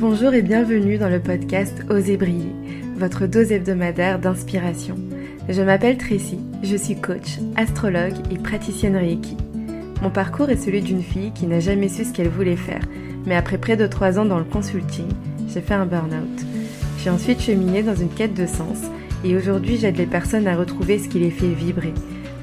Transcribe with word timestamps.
Bonjour 0.00 0.32
et 0.32 0.42
bienvenue 0.42 0.96
dans 0.96 1.08
le 1.08 1.18
podcast 1.18 1.84
Osez 1.90 2.16
briller, 2.16 2.54
votre 2.96 3.26
dose 3.26 3.50
hebdomadaire 3.50 4.20
d'inspiration. 4.20 4.94
Je 5.48 5.60
m'appelle 5.60 5.98
Tracy, 5.98 6.38
je 6.62 6.76
suis 6.76 6.94
coach, 6.94 7.40
astrologue 7.56 8.14
et 8.30 8.38
praticienne 8.38 8.94
Reiki. 8.94 9.36
Mon 10.00 10.10
parcours 10.10 10.50
est 10.50 10.56
celui 10.56 10.82
d'une 10.82 11.02
fille 11.02 11.32
qui 11.32 11.48
n'a 11.48 11.58
jamais 11.58 11.88
su 11.88 12.04
ce 12.04 12.12
qu'elle 12.12 12.28
voulait 12.28 12.54
faire, 12.54 12.82
mais 13.26 13.34
après 13.34 13.58
près 13.58 13.76
de 13.76 13.88
trois 13.88 14.20
ans 14.20 14.24
dans 14.24 14.38
le 14.38 14.44
consulting, 14.44 15.08
j'ai 15.48 15.60
fait 15.60 15.74
un 15.74 15.84
burn-out. 15.84 16.46
J'ai 17.02 17.10
ensuite 17.10 17.42
cheminé 17.42 17.82
dans 17.82 17.96
une 17.96 18.14
quête 18.14 18.34
de 18.34 18.46
sens 18.46 18.78
et 19.24 19.36
aujourd'hui 19.36 19.78
j'aide 19.78 19.96
les 19.96 20.06
personnes 20.06 20.46
à 20.46 20.56
retrouver 20.56 21.00
ce 21.00 21.08
qui 21.08 21.18
les 21.18 21.32
fait 21.32 21.48
vibrer, 21.48 21.94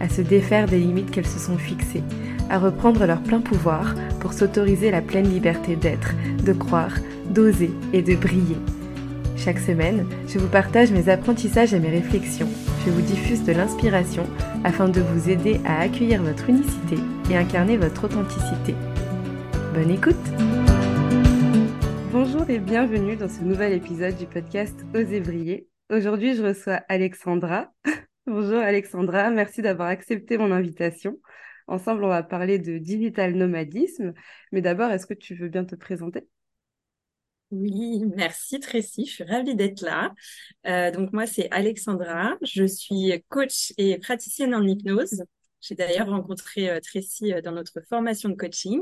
à 0.02 0.10
se 0.10 0.22
défaire 0.22 0.68
des 0.68 0.80
limites 0.80 1.10
qu'elles 1.10 1.26
se 1.26 1.40
sont 1.40 1.58
fixées, 1.58 2.04
à 2.50 2.60
reprendre 2.60 3.06
leur 3.06 3.22
plein 3.22 3.42
pouvoir 3.42 3.96
pour 4.20 4.34
s'autoriser 4.34 4.92
la 4.92 5.02
pleine 5.02 5.30
liberté 5.30 5.76
d'être, 5.76 6.14
de 6.44 6.54
croire, 6.54 6.96
d'oser 7.30 7.72
et 7.94 8.02
de 8.02 8.16
briller. 8.16 8.58
Chaque 9.38 9.60
semaine, 9.60 10.08
je 10.28 10.40
vous 10.40 10.48
partage 10.48 10.92
mes 10.92 11.10
apprentissages 11.10 11.74
et 11.74 11.80
mes 11.80 11.90
réflexions. 11.90 12.50
Je 12.86 12.92
vous 12.92 13.02
diffuse 13.02 13.44
de 13.44 13.52
l'inspiration 13.52 14.26
afin 14.64 14.88
de 14.88 15.02
vous 15.02 15.30
aider 15.30 15.60
à 15.66 15.82
accueillir 15.82 16.24
votre 16.24 16.50
unicité 16.50 16.98
et 17.30 17.38
incarner 17.38 17.78
votre 17.78 18.06
authenticité. 18.06 18.76
Bonne 19.74 19.92
écoute 19.92 20.16
Bonjour 22.12 22.50
et 22.50 22.60
bienvenue 22.60 23.18
dans 23.18 23.28
ce 23.28 23.42
nouvel 23.42 23.74
épisode 23.74 24.16
du 24.16 24.26
podcast 24.26 24.74
Oser 24.96 25.20
briller. 25.20 25.68
Aujourd'hui, 25.92 26.34
je 26.34 26.44
reçois 26.44 26.82
Alexandra. 26.88 27.74
Bonjour 28.26 28.60
Alexandra, 28.60 29.30
merci 29.30 29.62
d'avoir 29.62 29.90
accepté 29.90 30.38
mon 30.38 30.52
invitation. 30.52 31.20
Ensemble, 31.68 32.04
on 32.04 32.10
va 32.10 32.24
parler 32.24 32.60
de 32.60 32.78
digital 32.78 33.34
nomadisme. 33.36 34.14
Mais 34.52 34.62
d'abord, 34.62 34.92
est-ce 34.92 35.08
que 35.08 35.14
tu 35.14 35.36
veux 35.36 35.50
bien 35.50 35.66
te 35.66 35.76
présenter? 35.76 36.28
Oui, 37.52 38.04
merci 38.16 38.60
Tracy, 38.60 39.06
je 39.06 39.12
suis 39.12 39.24
ravie 39.24 39.56
d'être 39.56 39.82
là. 39.82 40.14
Euh, 40.68 40.92
donc 40.92 41.14
moi, 41.14 41.26
c'est 41.26 41.50
Alexandra, 41.52 42.38
je 42.42 42.66
suis 42.66 43.14
coach 43.30 43.74
et 43.78 43.98
praticienne 44.00 44.54
en 44.56 44.64
hypnose. 44.64 45.24
J'ai 45.62 45.76
d'ailleurs 45.76 46.10
rencontré 46.10 46.70
euh, 46.70 46.80
Tracy 46.80 47.34
euh, 47.34 47.42
dans 47.42 47.52
notre 47.52 47.82
formation 47.88 48.30
de 48.30 48.36
coaching. 48.36 48.82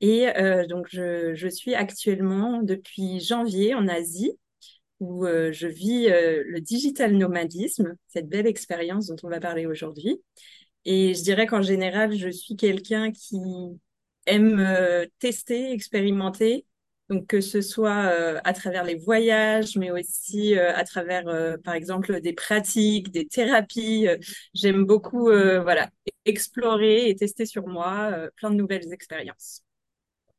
Et 0.00 0.28
donc, 0.68 0.86
je, 0.92 1.34
je, 1.34 1.48
suis 1.48 1.74
actuellement 1.74 2.62
depuis 2.62 3.18
janvier 3.18 3.74
en 3.74 3.88
Asie, 3.88 4.38
où 5.00 5.26
je 5.26 5.66
vis 5.66 6.06
le 6.08 6.60
digital 6.60 7.16
nomadisme, 7.16 7.96
cette 8.06 8.28
belle 8.28 8.46
expérience 8.46 9.08
dont 9.08 9.16
on 9.24 9.28
va 9.28 9.40
parler 9.40 9.66
aujourd'hui. 9.66 10.22
Et 10.90 11.12
je 11.12 11.22
dirais 11.22 11.46
qu'en 11.46 11.60
général, 11.60 12.16
je 12.16 12.30
suis 12.30 12.56
quelqu'un 12.56 13.12
qui 13.12 13.38
aime 14.24 15.06
tester, 15.18 15.70
expérimenter, 15.72 16.64
donc 17.08 17.26
que 17.26 17.40
ce 17.40 17.60
soit 17.60 18.06
euh, 18.06 18.38
à 18.44 18.52
travers 18.52 18.84
les 18.84 18.94
voyages, 18.94 19.76
mais 19.76 19.90
aussi 19.90 20.56
euh, 20.56 20.74
à 20.74 20.84
travers, 20.84 21.26
euh, 21.28 21.56
par 21.56 21.74
exemple, 21.74 22.20
des 22.20 22.32
pratiques, 22.34 23.10
des 23.10 23.26
thérapies. 23.26 24.06
J'aime 24.54 24.84
beaucoup, 24.84 25.26
voilà, 25.26 25.90
explorer 26.24 27.08
et 27.08 27.16
tester 27.16 27.46
sur 27.46 27.66
moi 27.66 28.12
plein 28.36 28.50
de 28.50 28.56
nouvelles 28.56 28.92
expériences. 28.92 29.62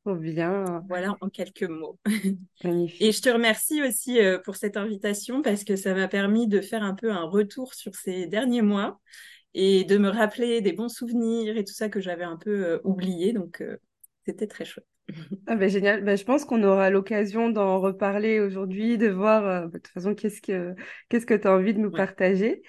Trop 0.05 0.15
bien. 0.15 0.83
Voilà 0.87 1.15
en 1.21 1.29
quelques 1.29 1.69
mots. 1.69 1.99
Magnifique. 2.63 3.01
Et 3.01 3.11
je 3.11 3.21
te 3.21 3.29
remercie 3.29 3.83
aussi 3.83 4.17
pour 4.43 4.55
cette 4.55 4.77
invitation 4.77 5.41
parce 5.41 5.63
que 5.63 5.75
ça 5.75 5.93
m'a 5.93 6.07
permis 6.07 6.47
de 6.47 6.61
faire 6.61 6.83
un 6.83 6.95
peu 6.95 7.11
un 7.11 7.23
retour 7.23 7.73
sur 7.73 7.95
ces 7.95 8.25
derniers 8.25 8.61
mois 8.61 8.99
et 9.53 9.83
de 9.83 9.97
me 9.97 10.09
rappeler 10.09 10.61
des 10.61 10.73
bons 10.73 10.89
souvenirs 10.89 11.57
et 11.57 11.63
tout 11.63 11.73
ça 11.73 11.89
que 11.89 11.99
j'avais 11.99 12.23
un 12.23 12.37
peu 12.37 12.79
oublié. 12.83 13.33
Donc, 13.33 13.63
c'était 14.25 14.47
très 14.47 14.65
chouette. 14.65 14.85
Ah 15.47 15.55
ben 15.55 15.69
génial, 15.69 16.03
ben, 16.03 16.17
je 16.17 16.23
pense 16.23 16.45
qu'on 16.45 16.63
aura 16.63 16.89
l'occasion 16.89 17.49
d'en 17.49 17.79
reparler 17.79 18.39
aujourd'hui, 18.39 18.97
de 18.97 19.07
voir 19.07 19.45
euh, 19.45 19.67
de 19.67 19.77
toute 19.77 19.87
façon 19.87 20.15
qu'est-ce 20.15 20.41
que 20.41 20.75
qu'est-ce 21.09 21.25
que 21.25 21.33
tu 21.33 21.47
as 21.47 21.53
envie 21.53 21.73
de 21.73 21.79
nous 21.79 21.91
partager. 21.91 22.61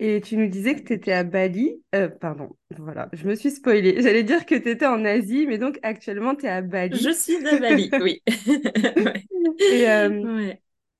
Et 0.00 0.20
tu 0.20 0.36
nous 0.36 0.46
disais 0.46 0.76
que 0.76 0.82
tu 0.82 0.92
étais 0.92 1.12
à 1.12 1.24
Bali. 1.24 1.82
Euh, 1.96 2.08
pardon, 2.08 2.56
voilà, 2.76 3.08
je 3.12 3.26
me 3.26 3.34
suis 3.34 3.50
spoilée. 3.50 4.00
J'allais 4.02 4.22
dire 4.22 4.46
que 4.46 4.54
tu 4.54 4.70
étais 4.70 4.86
en 4.86 5.04
Asie, 5.04 5.46
mais 5.48 5.58
donc 5.58 5.80
actuellement 5.82 6.36
tu 6.36 6.46
es 6.46 6.50
à 6.50 6.62
Bali. 6.62 6.96
Je 6.96 7.10
suis 7.10 7.44
à 7.44 7.58
Bali, 7.58 7.90
oui. 8.00 8.22
Et, 9.72 9.90
euh, 9.90 10.52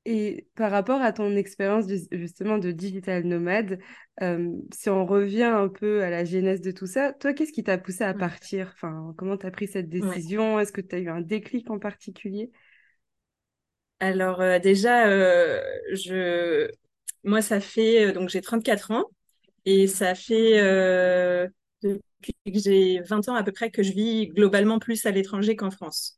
et 0.05 0.47
par 0.55 0.71
rapport 0.71 1.01
à 1.03 1.13
ton 1.13 1.37
expérience 1.37 1.85
justement 2.13 2.59
de 2.59 2.71
digital 2.71 3.25
nomade, 3.25 3.79
euh, 4.23 4.53
si 4.73 4.89
on 4.89 5.05
revient 5.05 5.43
un 5.43 5.69
peu 5.69 6.03
à 6.03 6.11
la 6.11 6.25
genèse 6.25 6.61
de 6.61 6.71
tout 6.71 6.87
ça, 6.87 7.13
toi, 7.13 7.35
qu'est-ce 7.35 7.53
qui 7.53 7.63
t'a 7.63 7.79
poussé 7.79 8.05
à 8.05 8.15
partir? 8.15 8.71
Enfin, 8.75 9.15
Comment 9.19 9.37
tu 9.37 9.47
as 9.47 9.51
pris 9.51 9.69
cette 9.69 9.89
décision? 9.89 10.59
Est-ce 10.61 10.73
que 10.73 10.81
tu 10.81 10.97
as 10.97 10.99
eu 11.01 11.09
un 11.11 11.21
déclic 11.21 11.71
en 11.71 11.79
particulier? 11.79 12.51
Alors 14.01 14.41
euh, 14.41 14.59
déjà, 14.59 15.09
euh, 15.09 15.61
je... 15.93 16.71
moi, 17.25 17.43
ça 17.43 17.61
fait... 17.61 18.13
donc 18.13 18.29
j'ai 18.29 18.41
34 18.41 18.93
ans 18.93 19.05
et 19.65 19.87
ça 19.89 20.15
fait 20.15 20.61
depuis 21.83 22.35
que 22.47 22.59
j'ai 22.59 23.01
20 23.03 23.29
ans 23.29 23.35
à 23.35 23.43
peu 23.43 23.53
près 23.53 23.71
que 23.71 23.83
je 23.83 23.93
vis 23.93 24.29
globalement 24.29 24.79
plus 24.79 25.07
à 25.07 25.11
l'étranger 25.11 25.57
qu'en 25.57 25.71
France. 25.71 26.17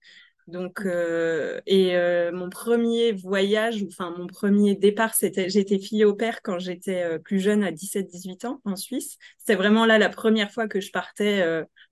Donc, 0.51 0.81
euh, 0.85 1.61
et 1.67 1.97
euh, 1.97 2.33
mon 2.33 2.51
premier 2.51 3.13
voyage, 3.13 3.85
enfin 3.87 4.13
mon 4.17 4.27
premier 4.27 4.75
départ, 4.75 5.15
c'était, 5.15 5.49
j'étais 5.49 5.79
fille 5.79 6.05
au 6.05 6.15
père 6.15 6.43
quand 6.43 6.59
j'étais 6.59 7.03
euh, 7.05 7.19
plus 7.19 7.39
jeune, 7.39 7.63
à 7.63 7.71
17-18 7.71 8.47
ans, 8.47 8.61
en 8.65 8.75
Suisse. 8.75 9.17
C'était 9.39 9.55
vraiment 9.55 9.87
là 9.87 9.99
la 9.99 10.09
première 10.09 10.51
fois 10.51 10.67
que 10.67 10.81
je 10.81 10.91
partais 10.91 11.45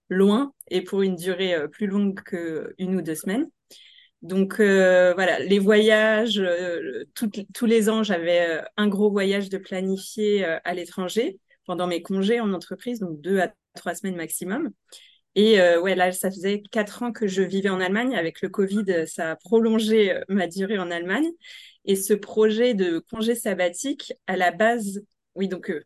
loin 0.08 0.52
et 0.70 0.82
pour 0.82 1.02
une 1.02 1.14
durée 1.14 1.56
plus 1.70 1.86
longue 1.86 2.20
qu'une 2.22 2.96
ou 2.96 3.02
deux 3.02 3.14
semaines. 3.14 3.46
Donc 4.22 4.56
voilà, 4.56 5.38
les 5.38 5.60
voyages, 5.60 6.42
tous 7.14 7.66
les 7.66 7.88
ans, 7.88 8.02
j'avais 8.02 8.62
un 8.76 8.88
gros 8.88 9.10
voyage 9.10 9.48
de 9.48 9.58
planifié 9.58 10.44
à 10.44 10.74
l'étranger 10.74 11.38
pendant 11.64 11.86
mes 11.86 12.02
congés 12.02 12.40
en 12.40 12.52
entreprise, 12.52 12.98
donc 13.00 13.20
deux 13.20 13.38
à 13.38 13.52
trois 13.74 13.94
semaines 13.94 14.16
maximum. 14.16 14.70
Et 15.38 15.60
euh, 15.60 15.80
ouais, 15.80 15.94
là, 15.94 16.10
ça 16.10 16.32
faisait 16.32 16.62
quatre 16.72 17.04
ans 17.04 17.12
que 17.12 17.28
je 17.28 17.42
vivais 17.42 17.68
en 17.68 17.80
Allemagne. 17.80 18.16
Avec 18.16 18.42
le 18.42 18.48
Covid, 18.48 19.06
ça 19.06 19.30
a 19.30 19.36
prolongé 19.36 20.12
euh, 20.12 20.20
ma 20.28 20.48
durée 20.48 20.78
en 20.78 20.90
Allemagne. 20.90 21.30
Et 21.84 21.94
ce 21.94 22.12
projet 22.12 22.74
de 22.74 22.98
congé 22.98 23.36
sabbatique, 23.36 24.12
à 24.26 24.36
la 24.36 24.50
base, 24.50 25.00
oui, 25.36 25.46
donc 25.46 25.70
euh, 25.70 25.84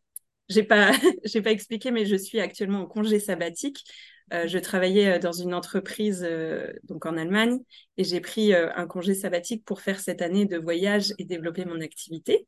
j'ai 0.48 0.62
pas, 0.62 0.92
pas 1.44 1.50
expliqué, 1.50 1.90
mais 1.90 2.06
je 2.06 2.16
suis 2.16 2.40
actuellement 2.40 2.80
en 2.80 2.86
congé 2.86 3.20
sabbatique. 3.20 3.84
je 4.30 4.58
travaillais 4.58 5.18
dans 5.18 5.32
une 5.32 5.52
entreprise 5.52 6.26
donc 6.84 7.04
en 7.04 7.18
Allemagne 7.18 7.58
et 7.98 8.04
j'ai 8.04 8.20
pris 8.20 8.54
un 8.54 8.86
congé 8.86 9.12
sabbatique 9.12 9.62
pour 9.66 9.82
faire 9.82 10.00
cette 10.00 10.22
année 10.22 10.46
de 10.46 10.56
voyage 10.56 11.12
et 11.18 11.24
développer 11.26 11.66
mon 11.66 11.82
activité. 11.82 12.46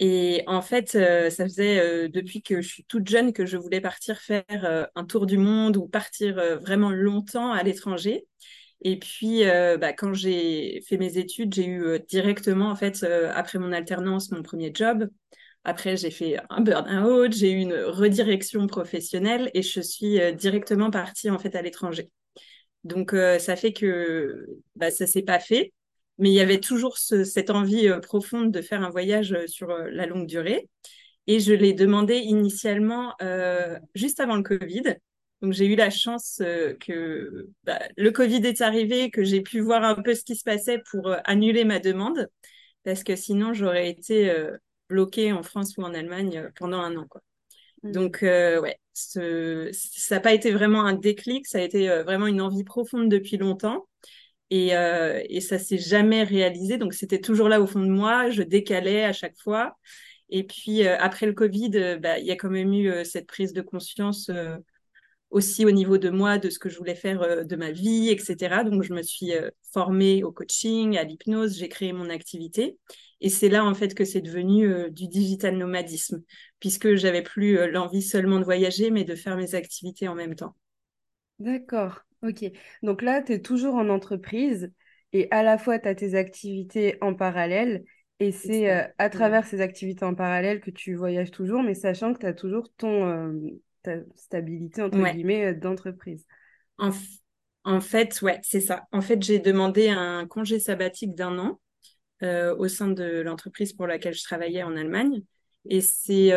Et 0.00 0.44
en 0.46 0.62
fait, 0.62 0.94
euh, 0.94 1.28
ça 1.28 1.44
faisait 1.44 1.80
euh, 1.80 2.08
depuis 2.08 2.42
que 2.42 2.60
je 2.60 2.68
suis 2.68 2.84
toute 2.84 3.08
jeune 3.08 3.32
que 3.32 3.46
je 3.46 3.56
voulais 3.56 3.80
partir 3.80 4.20
faire 4.20 4.44
euh, 4.50 4.84
un 4.94 5.04
tour 5.04 5.26
du 5.26 5.38
monde 5.38 5.76
ou 5.76 5.88
partir 5.88 6.36
vraiment 6.60 6.90
longtemps 6.90 7.52
à 7.52 7.62
l'étranger. 7.62 8.26
Et 8.82 8.96
puis, 8.96 9.42
bah, 9.44 9.92
quand 9.92 10.14
j'ai 10.14 10.82
fait 10.86 10.98
mes 10.98 11.18
études, 11.18 11.52
j'ai 11.52 11.66
eu 11.66 11.98
directement, 12.08 12.70
en 12.70 12.76
fait, 12.76 13.02
après 13.34 13.58
mon 13.58 13.72
alternance, 13.72 14.30
mon 14.30 14.44
premier 14.44 14.70
job. 14.72 15.08
Après, 15.64 15.96
j'ai 15.96 16.12
fait 16.12 16.36
un 16.48 16.60
burn-out, 16.60 17.32
j'ai 17.32 17.50
eu 17.50 17.56
une 17.56 17.74
redirection 17.74 18.68
professionnelle 18.68 19.50
et 19.52 19.62
je 19.62 19.80
suis 19.80 20.20
directement 20.36 20.92
partie, 20.92 21.28
en 21.28 21.40
fait, 21.40 21.56
à 21.56 21.62
l'étranger. 21.62 22.08
Donc, 22.84 23.10
ça 23.40 23.56
fait 23.56 23.72
que 23.72 24.46
bah, 24.76 24.92
ça 24.92 25.08
s'est 25.08 25.22
pas 25.22 25.40
fait 25.40 25.72
mais 26.18 26.30
il 26.30 26.34
y 26.34 26.40
avait 26.40 26.60
toujours 26.60 26.98
cette 26.98 27.50
envie 27.50 27.88
euh, 27.88 28.00
profonde 28.00 28.50
de 28.52 28.60
faire 28.60 28.82
un 28.82 28.90
voyage 28.90 29.32
euh, 29.32 29.46
sur 29.46 29.70
euh, 29.70 29.88
la 29.90 30.06
longue 30.06 30.26
durée. 30.26 30.68
Et 31.26 31.40
je 31.40 31.52
l'ai 31.52 31.74
demandé 31.74 32.16
initialement 32.16 33.14
juste 33.94 34.18
avant 34.18 34.36
le 34.36 34.42
Covid. 34.42 34.96
Donc 35.42 35.52
j'ai 35.52 35.66
eu 35.66 35.76
la 35.76 35.90
chance 35.90 36.42
que 36.80 37.48
bah, 37.64 37.80
le 37.98 38.10
Covid 38.12 38.46
est 38.46 38.62
arrivé, 38.62 39.10
que 39.10 39.22
j'ai 39.24 39.42
pu 39.42 39.60
voir 39.60 39.84
un 39.84 39.96
peu 39.96 40.14
ce 40.14 40.24
qui 40.24 40.36
se 40.36 40.42
passait 40.42 40.82
pour 40.90 41.14
annuler 41.24 41.64
ma 41.64 41.80
demande, 41.80 42.30
parce 42.82 43.04
que 43.04 43.14
sinon 43.14 43.52
j'aurais 43.52 43.90
été 43.90 44.34
bloquée 44.88 45.30
en 45.34 45.42
France 45.42 45.76
ou 45.76 45.82
en 45.82 45.92
Allemagne 45.92 46.50
pendant 46.56 46.80
un 46.80 46.96
an. 46.96 47.06
Quoi. 47.06 47.20
Mmh. 47.82 47.92
Donc 47.92 48.18
ouais, 48.22 48.78
ça 48.94 49.20
n'a 50.10 50.20
pas 50.20 50.32
été 50.32 50.50
vraiment 50.50 50.86
un 50.86 50.94
déclic, 50.94 51.46
ça 51.46 51.58
a 51.58 51.60
été 51.60 51.88
vraiment 52.04 52.26
une 52.26 52.40
envie 52.40 52.64
profonde 52.64 53.10
depuis 53.10 53.36
longtemps. 53.36 53.86
Et, 54.50 54.76
euh, 54.76 55.22
et 55.28 55.40
ça 55.40 55.58
s'est 55.58 55.78
jamais 55.78 56.22
réalisé. 56.22 56.78
Donc, 56.78 56.94
c'était 56.94 57.20
toujours 57.20 57.48
là 57.48 57.60
au 57.60 57.66
fond 57.66 57.80
de 57.80 57.90
moi. 57.90 58.30
Je 58.30 58.42
décalais 58.42 59.04
à 59.04 59.12
chaque 59.12 59.36
fois. 59.38 59.76
Et 60.30 60.44
puis, 60.44 60.86
euh, 60.86 60.96
après 60.98 61.26
le 61.26 61.32
Covid, 61.32 61.70
euh, 61.74 61.98
bah, 61.98 62.18
il 62.18 62.26
y 62.26 62.30
a 62.30 62.36
quand 62.36 62.50
même 62.50 62.72
eu 62.72 62.90
euh, 62.90 63.04
cette 63.04 63.26
prise 63.26 63.52
de 63.52 63.62
conscience 63.62 64.30
aussi 65.30 65.66
au 65.66 65.70
niveau 65.70 65.98
de 65.98 66.08
moi, 66.08 66.38
de 66.38 66.48
ce 66.48 66.58
que 66.58 66.70
je 66.70 66.78
voulais 66.78 66.94
faire 66.94 67.44
de 67.44 67.56
ma 67.56 67.70
vie, 67.70 68.08
etc. 68.08 68.64
Donc, 68.64 68.82
je 68.82 68.94
me 68.94 69.02
suis 69.02 69.32
formée 69.74 70.24
au 70.24 70.32
coaching, 70.32 70.96
à 70.96 71.04
l'hypnose. 71.04 71.58
J'ai 71.58 71.68
créé 71.68 71.92
mon 71.92 72.08
activité. 72.08 72.78
Et 73.20 73.28
c'est 73.28 73.50
là, 73.50 73.62
en 73.62 73.74
fait, 73.74 73.94
que 73.94 74.06
c'est 74.06 74.22
devenu 74.22 74.90
du 74.90 75.06
digital 75.06 75.58
nomadisme, 75.58 76.22
puisque 76.60 76.94
j'avais 76.94 77.20
plus 77.20 77.70
l'envie 77.70 78.00
seulement 78.00 78.38
de 78.38 78.44
voyager, 78.44 78.90
mais 78.90 79.04
de 79.04 79.14
faire 79.14 79.36
mes 79.36 79.54
activités 79.54 80.08
en 80.08 80.14
même 80.14 80.34
temps. 80.34 80.54
D'accord. 81.38 82.07
Ok. 82.22 82.44
Donc 82.82 83.02
là, 83.02 83.22
tu 83.22 83.32
es 83.32 83.40
toujours 83.40 83.74
en 83.74 83.88
entreprise 83.88 84.72
et 85.12 85.28
à 85.30 85.42
la 85.42 85.58
fois 85.58 85.78
tu 85.78 85.88
as 85.88 85.94
tes 85.94 86.14
activités 86.14 86.98
en 87.00 87.14
parallèle 87.14 87.84
et 88.20 88.32
c'est 88.32 88.70
euh, 88.70 88.82
à 88.98 89.10
travers 89.10 89.46
ces 89.46 89.60
activités 89.60 90.04
en 90.04 90.14
parallèle 90.14 90.60
que 90.60 90.70
tu 90.70 90.94
voyages 90.94 91.30
toujours, 91.30 91.62
mais 91.62 91.74
sachant 91.74 92.12
que 92.12 92.18
tu 92.18 92.26
as 92.26 92.32
toujours 92.32 92.68
ton, 92.76 93.06
euh, 93.06 93.32
ta 93.82 93.96
stabilité, 94.16 94.82
entre 94.82 94.98
guillemets, 95.12 95.46
euh, 95.46 95.54
d'entreprise. 95.54 96.26
En, 96.78 96.90
en, 97.62 97.80
fait, 97.80 98.20
ouais, 98.22 98.40
c'est 98.42 98.60
ça. 98.60 98.86
En 98.90 99.02
fait, 99.02 99.22
j'ai 99.22 99.38
demandé 99.38 99.88
un 99.88 100.26
congé 100.26 100.58
sabbatique 100.58 101.14
d'un 101.14 101.38
an 101.38 101.60
au 102.20 102.66
sein 102.66 102.88
de 102.88 103.20
l'entreprise 103.20 103.72
pour 103.72 103.86
laquelle 103.86 104.14
je 104.14 104.24
travaillais 104.24 104.64
en 104.64 104.76
Allemagne. 104.76 105.22
Et 105.70 105.80
c'est 105.80 106.30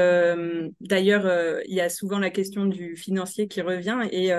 d'ailleurs, 0.79 1.61
il 1.65 1.73
y 1.73 1.81
a 1.81 1.89
souvent 1.89 2.19
la 2.19 2.29
question 2.29 2.65
du 2.65 2.95
financier 2.95 3.47
qui 3.47 3.61
revient. 3.61 3.97
Et 4.11 4.31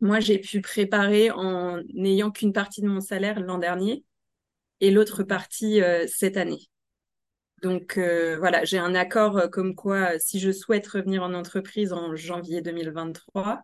moi, 0.00 0.20
j'ai 0.20 0.38
pu 0.38 0.60
préparer 0.60 1.30
en 1.30 1.82
n'ayant 1.94 2.30
qu'une 2.30 2.52
partie 2.52 2.80
de 2.80 2.88
mon 2.88 3.00
salaire 3.00 3.40
l'an 3.40 3.58
dernier 3.58 4.04
et 4.80 4.90
l'autre 4.90 5.24
partie 5.24 5.82
euh, 5.82 6.06
cette 6.06 6.36
année. 6.36 6.68
Donc 7.62 7.98
euh, 7.98 8.36
voilà, 8.38 8.64
j'ai 8.64 8.78
un 8.78 8.94
accord 8.94 9.36
euh, 9.36 9.48
comme 9.48 9.74
quoi 9.74 10.16
si 10.20 10.38
je 10.38 10.52
souhaite 10.52 10.86
revenir 10.86 11.24
en 11.24 11.34
entreprise 11.34 11.92
en 11.92 12.14
janvier 12.14 12.62
2023, 12.62 13.62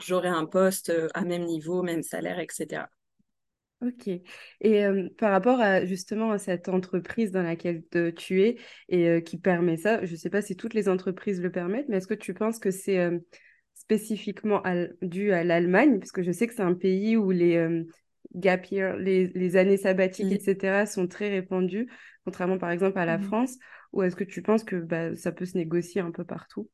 j'aurai 0.00 0.28
un 0.28 0.46
poste 0.46 0.92
à 1.14 1.24
même 1.24 1.44
niveau, 1.44 1.82
même 1.82 2.02
salaire, 2.02 2.40
etc. 2.40 2.86
Ok. 3.82 4.08
Et 4.60 4.84
par 5.18 5.30
rapport 5.30 5.60
à 5.60 5.84
justement 5.84 6.32
à 6.32 6.38
cette 6.38 6.68
entreprise 6.68 7.30
dans 7.30 7.42
laquelle 7.42 7.84
tu 8.16 8.42
es 8.42 8.56
et 8.88 9.22
qui 9.22 9.38
permet 9.38 9.76
ça, 9.76 10.04
je 10.04 10.10
ne 10.10 10.16
sais 10.16 10.30
pas 10.30 10.42
si 10.42 10.56
toutes 10.56 10.74
les 10.74 10.88
entreprises 10.88 11.40
le 11.40 11.52
permettent, 11.52 11.88
mais 11.88 11.98
est-ce 11.98 12.08
que 12.08 12.14
tu 12.14 12.34
penses 12.34 12.58
que 12.58 12.72
c'est 12.72 13.10
spécifiquement 13.84 14.62
dû 15.02 15.32
à 15.32 15.44
l'Allemagne 15.44 15.98
Parce 15.98 16.12
que 16.12 16.22
je 16.22 16.32
sais 16.32 16.46
que 16.46 16.54
c'est 16.54 16.62
un 16.62 16.74
pays 16.74 17.16
où 17.16 17.30
les, 17.30 17.84
gap 18.34 18.66
year, 18.70 18.96
les, 18.96 19.56
années 19.56 19.76
sabbatiques, 19.76 20.26
mm. 20.26 20.32
etc., 20.32 20.86
sont 20.86 21.06
très 21.06 21.28
répandues, 21.28 21.88
contrairement 22.24 22.58
par 22.58 22.70
exemple 22.70 22.98
à 22.98 23.06
la 23.06 23.18
mm. 23.18 23.22
France, 23.22 23.56
ou 23.92 24.02
est-ce 24.02 24.16
que 24.16 24.24
tu 24.24 24.42
penses 24.42 24.64
que 24.64 24.76
bah, 24.76 25.14
ça 25.16 25.32
peut 25.32 25.46
se 25.46 25.56
négocier 25.56 26.00
un 26.00 26.10
peu 26.10 26.24
partout? 26.24 26.68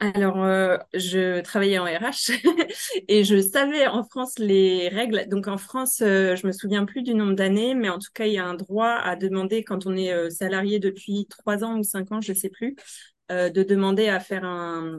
Alors, 0.00 0.42
euh, 0.42 0.78
je 0.94 1.40
travaillais 1.42 1.78
en 1.78 1.84
RH 1.84 2.32
et 3.08 3.22
je 3.22 3.40
savais 3.40 3.86
en 3.86 4.02
France 4.02 4.36
les 4.40 4.88
règles. 4.88 5.28
Donc, 5.28 5.46
en 5.46 5.58
France, 5.58 6.00
euh, 6.02 6.34
je 6.34 6.44
me 6.44 6.50
souviens 6.50 6.84
plus 6.86 7.04
du 7.04 7.14
nombre 7.14 7.34
d'années, 7.34 7.76
mais 7.76 7.88
en 7.88 8.00
tout 8.00 8.10
cas, 8.12 8.26
il 8.26 8.32
y 8.32 8.38
a 8.38 8.44
un 8.44 8.54
droit 8.54 8.88
à 8.88 9.14
demander 9.14 9.62
quand 9.62 9.86
on 9.86 9.96
est 9.96 10.12
euh, 10.12 10.28
salarié 10.28 10.80
depuis 10.80 11.28
trois 11.30 11.62
ans 11.62 11.78
ou 11.78 11.84
cinq 11.84 12.10
ans, 12.10 12.20
je 12.20 12.32
sais 12.32 12.50
plus, 12.50 12.74
de 13.30 13.62
demander 13.62 14.08
à 14.08 14.20
faire 14.20 14.44
un, 14.44 14.98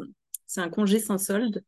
c'est 0.53 0.61
un 0.61 0.69
congé 0.69 0.99
sans 0.99 1.17
solde. 1.17 1.63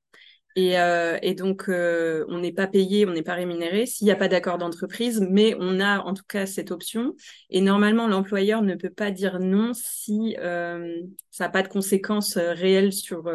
Et, 0.57 0.79
euh, 0.79 1.19
donc, 1.33 1.67
euh, 1.67 2.25
on 2.29 2.39
n'est 2.39 2.53
pas 2.53 2.67
payé, 2.67 3.05
on 3.05 3.11
n'est 3.11 3.23
pas 3.23 3.33
rémunéré 3.33 3.85
s'il 3.85 4.05
n'y 4.05 4.11
a 4.11 4.15
pas 4.15 4.29
d'accord 4.29 4.57
d'entreprise, 4.57 5.19
mais 5.29 5.53
on 5.59 5.81
a 5.81 5.99
en 5.99 6.13
tout 6.13 6.23
cas 6.27 6.45
cette 6.45 6.71
option. 6.71 7.13
Et 7.49 7.59
normalement, 7.59 8.07
l'employeur 8.07 8.61
ne 8.61 8.75
peut 8.75 8.89
pas 8.89 9.11
dire 9.11 9.39
non 9.39 9.71
si 9.73 10.37
euh, 10.39 11.01
ça 11.29 11.45
n'a 11.45 11.49
pas 11.49 11.61
de 11.61 11.67
conséquences 11.67 12.37
réelles 12.37 12.93
sur 12.93 13.29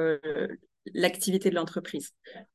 l'activité 0.95 1.51
de 1.51 1.57
l'entreprise. 1.57 2.13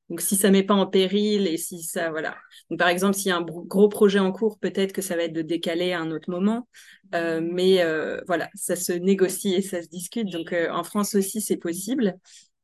Donc, 0.10 0.22
si 0.22 0.36
ça 0.36 0.50
met 0.50 0.64
pas 0.64 0.74
en 0.74 0.88
péril 0.88 1.46
et 1.46 1.58
si 1.58 1.84
ça, 1.84 2.10
voilà. 2.10 2.36
Par 2.80 2.88
exemple, 2.88 3.16
s'il 3.16 3.28
y 3.28 3.32
a 3.32 3.38
un 3.38 3.44
gros 3.44 3.88
projet 3.88 4.20
en 4.20 4.32
cours, 4.32 4.58
peut-être 4.58 4.94
que 4.94 5.04
ça 5.04 5.16
va 5.16 5.24
être 5.24 5.34
de 5.34 5.44
décaler 5.44 5.94
à 5.94 6.00
un 6.00 6.10
autre 6.10 6.32
moment. 6.32 6.68
Mais 7.14 7.84
voilà, 8.26 8.50
ça 8.56 8.76
se 8.76 8.94
négocie 8.94 9.54
et 9.54 9.62
ça 9.62 9.84
se 9.84 9.90
discute. 9.90 10.32
Donc, 10.32 10.56
en 10.72 10.84
France 10.84 11.14
aussi, 11.14 11.40
c'est 11.40 11.58
possible. 11.58 12.18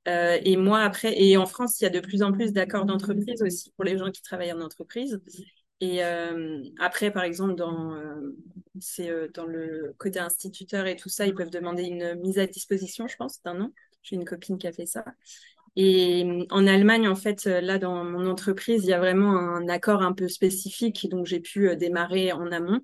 Euh, 0.08 0.40
et 0.44 0.58
moi, 0.58 0.80
après, 0.82 1.14
et 1.22 1.38
en 1.38 1.46
France, 1.46 1.80
il 1.80 1.84
y 1.84 1.88
a 1.88 1.90
de 1.90 2.00
plus 2.00 2.24
en 2.24 2.32
plus 2.32 2.54
d'accords 2.54 2.86
d'entreprise 2.86 3.42
aussi 3.44 3.72
pour 3.76 3.86
les 3.86 3.98
gens 3.98 4.10
qui 4.12 4.22
travaillent 4.22 4.54
en 4.54 4.62
entreprise. 4.62 5.22
Et 5.80 6.04
euh, 6.04 6.64
après, 6.80 7.12
par 7.12 7.24
exemple, 7.24 7.56
dans, 7.56 7.94
euh, 7.94 8.36
c'est, 8.80 9.12
dans 9.34 9.46
le 9.46 9.94
côté 9.98 10.20
instituteur 10.20 10.88
et 10.88 10.96
tout 10.96 11.10
ça, 11.10 11.26
ils 11.28 11.34
peuvent 11.34 11.50
demander 11.50 11.84
une 11.84 12.16
mise 12.16 12.40
à 12.40 12.48
disposition, 12.48 13.08
je 13.08 13.16
pense, 13.16 13.42
d'un 13.44 13.62
an. 13.62 13.72
J'ai 14.04 14.16
une 14.16 14.26
copine 14.26 14.58
qui 14.58 14.68
a 14.68 14.72
fait 14.72 14.86
ça. 14.86 15.06
Et 15.76 16.46
en 16.50 16.68
Allemagne, 16.68 17.08
en 17.08 17.16
fait, 17.16 17.46
là, 17.46 17.78
dans 17.78 18.04
mon 18.04 18.28
entreprise, 18.28 18.84
il 18.84 18.90
y 18.90 18.94
a 18.94 19.00
vraiment 19.00 19.38
un 19.38 19.70
accord 19.70 20.02
un 20.02 20.14
peu 20.14 20.28
spécifique. 20.28 21.08
Donc, 21.10 21.26
j'ai 21.28 21.40
pu 21.40 21.76
démarrer 21.78 22.32
en 22.32 22.52
amont. 22.52 22.82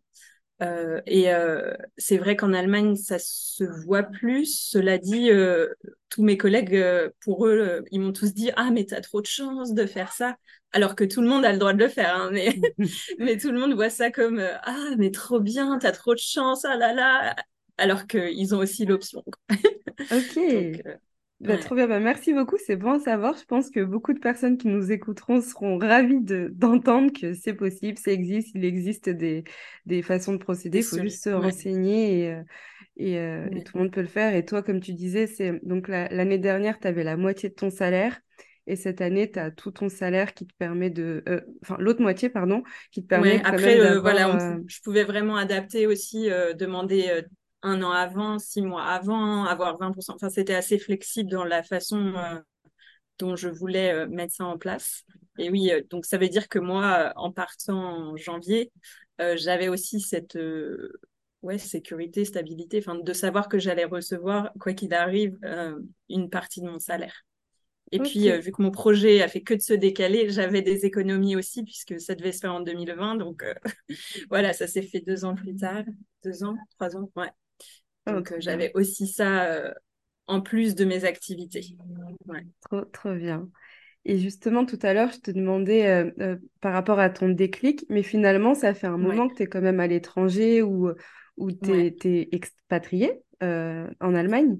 Euh, 0.61 1.01
et 1.05 1.33
euh, 1.33 1.73
c'est 1.97 2.17
vrai 2.17 2.35
qu'en 2.35 2.53
Allemagne, 2.53 2.95
ça 2.95 3.19
se 3.19 3.63
voit 3.63 4.03
plus. 4.03 4.45
Cela 4.71 4.97
dit, 4.97 5.29
euh, 5.31 5.67
tous 6.09 6.23
mes 6.23 6.37
collègues, 6.37 6.75
euh, 6.75 7.09
pour 7.21 7.45
eux, 7.47 7.83
ils 7.91 7.99
m'ont 8.01 8.13
tous 8.13 8.33
dit 8.33 8.51
Ah, 8.55 8.69
mais 8.71 8.85
t'as 8.85 9.01
trop 9.01 9.21
de 9.21 9.27
chance 9.27 9.73
de 9.73 9.85
faire 9.85 10.11
ça. 10.11 10.35
Alors 10.71 10.95
que 10.95 11.03
tout 11.03 11.21
le 11.21 11.27
monde 11.27 11.45
a 11.45 11.51
le 11.53 11.59
droit 11.59 11.73
de 11.73 11.83
le 11.83 11.89
faire. 11.89 12.15
Hein, 12.15 12.29
mais, 12.31 12.55
mais 13.19 13.37
tout 13.37 13.51
le 13.51 13.59
monde 13.59 13.73
voit 13.73 13.89
ça 13.89 14.11
comme 14.11 14.39
Ah, 14.63 14.89
mais 14.97 15.11
trop 15.11 15.39
bien, 15.39 15.77
t'as 15.79 15.91
trop 15.91 16.13
de 16.13 16.19
chance, 16.19 16.65
ah 16.65 16.75
là 16.75 16.93
là. 16.93 17.35
Alors 17.77 18.07
qu'ils 18.07 18.55
ont 18.55 18.59
aussi 18.59 18.85
l'option. 18.85 19.23
ok. 20.11 20.97
Bah, 21.39 21.57
trop 21.57 21.75
bien, 21.75 21.87
bah, 21.87 21.99
merci 21.99 22.33
beaucoup, 22.33 22.57
c'est 22.57 22.75
bon 22.75 22.93
à 22.93 22.99
savoir. 22.99 23.37
Je 23.37 23.45
pense 23.45 23.69
que 23.69 23.81
beaucoup 23.81 24.13
de 24.13 24.19
personnes 24.19 24.57
qui 24.57 24.67
nous 24.67 24.91
écouteront 24.91 25.39
seront 25.41 25.77
ravies 25.77 26.21
d'entendre 26.21 27.11
que 27.13 27.33
c'est 27.33 27.53
possible, 27.53 27.97
ça 27.97 28.11
existe, 28.11 28.55
il 28.55 28.65
existe 28.65 29.09
des, 29.09 29.43
des 29.85 30.01
façons 30.01 30.33
de 30.33 30.39
procéder, 30.39 30.79
il 30.79 30.83
faut 30.83 30.99
juste 30.99 31.23
se 31.23 31.29
renseigner 31.29 32.21
et, 32.21 32.31
euh, 32.31 32.41
et, 32.97 33.17
euh, 33.19 33.47
et, 33.51 33.63
tout 33.63 33.77
le 33.77 33.83
monde 33.83 33.91
peut 33.91 34.01
le 34.01 34.07
faire. 34.07 34.33
Et 34.33 34.45
toi, 34.45 34.63
comme 34.63 34.79
tu 34.79 34.93
disais, 34.93 35.27
c'est 35.27 35.63
donc 35.63 35.87
l'année 35.89 36.39
dernière, 36.39 36.79
tu 36.79 36.87
avais 36.87 37.03
la 37.03 37.17
moitié 37.17 37.49
de 37.49 37.55
ton 37.55 37.69
salaire. 37.69 38.19
Et 38.69 38.75
cette 38.75 38.99
année, 38.99 39.31
tu 39.31 39.39
as 39.39 39.49
tout 39.49 39.71
ton 39.71 39.87
salaire 39.87 40.33
qui 40.33 40.45
te 40.45 40.53
permet 40.57 40.89
de. 40.89 41.23
Euh, 41.29 41.39
enfin, 41.61 41.77
l'autre 41.79 42.01
moitié, 42.01 42.29
pardon, 42.29 42.63
qui 42.91 43.03
te 43.03 43.07
permet. 43.07 43.41
après, 43.45 43.97
voilà, 43.99 44.57
je 44.65 44.79
pouvais 44.83 45.03
vraiment 45.03 45.37
adapter 45.37 45.85
aussi, 45.87 46.29
demander 46.57 47.23
un 47.63 47.81
an 47.81 47.91
avant, 47.91 48.39
six 48.39 48.61
mois 48.61 48.83
avant, 48.83 49.45
avoir 49.45 49.77
20%. 49.77 50.15
Enfin, 50.15 50.29
c'était 50.29 50.53
assez 50.53 50.77
flexible 50.77 51.29
dans 51.29 51.43
la 51.43 51.63
façon 51.63 52.13
euh, 52.15 52.39
dont 53.19 53.35
je 53.35 53.49
voulais 53.49 53.93
euh, 53.93 54.07
mettre 54.07 54.35
ça 54.35 54.45
en 54.45 54.57
place. 54.57 55.03
Et 55.37 55.49
oui, 55.49 55.71
euh, 55.71 55.81
donc 55.89 56.05
ça 56.05 56.17
veut 56.17 56.29
dire 56.29 56.47
que 56.47 56.59
moi, 56.59 57.13
en 57.15 57.31
partant 57.31 58.11
en 58.11 58.17
janvier, 58.17 58.71
j'avais 59.19 59.67
aussi 59.67 59.99
cette 59.99 60.37
ouais, 61.41 61.57
sécurité, 61.57 62.23
stabilité, 62.23 62.77
enfin, 62.77 62.93
de 62.93 63.13
savoir 63.13 63.49
que 63.49 63.57
j'allais 63.57 63.85
recevoir, 63.85 64.51
quoi 64.59 64.73
qu'il 64.73 64.93
arrive, 64.93 65.39
une 66.07 66.29
partie 66.29 66.61
de 66.61 66.67
mon 66.67 66.77
salaire. 66.77 67.25
Et 67.91 67.97
puis, 67.97 68.29
vu 68.39 68.51
que 68.51 68.61
mon 68.61 68.69
projet 68.69 69.23
a 69.23 69.27
fait 69.27 69.41
que 69.41 69.55
de 69.55 69.61
se 69.61 69.73
décaler, 69.73 70.29
j'avais 70.29 70.61
des 70.61 70.85
économies 70.85 71.35
aussi, 71.35 71.63
puisque 71.63 71.99
ça 71.99 72.13
devait 72.13 72.31
se 72.31 72.41
faire 72.41 72.53
en 72.53 72.61
2020. 72.61 73.15
Donc, 73.15 73.43
voilà, 74.29 74.53
ça 74.53 74.67
s'est 74.67 74.83
fait 74.83 74.99
deux 74.99 75.25
ans 75.25 75.33
plus 75.33 75.55
tard. 75.55 75.83
Deux 76.23 76.43
ans, 76.43 76.55
trois 76.75 76.95
ans, 76.95 77.09
ouais. 77.15 77.31
Donc, 78.07 78.31
euh, 78.31 78.37
j'avais 78.39 78.71
aussi 78.73 79.07
ça 79.07 79.45
euh, 79.45 79.73
en 80.27 80.41
plus 80.41 80.75
de 80.75 80.85
mes 80.85 81.05
activités. 81.05 81.75
Trop, 82.61 82.81
trop 82.81 83.13
bien. 83.13 83.49
Et 84.05 84.17
justement, 84.17 84.65
tout 84.65 84.79
à 84.81 84.93
l'heure, 84.93 85.11
je 85.11 85.19
te 85.19 85.31
demandais 85.31 85.87
euh, 86.19 86.37
par 86.61 86.73
rapport 86.73 86.99
à 86.99 87.09
ton 87.09 87.29
déclic, 87.29 87.85
mais 87.89 88.03
finalement, 88.03 88.55
ça 88.55 88.73
fait 88.73 88.87
un 88.87 88.97
moment 88.97 89.27
que 89.27 89.35
tu 89.35 89.43
es 89.43 89.47
quand 89.47 89.61
même 89.61 89.81
à 89.81 89.87
l'étranger 89.87 90.61
ou, 90.61 90.91
ou 91.35 91.51
tu 91.51 91.71
es, 91.71 92.29
expatrié 92.31 93.21
en 93.41 94.15
Allemagne? 94.15 94.57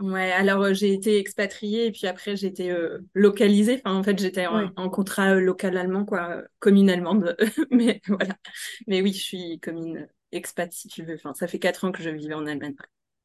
Ouais, 0.00 0.30
alors 0.30 0.72
j'ai 0.74 0.92
été 0.92 1.18
expatriée 1.18 1.86
et 1.86 1.90
puis 1.90 2.06
après 2.06 2.36
j'ai 2.36 2.46
été 2.46 2.72
localisée. 3.14 3.80
Enfin, 3.84 3.96
en 3.96 4.02
fait, 4.02 4.18
j'étais 4.18 4.46
en, 4.46 4.90
contrat 4.90 5.34
local 5.34 5.76
allemand, 5.76 6.04
quoi, 6.04 6.42
commune 6.58 6.90
allemande. 6.90 7.36
mais 7.70 8.00
voilà. 8.06 8.36
Mais 8.88 9.02
oui, 9.02 9.12
je 9.12 9.22
suis 9.22 9.60
commune 9.60 10.08
expat 10.32 10.72
si 10.72 10.88
tu 10.88 11.04
veux. 11.04 11.14
Enfin, 11.14 11.34
ça 11.34 11.48
fait 11.48 11.58
quatre 11.58 11.84
ans 11.84 11.92
que 11.92 12.02
je 12.02 12.10
vivais 12.10 12.34
en 12.34 12.46
Allemagne. 12.46 12.74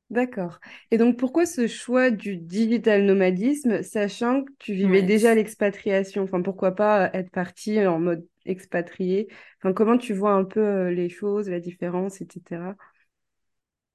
D'accord. 0.10 0.60
Et 0.91 0.98
donc, 1.00 1.17
pourquoi 1.17 1.45
ce 1.48 1.65
choix 1.67 2.12
du 2.12 2.38
digital 2.38 3.03
nomadisme, 3.05 3.81
sachant 3.81 4.43
que 4.43 4.51
tu 4.60 4.74
vivais 4.74 5.01
déjà 5.01 5.33
l'expatriation? 5.33 6.24
Enfin, 6.24 6.41
pourquoi 6.43 6.75
pas 6.75 7.10
être 7.13 7.31
parti 7.31 7.83
en 7.86 8.00
mode 8.00 8.27
expatrié 8.45 9.27
Enfin, 9.60 9.74
comment 9.74 9.98
tu 9.98 10.13
vois 10.13 10.33
un 10.33 10.43
peu 10.45 10.60
euh, 10.60 10.91
les 10.91 11.10
choses, 11.10 11.50
la 11.50 11.60
différence, 11.60 12.22
etc. 12.22 12.75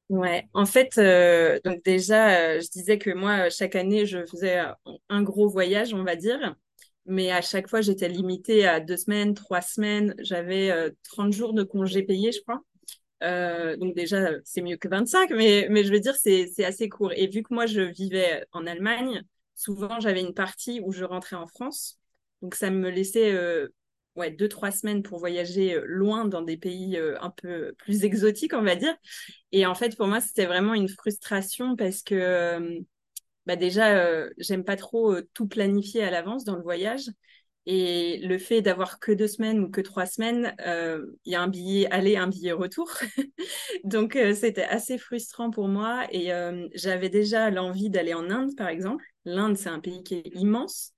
Ouais, 0.09 0.49
en 0.55 0.65
fait, 0.65 0.97
euh, 0.97 1.61
donc 1.65 1.85
déjà, 1.85 2.55
euh, 2.55 2.61
je 2.63 2.71
disais 2.71 2.97
que 2.99 3.11
moi, 3.11 3.51
chaque 3.51 3.77
année, 3.77 4.07
je 4.07 4.25
faisais 4.25 4.59
un 5.11 5.23
gros 5.23 5.49
voyage, 5.51 5.93
on 5.93 6.03
va 6.03 6.17
dire. 6.17 6.57
Mais 7.05 7.31
à 7.31 7.43
chaque 7.43 7.69
fois, 7.69 7.83
j'étais 7.83 8.09
limitée 8.09 8.67
à 8.67 8.81
deux 8.81 8.97
semaines, 8.97 9.35
trois 9.35 9.61
semaines. 9.61 10.15
J'avais 10.21 10.73
30 11.05 11.33
jours 11.33 11.53
de 11.53 11.63
congés 11.63 12.03
payés, 12.03 12.33
je 12.33 12.41
crois. 12.41 12.63
Euh, 13.23 13.77
donc 13.77 13.95
déjà, 13.95 14.31
c'est 14.45 14.63
mieux 14.63 14.77
que 14.77 14.89
25, 14.89 15.31
mais, 15.31 15.67
mais 15.71 15.85
je 15.85 15.93
veux 15.93 16.01
dire, 16.01 16.15
c'est 16.15 16.65
assez 16.65 16.89
court. 16.89 17.13
Et 17.15 17.27
vu 17.27 17.43
que 17.43 17.53
moi, 17.53 17.67
je 17.67 17.81
vivais 17.81 18.45
en 18.53 18.67
Allemagne, 18.67 19.23
souvent, 19.55 20.01
j'avais 20.01 20.21
une 20.21 20.35
partie 20.35 20.81
où 20.81 20.93
je 20.93 21.05
rentrais 21.05 21.37
en 21.37 21.47
France. 21.47 21.99
Donc 22.43 22.55
ça 22.55 22.71
me 22.71 22.89
laissait 22.91 23.33
euh, 23.33 23.69
ouais, 24.15 24.31
deux, 24.31 24.49
trois 24.49 24.71
semaines 24.71 25.03
pour 25.03 25.19
voyager 25.19 25.75
euh, 25.75 25.85
loin 25.87 26.25
dans 26.25 26.43
des 26.43 26.57
pays 26.57 26.97
euh, 26.97 27.17
un 27.21 27.31
peu 27.31 27.75
plus 27.79 28.05
exotiques, 28.05 28.55
on 28.55 28.63
va 28.63 28.77
dire. 28.77 28.95
Et 29.53 29.67
en 29.67 29.75
fait, 29.75 29.97
pour 29.97 30.07
moi, 30.07 30.21
c'était 30.21 30.47
vraiment 30.47 30.75
une 30.75 30.89
frustration 30.89 31.77
parce 31.77 32.03
que 32.03 32.81
bah 33.47 33.57
déjà, 33.57 34.29
j'aime 34.37 34.63
pas 34.63 34.77
trop 34.77 35.19
tout 35.33 35.49
planifier 35.49 36.03
à 36.05 36.11
l'avance 36.11 36.45
dans 36.45 36.55
le 36.57 36.63
voyage. 36.63 37.09
Et 37.67 38.19
le 38.23 38.39
fait 38.39 38.63
d'avoir 38.63 38.99
que 38.99 39.13
deux 39.13 39.27
semaines 39.27 39.61
ou 39.61 39.71
que 39.71 39.83
trois 39.83 40.07
semaines, 40.07 40.55
il 41.25 41.33
y 41.33 41.35
a 41.35 41.43
un 41.43 41.49
billet 41.49 41.87
aller, 41.91 42.17
un 42.17 42.29
billet 42.29 42.53
retour. 42.53 42.91
Donc, 43.85 44.19
c'était 44.35 44.65
assez 44.65 44.97
frustrant 44.97 45.51
pour 45.51 45.69
moi. 45.69 46.07
Et 46.11 46.31
j'avais 46.75 47.11
déjà 47.11 47.51
l'envie 47.51 47.91
d'aller 47.91 48.15
en 48.15 48.31
Inde, 48.31 48.57
par 48.57 48.69
exemple. 48.69 49.05
L'Inde, 49.27 49.59
c'est 49.59 49.69
un 49.69 49.81
pays 49.81 50.03
qui 50.03 50.15
est 50.15 50.35
immense. 50.35 50.95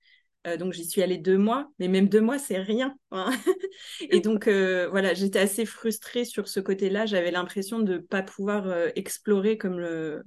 Euh, 0.47 0.57
donc 0.57 0.73
j'y 0.73 0.85
suis 0.85 1.01
allée 1.01 1.17
deux 1.17 1.37
mois, 1.37 1.69
mais 1.79 1.87
même 1.87 2.09
deux 2.09 2.21
mois, 2.21 2.39
c'est 2.39 2.57
rien. 2.57 2.95
Hein. 3.11 3.29
et 4.09 4.21
donc 4.21 4.47
euh, 4.47 4.87
voilà, 4.89 5.13
j'étais 5.13 5.39
assez 5.39 5.65
frustrée 5.65 6.25
sur 6.25 6.47
ce 6.47 6.59
côté-là. 6.59 7.05
J'avais 7.05 7.31
l'impression 7.31 7.79
de 7.79 7.93
ne 7.93 7.97
pas 7.99 8.23
pouvoir 8.23 8.67
euh, 8.67 8.89
explorer 8.95 9.57
comme, 9.57 9.79
le, 9.79 10.23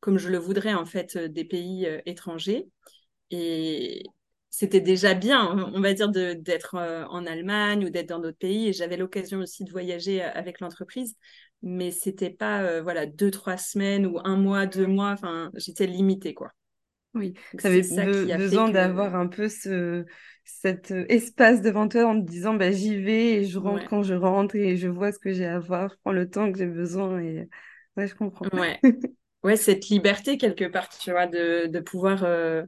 comme 0.00 0.18
je 0.18 0.28
le 0.28 0.38
voudrais 0.38 0.74
en 0.74 0.84
fait 0.84 1.16
des 1.16 1.44
pays 1.44 1.88
étrangers. 2.04 2.66
Et 3.30 4.02
c'était 4.56 4.80
déjà 4.80 5.14
bien, 5.14 5.70
on 5.74 5.80
va 5.80 5.94
dire, 5.94 6.08
d'être 6.10 6.76
en 7.10 7.26
Allemagne 7.26 7.84
ou 7.86 7.90
d'être 7.90 8.08
dans 8.08 8.20
d'autres 8.20 8.38
pays. 8.38 8.68
Et 8.68 8.72
j'avais 8.72 8.96
l'occasion 8.96 9.38
aussi 9.40 9.64
de 9.64 9.70
voyager 9.72 10.22
avec 10.22 10.60
l'entreprise, 10.60 11.16
mais 11.62 11.90
c'était 11.90 12.30
pas 12.30 12.80
voilà 12.80 13.04
deux 13.06 13.32
trois 13.32 13.56
semaines 13.56 14.06
ou 14.06 14.20
un 14.22 14.36
mois, 14.36 14.66
deux 14.66 14.86
mois. 14.86 15.10
Enfin, 15.10 15.50
j'étais 15.56 15.86
limitée 15.86 16.34
quoi. 16.34 16.52
Oui, 17.14 17.34
tu 17.58 17.66
avais 17.66 17.82
besoin 17.82 18.68
d'avoir 18.70 19.14
un 19.14 19.28
peu 19.28 19.48
ce, 19.48 20.04
cet 20.44 20.90
euh, 20.90 21.04
espace 21.08 21.62
devant 21.62 21.88
toi 21.88 22.06
en 22.06 22.20
te 22.20 22.26
disant 22.28 22.54
bah, 22.54 22.72
j'y 22.72 22.96
vais 22.96 23.34
et 23.34 23.44
je 23.44 23.58
rentre 23.58 23.88
quand 23.88 24.02
je 24.02 24.14
rentre 24.14 24.56
et 24.56 24.76
je 24.76 24.88
vois 24.88 25.12
ce 25.12 25.18
que 25.20 25.32
j'ai 25.32 25.46
à 25.46 25.60
voir, 25.60 25.90
je 25.90 25.94
prends 26.02 26.12
le 26.12 26.28
temps 26.28 26.50
que 26.50 26.58
j'ai 26.58 26.66
besoin 26.66 27.20
et 27.20 27.48
ouais, 27.96 28.08
je 28.08 28.14
comprends. 28.16 28.46
Ouais. 28.52 28.80
ouais, 29.44 29.56
cette 29.56 29.88
liberté 29.88 30.38
quelque 30.38 30.64
part, 30.64 30.88
tu 30.88 31.12
vois, 31.12 31.26
de, 31.26 31.66
de 31.68 31.80
pouvoir 31.80 32.24
euh, 32.24 32.64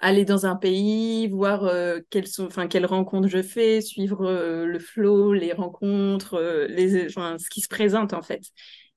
aller 0.00 0.24
dans 0.24 0.46
un 0.46 0.56
pays, 0.56 1.28
voir 1.28 1.64
euh, 1.64 2.00
quelles, 2.10 2.26
sont, 2.26 2.46
enfin, 2.46 2.68
quelles 2.68 2.86
rencontres 2.86 3.28
je 3.28 3.42
fais, 3.42 3.80
suivre 3.80 4.30
le 4.64 4.78
flow, 4.78 5.32
les 5.32 5.52
rencontres, 5.52 6.40
les, 6.68 7.06
enfin, 7.06 7.36
ce 7.38 7.48
qui 7.50 7.60
se 7.60 7.68
présente 7.68 8.12
en 8.12 8.22
fait. 8.22 8.42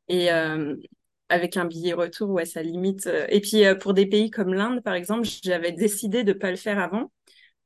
Et, 0.10 0.30
avec 1.34 1.58
un 1.58 1.66
billet 1.66 1.94
retour, 1.94 2.30
ouais, 2.30 2.46
ça 2.46 2.62
limite. 2.64 3.08
Euh, 3.08 3.26
et 3.30 3.42
puis 3.42 3.66
euh, 3.66 3.76
pour 3.76 3.94
des 3.94 4.06
pays 4.06 4.30
comme 4.30 4.54
l'Inde, 4.54 4.82
par 4.84 4.94
exemple, 4.94 5.28
j'avais 5.44 5.72
décidé 5.72 6.24
de 6.24 6.34
ne 6.34 6.38
pas 6.38 6.52
le 6.52 6.58
faire 6.58 6.80
avant 6.80 7.12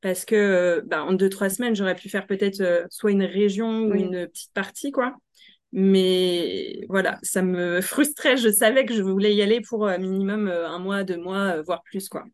parce 0.01 0.25
que 0.25 0.35
euh, 0.35 0.81
bah, 0.85 1.03
en 1.03 1.13
deux 1.13 1.29
trois 1.29 1.49
semaines, 1.49 1.75
j'aurais 1.75 1.95
pu 1.95 2.09
faire 2.09 2.27
peut-être 2.27 2.87
soit 2.89 3.11
une 3.11 3.23
région 3.23 3.83
ou 3.83 3.95
une 3.95 4.27
petite 4.27 4.53
partie, 4.53 4.91
quoi. 4.91 5.15
Mais 5.73 6.85
voilà, 6.89 7.19
ça 7.23 7.41
me 7.41 7.81
frustrait. 7.81 8.37
Je 8.37 8.49
savais 8.49 8.85
que 8.85 8.93
je 8.93 9.01
voulais 9.01 9.35
y 9.35 9.41
aller 9.41 9.61
pour 9.61 9.87
minimum 9.87 10.47
un 10.47 10.79
mois, 10.79 11.03
deux 11.03 11.17
mois, 11.17 11.61
voire 11.61 11.83
plus, 11.83 12.09
quoi. 12.09 12.25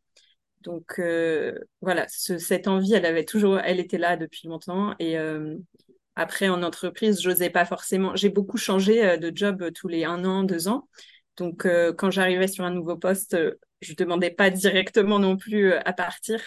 Donc 0.63 1.00
voilà, 1.82 2.05
cette 2.08 2.67
envie, 2.67 2.93
elle 2.93 3.05
avait 3.05 3.25
toujours, 3.25 3.60
elle 3.60 3.79
était 3.79 3.98
là 3.98 4.17
depuis 4.17 4.48
longtemps. 4.48 4.96
Et 5.00 5.17
après, 6.15 6.50
en 6.50 6.63
entreprise, 6.63 7.22
j'osais 7.22 7.50
pas 7.50 7.65
forcément. 7.65 8.15
J'ai 8.15 8.29
beaucoup 8.29 8.58
changé 8.58 9.17
de 9.17 9.32
job 9.36 9.72
tous 9.74 9.88
les 9.88 10.05
un 10.05 10.24
an, 10.25 10.43
deux 10.43 10.67
ans. 10.67 10.88
Donc, 11.38 11.65
euh, 11.65 11.93
quand 11.93 12.12
j'arrivais 12.12 12.48
sur 12.48 12.63
un 12.63 12.72
nouveau 12.72 12.96
poste, 12.96 13.34
euh, 13.34 13.60
je 13.82 13.91
ne 13.91 13.96
demandais 13.96 14.29
pas 14.32 14.50
directement 14.50 15.20
non 15.20 15.38
plus 15.38 15.74
euh, 15.74 15.79
à 15.86 15.93
partir. 15.93 16.39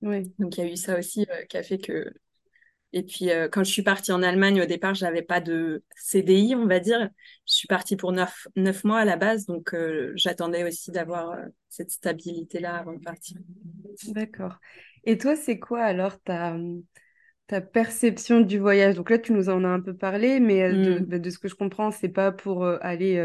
Oui. 0.00 0.32
Donc, 0.38 0.56
il 0.56 0.64
y 0.64 0.68
a 0.68 0.72
eu 0.72 0.76
ça 0.76 0.98
aussi 0.98 1.26
qui 1.48 1.56
a 1.56 1.62
fait 1.62 1.78
que. 1.78 2.12
Et 2.92 3.02
puis, 3.02 3.30
quand 3.50 3.64
je 3.64 3.70
suis 3.70 3.82
partie 3.82 4.12
en 4.12 4.22
Allemagne, 4.22 4.60
au 4.60 4.66
départ, 4.66 4.94
je 4.94 5.04
n'avais 5.04 5.22
pas 5.22 5.40
de 5.40 5.82
CDI, 5.96 6.54
on 6.54 6.66
va 6.66 6.78
dire. 6.78 7.08
Je 7.46 7.54
suis 7.54 7.68
partie 7.68 7.96
pour 7.96 8.12
neuf, 8.12 8.46
neuf 8.54 8.84
mois 8.84 8.98
à 8.98 9.04
la 9.04 9.16
base. 9.16 9.46
Donc, 9.46 9.74
j'attendais 10.14 10.64
aussi 10.64 10.90
d'avoir 10.90 11.36
cette 11.68 11.90
stabilité-là 11.90 12.76
avant 12.76 12.92
de 12.92 13.00
partir. 13.00 13.38
D'accord. 14.08 14.58
Et 15.04 15.16
toi, 15.16 15.36
c'est 15.36 15.58
quoi 15.58 15.82
alors 15.82 16.20
ta, 16.20 16.56
ta 17.46 17.60
perception 17.62 18.40
du 18.40 18.58
voyage? 18.58 18.94
Donc 18.94 19.08
là, 19.08 19.18
tu 19.18 19.32
nous 19.32 19.48
en 19.48 19.64
as 19.64 19.68
un 19.68 19.80
peu 19.80 19.96
parlé, 19.96 20.38
mais 20.38 20.70
de, 20.70 21.00
mmh. 21.00 21.04
bah, 21.06 21.18
de, 21.18 21.30
ce 21.30 21.38
que 21.38 21.48
je 21.48 21.54
comprends, 21.54 21.90
c'est 21.90 22.10
pas 22.10 22.30
pour 22.30 22.66
aller 22.66 23.18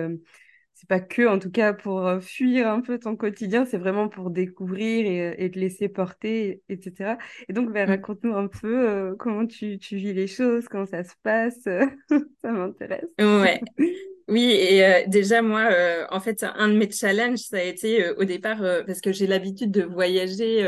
c'est 0.80 0.88
pas 0.88 1.00
que, 1.00 1.28
en 1.28 1.40
tout 1.40 1.50
cas, 1.50 1.74
pour 1.74 2.08
fuir 2.22 2.68
un 2.68 2.82
peu 2.82 3.00
ton 3.00 3.16
quotidien, 3.16 3.66
c'est 3.66 3.80
vraiment 3.80 4.10
pour 4.10 4.30
découvrir 4.30 5.08
et, 5.08 5.44
et, 5.44 5.50
te 5.50 5.58
laisser 5.58 5.90
porter, 5.90 6.62
etc. 6.70 7.18
Et 7.50 7.54
donc, 7.54 7.74
ben, 7.74 7.88
mmh. 7.88 7.90
raconte-nous 7.90 8.36
un 8.36 8.48
peu 8.48 8.88
euh, 8.88 9.16
comment 9.18 9.48
tu, 9.48 9.80
tu, 9.80 9.96
vis 9.96 10.14
les 10.14 10.28
choses, 10.28 10.68
comment 10.68 10.86
ça 10.86 11.04
se 11.04 11.16
passe. 11.24 11.64
ça 12.42 12.52
m'intéresse. 12.52 13.08
Ouais. 13.20 13.60
Oui, 14.30 14.52
et 14.52 15.06
déjà, 15.08 15.42
moi, 15.42 15.70
en 16.12 16.20
fait, 16.20 16.44
un 16.44 16.68
de 16.68 16.74
mes 16.74 16.92
challenges, 16.92 17.40
ça 17.40 17.60
a 17.60 17.62
été 17.62 18.10
au 18.10 18.26
départ, 18.26 18.62
parce 18.86 19.00
que 19.00 19.14
j'ai 19.14 19.26
l'habitude 19.26 19.72
de 19.72 19.84
voyager 19.84 20.68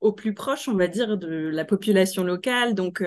au 0.00 0.12
plus 0.12 0.34
proche, 0.34 0.66
on 0.66 0.74
va 0.74 0.88
dire, 0.88 1.16
de 1.16 1.28
la 1.28 1.64
population 1.64 2.24
locale. 2.24 2.74
Donc, 2.74 3.04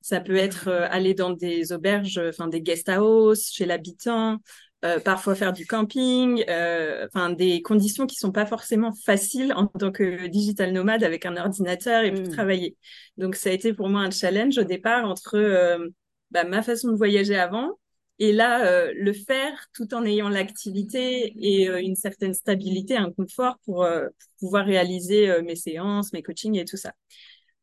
ça 0.00 0.20
peut 0.20 0.36
être 0.36 0.68
aller 0.68 1.14
dans 1.14 1.30
des 1.30 1.72
auberges, 1.72 2.20
enfin 2.28 2.46
des 2.46 2.60
guest 2.62 2.88
house, 2.88 3.50
chez 3.50 3.66
l'habitant, 3.66 4.38
euh, 4.84 5.00
parfois 5.00 5.34
faire 5.34 5.54
du 5.54 5.66
camping, 5.66 6.44
euh, 6.50 7.06
enfin 7.06 7.30
des 7.30 7.62
conditions 7.62 8.06
qui 8.06 8.16
sont 8.16 8.30
pas 8.30 8.44
forcément 8.44 8.92
faciles 8.92 9.54
en 9.54 9.66
tant 9.66 9.90
que 9.90 10.26
digital 10.26 10.70
nomade 10.70 11.02
avec 11.02 11.24
un 11.24 11.34
ordinateur 11.38 12.04
et 12.04 12.12
pour 12.12 12.26
mmh. 12.26 12.28
travailler. 12.28 12.76
Donc 13.16 13.36
ça 13.36 13.48
a 13.48 13.52
été 13.54 13.72
pour 13.72 13.88
moi 13.88 14.02
un 14.02 14.10
challenge 14.10 14.58
au 14.58 14.64
départ 14.64 15.06
entre 15.06 15.36
euh, 15.38 15.88
bah, 16.30 16.44
ma 16.44 16.60
façon 16.60 16.92
de 16.92 16.96
voyager 16.96 17.36
avant 17.36 17.78
et 18.18 18.32
là 18.32 18.92
le 18.92 19.12
faire 19.12 19.66
tout 19.74 19.92
en 19.94 20.04
ayant 20.04 20.30
l'activité 20.30 21.34
et 21.36 21.66
une 21.66 21.96
certaine 21.96 22.32
stabilité, 22.32 22.96
un 22.96 23.10
confort 23.12 23.58
pour, 23.66 23.86
pour 23.86 24.28
pouvoir 24.40 24.64
réaliser 24.64 25.42
mes 25.42 25.54
séances, 25.54 26.14
mes 26.14 26.22
coachings 26.22 26.56
et 26.56 26.64
tout 26.64 26.78
ça. 26.78 26.92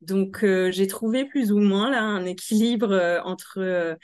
Donc 0.01 0.45
j'ai 0.69 0.85
trouvé 0.85 1.25
plus 1.25 1.51
ou 1.51 1.57
moins 1.57 1.89
là 1.89 2.03
un 2.03 2.25
équilibre 2.25 3.21
entre 3.25 3.97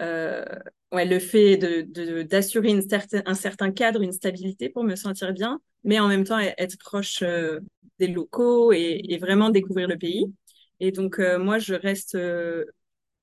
euh, 0.00 0.44
ouais, 0.92 1.04
le 1.04 1.18
fait 1.18 1.56
d'assurer 1.56 2.74
de, 2.74 3.28
un 3.28 3.34
certain 3.34 3.70
cadre, 3.70 4.02
une 4.02 4.12
stabilité 4.12 4.68
pour 4.68 4.84
me 4.84 4.96
sentir 4.96 5.32
bien, 5.32 5.60
mais 5.84 5.98
en 6.00 6.08
même 6.08 6.24
temps 6.24 6.38
être 6.38 6.78
proche 6.78 7.22
euh, 7.22 7.60
des 7.98 8.08
locaux 8.08 8.72
et, 8.72 9.18
vraiment 9.20 9.50
découvrir 9.50 9.88
le 9.88 9.98
pays. 9.98 10.32
Et 10.80 10.92
donc, 10.92 11.18
euh, 11.18 11.38
moi, 11.38 11.58
je 11.58 11.74
reste 11.74 12.16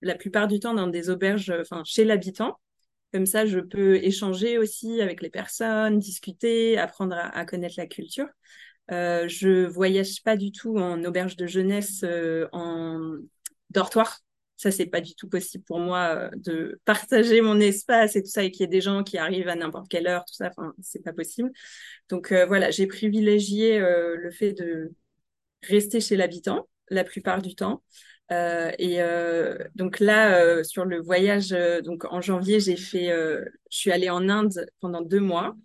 la 0.02 0.16
plupart 0.16 0.48
du 0.48 0.60
temps 0.60 0.74
dans 0.74 0.88
des 0.88 1.10
auberges, 1.10 1.54
enfin, 1.62 1.84
chez 1.86 2.06
l'habitant. 2.06 2.60
Comme 3.14 3.26
ça, 3.26 3.46
je 3.46 3.60
peux 3.60 3.96
échanger 3.98 4.58
aussi 4.58 5.02
avec 5.02 5.22
les 5.22 5.30
personnes, 5.30 6.00
discuter, 6.00 6.78
apprendre 6.78 7.16
à, 7.16 7.30
à 7.38 7.46
connaître 7.46 7.76
la 7.78 7.88
culture. 7.88 8.28
Je 8.90 9.66
voyage 9.68 10.24
pas 10.24 10.38
du 10.38 10.52
tout 10.52 10.78
en 10.78 11.04
auberge 11.04 11.36
de 11.36 11.48
jeunesse, 11.48 12.06
en 12.54 13.18
dortoir. 13.72 14.22
Ça, 14.60 14.72
c'est 14.72 14.88
pas 14.88 15.00
du 15.00 15.16
tout 15.16 15.30
possible 15.30 15.64
pour 15.64 15.80
moi 15.80 16.16
euh, 16.18 16.30
de 16.36 16.82
partager 16.84 17.40
mon 17.40 17.62
espace 17.62 18.18
et 18.18 18.22
tout 18.22 18.30
ça 18.30 18.44
et 18.44 18.52
qu'il 18.52 18.62
y 18.62 18.64
ait 18.66 18.68
des 18.68 18.82
gens 18.82 19.04
qui 19.06 19.18
arrivent 19.18 19.48
à 19.48 19.56
n'importe 19.56 19.88
quelle 19.88 20.06
heure, 20.06 20.26
tout 20.26 20.34
ça. 20.34 20.50
Enfin, 20.50 20.74
c'est 20.82 21.02
pas 21.02 21.14
possible. 21.14 21.50
Donc 22.10 22.34
euh, 22.34 22.46
voilà, 22.46 22.70
j'ai 22.70 22.86
privilégié 22.86 23.80
euh, 23.80 24.18
le 24.18 24.32
fait 24.32 24.52
de 24.52 24.92
rester 25.64 26.02
chez 26.02 26.18
l'habitant 26.18 26.68
la 26.90 27.06
plupart 27.06 27.42
du 27.42 27.56
temps. 27.56 27.84
et 28.32 29.00
donc 29.76 30.00
là, 30.00 30.64
sur 30.64 30.86
le 30.86 31.00
voyage, 31.02 31.50
donc 31.84 32.06
en 32.06 32.22
janvier, 32.22 32.60
j'ai 32.60 32.76
fait, 32.78 33.10
je 33.10 33.78
suis 33.78 33.92
allée 33.92 34.10
en 34.10 34.28
Inde 34.28 34.66
pendant 34.80 35.02
deux 35.02 35.20
mois, 35.20 35.56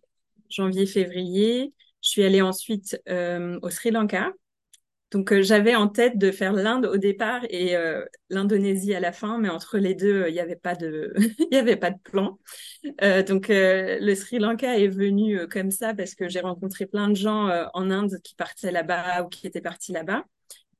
janvier, 0.50 0.86
février. 0.86 1.72
Je 2.02 2.10
suis 2.10 2.24
allée 2.24 2.42
ensuite 2.42 3.00
au 3.08 3.70
Sri 3.70 3.90
Lanka 3.90 4.32
donc 5.14 5.32
euh, 5.32 5.42
j'avais 5.42 5.76
en 5.76 5.86
tête 5.86 6.18
de 6.18 6.32
faire 6.32 6.52
l'Inde 6.52 6.86
au 6.86 6.96
départ 6.96 7.42
et 7.48 7.76
euh, 7.76 8.04
l'Indonésie 8.30 8.94
à 8.94 9.00
la 9.00 9.12
fin, 9.12 9.38
mais 9.38 9.48
entre 9.48 9.78
les 9.78 9.94
deux, 9.94 10.26
il 10.26 10.32
n'y 10.32 10.40
avait 10.40 10.56
pas 10.56 10.74
de, 10.74 11.14
il 11.52 11.56
avait 11.56 11.76
pas 11.76 11.92
de 11.92 12.00
plan. 12.02 12.40
Euh, 13.00 13.22
donc 13.22 13.46
le 13.48 14.14
Sri 14.16 14.40
Lanka 14.40 14.76
est 14.76 14.88
venu 14.88 15.46
comme 15.46 15.70
ça 15.70 15.94
parce 15.94 16.16
que 16.16 16.28
j'ai 16.28 16.40
rencontré 16.40 16.86
plein 16.86 17.08
de 17.08 17.14
gens 17.14 17.48
en 17.74 17.90
Inde 17.92 18.18
qui 18.24 18.34
partaient 18.34 18.72
là-bas 18.72 19.22
ou 19.22 19.28
qui 19.28 19.46
étaient 19.46 19.60
partis 19.60 19.92
là-bas. 19.92 20.24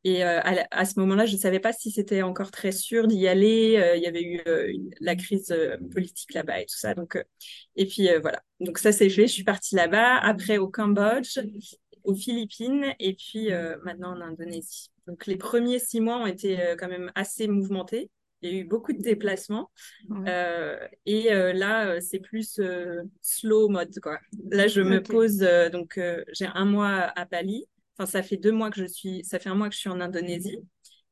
Et 0.07 0.23
à, 0.23 0.85
ce 0.85 1.01
moment-là, 1.01 1.25
je 1.25 1.35
ne 1.35 1.41
savais 1.41 1.61
pas 1.61 1.73
si 1.73 1.91
c'était 1.91 2.21
encore 2.21 2.51
très 2.51 2.73
sûr 2.73 3.07
d'y 3.07 3.27
aller. 3.27 3.81
il 3.97 4.03
y 4.03 4.07
avait 4.07 4.23
eu 4.23 4.41
la 5.01 5.17
crise 5.17 5.55
politique 5.93 6.35
là-bas 6.35 6.61
et 6.61 6.67
tout 6.67 6.77
ça. 6.77 6.93
Donc, 6.93 7.17
et 7.77 7.87
puis 7.87 8.09
voilà. 8.21 8.43
Donc 8.61 8.79
ça 8.79 8.93
c'est 8.93 9.09
fait. 9.09 9.27
Je 9.27 9.33
suis 9.33 9.45
partie 9.45 9.77
là-bas. 9.77 10.17
Après 10.17 10.59
au 10.59 10.69
Cambodge 10.69 11.39
aux 12.05 12.15
Philippines 12.15 12.95
et 12.99 13.15
puis 13.15 13.53
euh, 13.53 13.77
maintenant 13.83 14.17
en 14.17 14.21
Indonésie. 14.21 14.91
Donc 15.07 15.27
les 15.27 15.37
premiers 15.37 15.79
six 15.79 16.01
mois 16.01 16.19
ont 16.19 16.27
été 16.27 16.61
euh, 16.61 16.77
quand 16.77 16.89
même 16.89 17.11
assez 17.15 17.49
mouvementés. 17.49 18.11
Il 18.43 18.53
y 18.53 18.57
a 18.57 18.61
eu 18.61 18.65
beaucoup 18.65 18.93
de 18.93 19.01
déplacements. 19.01 19.71
Euh, 20.27 20.77
et 21.07 21.31
là, 21.31 21.99
c'est 22.03 22.19
plus 22.19 22.61
slow 23.23 23.71
mode. 23.71 23.99
Quoi. 24.01 24.19
Là, 24.51 24.67
je 24.67 24.83
me 24.83 25.03
pose. 25.03 25.39
donc, 25.73 25.99
j'ai 26.31 26.45
un 26.53 26.67
mois 26.67 27.11
à 27.17 27.25
Bali. 27.25 27.65
Enfin, 27.97 28.05
ça 28.05 28.23
fait 28.23 28.37
deux 28.37 28.53
mois 28.53 28.69
que 28.69 28.79
je 28.79 28.85
suis. 28.85 29.25
Ça 29.25 29.39
fait 29.39 29.49
un 29.49 29.55
mois 29.55 29.71
que 29.71 29.75
je 29.75 29.81
suis 29.81 29.89
en 29.89 29.99
Indonésie. 29.99 30.59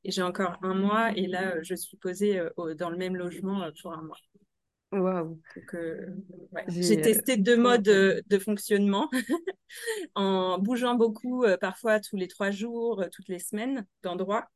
Et 0.05 0.11
j'ai 0.11 0.21
encore 0.21 0.59
un 0.61 0.75
mois. 0.75 1.17
Et 1.17 1.27
là, 1.27 1.55
je 1.63 1.75
suis 1.75 1.97
posée 1.97 2.39
dans 2.77 2.91
le 2.91 2.99
même 2.99 3.17
logement 3.17 3.67
pour 3.81 3.95
un 3.95 4.03
mois. 4.03 4.19
Waouh. 4.93 5.41
J'ai 6.69 7.01
testé 7.01 7.39
deux 7.39 7.57
modes 7.57 7.83
de 7.83 8.39
fonctionnement 8.39 9.09
en 10.15 10.59
bougeant 10.59 10.95
beaucoup, 10.95 11.45
euh, 11.45 11.57
parfois 11.57 11.99
tous 11.99 12.17
les 12.17 12.29
trois 12.29 12.51
jours, 12.51 13.01
euh, 13.01 13.09
toutes 13.11 13.29
les 13.29 13.39
semaines 13.39 13.87
d'endroits. 14.03 14.49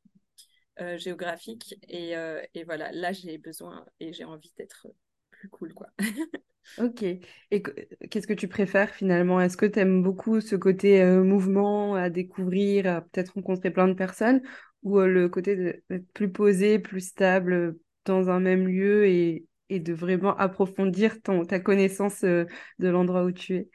géographique. 0.97 1.75
Et, 1.89 2.13
et, 2.53 2.63
voilà, 2.63 2.91
là, 2.91 3.11
j'ai 3.11 3.39
besoin 3.39 3.83
et 3.99 4.13
j'ai 4.13 4.25
envie 4.25 4.53
d'être 4.57 4.87
plus 5.31 5.49
cool, 5.49 5.73
quoi. 5.73 5.87
Ok. 6.79 7.01
Et 7.01 7.63
qu'est-ce 8.11 8.27
que 8.27 8.33
tu 8.33 8.49
préfères 8.49 8.93
finalement? 8.93 9.39
Est-ce 9.39 9.55
que 9.55 9.65
tu 9.65 9.79
aimes 9.79 10.03
beaucoup 10.03 10.41
ce 10.41 10.57
côté 10.57 11.01
mouvement, 11.01 11.95
à 11.95 12.09
découvrir, 12.09 12.87
à 12.87 13.01
peut-être 13.01 13.35
rencontrer 13.35 13.71
plein 13.71 13.87
de 13.87 13.93
personnes, 13.93 14.41
ou 14.83 14.99
le 14.99 15.29
côté 15.29 15.55
d'être 15.55 16.11
plus 16.11 16.29
posé, 16.29 16.77
plus 16.77 16.99
stable 16.99 17.77
dans 18.03 18.29
un 18.29 18.41
même 18.41 18.67
lieu 18.67 19.07
et, 19.07 19.46
et 19.69 19.79
de 19.79 19.93
vraiment 19.93 20.35
approfondir 20.37 21.21
ton, 21.21 21.45
ta 21.45 21.59
connaissance 21.59 22.21
de 22.23 22.47
l'endroit 22.79 23.23
où 23.23 23.31
tu 23.31 23.55
es 23.55 23.69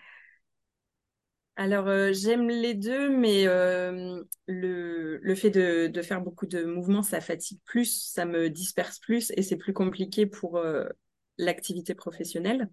alors, 1.54 1.86
j'aime 2.14 2.48
les 2.48 2.72
deux, 2.72 3.10
mais 3.14 3.44
le, 3.44 4.26
le, 4.46 5.34
fait 5.34 5.50
de, 5.50 5.86
de, 5.86 6.02
faire 6.02 6.22
beaucoup 6.22 6.46
de 6.46 6.64
mouvements, 6.64 7.02
ça 7.02 7.20
fatigue 7.20 7.60
plus, 7.66 8.10
ça 8.10 8.24
me 8.24 8.48
disperse 8.48 8.98
plus 8.98 9.30
et 9.36 9.42
c'est 9.42 9.58
plus 9.58 9.74
compliqué 9.74 10.24
pour 10.24 10.58
l'activité 11.36 11.94
professionnelle. 11.94 12.70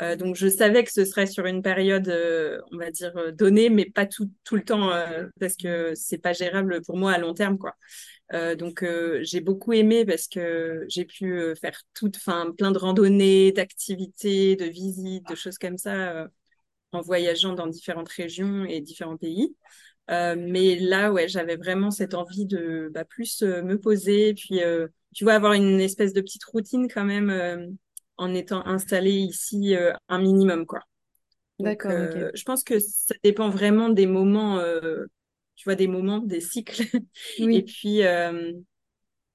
Euh, 0.00 0.16
donc, 0.16 0.34
je 0.34 0.48
savais 0.48 0.82
que 0.84 0.90
ce 0.92 1.04
serait 1.04 1.26
sur 1.26 1.46
une 1.46 1.62
période, 1.62 2.08
euh, 2.08 2.60
on 2.72 2.78
va 2.78 2.90
dire, 2.90 3.16
euh, 3.16 3.32
donnée, 3.32 3.68
mais 3.68 3.84
pas 3.84 4.06
tout, 4.06 4.30
tout 4.44 4.56
le 4.56 4.64
temps, 4.64 4.90
parce 5.38 5.56
que 5.56 5.94
c'est 5.94 6.18
pas 6.18 6.32
gérable 6.32 6.80
pour 6.82 6.96
moi 6.96 7.12
à 7.12 7.18
long 7.18 7.34
terme, 7.34 7.58
quoi. 7.58 7.74
donc, 8.56 8.84
j'ai 9.22 9.40
beaucoup 9.40 9.72
aimé 9.72 10.04
parce 10.04 10.26
que 10.28 10.84
j'ai 10.88 11.04
pu 11.04 11.54
faire 11.60 11.80
toute, 11.94 12.16
enfin, 12.16 12.52
plein 12.56 12.70
de 12.72 12.78
randonnées, 12.78 13.52
d'activités, 13.52 14.56
de 14.56 14.64
visites, 14.64 15.28
de 15.28 15.34
choses 15.34 15.58
comme 15.58 15.78
ça, 15.78 16.28
en 16.92 17.00
voyageant 17.02 17.54
dans 17.54 17.66
différentes 17.66 18.08
régions 18.08 18.64
et 18.64 18.80
différents 18.80 19.16
pays. 19.16 19.54
mais 20.08 20.76
là, 20.76 21.12
ouais, 21.12 21.28
j'avais 21.28 21.56
vraiment 21.56 21.90
cette 21.90 22.14
envie 22.14 22.46
de 22.46 22.90
bah, 22.92 23.04
plus 23.04 23.42
me 23.42 23.78
poser, 23.78 24.34
puis, 24.34 24.60
tu 25.14 25.24
vois, 25.24 25.34
avoir 25.34 25.52
une 25.52 25.80
espèce 25.80 26.12
de 26.12 26.20
petite 26.20 26.44
routine 26.44 26.88
quand 26.88 27.04
même 27.04 27.76
en 28.16 28.34
étant 28.34 28.66
installé 28.66 29.10
ici 29.12 29.76
euh, 29.76 29.92
un 30.08 30.18
minimum, 30.18 30.66
quoi. 30.66 30.80
D'accord. 31.58 31.92
Euh, 31.92 32.30
je 32.34 32.42
pense 32.42 32.64
que 32.64 32.78
ça 32.78 33.14
dépend 33.22 33.48
vraiment 33.48 33.88
des 33.88 34.06
moments, 34.06 34.58
euh, 34.58 35.04
tu 35.56 35.64
vois, 35.64 35.74
des 35.74 35.86
moments, 35.86 36.18
des 36.18 36.40
cycles. 36.40 36.82
Oui. 37.38 37.56
Et 37.56 37.62
puis, 37.62 38.02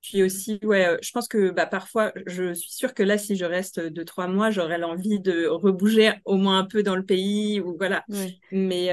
puis 0.02 0.24
aussi, 0.24 0.60
ouais, 0.64 0.98
je 1.02 1.12
pense 1.12 1.28
que 1.28 1.52
bah, 1.52 1.66
parfois, 1.66 2.14
je 2.26 2.54
suis 2.54 2.72
sûre 2.72 2.94
que 2.94 3.04
là, 3.04 3.18
si 3.18 3.36
je 3.36 3.46
reste 3.46 3.80
deux, 3.80 4.06
trois 4.06 4.28
mois, 4.28 4.50
j'aurais 4.50 4.78
l'envie 4.78 5.20
de 5.20 5.48
rebouger 5.48 6.14
au 6.26 6.36
moins 6.36 6.60
un 6.60 6.66
peu 6.66 6.84
dans 6.84 6.96
le 6.96 7.06
pays, 7.06 7.60
ou 7.60 7.76
voilà. 7.78 8.06
Mais, 8.52 8.92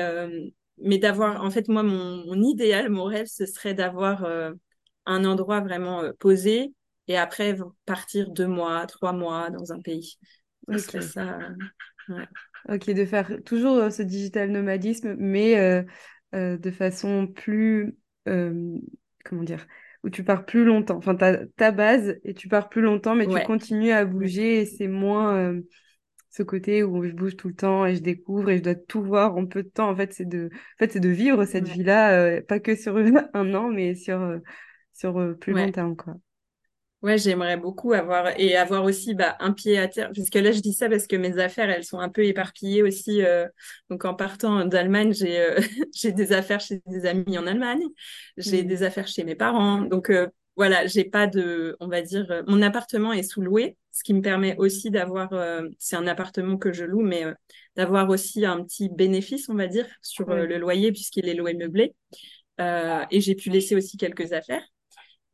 mais 0.79 0.99
d'avoir, 0.99 1.45
en 1.45 1.51
fait, 1.51 1.69
moi, 1.69 1.83
mon, 1.83 2.27
mon, 2.27 2.43
idéal, 2.43 2.91
mon 2.91 3.05
rêve, 3.05 3.27
ce 3.27 3.47
serait 3.47 3.75
d'avoir 3.75 4.27
un 5.07 5.25
endroit 5.25 5.61
vraiment 5.61 6.03
posé 6.19 6.73
et 7.09 7.17
après 7.17 7.57
partir 7.85 8.31
deux 8.31 8.47
mois, 8.47 8.87
trois 8.87 9.13
mois 9.13 9.51
dans 9.51 9.73
un 9.73 9.81
pays. 9.81 10.19
Ok. 10.69 11.03
Ça, 11.03 11.39
Ok, 12.69 12.91
de 12.91 13.05
faire 13.05 13.31
toujours 13.45 13.77
euh, 13.77 13.91
ce 13.91 14.03
digital 14.03 14.51
nomadisme, 14.51 15.15
mais 15.19 15.59
euh, 15.59 15.83
euh, 16.35 16.57
de 16.57 16.71
façon 16.71 17.29
plus, 17.29 17.97
comment 18.25 19.43
dire, 19.43 19.67
où 20.03 20.11
tu 20.11 20.25
pars 20.25 20.45
plus 20.45 20.65
longtemps. 20.65 20.97
Enfin, 20.97 21.15
ta, 21.15 21.47
ta 21.47 21.71
base 21.71 22.19
et 22.25 22.35
tu 22.35 22.49
pars 22.49 22.69
plus 22.69 22.83
longtemps, 22.83 23.15
mais 23.15 23.29
tu 23.29 23.41
continues 23.47 23.93
à 23.93 24.05
bouger 24.05 24.61
et 24.61 24.67
c'est 24.67 24.89
moins 24.89 25.61
ce 26.31 26.43
côté 26.43 26.83
où 26.83 27.05
je 27.05 27.13
bouge 27.13 27.37
tout 27.37 27.49
le 27.49 27.55
temps 27.55 27.87
et 27.87 27.95
je 27.95 28.03
découvre 28.03 28.51
et 28.51 28.59
je 28.59 28.63
dois 28.63 28.75
tout 28.75 29.03
voir 29.03 29.37
en 29.37 29.47
peu 29.47 29.63
de 29.63 29.69
temps. 29.69 29.89
En 29.89 29.97
fait, 29.97 30.13
c'est 30.13 30.29
de, 30.29 30.51
en 30.53 30.79
fait, 30.79 30.93
c'est 30.93 31.01
de 31.01 31.09
vivre 31.09 31.45
cette 31.45 31.69
vie-là, 31.69 32.43
pas 32.43 32.59
que 32.59 32.75
sur 32.75 32.97
un 33.35 33.55
an, 33.55 33.69
mais 33.69 33.95
sur, 33.95 34.41
sur 34.93 35.37
plus 35.39 35.53
long 35.53 35.71
terme, 35.71 35.95
quoi. 35.95 36.17
Ouais, 37.07 37.19
j'aimerais 37.19 37.57
beaucoup 37.57 37.93
avoir 37.93 38.37
et 38.37 38.57
avoir 38.57 38.83
aussi 38.83 39.15
bah, 39.15 39.37
un 39.39 39.53
pied 39.53 39.79
à 39.79 39.87
terre. 39.87 40.11
Parce 40.13 40.29
que 40.29 40.41
là, 40.41 40.51
je 40.51 40.59
dis 40.59 40.73
ça 40.73 40.89
parce 40.89 41.07
que 41.07 41.15
mes 41.15 41.39
affaires, 41.39 41.71
elles 41.71 41.85
sont 41.85 42.01
un 42.01 42.09
peu 42.09 42.25
éparpillées 42.25 42.83
aussi. 42.83 43.23
Euh, 43.23 43.47
donc, 43.91 44.05
en 44.05 44.15
partant 44.15 44.65
d'Allemagne, 44.65 45.13
j'ai 45.15 45.39
euh, 45.39 45.61
j'ai 45.95 46.11
des 46.11 46.33
affaires 46.33 46.59
chez 46.59 46.83
des 46.87 47.07
amis 47.07 47.39
en 47.39 47.47
Allemagne, 47.47 47.85
j'ai 48.39 48.65
mmh. 48.65 48.67
des 48.67 48.83
affaires 48.83 49.07
chez 49.07 49.23
mes 49.23 49.37
parents. 49.37 49.83
Donc, 49.83 50.11
euh, 50.11 50.27
voilà, 50.57 50.89
j'ai 50.89 51.05
pas 51.05 51.29
de, 51.29 51.77
on 51.79 51.87
va 51.87 52.03
dire, 52.03 52.43
mon 52.49 52.61
appartement 52.61 53.13
est 53.13 53.23
sous-loué, 53.23 53.77
ce 53.93 54.03
qui 54.03 54.13
me 54.13 54.21
permet 54.21 54.57
aussi 54.57 54.91
d'avoir, 54.91 55.31
c'est 55.79 55.97
un 55.97 56.07
appartement 56.09 56.57
que 56.57 56.73
je 56.73 56.85
loue, 56.85 57.03
mais 57.03 57.25
d'avoir 57.77 58.09
aussi 58.09 58.45
un 58.47 58.65
petit 58.65 58.89
bénéfice, 58.89 59.49
on 59.49 59.55
va 59.55 59.69
dire, 59.69 59.87
sur 60.03 60.27
le 60.27 60.57
loyer 60.59 60.93
puisqu'il 60.93 61.29
est 61.29 61.35
loué 61.35 61.53
meublé. 61.55 61.95
et 62.59 63.21
j'ai 63.21 63.35
pu 63.35 63.51
laisser 63.51 63.77
aussi 63.77 63.99
quelques 63.99 64.33
affaires. 64.33 64.63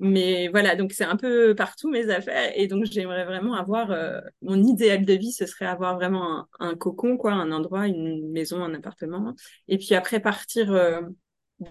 Mais 0.04 0.48
voilà, 0.48 0.74
donc 0.74 0.92
c'est 0.92 1.04
un 1.04 1.16
peu 1.16 1.54
partout 1.54 1.88
mes 1.88 2.10
affaires. 2.10 2.50
Et 2.56 2.66
donc 2.66 2.86
j'aimerais 2.86 3.24
vraiment 3.24 3.54
avoir, 3.54 3.92
euh, 3.92 4.20
mon 4.42 4.60
idéal 4.60 5.04
de 5.04 5.12
vie, 5.12 5.30
ce 5.30 5.46
serait 5.46 5.64
avoir 5.64 5.94
vraiment 5.94 6.48
un, 6.58 6.74
cocon, 6.74 7.16
quoi, 7.16 7.32
un 7.34 7.52
endroit, 7.52 7.86
une 7.86 8.28
maison, 8.32 8.64
un 8.64 8.74
appartement. 8.74 9.32
Et 9.68 9.78
puis 9.78 9.94
après 9.94 10.18
partir 10.18 10.72
euh, 10.72 11.02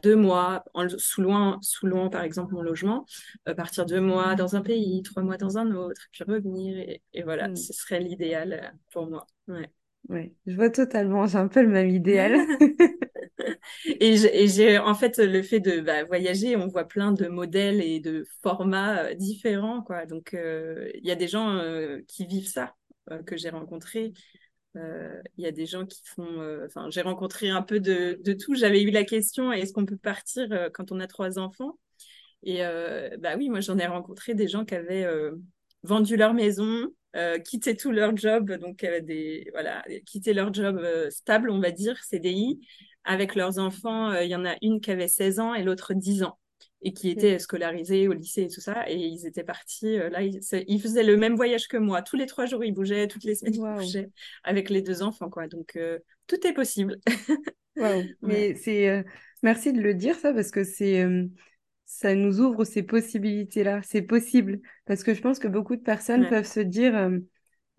deux 0.02 0.15
mois, 0.15 0.63
en, 0.74 0.88
sous, 0.88 1.22
loin, 1.22 1.60
sous 1.62 1.88
loin 1.88 2.08
par 2.08 2.24
exemple 2.24 2.54
mon 2.54 2.62
logement, 2.62 3.06
euh, 3.50 3.54
partir 3.54 3.86
deux 3.86 4.00
mois 4.00 4.36
dans 4.36 4.56
un 4.56 4.62
pays, 4.62 5.04
trois 5.04 5.24
mois 5.24 5.36
dans 5.36 5.58
un 5.58 5.70
autre, 5.72 6.08
puis 6.13 6.24
revenir. 6.24 6.78
Et, 7.12 7.24
voilà, 7.24 7.50
mm. 7.50 7.58
ce 7.58 7.74
serait 7.74 8.00
l'idéal 8.00 8.74
pour 8.94 9.10
moi. 9.10 9.28
Ouais. 9.50 9.70
Ouais, 10.08 10.34
je 10.48 10.56
vois 10.56 10.70
totalement, 10.70 11.28
j'ai 11.28 11.38
un 11.38 11.50
peu 11.50 11.62
le 11.62 11.67
même 11.67 11.89
idéal. 11.89 12.38
et 13.86 14.47
j'ai 14.47 14.77
en 14.77 14.95
fait 14.95 15.17
le 15.17 15.41
fait 15.43 15.60
de 15.60 15.80
bah, 15.82 16.04
voyager, 16.04 16.56
on 16.56 16.67
voit 16.67 16.86
plein 16.86 17.12
de 17.12 17.27
modèles 17.27 17.82
et 17.82 17.99
de 17.99 18.25
formats 18.41 19.06
euh, 19.06 19.13
différents, 19.13 19.82
quoi. 19.82 20.06
Donc 20.06 20.34
euh, 20.34 20.89
il 20.95 21.06
y 21.06 21.12
a 21.12 21.15
des 21.15 21.27
gens 21.27 21.56
euh, 21.56 21.99
qui 22.08 22.25
vivent 22.25 22.47
ça 22.47 22.75
que 23.25 23.36
j'ai 23.36 23.49
rencontrés. 23.49 24.13
Il 24.75 25.21
y 25.43 25.45
a 25.45 25.51
des 25.51 25.65
gens 25.65 25.86
qui 25.86 26.01
font. 26.06 26.63
Enfin, 26.65 26.89
j'ai 26.89 27.01
rencontré 27.01 27.49
un 27.49 27.62
peu 27.62 27.80
de, 27.82 28.19
de 28.23 28.34
tout. 28.34 28.56
J'avais 28.56 28.82
eu 28.82 28.91
la 28.91 29.04
question 29.04 29.51
est-ce 29.51 29.73
qu'on 29.73 29.86
peut 29.86 29.97
partir 29.97 30.47
quand 30.73 30.93
on 30.93 30.99
a 31.01 31.08
trois 31.08 31.39
enfants? 31.39 31.77
Et 32.43 32.62
bah 33.19 33.36
oui, 33.38 33.49
moi 33.49 33.60
j'en 33.60 33.77
ai 33.77 33.86
rencontré 33.86 34.34
des 34.34 34.47
gens 34.47 34.63
qui 34.63 34.75
avaient 34.75 35.06
vendu 35.84 36.15
leur 36.15 36.34
maison, 36.34 36.88
euh, 37.15 37.39
tout 37.80 37.91
leur 37.91 38.15
job, 38.15 38.51
donc 38.54 38.84
euh, 38.84 39.01
des, 39.01 39.49
voilà, 39.51 39.84
leur 40.27 40.54
job 40.54 40.82
stable, 41.10 41.49
on 41.49 41.60
va 41.60 41.71
dire, 41.71 42.01
CDI, 42.04 42.60
avec 43.04 43.36
leurs 43.36 43.60
enfants. 43.60 44.14
Il 44.20 44.30
y 44.30 44.36
en 44.36 44.46
a 44.46 44.56
une 44.62 44.82
qui 44.82 44.92
avait 44.92 45.08
16 45.08 45.40
ans 45.40 45.54
et 45.54 45.64
l'autre 45.64 45.94
10 45.94 46.24
ans 46.24 46.38
et 46.84 46.94
qui 46.94 47.10
étaient 47.10 47.38
scolarisés 47.38 48.08
au 48.08 48.14
lycée 48.14 48.44
et 48.44 48.48
tout 48.48 48.62
ça. 48.62 48.90
Et 48.90 48.96
ils 48.98 49.28
étaient 49.28 49.44
partis, 49.44 49.98
là, 49.98 50.22
ils, 50.24 50.82
faisaient 50.82 51.04
le 51.04 51.16
même 51.16 51.36
voyage 51.36 51.68
que 51.68 51.78
moi. 51.78 52.02
Tous 52.02 52.16
les 52.16 52.26
trois 52.26 52.48
jours, 52.48 52.64
ils 52.64 52.74
bougeaient, 52.74 53.08
toutes 53.08 53.24
les 53.24 53.36
semaines, 53.36 53.54
ils 53.54 53.62
bougeaient 53.62 54.10
avec 54.44 54.72
les 54.72 54.82
deux 54.82 55.04
enfants, 55.04 55.30
quoi. 55.30 55.48
Donc, 55.48 55.78
tout 56.26 56.48
est 56.48 56.54
possible. 56.54 56.98
Mais 58.22 58.56
c'est... 58.56 59.06
merci 59.44 59.74
de 59.74 59.82
le 59.82 59.94
dire, 59.94 60.16
ça, 60.16 60.34
parce 60.34 60.50
que 60.50 60.64
c'est 60.64 61.06
ça 61.92 62.16
nous 62.16 62.40
ouvre 62.40 62.64
ces 62.64 62.84
possibilités-là. 62.84 63.82
C'est 63.84 64.02
possible. 64.02 64.62
Parce 64.86 65.04
que 65.04 65.14
je 65.14 65.22
pense 65.22 65.40
que 65.40 65.50
beaucoup 65.50 65.76
de 65.76 65.82
personnes 65.82 66.28
peuvent 66.30 66.48
se 66.48 66.62
dire 66.62 66.96
euh, 66.96 67.20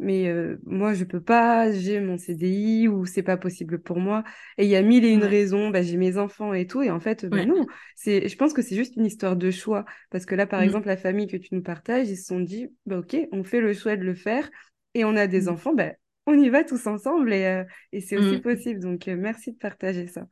Mais 0.03 0.29
euh, 0.29 0.59
moi, 0.67 0.95
je 0.95 1.05
peux 1.05 1.21
pas, 1.21 1.71
j'ai 1.71 2.01
mon 2.01 2.19
CDI 2.19 2.89
ou 2.89 3.07
c'est 3.07 3.23
pas 3.23 3.37
possible 3.37 3.81
pour 3.81 4.01
moi. 4.01 4.25
Et 4.59 4.65
il 4.65 4.69
y 4.69 4.75
a 4.75 4.83
mille 4.83 5.05
et 5.05 5.11
une 5.11 5.23
raisons. 5.23 5.71
Bah, 5.71 5.83
j'ai 5.83 5.97
mes 5.97 6.19
enfants 6.19 6.53
et 6.53 6.67
tout. 6.67 6.83
Et 6.83 6.91
en 6.91 6.99
fait, 6.99 7.25
bah, 7.25 7.47
non. 7.47 7.67
C'est, 7.95 8.29
je 8.29 8.37
pense 8.37 8.53
que 8.53 8.63
c'est 8.63 8.75
juste 8.75 8.97
une 8.97 9.07
histoire 9.07 9.37
de 9.37 9.51
choix. 9.51 9.85
Parce 10.11 10.27
que 10.27 10.35
là, 10.35 10.47
par 10.47 10.61
mmh. 10.61 10.65
exemple, 10.65 10.89
la 10.89 10.97
famille 10.97 11.29
que 11.29 11.37
tu 11.37 11.55
nous 11.55 11.63
partages, 11.63 12.11
ils 12.11 12.17
se 12.17 12.27
sont 12.27 12.41
dit 12.41 12.69
bah, 12.85 12.99
Ok, 12.99 13.17
on 13.31 13.45
fait 13.45 13.61
le 13.61 13.73
choix 13.73 13.97
de 13.97 14.03
le 14.03 14.15
faire 14.15 14.51
et 14.95 15.05
on 15.05 15.15
a 15.17 15.29
des 15.29 15.43
mmh. 15.43 15.49
enfants. 15.49 15.75
Bah, 15.75 15.93
on 16.27 16.35
y 16.35 16.49
va 16.49 16.65
tous 16.65 16.87
ensemble 16.87 17.33
et, 17.33 17.47
euh, 17.47 17.65
et 17.93 18.01
c'est 18.01 18.17
aussi 18.17 18.37
mmh. 18.37 18.43
possible. 18.43 18.81
Donc, 18.81 19.07
merci 19.07 19.53
de 19.53 19.59
partager 19.59 20.09
ça. 20.09 20.27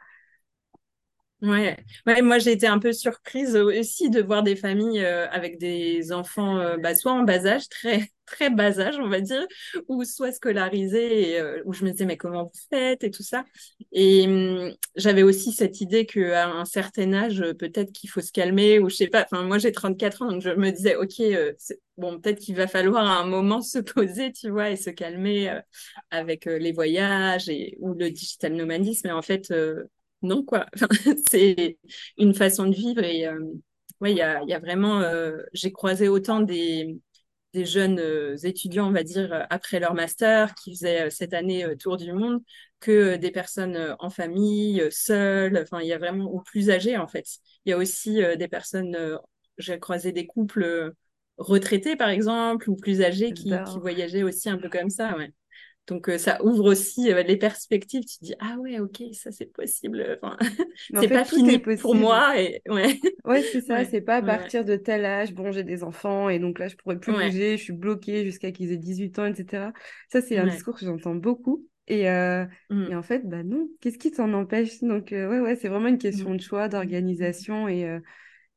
Ouais. 1.43 1.79
ouais, 2.07 2.21
moi 2.21 2.39
j'ai 2.39 2.53
été 2.53 2.67
un 2.67 2.79
peu 2.79 2.93
surprise 2.93 3.57
aussi 3.57 4.11
de 4.11 4.21
voir 4.21 4.43
des 4.43 4.57
familles 4.57 5.01
euh, 5.03 5.27
avec 5.31 5.59
des 5.59 6.13
enfants 6.13 6.59
euh, 6.59 6.77
bah, 6.77 6.95
soit 6.95 7.13
en 7.13 7.23
bas 7.23 7.47
âge, 7.47 7.67
très 7.71 8.11
très 8.27 8.51
bas 8.51 8.79
âge 8.79 8.99
on 9.01 9.09
va 9.09 9.23
dire, 9.23 9.47
ou 9.89 10.05
soit 10.05 10.33
scolarisés, 10.33 11.31
et, 11.31 11.41
euh, 11.41 11.63
où 11.65 11.73
je 11.73 11.83
me 11.87 11.93
disais 11.93 12.05
mais 12.05 12.19
comment 12.19 12.45
vous 12.45 12.61
faites 12.69 13.05
et 13.05 13.11
tout 13.11 13.23
ça. 13.23 13.47
Et 13.91 14.27
hum, 14.29 14.75
j'avais 14.97 15.23
aussi 15.23 15.53
cette 15.53 15.81
idée 15.81 16.05
qu'à 16.05 16.47
un 16.47 16.67
certain 16.67 17.15
âge 17.15 17.43
peut-être 17.59 17.91
qu'il 17.93 18.11
faut 18.11 18.21
se 18.21 18.33
calmer 18.33 18.79
ou 18.79 18.91
je 18.91 18.97
sais 18.97 19.07
pas. 19.09 19.23
Enfin 19.25 19.43
moi 19.43 19.57
j'ai 19.57 19.73
34 19.73 20.21
ans 20.21 20.31
donc 20.33 20.43
je 20.43 20.51
me 20.51 20.71
disais 20.71 20.97
ok 20.97 21.23
bon 21.97 22.21
peut-être 22.21 22.39
qu'il 22.39 22.55
va 22.55 22.67
falloir 22.67 23.07
à 23.07 23.19
un 23.19 23.27
moment 23.27 23.63
se 23.63 23.79
poser 23.79 24.31
tu 24.33 24.51
vois 24.51 24.69
et 24.71 24.77
se 24.77 24.91
calmer 24.91 25.59
avec 26.11 26.45
les 26.45 26.73
voyages 26.73 27.49
et 27.49 27.77
ou 27.81 27.95
le 27.95 28.11
digital 28.11 28.53
nomadisme. 28.55 29.09
Et 29.09 29.13
en 29.13 29.23
fait 29.23 29.51
non, 30.23 30.45
quoi. 30.45 30.67
c'est 31.31 31.79
une 32.19 32.35
façon 32.35 32.67
de 32.67 32.75
vivre. 32.75 33.03
Et 33.03 33.27
euh, 33.27 33.39
ouais, 34.01 34.13
il 34.13 34.17
y 34.19 34.23
a, 34.23 34.43
y 34.45 34.53
a, 34.53 34.59
vraiment. 34.59 35.01
Euh, 35.01 35.39
j'ai 35.53 35.73
croisé 35.73 36.09
autant 36.09 36.41
des, 36.41 36.99
des 37.55 37.65
jeunes 37.65 37.99
euh, 37.99 38.37
étudiants, 38.43 38.89
on 38.89 38.93
va 38.93 39.03
dire, 39.03 39.47
après 39.51 39.81
leur 39.81 39.95
master, 39.95 40.55
qui 40.55 40.75
faisaient 40.75 41.11
cette 41.11 41.35
année 41.35 41.67
tour 41.79 41.97
du 41.97 42.13
monde, 42.13 42.43
que 42.81 43.17
des 43.17 43.31
personnes 43.31 43.97
en 43.99 44.11
famille, 44.11 44.83
seules. 44.91 45.59
Enfin, 45.59 45.81
il 45.81 45.89
y 45.89 45.93
a 45.93 45.99
vraiment, 45.99 46.33
ou 46.33 46.41
plus 46.43 46.71
âgées, 46.71 46.97
en 46.97 47.09
fait. 47.09 47.27
Il 47.65 47.71
y 47.71 47.73
a 47.73 47.79
aussi 47.79 48.21
des 48.37 48.49
personnes 48.49 49.19
j'ai 49.59 49.79
croisé 49.79 50.13
des 50.13 50.27
couples 50.27 50.95
retraités, 51.37 51.97
par 51.97 52.09
exemple, 52.09 52.71
ou 52.71 52.77
plus 52.77 53.03
âgés 53.03 53.33
qui, 53.33 53.51
qui, 53.51 53.79
voyageaient 53.79 54.23
aussi 54.23 54.49
un 54.49 54.59
peu 54.59 54.69
comme 54.69 54.91
ça. 54.91 55.17
Ouais. 55.17 55.33
Donc, 55.91 56.09
euh, 56.09 56.19
ça 56.19 56.43
ouvre 56.45 56.67
aussi 56.67 57.13
euh, 57.13 57.25
les 57.25 57.37
perspectives. 57.37 58.05
Tu 58.05 58.19
te 58.19 58.25
dis, 58.25 58.35
ah 58.39 58.57
ouais, 58.59 58.79
ok, 58.79 59.03
ça 59.13 59.33
c'est 59.33 59.53
possible. 59.53 60.19
Enfin, 60.23 60.37
c'est 61.01 61.09
pas 61.09 61.25
fini 61.25 61.59
pour 61.59 61.97
moi. 61.97 62.41
Et... 62.41 62.63
Ouais, 62.69 62.99
ouais 63.25 63.43
c'est 63.43 63.61
ça. 63.61 63.85
c'est 63.85 64.01
pas 64.01 64.17
à 64.17 64.23
partir 64.23 64.65
de 64.65 64.77
tel 64.77 65.05
âge, 65.05 65.35
bon, 65.35 65.51
j'ai 65.51 65.65
des 65.65 65.83
enfants 65.83 66.29
et 66.29 66.39
donc 66.39 66.61
là, 66.61 66.69
je 66.69 66.77
pourrais 66.77 66.99
plus 66.99 67.13
bouger, 67.13 67.57
je 67.57 67.63
suis 67.63 67.73
bloquée 67.73 68.25
jusqu'à 68.25 68.53
qu'ils 68.53 68.71
aient 68.71 68.77
18 68.77 69.19
ans, 69.19 69.27
etc. 69.27 69.73
Ça, 70.09 70.21
c'est 70.23 70.39
un 70.39 70.47
discours 70.47 70.77
que 70.79 70.87
j'entends 70.87 71.17
beaucoup. 71.17 71.67
Et, 71.89 72.09
euh, 72.09 72.45
mmh. 72.71 72.93
et, 72.93 72.95
en 72.95 73.03
fait, 73.03 73.29
bah 73.29 73.43
non, 73.43 73.69
qu'est-ce 73.81 73.99
qui 73.99 74.13
t'en 74.13 74.33
empêche? 74.33 74.81
Donc, 74.81 75.09
ouais, 75.11 75.41
ouais, 75.41 75.57
c'est 75.57 75.69
vraiment 75.69 75.89
une 75.89 75.99
question 75.99 76.31
mmh. 76.31 76.37
de 76.37 76.43
choix, 76.43 76.69
d'organisation 76.69 77.67
et 77.67 77.99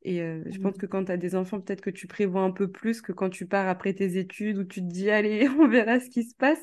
et 0.04 0.20
euh, 0.20 0.42
je 0.50 0.58
pense 0.58 0.74
mmh. 0.74 0.78
que 0.78 0.86
quand 0.86 1.06
tu 1.06 1.12
as 1.12 1.16
des 1.16 1.34
enfants, 1.34 1.60
peut-être 1.60 1.80
que 1.80 1.90
tu 1.90 2.06
prévois 2.06 2.42
un 2.42 2.50
peu 2.50 2.70
plus 2.70 3.00
que 3.00 3.12
quand 3.12 3.30
tu 3.30 3.46
pars 3.46 3.68
après 3.68 3.94
tes 3.94 4.18
études 4.18 4.58
où 4.58 4.64
tu 4.64 4.80
te 4.80 4.92
dis, 4.92 5.10
allez, 5.10 5.48
on 5.58 5.66
verra 5.66 5.98
ce 5.98 6.10
qui 6.10 6.24
se 6.24 6.34
passe. 6.36 6.60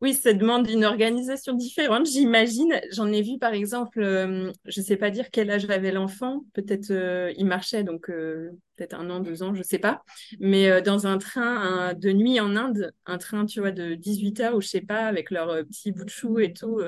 oui, 0.00 0.14
ça 0.14 0.32
demande 0.32 0.68
une 0.68 0.84
organisation 0.84 1.54
différente, 1.54 2.06
j'imagine. 2.06 2.80
J'en 2.90 3.06
ai 3.06 3.22
vu, 3.22 3.38
par 3.38 3.52
exemple, 3.52 4.00
euh, 4.00 4.50
je 4.64 4.80
ne 4.80 4.84
sais 4.84 4.96
pas 4.96 5.10
dire 5.10 5.30
quel 5.30 5.48
âge 5.52 5.70
avait 5.70 5.92
l'enfant. 5.92 6.44
Peut-être 6.54 6.90
euh, 6.90 7.32
il 7.36 7.46
marchait, 7.46 7.84
donc 7.84 8.06
peut-être 8.08 8.94
un 8.94 9.10
an, 9.10 9.20
deux 9.20 9.44
ans, 9.44 9.54
je 9.54 9.60
ne 9.60 9.64
sais 9.64 9.78
pas. 9.78 10.02
Mais 10.40 10.82
dans 10.82 11.06
un 11.06 11.18
train 11.18 11.94
de 11.94 12.10
nuit 12.10 12.40
en 12.40 12.56
Inde, 12.56 12.92
un 13.06 13.18
train, 13.18 13.46
tu 13.46 13.60
vois, 13.60 13.70
de 13.70 13.94
18 13.94 14.40
heures 14.40 14.56
ou 14.56 14.60
je 14.60 14.66
ne 14.66 14.70
sais 14.70 14.80
pas, 14.80 15.06
avec 15.06 15.30
leur 15.30 15.64
petit 15.66 15.92
bout 15.92 16.04
de 16.04 16.10
chou 16.10 16.40
et 16.40 16.52
tout. 16.52 16.80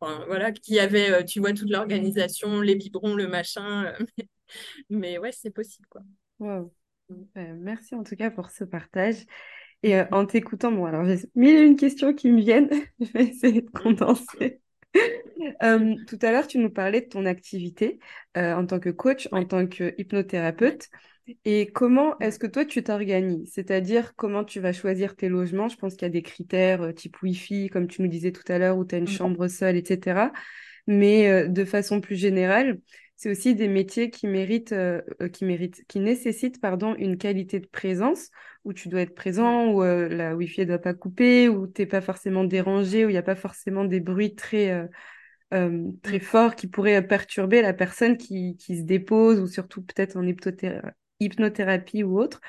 voilà, 0.00 0.50
qui 0.50 0.78
avait, 0.78 1.26
tu 1.26 1.40
vois, 1.40 1.52
toute 1.52 1.70
l'organisation, 1.70 2.62
les 2.62 2.74
biberons, 2.74 3.14
le 3.14 3.28
machin. 3.28 3.92
Mais 4.90 5.18
ouais, 5.18 5.32
c'est 5.32 5.50
possible, 5.50 5.86
quoi. 5.88 6.02
Mm. 6.38 6.68
Euh, 7.36 7.54
merci 7.58 7.94
en 7.94 8.04
tout 8.04 8.16
cas 8.16 8.30
pour 8.30 8.50
ce 8.50 8.64
partage. 8.64 9.16
Et 9.82 9.96
euh, 9.96 10.04
en 10.12 10.26
t'écoutant, 10.26 10.70
bon, 10.70 10.84
alors 10.84 11.04
j'ai 11.04 11.18
mille 11.34 11.56
et 11.56 11.62
une 11.62 11.76
questions 11.76 12.14
qui 12.14 12.30
me 12.30 12.40
viennent. 12.40 12.70
Je 13.00 13.12
vais 13.12 13.24
essayer 13.24 13.62
de 13.62 13.66
mm. 13.66 13.82
condenser. 13.82 14.60
Euh, 15.62 15.96
tout 16.06 16.18
à 16.22 16.30
l'heure, 16.30 16.46
tu 16.46 16.58
nous 16.58 16.70
parlais 16.70 17.00
de 17.00 17.06
ton 17.06 17.26
activité 17.26 17.98
en 18.36 18.66
tant 18.66 18.78
que 18.78 18.90
coach, 18.90 19.28
en 19.32 19.44
tant 19.44 19.66
que 19.66 19.94
hypnothérapeute. 19.98 20.88
Et 21.44 21.70
comment 21.72 22.18
est-ce 22.18 22.38
que 22.38 22.46
toi, 22.46 22.64
tu 22.64 22.82
t'organises? 22.82 23.52
C'est-à-dire 23.52 24.14
comment 24.16 24.44
tu 24.44 24.60
vas 24.60 24.72
choisir 24.72 25.16
tes 25.16 25.28
logements? 25.28 25.68
Je 25.68 25.76
pense 25.76 25.94
qu'il 25.94 26.02
y 26.02 26.10
a 26.10 26.10
des 26.10 26.22
critères 26.22 26.92
type 26.94 27.20
Wi-Fi, 27.22 27.70
comme 27.70 27.86
tu 27.86 28.02
nous 28.02 28.08
disais 28.08 28.32
tout 28.32 28.44
à 28.52 28.58
l'heure, 28.58 28.76
où 28.76 28.84
tu 28.84 28.94
as 28.94 28.98
une 28.98 29.04
mm. 29.04 29.08
chambre 29.08 29.48
seule, 29.48 29.76
etc. 29.76 30.30
Mais 30.86 31.48
de 31.48 31.64
façon 31.64 32.00
plus 32.00 32.16
générale, 32.16 32.80
c'est 33.16 33.30
aussi 33.30 33.54
des 33.54 33.68
métiers 33.68 34.10
qui 34.10 34.26
méritent, 34.26 34.72
euh, 34.72 35.00
euh, 35.20 35.28
qui 35.28 35.44
méritent, 35.44 35.84
qui 35.86 36.00
nécessitent 36.00 36.60
pardon, 36.60 36.94
une 36.96 37.16
qualité 37.18 37.60
de 37.60 37.66
présence 37.66 38.30
où 38.64 38.72
tu 38.72 38.88
dois 38.88 39.02
être 39.02 39.14
présent, 39.14 39.68
où 39.68 39.82
euh, 39.82 40.08
la 40.08 40.34
Wi-Fi 40.34 40.62
ne 40.62 40.66
doit 40.66 40.78
pas 40.78 40.94
couper, 40.94 41.48
où 41.48 41.66
tu 41.66 41.82
n'es 41.82 41.86
pas 41.86 42.00
forcément 42.00 42.44
dérangé, 42.44 43.04
où 43.04 43.08
il 43.08 43.12
n'y 43.12 43.18
a 43.18 43.22
pas 43.22 43.36
forcément 43.36 43.84
des 43.84 44.00
bruits 44.00 44.34
très, 44.34 44.88
très 46.02 46.18
forts 46.18 46.56
qui 46.56 46.66
pourraient 46.66 47.06
perturber 47.06 47.62
la 47.62 47.74
personne 47.74 48.16
qui, 48.16 48.56
qui 48.56 48.78
se 48.78 48.82
dépose 48.82 49.38
ou 49.38 49.46
surtout 49.46 49.82
peut-être 49.82 50.16
en 50.16 50.26
hypnothérapie 51.20 52.02
ou 52.02 52.18
autre. 52.18 52.40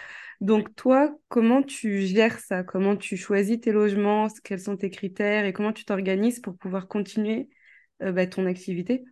Donc 0.41 0.75
toi, 0.75 1.15
comment 1.27 1.61
tu 1.61 2.01
gères 2.01 2.39
ça? 2.39 2.63
Comment 2.63 2.95
tu 2.95 3.17
choisis 3.17 3.59
tes 3.59 3.71
logements? 3.71 4.27
Quels 4.43 4.59
sont 4.59 4.77
tes 4.77 4.89
critères? 4.89 5.45
Et 5.45 5.53
comment 5.53 5.73
tu 5.73 5.85
t'organises 5.85 6.39
pour 6.39 6.57
pouvoir 6.57 6.87
continuer 6.87 7.49
bah, 7.99 8.25
ton 8.25 8.45
activité? 8.45 9.03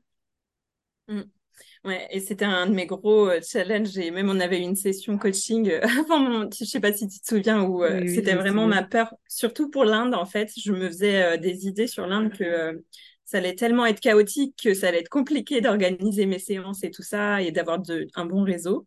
Mmh. 1.08 1.41
Ouais, 1.84 2.08
et 2.12 2.20
c'était 2.20 2.46
un 2.46 2.68
de 2.68 2.74
mes 2.74 2.86
gros 2.86 3.28
euh, 3.28 3.40
challenges. 3.42 3.98
Et 3.98 4.12
même, 4.12 4.30
on 4.30 4.40
avait 4.40 4.62
une 4.62 4.76
session 4.76 5.18
coaching 5.18 5.70
euh, 5.70 5.82
avant 6.00 6.20
mon. 6.20 6.50
Je 6.52 6.64
sais 6.64 6.80
pas 6.80 6.94
si 6.94 7.08
tu 7.08 7.20
te 7.20 7.28
souviens, 7.28 7.64
où 7.64 7.84
euh, 7.84 8.06
c'était 8.08 8.36
vraiment 8.36 8.68
ma 8.68 8.84
peur, 8.84 9.14
surtout 9.28 9.70
pour 9.70 9.84
l'Inde, 9.84 10.14
en 10.14 10.26
fait. 10.26 10.52
Je 10.56 10.72
me 10.72 10.88
faisais 10.88 11.38
des 11.40 11.68
idées 11.68 11.88
sur 11.88 12.06
l'Inde 12.06 12.32
que 12.38 12.84
ça 13.26 13.38
allait 13.38 13.56
tellement 13.56 13.86
être 13.86 14.00
chaotique 14.00 14.60
que 14.62 14.74
ça 14.74 14.90
allait 14.90 15.00
être 15.00 15.10
compliqué 15.10 15.62
d'organiser 15.62 16.26
mes 16.26 16.40
séances 16.40 16.84
et 16.84 16.92
tout 16.92 17.04
ça 17.04 17.42
et 17.42 17.52
d'avoir 17.52 17.80
un 18.16 18.26
bon 18.26 18.44
réseau. 18.44 18.86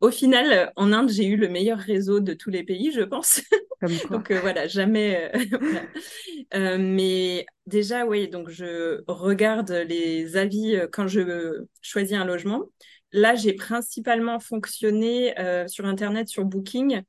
Au 0.00 0.10
final, 0.10 0.72
en 0.76 0.92
Inde, 0.92 1.10
j'ai 1.10 1.26
eu 1.26 1.36
le 1.36 1.48
meilleur 1.48 1.78
réseau 1.78 2.20
de 2.20 2.32
tous 2.32 2.48
les 2.48 2.62
pays, 2.62 2.90
je 2.90 3.02
pense. 3.02 3.42
donc 4.10 4.30
euh, 4.30 4.40
voilà, 4.40 4.66
jamais. 4.66 5.30
Euh, 5.34 5.58
euh, 6.54 6.78
mais 6.78 7.44
déjà, 7.66 8.06
oui, 8.06 8.28
donc 8.28 8.48
je 8.48 9.02
regarde 9.06 9.70
les 9.70 10.38
avis 10.38 10.78
quand 10.90 11.06
je 11.06 11.64
choisis 11.82 12.16
un 12.16 12.24
logement. 12.24 12.64
Là, 13.12 13.34
j'ai 13.34 13.52
principalement 13.52 14.40
fonctionné 14.40 15.34
sur 15.66 15.84
Internet, 15.84 16.28
sur 16.28 16.44
Booking. 16.44 17.02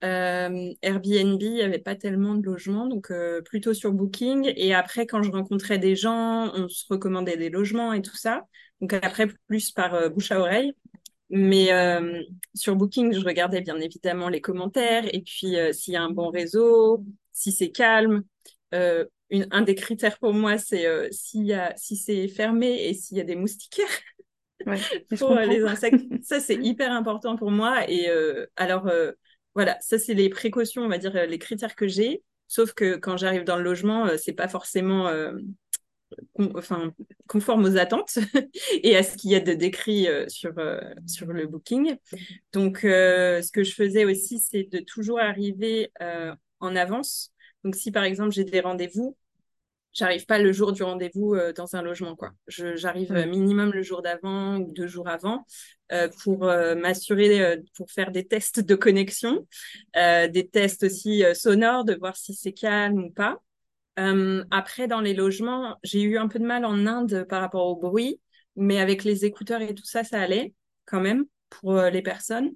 Airbnb, 0.00 1.42
il 1.42 1.52
n'y 1.52 1.62
avait 1.62 1.78
pas 1.78 1.94
tellement 1.94 2.34
de 2.34 2.44
logements, 2.44 2.86
donc 2.86 3.12
plutôt 3.44 3.74
sur 3.74 3.92
Booking. 3.92 4.50
Et 4.56 4.74
après, 4.74 5.06
quand 5.06 5.22
je 5.22 5.30
rencontrais 5.30 5.78
des 5.78 5.94
gens, 5.94 6.50
on 6.54 6.68
se 6.68 6.86
recommandait 6.88 7.36
des 7.36 7.50
logements 7.50 7.92
et 7.92 8.00
tout 8.00 8.16
ça. 8.16 8.46
Donc 8.80 8.94
après, 8.94 9.26
plus 9.46 9.70
par 9.70 10.10
bouche 10.10 10.32
à 10.32 10.40
oreille. 10.40 10.72
Mais 11.34 11.72
euh, 11.72 12.22
sur 12.54 12.76
Booking, 12.76 13.14
je 13.14 13.24
regardais 13.24 13.62
bien 13.62 13.80
évidemment 13.80 14.28
les 14.28 14.42
commentaires 14.42 15.04
et 15.14 15.22
puis 15.22 15.56
euh, 15.56 15.72
s'il 15.72 15.94
y 15.94 15.96
a 15.96 16.02
un 16.02 16.10
bon 16.10 16.28
réseau, 16.28 17.04
si 17.32 17.52
c'est 17.52 17.70
calme. 17.70 18.22
Euh, 18.74 19.06
une, 19.30 19.48
un 19.50 19.62
des 19.62 19.74
critères 19.74 20.18
pour 20.18 20.34
moi, 20.34 20.58
c'est 20.58 20.86
s'il 21.10 21.72
si 21.76 21.96
c'est 21.96 22.28
fermé 22.28 22.84
et 22.84 22.92
s'il 22.92 23.16
y 23.16 23.20
a 23.20 23.24
des 23.24 23.36
moustiquaires 23.36 23.86
pour 25.18 25.34
les 25.34 25.64
insectes. 25.64 26.04
ça, 26.22 26.38
c'est 26.38 26.56
hyper 26.56 26.92
important 26.92 27.36
pour 27.36 27.50
moi. 27.50 27.90
Et 27.90 28.10
alors, 28.56 28.90
voilà, 29.54 29.78
ça, 29.80 29.98
c'est 29.98 30.14
les 30.14 30.28
précautions, 30.28 30.82
on 30.82 30.88
va 30.88 30.98
dire, 30.98 31.14
les 31.26 31.38
critères 31.38 31.74
que 31.74 31.88
j'ai. 31.88 32.22
Sauf 32.46 32.74
que 32.74 32.96
quand 32.96 33.16
j'arrive 33.16 33.44
dans 33.44 33.56
le 33.56 33.62
logement, 33.62 34.06
c'est 34.18 34.34
pas 34.34 34.48
forcément 34.48 35.10
enfin, 36.54 36.92
conforme 37.26 37.64
aux 37.64 37.76
attentes 37.76 38.18
et 38.82 38.96
à 38.96 39.02
ce 39.02 39.16
qu'il 39.16 39.30
y 39.30 39.34
a 39.34 39.40
de 39.40 39.52
décrit 39.52 40.08
euh, 40.08 40.28
sur, 40.28 40.52
euh, 40.58 40.80
sur 41.06 41.26
le 41.26 41.46
booking. 41.46 41.96
Donc, 42.52 42.84
euh, 42.84 43.42
ce 43.42 43.52
que 43.52 43.64
je 43.64 43.74
faisais 43.74 44.04
aussi, 44.04 44.38
c'est 44.38 44.64
de 44.64 44.78
toujours 44.78 45.20
arriver 45.20 45.90
en 46.60 46.76
avance. 46.76 47.32
Donc, 47.64 47.76
si 47.76 47.90
par 47.90 48.04
exemple 48.04 48.32
j'ai 48.32 48.44
des 48.44 48.60
rendez-vous, 48.60 49.16
j'arrive 49.92 50.26
pas 50.26 50.38
le 50.38 50.52
jour 50.52 50.72
du 50.72 50.82
rendez-vous 50.82 51.36
dans 51.54 51.76
un 51.76 51.82
logement. 51.82 52.16
quoi. 52.16 52.32
J'arrive 52.48 53.12
minimum 53.12 53.72
le 53.72 53.82
jour 53.82 54.02
d'avant 54.02 54.58
ou 54.58 54.72
deux 54.72 54.86
jours 54.86 55.08
avant 55.08 55.46
pour 56.22 56.44
m'assurer, 56.44 57.58
pour 57.76 57.90
faire 57.90 58.10
des 58.10 58.26
tests 58.26 58.60
de 58.60 58.74
connexion, 58.74 59.46
des 59.94 60.48
tests 60.50 60.84
aussi 60.84 61.22
sonores, 61.34 61.84
de 61.84 61.94
voir 61.94 62.16
si 62.16 62.34
c'est 62.34 62.52
calme 62.52 63.04
ou 63.04 63.10
pas. 63.10 63.40
Euh, 63.98 64.44
après, 64.50 64.88
dans 64.88 65.00
les 65.00 65.14
logements, 65.14 65.78
j'ai 65.82 66.02
eu 66.02 66.18
un 66.18 66.28
peu 66.28 66.38
de 66.38 66.44
mal 66.46 66.64
en 66.64 66.86
Inde 66.86 67.26
par 67.28 67.40
rapport 67.40 67.66
au 67.66 67.76
bruit, 67.76 68.20
mais 68.56 68.80
avec 68.80 69.04
les 69.04 69.24
écouteurs 69.24 69.60
et 69.60 69.74
tout 69.74 69.84
ça, 69.84 70.04
ça 70.04 70.20
allait 70.20 70.54
quand 70.86 71.00
même 71.00 71.24
pour 71.50 71.72
euh, 71.78 71.90
les 71.90 72.02
personnes. 72.02 72.52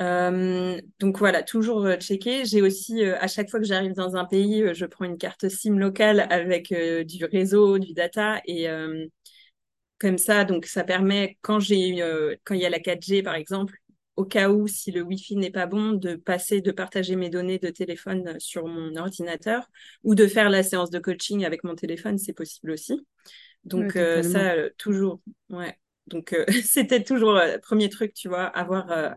Euh, 0.00 0.80
donc 0.98 1.18
voilà, 1.18 1.42
toujours 1.44 1.88
checker. 2.00 2.44
J'ai 2.44 2.62
aussi, 2.62 3.04
à 3.04 3.28
chaque 3.28 3.50
fois 3.50 3.60
que 3.60 3.66
j'arrive 3.66 3.92
dans 3.92 4.16
un 4.16 4.24
pays, 4.24 4.64
je 4.74 4.86
prends 4.86 5.04
une 5.04 5.18
carte 5.18 5.48
SIM 5.48 5.78
locale 5.78 6.26
avec 6.30 6.74
du 7.06 7.24
réseau, 7.26 7.78
du 7.78 7.92
data 7.92 8.40
et 8.46 8.66
comme 10.00 10.18
ça, 10.18 10.44
donc 10.44 10.66
ça 10.66 10.82
permet 10.82 11.38
quand 11.42 11.60
j'ai 11.60 11.98
quand 12.44 12.54
il 12.54 12.60
y 12.60 12.66
a 12.66 12.70
la 12.70 12.80
4G 12.80 13.22
par 13.22 13.34
exemple, 13.36 13.76
au 14.16 14.24
cas 14.24 14.50
où, 14.50 14.68
si 14.68 14.90
le 14.90 15.02
Wi-Fi 15.02 15.36
n'est 15.36 15.50
pas 15.50 15.66
bon, 15.66 15.92
de 15.92 16.16
passer, 16.16 16.60
de 16.60 16.70
partager 16.70 17.16
mes 17.16 17.30
données 17.30 17.58
de 17.58 17.70
téléphone 17.70 18.36
sur 18.38 18.66
mon 18.66 18.94
ordinateur 18.96 19.68
ou 20.04 20.14
de 20.14 20.26
faire 20.26 20.50
la 20.50 20.62
séance 20.62 20.90
de 20.90 20.98
coaching 20.98 21.44
avec 21.44 21.64
mon 21.64 21.74
téléphone, 21.74 22.18
c'est 22.18 22.34
possible 22.34 22.70
aussi. 22.72 23.00
Donc 23.64 23.96
euh, 23.96 24.22
ça, 24.22 24.52
euh, 24.52 24.70
toujours, 24.76 25.20
ouais. 25.50 25.76
Donc 26.08 26.32
euh, 26.32 26.44
c'était 26.64 27.02
toujours 27.02 27.32
le 27.32 27.58
premier 27.58 27.88
truc, 27.88 28.12
tu 28.12 28.28
vois, 28.28 28.44
avoir 28.44 29.16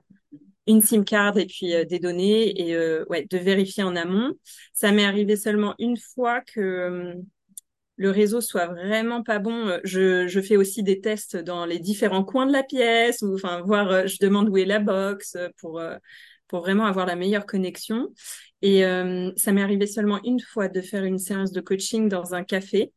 une 0.67 0.81
SIM 0.81 1.03
card 1.03 1.38
et 1.38 1.45
puis 1.45 1.73
des 1.86 1.99
données 1.99 2.69
et 2.69 2.77
ouais, 3.10 3.25
de 3.29 3.38
vérifier 3.38 3.84
en 3.84 3.95
amont. 3.95 4.34
Ça 4.73 4.91
m'est 4.91 5.05
arrivé 5.05 5.36
seulement 5.36 5.75
une 5.77 5.97
fois 5.97 6.41
que 6.41 7.15
le 7.97 8.10
réseau 8.12 8.41
soit 8.41 8.67
vraiment 8.67 9.23
pas 9.23 9.39
bon. 9.39 9.67
Euh, 9.67 9.79
je, 9.84 10.27
je, 10.27 10.41
fais 10.41 10.58
aussi 10.58 10.84
des 10.84 10.99
tests 11.01 11.38
dans 11.38 11.65
les 11.65 11.79
différents 11.79 12.23
coins 12.23 12.45
de 12.45 12.51
la 12.51 12.63
pièce, 12.63 13.21
ou 13.21 13.34
enfin 13.36 13.62
voir, 13.62 13.89
euh, 13.89 14.08
je 14.08 14.17
demande 14.19 14.49
où 14.49 14.58
est 14.58 14.65
la 14.65 14.79
box 14.79 15.36
euh, 15.36 15.49
pour 15.58 15.81
pour 16.47 16.60
vraiment 16.60 16.86
avoir 16.86 17.05
la 17.05 17.15
meilleure 17.15 17.45
connexion. 17.45 18.10
Et 18.62 18.81
ça 19.36 19.51
m'est 19.51 19.62
arrivé 19.62 19.88
seulement 19.88 20.19
une 20.23 20.39
fois 20.39 20.69
de 20.69 20.81
faire 20.81 21.03
une 21.03 21.17
séance 21.17 21.51
de 21.51 21.62
coaching 21.62 22.08
dans 22.08 22.34
un 22.36 22.43
café. 22.43 22.93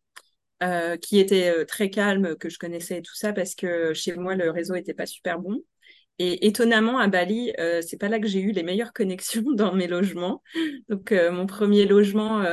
qui 1.03 1.19
était 1.19 1.65
très 1.67 1.89
calme, 1.91 2.37
que 2.37 2.51
je 2.51 2.59
connaissais 2.59 2.99
et 2.99 3.03
tout 3.03 3.15
ça, 3.15 3.33
parce 3.33 3.55
que 3.55 3.95
chez 3.95 4.15
moi, 4.17 4.35
le 4.35 4.51
réseau 4.51 4.75
était 4.75 4.95
pas 4.95 5.07
super 5.07 5.39
bon. 5.39 5.63
Et 6.19 6.47
étonnamment, 6.47 6.99
à 6.99 7.09
Bali, 7.09 7.53
euh, 7.59 7.81
c'est 7.81 7.97
pas 7.97 8.09
là 8.09 8.19
que 8.19 8.27
j'ai 8.27 8.41
eu 8.41 8.53
les 8.53 8.63
meilleures 8.63 8.93
connexions 8.93 9.45
dans 9.55 9.75
mes 9.75 9.87
logements. 9.87 10.43
Donc, 10.89 11.13
mon 11.13 11.47
premier 11.47 11.87
logement, 11.87 12.45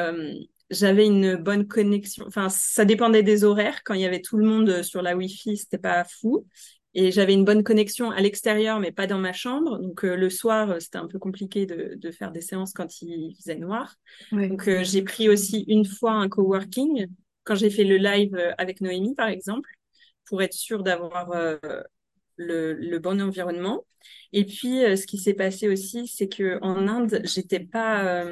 j'avais 0.69 1.05
une 1.05 1.35
bonne 1.35 1.67
connexion. 1.67 2.25
Enfin, 2.27 2.49
ça 2.49 2.85
dépendait 2.85 3.23
des 3.23 3.43
horaires. 3.43 3.83
Quand 3.83 3.93
il 3.93 4.01
y 4.01 4.05
avait 4.05 4.21
tout 4.21 4.37
le 4.37 4.45
monde 4.45 4.83
sur 4.83 5.01
la 5.01 5.15
Wi-Fi, 5.15 5.57
c'était 5.57 5.77
pas 5.77 6.03
fou. 6.03 6.45
Et 6.93 7.11
j'avais 7.11 7.33
une 7.33 7.43
bonne 7.43 7.63
connexion 7.63 8.09
à 8.09 8.21
l'extérieur, 8.21 8.79
mais 8.79 8.91
pas 8.91 9.05
dans 9.05 9.19
ma 9.19 9.33
chambre. 9.33 9.79
Donc 9.79 10.03
le 10.03 10.29
soir, 10.29 10.81
c'était 10.81 10.97
un 10.97 11.07
peu 11.07 11.19
compliqué 11.19 11.65
de, 11.65 11.95
de, 11.95 12.11
faire 12.11 12.31
des 12.31 12.39
séances 12.39 12.71
quand 12.71 13.01
il 13.01 13.35
faisait 13.35 13.57
noir. 13.57 13.95
Donc 14.31 14.69
j'ai 14.81 15.01
pris 15.01 15.27
aussi 15.27 15.65
une 15.67 15.85
fois 15.85 16.13
un 16.13 16.29
coworking 16.29 17.07
quand 17.43 17.55
j'ai 17.55 17.69
fait 17.69 17.83
le 17.83 17.97
live 17.97 18.35
avec 18.57 18.79
Noémie, 18.79 19.13
par 19.13 19.27
exemple, 19.27 19.69
pour 20.25 20.41
être 20.41 20.53
sûre 20.53 20.83
d'avoir 20.83 21.29
le, 22.37 22.73
le, 22.73 22.99
bon 22.99 23.21
environnement. 23.21 23.85
Et 24.31 24.45
puis, 24.45 24.79
ce 24.97 25.05
qui 25.05 25.17
s'est 25.17 25.33
passé 25.33 25.67
aussi, 25.67 26.07
c'est 26.07 26.29
que 26.29 26.59
en 26.61 26.87
Inde, 26.87 27.19
j'étais 27.25 27.59
pas 27.59 28.25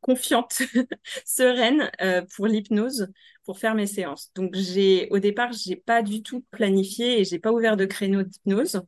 confiante, 0.00 0.62
sereine 1.26 1.90
euh, 2.00 2.22
pour 2.36 2.46
l'hypnose, 2.46 3.08
pour 3.44 3.58
faire 3.58 3.74
mes 3.74 3.86
séances. 3.86 4.30
Donc 4.34 4.54
j'ai, 4.54 5.08
au 5.10 5.18
départ, 5.18 5.52
j'ai 5.52 5.76
pas 5.76 6.02
du 6.02 6.22
tout 6.22 6.44
planifié 6.50 7.20
et 7.20 7.24
j'ai 7.24 7.38
pas 7.38 7.52
ouvert 7.52 7.76
de 7.76 7.84
créneau 7.86 8.22
d'hypnose. 8.22 8.82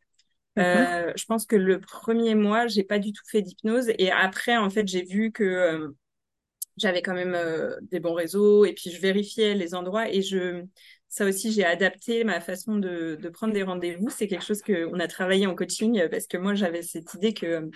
Euh, 0.59 1.13
je 1.17 1.25
pense 1.27 1.47
que 1.47 1.57
le 1.57 1.81
premier 1.81 2.35
mois, 2.35 2.67
j'ai 2.67 2.85
pas 2.85 2.99
du 2.99 3.13
tout 3.13 3.25
fait 3.31 3.43
d'hypnose 3.43 3.91
et 3.99 4.11
après, 4.11 4.57
en 4.57 4.71
fait, 4.71 4.89
j'ai 4.89 5.05
vu 5.05 5.33
que 5.33 5.45
euh, 5.45 5.89
j'avais 6.77 7.03
quand 7.03 7.15
même 7.15 7.37
des 7.91 8.01
bons 8.01 8.15
réseaux 8.15 8.65
et 8.65 8.73
puis 8.75 8.91
je 8.91 9.01
vérifiais 9.01 9.55
les 9.55 9.75
endroits 9.75 10.09
et 10.11 10.23
je, 10.23 10.65
ça 11.09 11.27
aussi, 11.27 11.53
j'ai 11.53 11.65
adapté 11.65 12.25
ma 12.25 12.41
façon 12.41 12.77
de, 12.77 13.19
de 13.21 13.29
prendre 13.29 13.53
des 13.53 13.63
rendez-vous. 13.63 14.09
C'est 14.11 14.29
quelque 14.29 14.45
chose 14.45 14.63
qu'on 14.63 14.99
a 14.99 15.09
travaillé 15.09 15.47
en 15.47 15.55
coaching 15.55 16.09
parce 16.11 16.27
que 16.27 16.39
moi, 16.39 16.55
j'avais 16.55 16.83
cette 16.83 17.13
idée 17.15 17.35
que 17.35 17.71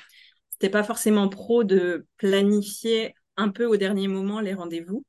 c'était 0.51 0.71
pas 0.71 0.85
forcément 0.85 1.29
pro 1.29 1.65
de 1.65 2.07
planifier 2.19 3.16
un 3.37 3.49
peu 3.49 3.67
au 3.67 3.77
dernier 3.77 4.09
moment 4.09 4.41
les 4.41 4.55
rendez-vous. 4.55 5.05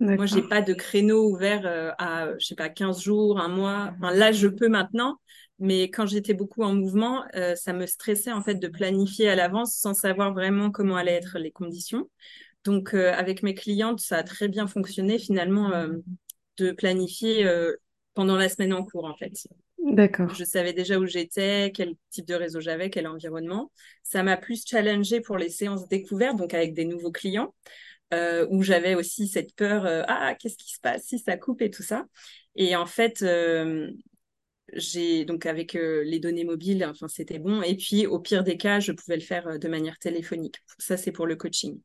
Moi, 0.00 0.26
j'ai 0.26 0.42
pas 0.42 0.60
de 0.60 0.74
créneau 0.74 1.30
ouvert 1.30 1.62
euh, 1.64 1.92
à, 1.98 2.28
je 2.38 2.46
sais 2.46 2.54
pas, 2.54 2.68
15 2.68 3.02
jours, 3.02 3.40
un 3.40 3.48
mois. 3.48 3.94
là, 4.00 4.32
je 4.32 4.48
peux 4.48 4.68
maintenant, 4.68 5.18
mais 5.58 5.84
quand 5.84 6.04
j'étais 6.06 6.34
beaucoup 6.34 6.62
en 6.62 6.74
mouvement, 6.74 7.24
euh, 7.36 7.54
ça 7.54 7.72
me 7.72 7.86
stressait 7.86 8.32
en 8.32 8.42
fait 8.42 8.56
de 8.56 8.68
planifier 8.68 9.28
à 9.28 9.36
l'avance 9.36 9.76
sans 9.76 9.94
savoir 9.94 10.34
vraiment 10.34 10.70
comment 10.70 10.96
allaient 10.96 11.14
être 11.14 11.38
les 11.38 11.52
conditions. 11.52 12.10
Donc, 12.64 12.92
euh, 12.92 13.12
avec 13.14 13.42
mes 13.42 13.54
clientes, 13.54 14.00
ça 14.00 14.18
a 14.18 14.22
très 14.24 14.48
bien 14.48 14.66
fonctionné 14.66 15.18
finalement 15.18 15.70
de 16.58 16.72
planifier 16.72 17.48
pendant 18.14 18.36
la 18.36 18.48
semaine 18.48 18.72
en 18.72 18.84
cours 18.84 19.04
en 19.04 19.16
fait. 19.16 19.32
D'accord. 19.84 20.34
Je 20.34 20.44
savais 20.44 20.72
déjà 20.72 20.98
où 20.98 21.04
j'étais, 21.04 21.70
quel 21.74 21.94
type 22.10 22.26
de 22.26 22.34
réseau 22.34 22.60
j'avais, 22.60 22.88
quel 22.88 23.06
environnement. 23.06 23.70
Ça 24.02 24.22
m'a 24.22 24.38
plus 24.38 24.64
challengé 24.66 25.20
pour 25.20 25.36
les 25.36 25.50
séances 25.50 25.86
découvertes, 25.88 26.36
donc 26.36 26.54
avec 26.54 26.72
des 26.72 26.86
nouveaux 26.86 27.12
clients, 27.12 27.54
euh, 28.14 28.46
où 28.50 28.62
j'avais 28.62 28.94
aussi 28.94 29.28
cette 29.28 29.54
peur, 29.54 29.84
euh, 29.84 30.02
ah, 30.08 30.34
qu'est-ce 30.36 30.56
qui 30.56 30.72
se 30.72 30.80
passe 30.80 31.04
si 31.04 31.18
ça 31.18 31.36
coupe 31.36 31.60
et 31.60 31.70
tout 31.70 31.82
ça? 31.82 32.06
Et 32.56 32.76
en 32.76 32.86
fait, 32.86 33.20
euh, 33.20 33.90
j'ai 34.72 35.26
donc 35.26 35.44
avec 35.44 35.74
les 35.74 36.18
données 36.18 36.44
mobiles, 36.44 36.86
enfin 36.86 37.08
c'était 37.08 37.38
bon. 37.38 37.60
Et 37.60 37.76
puis 37.76 38.06
au 38.06 38.18
pire 38.18 38.42
des 38.42 38.56
cas, 38.56 38.80
je 38.80 38.92
pouvais 38.92 39.16
le 39.16 39.22
faire 39.22 39.58
de 39.58 39.68
manière 39.68 39.98
téléphonique. 39.98 40.56
Ça, 40.78 40.96
c'est 40.96 41.12
pour 41.12 41.26
le 41.26 41.36
coaching. 41.36 41.78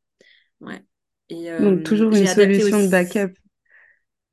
Ouais. 0.62 0.82
Et, 1.28 1.52
donc 1.60 1.84
toujours 1.84 2.16
une 2.16 2.26
solution 2.26 2.82
de 2.82 2.88
backup. 2.88 3.34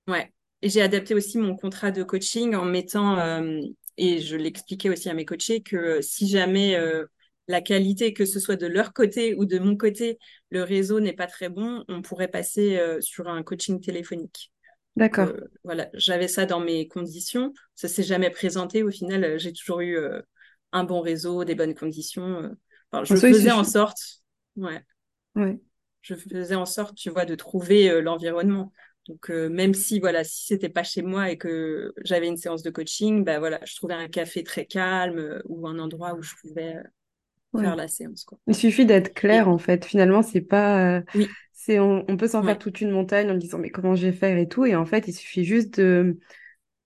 Ouais. 0.06 0.32
Et 0.66 0.68
j'ai 0.68 0.82
adapté 0.82 1.14
aussi 1.14 1.38
mon 1.38 1.54
contrat 1.54 1.92
de 1.92 2.02
coaching 2.02 2.56
en 2.56 2.64
mettant, 2.64 3.20
euh, 3.20 3.60
et 3.96 4.18
je 4.18 4.34
l'expliquais 4.34 4.90
aussi 4.90 5.08
à 5.08 5.14
mes 5.14 5.24
coachés, 5.24 5.62
que 5.62 6.02
si 6.02 6.26
jamais 6.26 6.74
euh, 6.74 7.04
la 7.46 7.60
qualité, 7.60 8.12
que 8.12 8.24
ce 8.24 8.40
soit 8.40 8.56
de 8.56 8.66
leur 8.66 8.92
côté 8.92 9.36
ou 9.36 9.44
de 9.44 9.60
mon 9.60 9.76
côté, 9.76 10.18
le 10.50 10.64
réseau 10.64 10.98
n'est 10.98 11.12
pas 11.12 11.28
très 11.28 11.50
bon, 11.50 11.84
on 11.86 12.02
pourrait 12.02 12.26
passer 12.26 12.78
euh, 12.78 13.00
sur 13.00 13.28
un 13.28 13.44
coaching 13.44 13.80
téléphonique. 13.80 14.50
D'accord. 14.96 15.34
voilà, 15.62 15.88
j'avais 15.94 16.26
ça 16.26 16.46
dans 16.46 16.58
mes 16.58 16.88
conditions. 16.88 17.52
Ça 17.76 17.86
s'est 17.86 18.02
jamais 18.02 18.30
présenté. 18.30 18.82
Au 18.82 18.90
final, 18.90 19.38
j'ai 19.38 19.52
toujours 19.52 19.82
eu 19.82 19.96
un 20.72 20.82
bon 20.82 21.00
réseau, 21.00 21.44
des 21.44 21.54
bonnes 21.54 21.76
conditions. 21.76 22.50
je 23.04 23.14
faisais 23.14 23.52
en 23.52 23.62
sorte, 23.62 24.00
ouais. 24.56 24.82
ouais. 25.36 25.60
Je 26.02 26.16
faisais 26.16 26.56
en 26.56 26.66
sorte, 26.66 26.96
tu 26.96 27.10
vois, 27.10 27.24
de 27.24 27.36
trouver 27.36 28.00
l'environnement. 28.00 28.72
Donc 29.08 29.30
euh, 29.30 29.48
même 29.48 29.74
si 29.74 30.00
voilà, 30.00 30.24
si 30.24 30.46
c'était 30.46 30.68
pas 30.68 30.82
chez 30.82 31.02
moi 31.02 31.30
et 31.30 31.36
que 31.36 31.92
j'avais 32.02 32.26
une 32.26 32.36
séance 32.36 32.62
de 32.62 32.70
coaching, 32.70 33.24
bah 33.24 33.38
voilà, 33.38 33.60
je 33.64 33.76
trouvais 33.76 33.94
un 33.94 34.08
café 34.08 34.42
très 34.42 34.64
calme 34.64 35.18
euh, 35.18 35.42
ou 35.46 35.66
un 35.68 35.78
endroit 35.78 36.14
où 36.14 36.22
je 36.22 36.34
pouvais 36.40 36.76
euh, 36.76 37.60
faire 37.60 37.76
la 37.76 37.88
séance. 37.88 38.24
Quoi. 38.24 38.38
Il 38.46 38.54
suffit 38.54 38.84
d'être 38.84 39.14
clair 39.14 39.48
en 39.48 39.58
fait. 39.58 39.84
Finalement, 39.84 40.22
c'est 40.22 40.40
pas. 40.40 41.02
Oui. 41.14 41.28
C'est 41.52 41.80
on, 41.80 42.04
peut 42.16 42.28
s'en 42.28 42.44
faire 42.44 42.60
toute 42.60 42.80
une 42.80 42.92
montagne 42.92 43.28
en 43.28 43.34
disant 43.34 43.58
mais 43.58 43.70
comment 43.70 43.96
je 43.96 44.06
vais 44.06 44.12
faire 44.12 44.38
et 44.38 44.46
tout. 44.46 44.66
Et 44.66 44.76
en 44.76 44.86
fait, 44.86 45.08
il 45.08 45.12
suffit 45.12 45.44
juste 45.44 45.80
de 45.80 46.16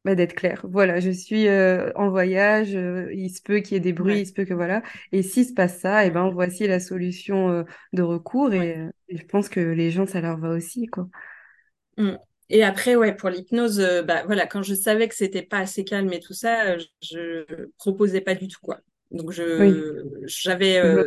bah, 0.07 0.15
d'être 0.15 0.35
clair. 0.35 0.65
Voilà, 0.71 1.01
je 1.01 1.11
suis 1.11 1.47
en 1.51 2.09
voyage, 2.09 2.71
il 2.71 3.29
se 3.29 3.43
peut 3.43 3.59
qu'il 3.59 3.75
y 3.75 3.77
ait 3.77 3.81
des 3.81 3.93
bruits, 3.93 4.21
il 4.21 4.27
se 4.27 4.33
peut 4.33 4.47
que 4.47 4.55
voilà. 4.55 4.83
Et 5.13 5.23
s'il 5.23 5.45
se 5.45 5.53
passe 5.53 5.81
ça, 5.81 6.07
et 6.07 6.11
ben 6.11 6.31
voici 6.31 6.67
la 6.67 6.81
solution 6.81 7.65
de 7.93 8.03
recours. 8.03 8.55
Et, 8.55 8.89
et, 9.11 9.19
je 9.19 9.27
pense 9.27 9.51
que 9.51 9.61
les 9.61 9.91
gens, 9.91 10.07
ça 10.07 10.23
leur 10.23 10.39
va 10.39 10.51
aussi, 10.51 10.87
quoi. 10.87 11.11
Mm. 11.97 12.17
Et 12.51 12.65
après, 12.65 12.97
ouais, 12.97 13.15
pour 13.15 13.31
l'hypnose, 13.31 13.79
euh, 13.79 14.03
bah 14.03 14.25
voilà, 14.27 14.45
quand 14.47 14.63
je 14.63 14.75
savais 14.75 15.07
que 15.09 15.15
c'était 15.15 15.43
pas 15.43 15.59
assez 15.59 15.85
calme 15.85 16.13
et 16.13 16.19
tout 16.19 16.35
ça, 16.35 16.73
euh, 16.73 16.79
je, 17.01 17.69
proposais 17.79 18.21
pas 18.21 18.35
du 18.35 18.49
tout 18.49 18.59
quoi. 18.61 18.81
Donc 19.13 19.33
je 19.33 20.05
j'avais 20.25 20.79
euh, 20.79 21.05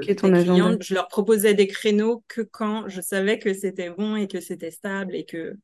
je 0.82 0.94
leur 0.94 1.08
proposais 1.08 1.54
des 1.54 1.68
créneaux 1.68 2.24
que 2.28 2.42
quand 2.42 2.90
je 2.90 3.00
savais 3.00 3.40
que 3.40 3.54
c'était 3.54 3.90
bon 3.90 4.18
et 4.18 4.28
que 4.28 4.42
c'était 4.42 4.72
stable 4.72 5.16
et 5.16 5.24
que 5.24 5.56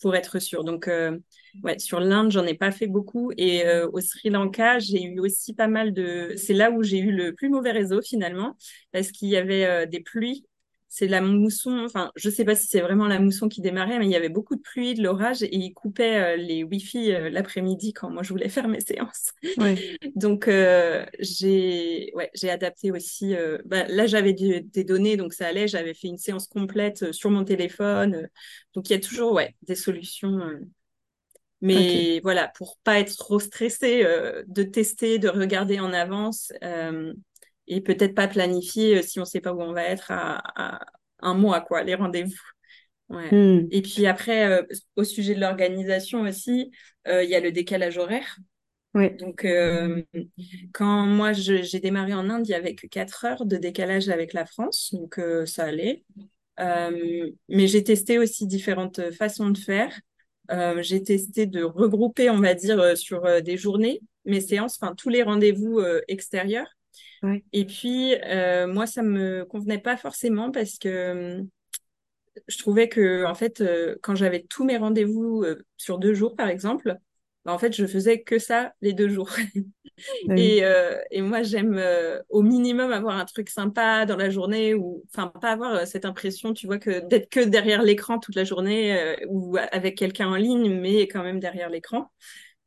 pour 0.00 0.14
être 0.14 0.38
sûr. 0.38 0.62
Donc 0.62 0.88
ouais, 1.64 1.78
sur 1.80 1.98
l'Inde, 1.98 2.30
j'en 2.30 2.46
ai 2.46 2.54
pas 2.54 2.70
fait 2.70 2.86
beaucoup 2.86 3.32
et 3.36 3.64
au 3.92 4.00
Sri 4.00 4.30
Lanka, 4.30 4.78
j'ai 4.78 5.02
eu 5.02 5.18
aussi 5.18 5.54
pas 5.54 5.66
mal 5.66 5.92
de 5.92 6.34
c'est 6.36 6.54
là 6.54 6.70
où 6.70 6.84
j'ai 6.84 6.98
eu 6.98 7.10
le 7.10 7.34
plus 7.34 7.48
mauvais 7.48 7.72
réseau 7.72 8.00
finalement 8.00 8.56
parce 8.92 9.10
qu'il 9.10 9.28
y 9.28 9.36
avait 9.36 9.88
des 9.88 10.00
pluies 10.00 10.46
c'est 10.88 11.06
la 11.06 11.20
mousson, 11.20 11.82
enfin, 11.84 12.10
je 12.16 12.30
sais 12.30 12.44
pas 12.44 12.54
si 12.54 12.66
c'est 12.66 12.80
vraiment 12.80 13.06
la 13.06 13.18
mousson 13.18 13.48
qui 13.48 13.60
démarrait, 13.60 13.98
mais 13.98 14.06
il 14.06 14.10
y 14.10 14.16
avait 14.16 14.30
beaucoup 14.30 14.56
de 14.56 14.60
pluie, 14.60 14.94
de 14.94 15.02
l'orage, 15.02 15.42
et 15.42 15.54
il 15.54 15.74
coupait 15.74 16.16
euh, 16.16 16.36
les 16.36 16.64
Wi-Fi 16.64 17.12
euh, 17.12 17.30
l'après-midi 17.30 17.92
quand 17.92 18.10
moi 18.10 18.22
je 18.22 18.30
voulais 18.30 18.48
faire 18.48 18.68
mes 18.68 18.80
séances. 18.80 19.32
donc, 20.16 20.48
euh, 20.48 21.04
j'ai 21.18 22.10
ouais, 22.14 22.30
adapté 22.48 22.90
aussi. 22.90 23.34
Bah, 23.66 23.86
là, 23.88 24.06
j'avais 24.06 24.32
des 24.32 24.84
données, 24.84 25.16
donc 25.16 25.34
ça 25.34 25.46
allait. 25.46 25.68
J'avais 25.68 25.92
fait 25.92 26.08
une 26.08 26.16
séance 26.16 26.46
complète 26.46 27.12
sur 27.12 27.30
mon 27.30 27.44
téléphone. 27.44 28.28
donc, 28.74 28.88
il 28.88 28.94
y 28.94 28.96
a 28.96 29.00
toujours 29.00 29.32
ouais, 29.32 29.54
des 29.62 29.74
solutions. 29.74 30.40
mais 31.60 32.20
voilà, 32.20 32.48
pour 32.56 32.78
pas 32.82 32.98
être 32.98 33.14
trop 33.16 33.38
stressé, 33.38 34.04
de 34.46 34.62
tester, 34.62 35.18
de 35.18 35.28
regarder 35.28 35.80
en 35.80 35.92
avance 35.92 36.52
et 37.68 37.80
peut-être 37.80 38.14
pas 38.14 38.28
planifier 38.28 38.98
euh, 38.98 39.02
si 39.02 39.20
on 39.20 39.24
sait 39.24 39.40
pas 39.40 39.52
où 39.52 39.62
on 39.62 39.72
va 39.72 39.84
être 39.84 40.10
à, 40.10 40.80
un 41.20 41.34
mois, 41.34 41.60
quoi, 41.60 41.82
les 41.82 41.94
rendez-vous. 41.94 42.34
Ouais. 43.08 43.34
Hmm. 43.34 43.66
Et 43.70 43.82
puis 43.82 44.06
après, 44.06 44.46
euh, 44.46 44.62
au 44.96 45.04
sujet 45.04 45.34
de 45.34 45.40
l'organisation 45.40 46.22
aussi, 46.22 46.70
euh, 47.06 47.24
il 47.24 47.30
y 47.30 47.34
a 47.34 47.40
le 47.40 47.52
décalage 47.52 47.98
horaire. 47.98 48.36
Donc, 48.94 49.46
quand 50.72 51.06
moi 51.06 51.32
j'ai 51.32 51.78
démarré 51.78 52.14
en 52.14 52.28
Inde, 52.30 52.48
il 52.48 52.50
y 52.50 52.54
avait 52.54 52.74
que 52.74 52.88
4 52.88 53.24
heures 53.26 53.46
de 53.46 53.56
décalage 53.56 54.08
avec 54.08 54.32
la 54.32 54.44
France, 54.44 54.92
donc 54.92 55.20
ça 55.46 55.66
allait. 55.66 56.04
mais 56.58 57.68
j'ai 57.68 57.84
testé 57.84 58.18
aussi 58.18 58.48
différentes 58.48 59.12
façons 59.12 59.50
de 59.50 59.58
faire. 59.58 60.00
j'ai 60.80 61.00
testé 61.00 61.46
de 61.46 61.62
regrouper, 61.62 62.28
on 62.28 62.40
va 62.40 62.54
dire, 62.54 62.96
sur 62.96 63.40
des 63.40 63.56
journées 63.56 64.00
mes 64.24 64.40
séances, 64.40 64.78
enfin 64.80 64.96
tous 64.96 65.10
les 65.10 65.22
rendez-vous 65.22 65.80
extérieurs 66.08 66.77
et 67.52 67.64
puis, 67.64 68.14
euh, 68.24 68.66
moi, 68.66 68.86
ça 68.86 69.02
me 69.02 69.44
convenait 69.44 69.78
pas 69.80 69.96
forcément 69.96 70.50
parce 70.50 70.78
que 70.78 70.88
euh, 70.88 71.42
je 72.46 72.58
trouvais 72.58 72.88
que, 72.88 73.24
en 73.24 73.34
fait, 73.34 73.60
euh, 73.60 73.96
quand 74.02 74.14
j'avais 74.14 74.42
tous 74.42 74.64
mes 74.64 74.76
rendez-vous 74.76 75.44
sur 75.76 75.98
deux 75.98 76.14
jours, 76.14 76.36
par 76.36 76.48
exemple, 76.48 76.96
bah, 77.44 77.52
en 77.52 77.58
fait, 77.58 77.74
je 77.74 77.86
faisais 77.86 78.22
que 78.22 78.38
ça 78.38 78.72
les 78.80 78.92
deux 78.92 79.08
jours. 79.08 79.30
et, 80.36 80.62
et, 81.10 81.22
moi, 81.22 81.42
j'aime 81.42 81.82
au 82.28 82.42
minimum 82.42 82.92
avoir 82.92 83.16
un 83.16 83.24
truc 83.24 83.48
sympa 83.48 84.06
dans 84.06 84.16
la 84.16 84.30
journée 84.30 84.74
ou, 84.74 85.04
enfin, 85.12 85.28
pas 85.40 85.50
avoir 85.50 85.86
cette 85.86 86.04
impression, 86.04 86.54
tu 86.54 86.66
vois, 86.66 86.78
que 86.78 87.00
d'être 87.08 87.28
que 87.28 87.40
derrière 87.40 87.82
l'écran 87.82 88.18
toute 88.20 88.36
la 88.36 88.44
journée 88.44 89.16
ou 89.28 89.56
avec 89.72 89.98
quelqu'un 89.98 90.28
en 90.28 90.36
ligne, 90.36 90.80
mais 90.80 91.08
quand 91.08 91.24
même 91.24 91.40
derrière 91.40 91.70
l'écran. 91.70 92.10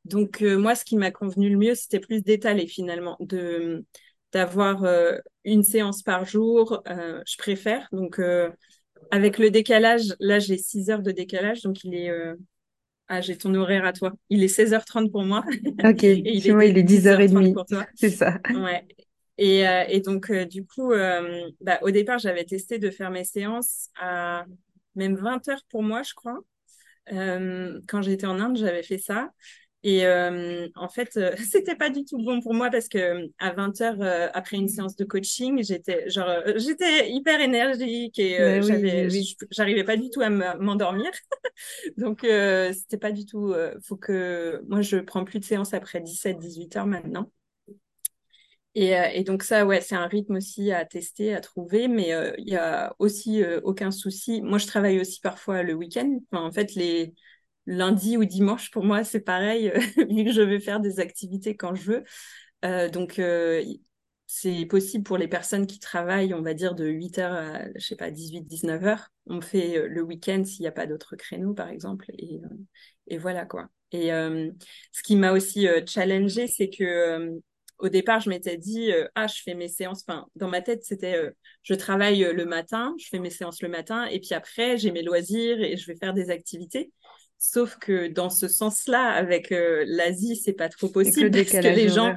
Donc, 0.03 0.41
moi, 0.41 0.75
ce 0.75 0.83
qui 0.83 0.97
m'a 0.97 1.11
convenu 1.11 1.49
le 1.49 1.57
mieux, 1.57 1.75
c'était 1.75 1.99
plus 1.99 2.23
d'étaler 2.23 2.67
finalement, 2.67 3.15
de 3.21 3.85
d'avoir 4.31 4.83
euh, 4.83 5.17
une 5.43 5.63
séance 5.63 6.03
par 6.03 6.25
jour, 6.25 6.81
euh, 6.87 7.21
je 7.27 7.37
préfère. 7.37 7.87
Donc, 7.91 8.19
euh, 8.19 8.49
avec 9.11 9.37
le 9.37 9.49
décalage, 9.49 10.15
là, 10.19 10.39
j'ai 10.39 10.57
6 10.57 10.89
heures 10.89 11.01
de 11.01 11.11
décalage, 11.11 11.61
donc 11.61 11.83
il 11.83 11.95
est... 11.95 12.11
Ah, 13.13 13.19
j'ai 13.19 13.37
ton 13.37 13.53
horaire 13.55 13.83
à 13.83 13.91
toi. 13.91 14.13
Il 14.29 14.41
est 14.41 14.47
16h30 14.47 15.11
pour 15.11 15.23
moi. 15.23 15.43
Ok, 15.83 16.03
et 16.03 16.21
il, 16.23 16.47
est, 16.47 16.69
il 16.69 16.77
est 16.77 16.83
10h30 16.83 17.53
pour 17.53 17.65
toi. 17.65 17.85
C'est 17.95 18.09
ça. 18.09 18.39
Ouais. 18.53 18.85
Et, 19.37 19.63
et 19.89 19.99
donc, 19.99 20.31
du 20.31 20.65
coup, 20.65 20.93
bah, 21.59 21.79
au 21.81 21.91
départ, 21.91 22.19
j'avais 22.19 22.45
testé 22.45 22.79
de 22.79 22.89
faire 22.89 23.11
mes 23.11 23.25
séances 23.25 23.89
à 23.99 24.45
même 24.95 25.15
20 25.15 25.45
heures 25.49 25.63
pour 25.69 25.83
moi, 25.83 26.03
je 26.03 26.13
crois. 26.13 26.39
quand 27.09 28.01
j'étais 28.01 28.27
en 28.27 28.39
Inde, 28.39 28.55
j'avais 28.55 28.83
fait 28.83 28.99
ça. 28.99 29.29
Et 29.83 30.05
euh, 30.05 30.67
en 30.75 30.87
fait, 30.89 31.17
euh, 31.17 31.35
c'était 31.51 31.75
pas 31.75 31.89
du 31.89 32.05
tout 32.05 32.17
bon 32.23 32.39
pour 32.41 32.53
moi 32.53 32.69
parce 32.69 32.87
que 32.87 33.29
à 33.39 33.51
20 33.51 33.81
heures 33.81 34.01
euh, 34.01 34.27
après 34.33 34.57
une 34.57 34.67
séance 34.69 34.95
de 34.95 35.03
coaching, 35.05 35.63
j'étais 35.63 36.07
genre 36.09 36.29
euh, 36.29 36.53
j'étais 36.57 37.09
hyper 37.11 37.41
énergique 37.41 38.19
et 38.19 38.37
Bah 38.37 38.59
oui, 38.59 38.67
j'avais 38.67 39.07
oui, 39.07 39.35
oui. 39.39 39.47
j'arrivais 39.49 39.83
pas 39.83 39.97
du 39.97 40.09
tout 40.11 40.21
à 40.21 40.29
m'endormir. 40.29 41.09
Donc 41.97 42.19
c'était 42.21 42.97
pas 42.97 43.11
du 43.11 43.25
tout 43.25 43.53
faut 43.83 43.97
que 43.97 44.61
moi 44.67 44.81
je 44.81 44.97
prends 44.97 45.23
plus 45.23 45.39
de 45.39 45.45
séances 45.45 45.73
après 45.73 45.99
17 45.99 46.37
18 46.39 46.75
heures 46.75 46.85
maintenant. 46.87 47.31
Et, 48.73 48.91
et, 49.15 49.23
donc 49.25 49.43
ça, 49.43 49.65
ouais, 49.65 49.81
c'est 49.81 49.95
un 49.95 50.07
rythme 50.07 50.35
aussi 50.37 50.71
à 50.71 50.85
tester, 50.85 51.35
à 51.35 51.41
trouver, 51.41 51.89
mais 51.89 52.11
il 52.37 52.47
y 52.47 52.55
a 52.55 52.95
aussi 52.99 53.43
aucun 53.63 53.91
souci. 53.91 54.41
Moi, 54.41 54.59
je 54.59 54.67
travaille 54.67 55.01
aussi 55.01 55.19
parfois 55.19 55.61
le 55.61 55.73
week-end. 55.73 56.19
Enfin, 56.31 56.45
en 56.45 56.51
fait, 56.53 56.73
les, 56.75 57.13
lundi 57.65 58.17
ou 58.17 58.25
dimanche, 58.25 58.71
pour 58.71 58.83
moi, 58.83 59.03
c'est 59.03 59.21
pareil, 59.21 59.69
euh, 59.69 59.79
vu 60.09 60.25
que 60.25 60.31
je 60.31 60.41
vais 60.41 60.59
faire 60.59 60.79
des 60.79 60.99
activités 60.99 61.55
quand 61.55 61.75
je 61.75 61.83
veux. 61.83 62.03
Euh, 62.65 62.89
donc, 62.89 63.19
euh, 63.19 63.63
c'est 64.27 64.65
possible 64.65 65.03
pour 65.03 65.17
les 65.17 65.27
personnes 65.27 65.67
qui 65.67 65.79
travaillent, 65.79 66.33
on 66.33 66.41
va 66.41 66.53
dire, 66.53 66.75
de 66.75 66.85
8h 66.87 67.21
à, 67.21 67.65
je 67.75 67.85
sais 67.85 67.95
pas, 67.95 68.11
18, 68.11 68.43
19h. 68.43 69.07
On 69.27 69.41
fait 69.41 69.87
le 69.87 70.01
week-end 70.01 70.43
s'il 70.45 70.61
n'y 70.61 70.67
a 70.67 70.71
pas 70.71 70.87
d'autres 70.87 71.15
créneaux, 71.15 71.53
par 71.53 71.69
exemple. 71.69 72.05
Et, 73.07 73.17
voilà, 73.17 73.45
quoi. 73.45 73.67
Et 73.91 74.07
ce 74.07 75.03
qui 75.03 75.17
m'a 75.17 75.33
aussi 75.33 75.67
challengé, 75.85 76.47
c'est 76.47 76.69
que 76.69 77.41
au 77.77 77.89
départ, 77.89 78.21
je 78.21 78.29
m'étais 78.29 78.55
dit, 78.55 78.91
ah, 79.15 79.27
je 79.27 79.41
fais 79.43 79.53
mes 79.53 79.67
séances. 79.67 80.05
Enfin, 80.07 80.25
dans 80.37 80.47
ma 80.47 80.61
tête, 80.61 80.85
c'était, 80.85 81.29
je 81.63 81.73
travaille 81.73 82.21
le 82.21 82.45
matin, 82.45 82.95
je 82.99 83.07
fais 83.09 83.19
mes 83.19 83.31
séances 83.31 83.61
le 83.61 83.67
matin, 83.67 84.05
et 84.05 84.21
puis 84.21 84.33
après, 84.33 84.77
j'ai 84.77 84.91
mes 84.91 85.03
loisirs 85.03 85.59
et 85.59 85.75
je 85.75 85.85
vais 85.87 85.97
faire 85.97 86.13
des 86.13 86.29
activités. 86.29 86.93
Sauf 87.43 87.77
que 87.79 88.07
dans 88.07 88.29
ce 88.29 88.47
sens-là, 88.47 89.09
avec 89.09 89.51
euh, 89.51 89.83
l'Asie, 89.87 90.35
c'est 90.35 90.53
pas 90.53 90.69
trop 90.69 90.87
possible 90.89 91.31
parce 91.31 91.49
que 91.49 91.57
les 91.57 91.89
gens, 91.89 92.13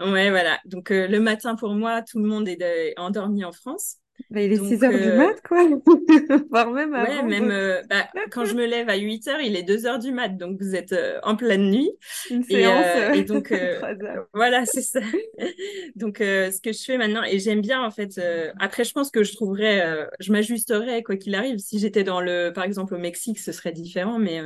ouais, 0.00 0.30
voilà. 0.30 0.58
Donc 0.64 0.90
euh, 0.90 1.06
le 1.06 1.20
matin 1.20 1.54
pour 1.54 1.74
moi, 1.74 2.02
tout 2.02 2.18
le 2.18 2.24
monde 2.24 2.48
est 2.48 2.92
endormi 2.98 3.44
en 3.44 3.52
France. 3.52 3.98
Bah, 4.30 4.42
il 4.42 4.52
est 4.52 4.64
6 4.64 4.82
heures 4.84 4.92
du 4.92 4.98
euh, 4.98 5.16
mat, 5.16 5.40
quoi. 5.46 5.64
Voire 6.50 6.70
même 6.70 6.94
avant. 6.94 7.10
Ouais, 7.10 7.22
même 7.22 7.50
euh, 7.50 7.82
bah, 7.88 8.08
quand 8.30 8.44
je 8.44 8.54
me 8.54 8.64
lève 8.64 8.88
à 8.88 8.96
8 8.96 9.28
heures, 9.28 9.40
il 9.40 9.56
est 9.56 9.62
2 9.62 9.86
heures 9.86 9.98
du 9.98 10.12
mat. 10.12 10.28
Donc, 10.28 10.60
vous 10.60 10.74
êtes 10.74 10.92
euh, 10.92 11.18
en 11.22 11.36
pleine 11.36 11.70
nuit. 11.70 11.90
Une 12.30 12.42
et, 12.42 12.62
séance. 12.62 13.14
et 13.14 13.24
donc, 13.24 13.52
voilà, 14.34 14.66
c'est 14.66 14.82
ça. 14.82 15.00
donc, 15.96 16.16
ce 16.18 16.60
que 16.60 16.72
je 16.72 16.82
fais 16.82 16.96
maintenant, 16.96 17.22
et 17.24 17.38
j'aime 17.38 17.60
bien, 17.60 17.84
en 17.84 17.90
fait, 17.90 18.20
après, 18.58 18.84
je 18.84 18.92
pense 18.92 19.10
que 19.10 19.22
je 19.24 19.32
trouverais, 19.32 20.08
je 20.20 20.32
m'ajusterais, 20.32 21.02
quoi 21.02 21.16
qu'il 21.16 21.34
arrive. 21.34 21.58
Si 21.58 21.78
j'étais 21.78 22.04
dans 22.04 22.20
le, 22.20 22.50
par 22.52 22.64
exemple, 22.64 22.94
au 22.94 22.98
Mexique, 22.98 23.38
ce 23.38 23.52
serait 23.52 23.72
différent. 23.72 24.18
Mais 24.18 24.40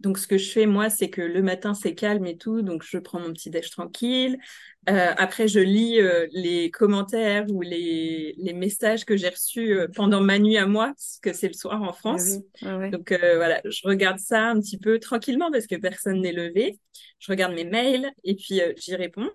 donc, 0.00 0.18
ce 0.18 0.26
que 0.26 0.38
je 0.38 0.50
fais, 0.50 0.64
moi, 0.64 0.88
c'est 0.88 1.10
que 1.10 1.20
le 1.20 1.42
matin, 1.42 1.74
c'est 1.74 1.94
calme 1.94 2.24
et 2.24 2.38
tout. 2.38 2.62
Donc, 2.62 2.82
je 2.82 2.96
prends 2.96 3.20
mon 3.20 3.32
petit 3.34 3.50
déj 3.50 3.68
tranquille. 3.68 4.38
Euh, 4.88 5.12
après, 5.18 5.46
je 5.46 5.60
lis 5.60 6.00
euh, 6.00 6.26
les 6.32 6.70
commentaires 6.70 7.44
ou 7.50 7.60
les, 7.60 8.34
les 8.38 8.52
messages 8.54 9.04
que 9.04 9.14
j'ai 9.14 9.28
reçus 9.28 9.74
euh, 9.74 9.88
pendant 9.94 10.22
ma 10.22 10.38
nuit 10.38 10.56
à 10.56 10.66
moi, 10.66 10.86
parce 10.86 11.18
que 11.20 11.34
c'est 11.34 11.48
le 11.48 11.52
soir 11.52 11.82
en 11.82 11.92
France. 11.92 12.38
Donc 12.62 13.12
voilà, 13.12 13.60
je 13.66 13.86
regarde 13.86 14.18
ça 14.18 14.48
un 14.48 14.58
petit 14.58 14.78
peu 14.78 14.98
tranquillement 14.98 15.50
parce 15.50 15.66
que 15.66 15.76
personne 15.76 16.22
n'est 16.22 16.32
levé. 16.32 16.78
Je 17.18 17.30
regarde 17.30 17.52
mes 17.52 17.64
mails 17.64 18.10
et 18.24 18.34
puis 18.36 18.62
j'y 18.78 18.96
réponds. 18.96 19.30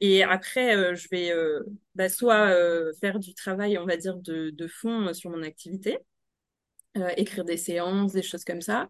Et 0.00 0.22
après, 0.22 0.96
je 0.96 1.06
vais 1.10 1.32
bah, 1.94 2.08
soit 2.08 2.50
faire 2.98 3.18
du 3.18 3.34
travail, 3.34 3.76
on 3.76 3.84
va 3.84 3.98
dire, 3.98 4.16
de, 4.16 4.48
de 4.48 4.66
fond 4.66 5.12
sur 5.12 5.28
mon 5.28 5.42
activité, 5.42 5.98
écrire 7.18 7.44
des 7.44 7.58
séances, 7.58 8.12
des 8.12 8.22
choses 8.22 8.44
comme 8.44 8.62
ça 8.62 8.88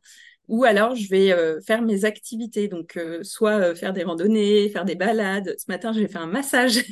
ou 0.48 0.64
alors 0.64 0.94
je 0.94 1.09
vais 1.09 1.33
euh, 1.33 1.61
faire 1.61 1.83
mes 1.83 2.05
activités, 2.05 2.68
donc 2.68 2.96
euh, 2.96 3.22
soit 3.22 3.59
euh, 3.59 3.74
faire 3.74 3.92
des 3.92 4.02
randonnées, 4.02 4.68
faire 4.68 4.85
des 4.85 4.94
balades. 4.94 5.55
Ce 5.59 5.64
matin, 5.68 5.92
j'ai 5.92 6.09
fait 6.09 6.18
un 6.18 6.26
massage. 6.26 6.85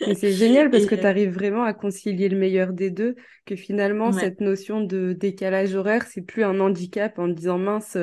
c'est 0.14 0.32
génial 0.32 0.70
parce 0.70 0.86
que 0.86 0.94
tu 0.94 1.06
arrives 1.06 1.32
vraiment 1.32 1.62
à 1.62 1.72
concilier 1.72 2.28
le 2.28 2.36
meilleur 2.36 2.72
des 2.72 2.90
deux, 2.90 3.14
que 3.46 3.56
finalement 3.56 4.12
cette 4.12 4.40
notion 4.40 4.80
de 4.80 5.12
décalage 5.12 5.74
horaire, 5.74 6.04
c'est 6.06 6.22
plus 6.22 6.42
un 6.42 6.58
handicap 6.60 7.18
en 7.18 7.28
disant 7.28 7.58
mince, 7.58 7.96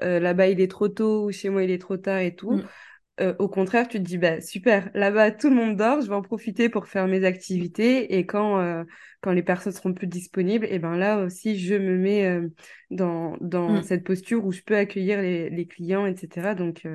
là-bas 0.00 0.48
il 0.48 0.60
est 0.60 0.70
trop 0.70 0.88
tôt 0.88 1.26
ou 1.26 1.32
chez 1.32 1.48
moi 1.48 1.62
il 1.62 1.70
est 1.70 1.80
trop 1.80 1.96
tard 1.96 2.18
et 2.18 2.34
tout. 2.34 2.52
Mm. 3.18 3.32
Au 3.38 3.48
contraire, 3.48 3.88
tu 3.88 3.96
te 3.96 4.02
dis, 4.02 4.18
bah, 4.18 4.42
super, 4.42 4.90
là-bas, 4.92 5.30
tout 5.30 5.48
le 5.48 5.56
monde 5.56 5.74
dort, 5.76 6.02
je 6.02 6.08
vais 6.08 6.14
en 6.14 6.20
profiter 6.20 6.68
pour 6.68 6.86
faire 6.86 7.06
mes 7.08 7.24
activités. 7.24 8.18
Et 8.18 8.26
quand, 8.26 8.84
quand 9.20 9.32
les 9.32 9.42
personnes 9.42 9.72
seront 9.72 9.92
plus 9.92 10.06
disponibles, 10.06 10.66
et 10.66 10.78
ben 10.78 10.96
là 10.96 11.18
aussi, 11.18 11.58
je 11.58 11.74
me 11.74 11.96
mets 11.96 12.26
euh, 12.26 12.48
dans, 12.90 13.36
dans 13.40 13.78
mm. 13.78 13.82
cette 13.82 14.04
posture 14.04 14.44
où 14.44 14.52
je 14.52 14.62
peux 14.62 14.76
accueillir 14.76 15.20
les, 15.20 15.50
les 15.50 15.66
clients, 15.66 16.06
etc. 16.06 16.54
Donc, 16.54 16.86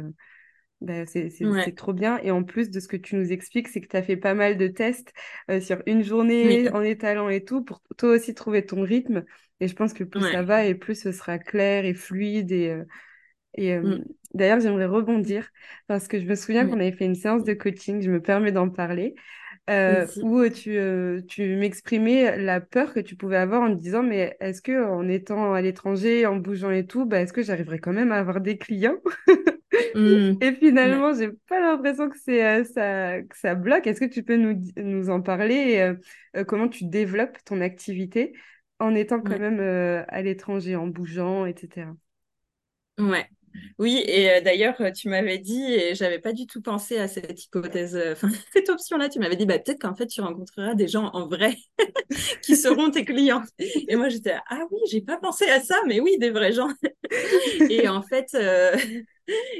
bah, 0.81 1.05
c'est 1.05 1.75
trop 1.75 1.93
bien. 1.93 2.19
Et 2.23 2.31
en 2.31 2.43
plus 2.43 2.69
de 2.69 2.79
ce 2.79 2.87
que 2.87 2.97
tu 2.97 3.15
nous 3.15 3.31
expliques, 3.31 3.67
c'est 3.67 3.81
que 3.81 3.87
tu 3.87 3.97
as 3.97 4.03
fait 4.03 4.17
pas 4.17 4.33
mal 4.33 4.57
de 4.57 4.67
tests 4.67 5.13
sur 5.59 5.81
une 5.85 6.03
journée 6.03 6.69
en 6.69 6.81
étalant 6.81 7.29
et 7.29 7.43
tout, 7.43 7.63
pour 7.63 7.81
toi 7.97 8.09
aussi 8.11 8.33
trouver 8.33 8.65
ton 8.65 8.81
rythme. 8.81 9.23
Et 9.59 9.67
je 9.67 9.75
pense 9.75 9.93
que 9.93 10.03
plus 10.03 10.21
ça 10.31 10.41
va 10.41 10.65
et 10.65 10.73
plus 10.73 10.95
ce 10.95 11.11
sera 11.11 11.37
clair 11.37 11.85
et 11.85 11.93
fluide 11.93 12.51
et 12.51 12.81
et 13.55 13.73
euh, 13.73 13.97
mm. 13.97 14.05
d'ailleurs, 14.33 14.59
j'aimerais 14.59 14.85
rebondir 14.85 15.49
parce 15.87 16.07
que 16.07 16.19
je 16.19 16.25
me 16.25 16.35
souviens 16.35 16.67
qu'on 16.67 16.79
avait 16.79 16.91
fait 16.91 17.05
une 17.05 17.15
séance 17.15 17.43
de 17.43 17.53
coaching, 17.53 18.01
je 18.01 18.11
me 18.11 18.21
permets 18.21 18.51
d'en 18.51 18.69
parler, 18.69 19.15
euh, 19.69 20.05
où 20.23 20.39
euh, 20.39 20.49
tu, 20.49 21.25
tu 21.27 21.55
m'exprimais 21.55 22.37
la 22.37 22.59
peur 22.59 22.93
que 22.93 22.99
tu 22.99 23.15
pouvais 23.15 23.37
avoir 23.37 23.61
en 23.61 23.75
te 23.75 23.79
disant, 23.79 24.03
mais 24.03 24.35
est-ce 24.39 24.61
que 24.61 24.83
en 24.85 25.07
étant 25.07 25.53
à 25.53 25.61
l'étranger, 25.61 26.25
en 26.25 26.35
bougeant 26.35 26.71
et 26.71 26.85
tout, 26.85 27.05
bah, 27.05 27.21
est-ce 27.21 27.33
que 27.33 27.43
j'arriverai 27.43 27.79
quand 27.79 27.93
même 27.93 28.11
à 28.11 28.17
avoir 28.17 28.41
des 28.41 28.57
clients? 28.57 28.97
Mm. 29.95 30.33
Et 30.41 30.53
finalement, 30.53 31.13
j'ai 31.13 31.29
pas 31.47 31.59
l'impression 31.59 32.09
que 32.09 32.17
c'est 32.17 32.63
ça, 32.65 33.21
que 33.21 33.37
ça 33.37 33.55
bloque. 33.55 33.87
Est-ce 33.87 33.99
que 33.99 34.05
tu 34.05 34.23
peux 34.23 34.35
nous, 34.35 34.61
nous 34.77 35.09
en 35.09 35.21
parler 35.21 35.93
et, 36.35 36.43
comment 36.45 36.67
tu 36.67 36.85
développes 36.85 37.37
ton 37.45 37.61
activité 37.61 38.33
en 38.79 38.95
étant 38.95 39.21
quand 39.21 39.39
même 39.39 39.59
à 40.07 40.21
l'étranger, 40.21 40.75
en 40.75 40.87
bougeant, 40.87 41.45
etc. 41.45 41.87
Ouais. 42.99 43.27
Oui, 43.79 44.03
et 44.05 44.31
euh, 44.31 44.41
d'ailleurs, 44.41 44.79
euh, 44.81 44.91
tu 44.91 45.09
m'avais 45.09 45.37
dit, 45.37 45.61
et 45.63 45.95
j'avais 45.95 46.19
pas 46.19 46.33
du 46.33 46.45
tout 46.45 46.61
pensé 46.61 46.97
à 46.97 47.07
cette 47.07 47.43
hypothèse, 47.45 47.95
euh, 47.95 48.15
cette 48.53 48.69
option-là, 48.69 49.09
tu 49.09 49.19
m'avais 49.19 49.35
dit, 49.35 49.45
bah, 49.45 49.59
peut-être 49.59 49.81
qu'en 49.81 49.95
fait, 49.95 50.07
tu 50.07 50.21
rencontreras 50.21 50.75
des 50.75 50.87
gens 50.87 51.09
en 51.13 51.27
vrai 51.27 51.55
qui 52.43 52.55
seront 52.55 52.91
tes 52.91 53.05
clients. 53.05 53.43
Et 53.59 53.95
moi, 53.95 54.09
j'étais, 54.09 54.35
ah 54.49 54.61
oui, 54.71 54.79
j'ai 54.89 55.01
pas 55.01 55.17
pensé 55.17 55.45
à 55.45 55.61
ça, 55.61 55.75
mais 55.87 55.99
oui, 55.99 56.17
des 56.19 56.31
vrais 56.31 56.53
gens. 56.53 56.69
et 57.69 57.87
en 57.87 58.01
fait, 58.01 58.35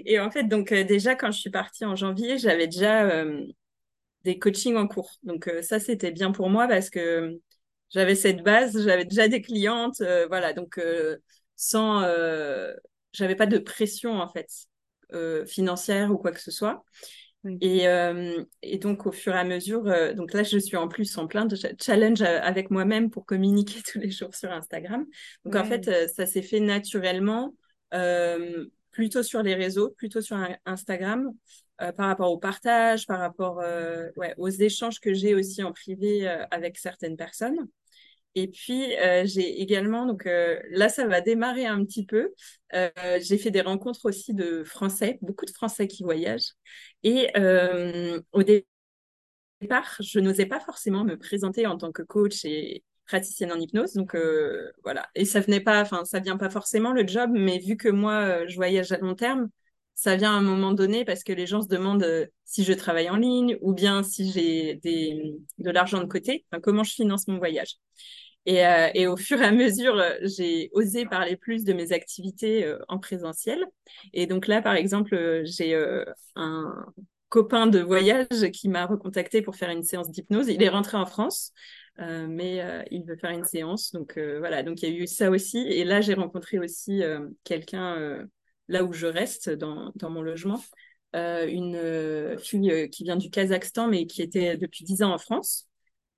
et 0.06 0.20
en 0.20 0.32
fait, 0.32 0.44
donc, 0.44 0.74
déjà, 0.74 1.16
quand 1.16 1.32
je 1.32 1.40
suis 1.40 1.50
partie 1.52 1.86
en 1.86 1.96
janvier, 1.96 2.38
j'avais 2.38 2.68
déjà 2.68 3.24
des 4.24 4.40
coachings 4.40 4.76
en 4.76 4.88
cours. 4.88 5.12
Donc, 5.24 5.50
ça, 5.62 5.80
c'était 5.80 6.12
bien 6.12 6.32
pour 6.32 6.50
moi 6.50 6.68
parce 6.68 6.90
que 6.90 7.40
j'avais 7.90 8.16
cette 8.16 8.44
base, 8.44 8.84
j'avais 8.84 9.06
déjà 9.06 9.28
des 9.28 9.42
clientes, 9.42 10.02
voilà, 10.30 10.54
donc, 10.54 10.80
sans 11.56 12.02
j'avais 13.14 13.36
pas 13.36 13.46
de 13.46 13.58
pression 13.58 14.20
en 14.20 14.28
fait 14.28 14.50
euh, 15.14 15.46
financière 15.46 16.12
ou 16.12 16.18
quoi 16.18 16.32
que 16.32 16.40
ce 16.40 16.52
soit. 16.52 16.84
Et, 17.60 17.88
euh, 17.88 18.44
et, 18.62 18.78
donc 18.78 19.08
au 19.08 19.12
fur 19.12 19.36
et 19.36 19.40
à 19.40 19.44
mesure, 19.44 19.88
euh, 19.88 20.14
donc 20.14 20.32
là 20.32 20.44
je 20.44 20.60
suis 20.60 20.78
en 20.78 20.88
plus 20.88 21.18
en 21.18 21.26
plein 21.26 21.46
de 21.46 21.58
challenge 21.82 22.22
avec 22.22 22.70
moi-même 22.70 23.10
pour 23.10 23.26
communiquer 23.26 23.82
tous 23.92 23.98
les 24.00 24.12
jours 24.12 24.36
sur 24.36 24.52
Instagram. 24.52 25.06
Donc 25.44 25.56
en 25.56 25.66
fait 25.66 26.08
ça 26.10 26.26
s'est 26.28 26.44
fait 26.44 26.60
naturellement, 26.60 27.54
plutôt 28.92 29.24
sur 29.24 29.42
les 29.42 29.56
réseaux, 29.56 29.90
plutôt 29.90 30.22
sur 30.22 30.38
Instagram, 30.66 31.34
par 31.78 32.08
rapport 32.08 32.32
au 32.32 32.38
partage, 32.38 33.08
par 33.08 33.20
rapport 33.20 33.58
ouais, 34.18 34.36
aux 34.38 34.50
échanges 34.50 35.00
que 35.00 35.14
j'ai 35.14 35.34
aussi 35.34 35.64
en 35.64 35.74
privé 35.74 36.28
avec 36.52 36.78
certaines 36.78 37.18
personnes. 37.18 37.68
Et 38.36 38.48
puis, 38.48 38.96
euh, 38.98 39.24
j'ai 39.26 39.62
également, 39.62 40.06
donc 40.06 40.26
euh, 40.26 40.60
là, 40.70 40.88
ça 40.90 41.06
va 41.06 41.20
démarrer 41.22 41.66
un 41.66 41.84
petit 41.84 42.06
peu. 42.06 42.34
Euh, 42.74 42.90
j'ai 43.22 43.38
fait 43.38 43.52
des 43.52 43.62
rencontres 43.62 44.06
aussi 44.06 44.34
de 44.34 44.64
Français, 44.64 45.20
beaucoup 45.22 45.46
de 45.46 45.52
Français 45.52 45.88
qui 45.88 46.04
voyagent. 46.04 46.54
Et 47.04 47.30
au 48.32 48.44
départ, 48.44 48.66
je 50.00 50.20
n'osais 50.20 50.46
pas 50.46 50.60
forcément 50.60 51.04
me 51.04 51.18
présenter 51.18 51.68
en 51.68 51.78
tant 51.78 51.92
que 51.92 52.02
coach 52.04 52.46
et 52.46 52.84
praticienne 53.06 53.52
en 53.52 53.60
hypnose. 53.60 53.94
Donc 53.94 54.16
voilà. 54.84 55.08
Et 55.16 55.26
ça 55.26 55.42
venait 55.42 55.60
pas, 55.60 55.82
enfin, 55.82 56.06
ça 56.06 56.20
vient 56.20 56.38
pas 56.38 56.50
forcément 56.50 56.94
le 56.94 57.06
job, 57.06 57.30
mais 57.34 57.60
vu 57.60 57.76
que 57.78 57.90
moi, 57.90 58.48
je 58.48 58.56
voyage 58.56 58.92
à 58.92 58.98
long 58.98 59.16
terme, 59.16 59.50
ça 59.96 60.16
vient 60.16 60.32
à 60.32 60.38
un 60.38 60.42
moment 60.42 60.72
donné 60.72 61.06
parce 61.06 61.24
que 61.24 61.34
les 61.34 61.46
gens 61.46 61.62
se 61.62 61.68
demandent 61.68 62.30
si 62.46 62.64
je 62.64 62.74
travaille 62.74 63.10
en 63.10 63.18
ligne 63.18 63.58
ou 63.62 63.74
bien 63.74 64.04
si 64.04 64.32
j'ai 64.32 64.80
de 65.58 65.70
l'argent 65.70 66.00
de 66.00 66.08
côté, 66.08 66.46
comment 66.64 66.84
je 66.84 66.94
finance 66.94 67.28
mon 67.28 67.38
voyage. 67.38 67.78
Et, 68.46 68.66
euh, 68.66 69.12
au 69.12 69.18
fur 69.18 69.42
et 69.42 69.46
à 69.46 69.52
mesure, 69.52 69.96
euh, 69.98 70.18
j'ai 70.24 70.70
osé 70.74 71.06
parler 71.06 71.36
plus 71.38 71.64
de 71.64 71.74
mes 71.74 71.92
activités 71.92 72.66
euh, 72.66 72.80
en 72.88 72.98
présentiel. 72.98 73.64
Et 74.14 74.26
donc 74.26 74.48
là, 74.48 74.62
par 74.62 74.74
exemple, 74.74 75.42
j'ai 75.44 75.76
un 76.36 76.86
copain 77.30 77.68
de 77.68 77.80
voyage 77.80 78.52
qui 78.52 78.68
m'a 78.68 78.86
recontacté 78.86 79.42
pour 79.42 79.56
faire 79.56 79.70
une 79.70 79.84
séance 79.84 80.10
d'hypnose. 80.10 80.48
Il 80.50 80.64
est 80.64 80.70
rentré 80.70 80.98
en 80.98 81.06
France, 81.06 81.54
mais 81.98 82.62
il 82.92 83.04
veut 83.06 83.16
faire 83.16 83.32
une 83.32 83.46
séance. 83.46 83.92
Donc 83.92 84.18
voilà, 84.18 84.64
donc 84.64 84.82
il 84.82 84.90
y 84.90 84.92
a 84.92 84.96
eu 84.96 85.08
ça 85.08 85.30
aussi. 85.30 85.60
Et 85.60 85.84
là, 85.86 86.02
j'ai 86.02 86.14
rencontré 86.14 86.60
aussi 86.60 87.02
quelqu'un 87.44 88.28
là 88.68 88.84
où 88.84 88.94
je 88.94 89.08
reste 89.08 89.50
dans, 89.50 89.92
dans 89.96 90.10
mon 90.10 90.22
logement, 90.22 90.62
une 91.14 92.38
fille 92.40 92.90
qui 92.90 93.04
vient 93.04 93.18
du 93.18 93.30
Kazakhstan, 93.30 93.88
mais 93.88 94.06
qui 94.06 94.22
était 94.22 94.58
depuis 94.58 94.86
dix 94.86 95.04
ans 95.04 95.14
en 95.14 95.18
France 95.18 95.68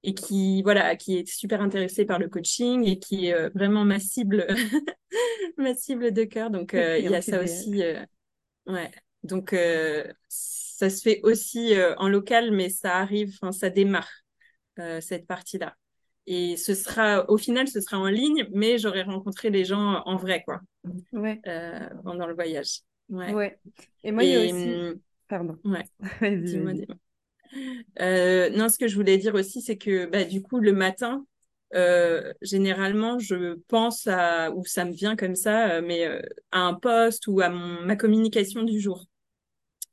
et 0.03 0.13
qui 0.13 0.61
voilà 0.61 0.95
qui 0.95 1.17
est 1.17 1.27
super 1.27 1.61
intéressée 1.61 2.05
par 2.05 2.19
le 2.19 2.27
coaching 2.27 2.87
et 2.87 2.99
qui 2.99 3.27
est 3.27 3.49
vraiment 3.49 3.85
ma 3.85 3.99
cible 3.99 4.45
ma 5.57 5.73
cible 5.73 6.11
de 6.11 6.23
cœur. 6.25 6.51
Donc 6.51 6.73
il 6.73 7.09
y 7.09 7.15
a 7.15 7.21
ça 7.21 7.41
aussi 7.41 7.81
ouais. 8.67 8.91
Donc 9.23 9.55
ça 10.27 10.89
se 10.89 11.01
fait 11.01 11.21
aussi 11.23 11.73
en 11.97 12.07
local 12.07 12.51
mais 12.51 12.69
ça 12.69 12.97
arrive 12.97 13.37
enfin 13.41 13.51
ça 13.51 13.69
démarre 13.69 14.09
cette 14.99 15.25
partie 15.25 15.57
là 15.57 15.75
et 16.25 16.55
ce 16.55 16.73
sera, 16.73 17.29
au 17.29 17.37
final, 17.37 17.67
ce 17.67 17.81
sera 17.81 17.99
en 17.99 18.07
ligne, 18.07 18.47
mais 18.53 18.77
j'aurai 18.77 19.03
rencontré 19.03 19.49
les 19.49 19.65
gens 19.65 20.01
en 20.05 20.15
vrai, 20.15 20.43
quoi. 20.45 20.61
Ouais. 21.11 21.41
Euh, 21.47 21.89
pendant 22.03 22.27
le 22.27 22.33
voyage. 22.33 22.79
Ouais. 23.09 23.33
ouais. 23.33 23.59
Et 24.03 24.11
moi, 24.11 24.23
il 24.23 24.29
y 24.29 24.35
a 24.35 24.39
aussi. 24.39 24.73
Hum, 24.73 24.99
Pardon. 25.27 25.57
Ouais. 25.65 25.83
dis-moi, 26.43 26.73
dis-moi. 26.73 26.97
Euh, 27.99 28.49
non, 28.51 28.69
ce 28.69 28.77
que 28.77 28.87
je 28.87 28.95
voulais 28.95 29.17
dire 29.17 29.35
aussi, 29.35 29.61
c'est 29.61 29.77
que 29.77 30.05
bah, 30.05 30.23
du 30.23 30.41
coup, 30.41 30.59
le 30.59 30.71
matin, 30.71 31.25
euh, 31.75 32.33
généralement, 32.41 33.19
je 33.19 33.55
pense 33.67 34.07
à, 34.07 34.51
ou 34.51 34.65
ça 34.65 34.85
me 34.85 34.91
vient 34.91 35.15
comme 35.15 35.35
ça, 35.35 35.81
mais 35.81 36.05
à 36.51 36.61
un 36.61 36.73
poste 36.73 37.27
ou 37.27 37.41
à 37.41 37.49
mon, 37.49 37.81
ma 37.81 37.95
communication 37.95 38.63
du 38.63 38.79
jour 38.79 39.05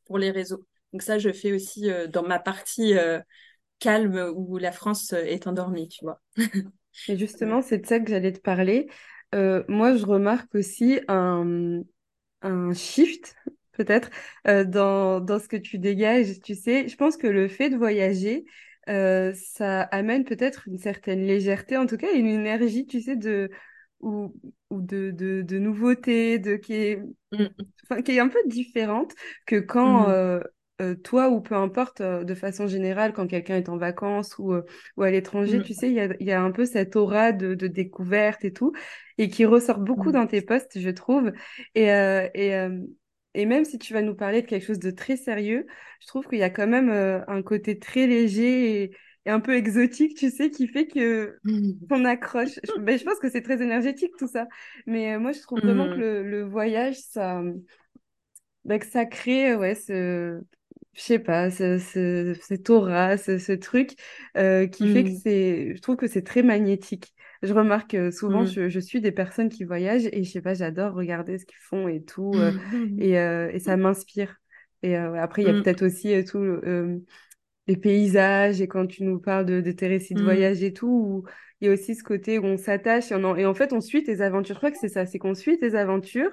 pour 0.04 0.18
les 0.18 0.30
réseaux. 0.30 0.64
Donc 0.92 1.02
ça, 1.02 1.18
je 1.18 1.32
fais 1.32 1.52
aussi 1.52 1.88
dans 2.08 2.22
ma 2.22 2.38
partie 2.38 2.94
calme 3.80 4.32
où 4.36 4.58
la 4.58 4.72
France 4.72 5.12
est 5.12 5.46
endormie, 5.46 5.88
tu 5.88 6.04
vois. 6.04 6.20
Et 7.08 7.16
justement, 7.16 7.62
c'est 7.62 7.78
de 7.78 7.86
ça 7.86 7.98
que 8.00 8.10
j'allais 8.10 8.32
te 8.32 8.40
parler. 8.40 8.88
Euh, 9.34 9.64
moi, 9.68 9.96
je 9.96 10.04
remarque 10.04 10.54
aussi 10.54 11.00
un, 11.08 11.80
un 12.42 12.72
shift, 12.72 13.36
peut-être, 13.72 14.10
euh, 14.46 14.64
dans, 14.64 15.20
dans 15.20 15.38
ce 15.38 15.48
que 15.48 15.56
tu 15.56 15.78
dégages. 15.78 16.40
Tu 16.40 16.54
sais, 16.54 16.88
je 16.88 16.96
pense 16.96 17.16
que 17.16 17.26
le 17.26 17.48
fait 17.48 17.70
de 17.70 17.76
voyager, 17.76 18.44
euh, 18.88 19.32
ça 19.34 19.82
amène 19.82 20.24
peut-être 20.24 20.66
une 20.68 20.78
certaine 20.78 21.22
légèreté, 21.22 21.76
en 21.76 21.86
tout 21.86 21.96
cas 21.96 22.12
une 22.12 22.26
énergie, 22.26 22.86
tu 22.86 23.00
sais, 23.00 23.16
de, 23.16 23.50
ou, 24.00 24.34
ou 24.70 24.80
de, 24.80 25.10
de, 25.10 25.42
de 25.42 25.58
nouveauté, 25.58 26.38
de, 26.38 26.56
qui, 26.56 26.74
est, 26.74 27.02
mm. 27.32 28.02
qui 28.02 28.12
est 28.12 28.20
un 28.20 28.28
peu 28.28 28.40
différente 28.46 29.14
que 29.46 29.56
quand 29.56 30.08
mm. 30.08 30.42
Euh, 30.80 30.94
toi 30.94 31.28
ou 31.28 31.40
peu 31.42 31.54
importe, 31.54 32.00
euh, 32.00 32.24
de 32.24 32.34
façon 32.34 32.66
générale, 32.66 33.12
quand 33.12 33.26
quelqu'un 33.26 33.56
est 33.56 33.68
en 33.68 33.76
vacances 33.76 34.38
ou, 34.38 34.54
euh, 34.54 34.62
ou 34.96 35.02
à 35.02 35.10
l'étranger, 35.10 35.58
mmh. 35.58 35.62
tu 35.62 35.74
sais, 35.74 35.88
il 35.88 35.94
y 35.94 36.00
a, 36.00 36.08
y 36.20 36.32
a, 36.32 36.40
un 36.40 36.52
peu 36.52 36.64
cette 36.64 36.96
aura 36.96 37.32
de, 37.32 37.54
de, 37.54 37.66
découverte 37.66 38.44
et 38.46 38.52
tout, 38.52 38.72
et 39.18 39.28
qui 39.28 39.44
ressort 39.44 39.78
beaucoup 39.78 40.08
mmh. 40.08 40.12
dans 40.12 40.26
tes 40.26 40.40
posts, 40.40 40.78
je 40.80 40.88
trouve. 40.88 41.32
Et, 41.74 41.88
et, 41.88 42.68
et, 43.34 43.46
même 43.46 43.64
si 43.66 43.78
tu 43.78 43.92
vas 43.92 44.00
nous 44.00 44.14
parler 44.14 44.40
de 44.40 44.46
quelque 44.46 44.64
chose 44.64 44.78
de 44.78 44.90
très 44.90 45.16
sérieux, 45.16 45.66
je 46.00 46.06
trouve 46.06 46.26
qu'il 46.26 46.38
y 46.38 46.42
a 46.42 46.50
quand 46.50 46.66
même 46.66 46.90
un 46.90 47.42
côté 47.42 47.78
très 47.78 48.06
léger 48.06 48.82
et, 48.82 48.96
et, 49.26 49.30
un 49.30 49.40
peu 49.40 49.54
exotique, 49.56 50.16
tu 50.16 50.30
sais, 50.30 50.50
qui 50.50 50.66
fait 50.66 50.86
que 50.86 51.36
mmh. 51.44 51.72
on 51.90 52.04
accroche. 52.06 52.58
Je, 52.64 52.80
ben, 52.80 52.98
je 52.98 53.04
pense 53.04 53.18
que 53.18 53.28
c'est 53.28 53.42
très 53.42 53.62
énergétique 53.62 54.12
tout 54.18 54.28
ça. 54.28 54.46
Mais 54.86 55.18
moi, 55.18 55.32
je 55.32 55.40
trouve 55.40 55.60
vraiment 55.60 55.90
que 55.90 56.00
le, 56.00 56.22
le 56.22 56.42
voyage, 56.42 56.96
ça, 56.96 57.42
ben, 58.64 58.78
que 58.78 58.86
ça 58.86 59.04
crée 59.04 59.54
ouais, 59.54 59.74
ce 59.74 60.40
je 60.95 61.03
sais 61.03 61.18
pas, 61.18 61.51
ce, 61.51 61.78
ce, 61.78 62.36
cette 62.43 62.68
aura, 62.70 63.16
ce, 63.16 63.53
truc 63.53 63.93
euh, 64.36 64.66
qui 64.66 64.93
fait 64.93 65.05
que 65.05 65.11
mmh. 65.11 65.20
c'est, 65.22 65.74
je 65.76 65.80
trouve 65.80 65.97
que 65.97 66.07
c'est 66.07 66.22
très 66.22 66.43
magnétique. 66.43 67.14
Je 67.43 67.55
remarque 67.55 67.95
euh, 67.95 68.11
souvent, 68.11 68.43
mmh. 68.43 68.68
je, 68.68 68.80
suis 68.80 69.01
des 69.01 69.12
personnes 69.12 69.49
qui 69.49 69.64
voyagent 69.64 70.09
et 70.12 70.24
je 70.24 70.30
sais 70.30 70.43
pas, 70.43 70.55
j'adore 70.55 70.95
regarder 70.95 71.38
ce 71.38 71.47
qu'ils 71.47 71.57
font 71.61 71.88
et 71.88 72.03
tout, 72.03 72.32
euh, 72.34 72.53
et, 72.99 73.12
et, 73.55 73.59
ça 73.61 73.76
m'inspire. 73.76 74.36
Et 74.82 74.97
après, 74.97 75.43
il 75.43 75.47
y 75.47 75.51
a 75.51 75.53
mmh. 75.53 75.62
peut-être 75.62 75.82
aussi 75.82 76.24
tout 76.24 76.43
les 77.66 77.76
paysages 77.76 78.61
et 78.61 78.66
quand 78.66 78.86
tu 78.86 79.05
nous 79.05 79.20
parles 79.20 79.47
de, 79.47 79.61
de 79.61 79.70
tes 79.70 79.86
récits 79.86 80.14
de 80.14 80.22
voyage 80.22 80.62
et 80.62 80.72
tout, 80.72 80.88
où 80.88 81.24
il 81.61 81.66
y 81.66 81.70
a 81.70 81.72
aussi 81.72 81.94
ce 81.94 82.02
côté 82.02 82.38
où 82.38 82.44
on 82.44 82.56
s'attache 82.56 83.12
et, 83.12 83.14
et, 83.14 83.46
en 83.46 83.54
fait 83.54 83.72
on 83.72 83.80
suit 83.80 84.02
tes 84.02 84.20
aventures. 84.20 84.54
Je 84.54 84.58
crois 84.58 84.70
que 84.70 84.78
c'est 84.78 84.88
ça, 84.88 85.06
c'est 85.06 85.18
qu'on 85.18 85.34
suit 85.34 85.58
tes 85.58 85.74
aventures 85.74 86.30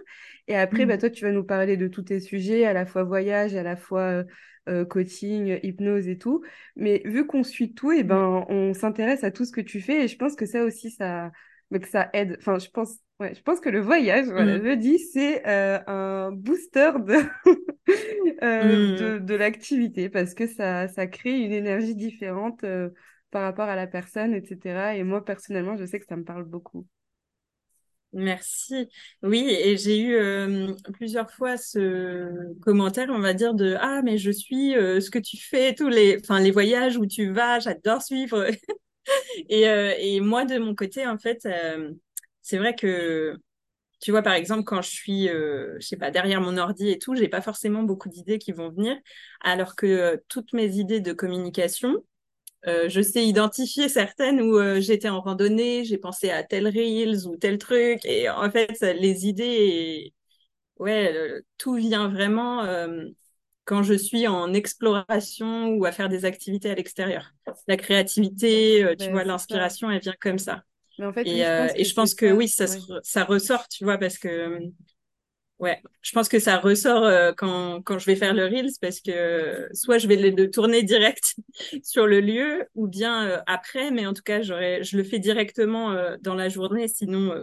et 0.48 0.56
après, 0.56 0.86
bah, 0.86 0.98
toi, 0.98 1.10
tu 1.10 1.26
vas 1.26 1.32
nous 1.32 1.44
parler 1.44 1.76
de 1.76 1.88
tous 1.88 2.04
tes 2.04 2.20
sujets, 2.20 2.66
à 2.66 2.74
la 2.74 2.86
fois 2.86 3.04
voyage, 3.04 3.56
à 3.56 3.64
la 3.64 3.76
fois 3.76 4.24
euh, 4.70 4.86
coaching, 4.86 5.60
hypnose 5.62 6.08
et 6.08 6.18
tout. 6.18 6.42
Mais 6.78 7.02
vu 7.06 7.28
qu'on 7.28 7.44
suit 7.44 7.74
tout, 7.74 7.92
et 7.92 8.04
ben, 8.04 8.46
on 8.48 8.74
s'intéresse 8.74 9.24
à 9.24 9.32
tout 9.32 9.44
ce 9.44 9.52
que 9.52 9.62
tu 9.62 9.82
fais. 9.82 10.06
Et 10.06 10.08
je 10.08 10.18
pense 10.18 10.36
que 10.36 10.46
ça 10.46 10.64
aussi, 10.64 10.90
ça, 10.90 11.32
que 11.72 11.88
ça 11.88 12.10
aide. 12.14 12.38
Enfin, 12.40 12.60
je 12.60 12.70
pense, 12.70 12.98
ouais, 13.20 13.36
je 13.36 13.42
pense 13.42 13.60
que 13.60 13.70
le 13.70 13.82
voyage, 13.82 14.28
voilà, 14.28 14.58
je 14.58 14.76
dis, 14.76 15.00
c'est 15.00 15.46
euh, 15.48 15.80
un 15.88 16.32
booster 16.32 16.92
de, 17.06 17.16
euh, 18.44 18.98
de, 18.98 19.20
de 19.20 19.36
l'activité 19.36 20.08
parce 20.08 20.34
que 20.34 20.48
ça, 20.48 20.88
ça 20.88 21.08
crée 21.08 21.42
une 21.42 21.52
énergie 21.52 21.96
différente 21.96 22.64
par 23.32 23.44
rapport 23.44 23.68
à 23.70 23.76
la 23.76 23.88
personne, 23.88 24.34
etc. 24.34 24.96
Et 24.96 25.04
moi, 25.04 25.24
personnellement, 25.24 25.78
je 25.78 25.86
sais 25.86 26.00
que 26.00 26.06
ça 26.06 26.16
me 26.16 26.24
parle 26.24 26.46
beaucoup. 26.46 26.88
Merci. 28.14 28.90
Oui, 29.22 29.46
et 29.50 29.78
j'ai 29.78 30.00
eu 30.00 30.16
euh, 30.16 30.74
plusieurs 30.94 31.30
fois 31.30 31.58
ce 31.58 32.54
commentaire, 32.62 33.08
on 33.10 33.20
va 33.20 33.34
dire, 33.34 33.54
de 33.54 33.76
Ah, 33.80 34.02
mais 34.04 34.18
je 34.18 34.32
suis 34.32 34.76
euh, 34.76 35.02
ce 35.02 35.12
que 35.12 35.20
tu 35.20 35.38
fais, 35.38 35.76
tous 35.76 35.90
les, 35.90 36.18
les 36.40 36.52
voyages 36.52 36.98
où 36.98 37.06
tu 37.06 37.32
vas, 37.32 37.60
j'adore 37.60 38.02
suivre. 38.02 38.48
et, 39.50 39.68
euh, 39.68 39.94
et, 40.00 40.22
moi, 40.22 40.46
de 40.46 40.58
mon 40.58 40.74
côté, 40.74 41.06
en 41.06 41.18
fait, 41.18 41.48
c'est 42.42 42.58
vrai 42.58 42.76
que, 42.76 43.38
tu 44.00 44.12
vois, 44.12 44.22
par 44.22 44.34
exemple, 44.34 44.64
quand 44.64 44.82
je 44.82 44.90
suis, 44.90 45.28
je 45.28 45.78
sais 45.80 45.98
pas, 45.98 46.10
derrière 46.10 46.42
mon 46.42 46.58
ordi 46.58 46.90
et 46.90 47.00
tout, 47.00 47.16
j'ai 47.16 47.28
pas 47.28 47.42
forcément 47.42 47.84
beaucoup 47.84 48.10
d'idées 48.10 48.40
qui 48.40 48.52
vont 48.54 48.70
venir, 48.70 48.96
alors 49.42 49.76
que 49.76 50.24
toutes 50.30 50.54
mes 50.54 50.78
idées 50.78 51.02
de 51.02 51.14
communication, 51.14 52.04
euh, 52.66 52.90
je 52.90 53.02
sais 53.02 53.26
identifier 53.26 53.88
certaines 53.88 54.42
où 54.42 54.58
euh, 54.58 54.82
j'étais 54.82 55.10
en 55.10 55.22
randonnée, 55.22 55.86
j'ai 55.86 55.98
pensé 55.98 56.32
à 56.32 56.44
tel 56.44 56.68
reels 56.68 57.28
ou 57.28 57.38
tel 57.38 57.58
truc, 57.58 58.04
et 58.06 58.30
en 58.30 58.50
fait, 58.50 58.82
les 58.82 59.28
idées, 59.28 60.14
ouais, 60.80 61.42
tout 61.58 61.76
vient 61.76 62.10
vraiment 62.10 62.64
euh, 62.64 63.06
quand 63.66 63.84
je 63.84 63.94
suis 63.94 64.28
en 64.28 64.54
exploration 64.54 65.70
ou 65.70 65.86
à 65.86 65.92
faire 65.92 66.10
des 66.10 66.26
activités 66.26 66.70
à 66.70 66.76
l'extérieur. 66.76 67.32
La 67.68 67.78
créativité, 67.78 68.86
tu 69.00 69.12
vois, 69.12 69.24
l'inspiration, 69.24 69.92
elle 69.92 70.02
vient 70.02 70.16
comme 70.20 70.40
ça. 70.40 70.64
Mais 71.00 71.06
en 71.06 71.14
fait, 71.14 71.28
et, 71.28 71.84
je 71.84 71.94
pense 71.94 72.16
que, 72.16 72.32
oui, 72.32 72.48
ça, 72.48 72.66
ça 73.04 73.24
ressort, 73.24 73.68
tu 73.68 73.84
vois, 73.84 73.98
parce 73.98 74.18
que 74.18 74.60
Ouais, 75.60 75.82
je 76.04 76.12
pense 76.12 76.30
que 76.30 76.38
ça 76.38 76.58
ressort 76.58 77.04
euh, 77.04 77.32
quand, 77.36 77.82
quand 77.82 77.98
je 77.98 78.06
vais 78.06 78.16
faire 78.16 78.36
le 78.36 78.46
Reels 78.46 78.74
parce 78.80 79.00
que 79.00 79.68
soit 79.74 79.98
je 79.98 80.08
vais 80.08 80.16
le, 80.16 80.52
tourner 80.52 80.84
direct 80.84 81.36
sur 81.84 82.06
le 82.06 82.20
lieu 82.20 82.66
ou 82.76 82.88
bien 82.88 83.26
euh, 83.26 83.40
après, 83.48 83.90
mais 83.90 84.06
en 84.06 84.14
tout 84.14 84.22
cas, 84.22 84.42
je 84.44 84.96
le 84.98 85.04
fais 85.04 85.18
directement 85.18 85.92
euh, 85.92 86.16
dans 86.22 86.36
la 86.36 86.48
journée, 86.50 86.88
sinon 86.88 87.34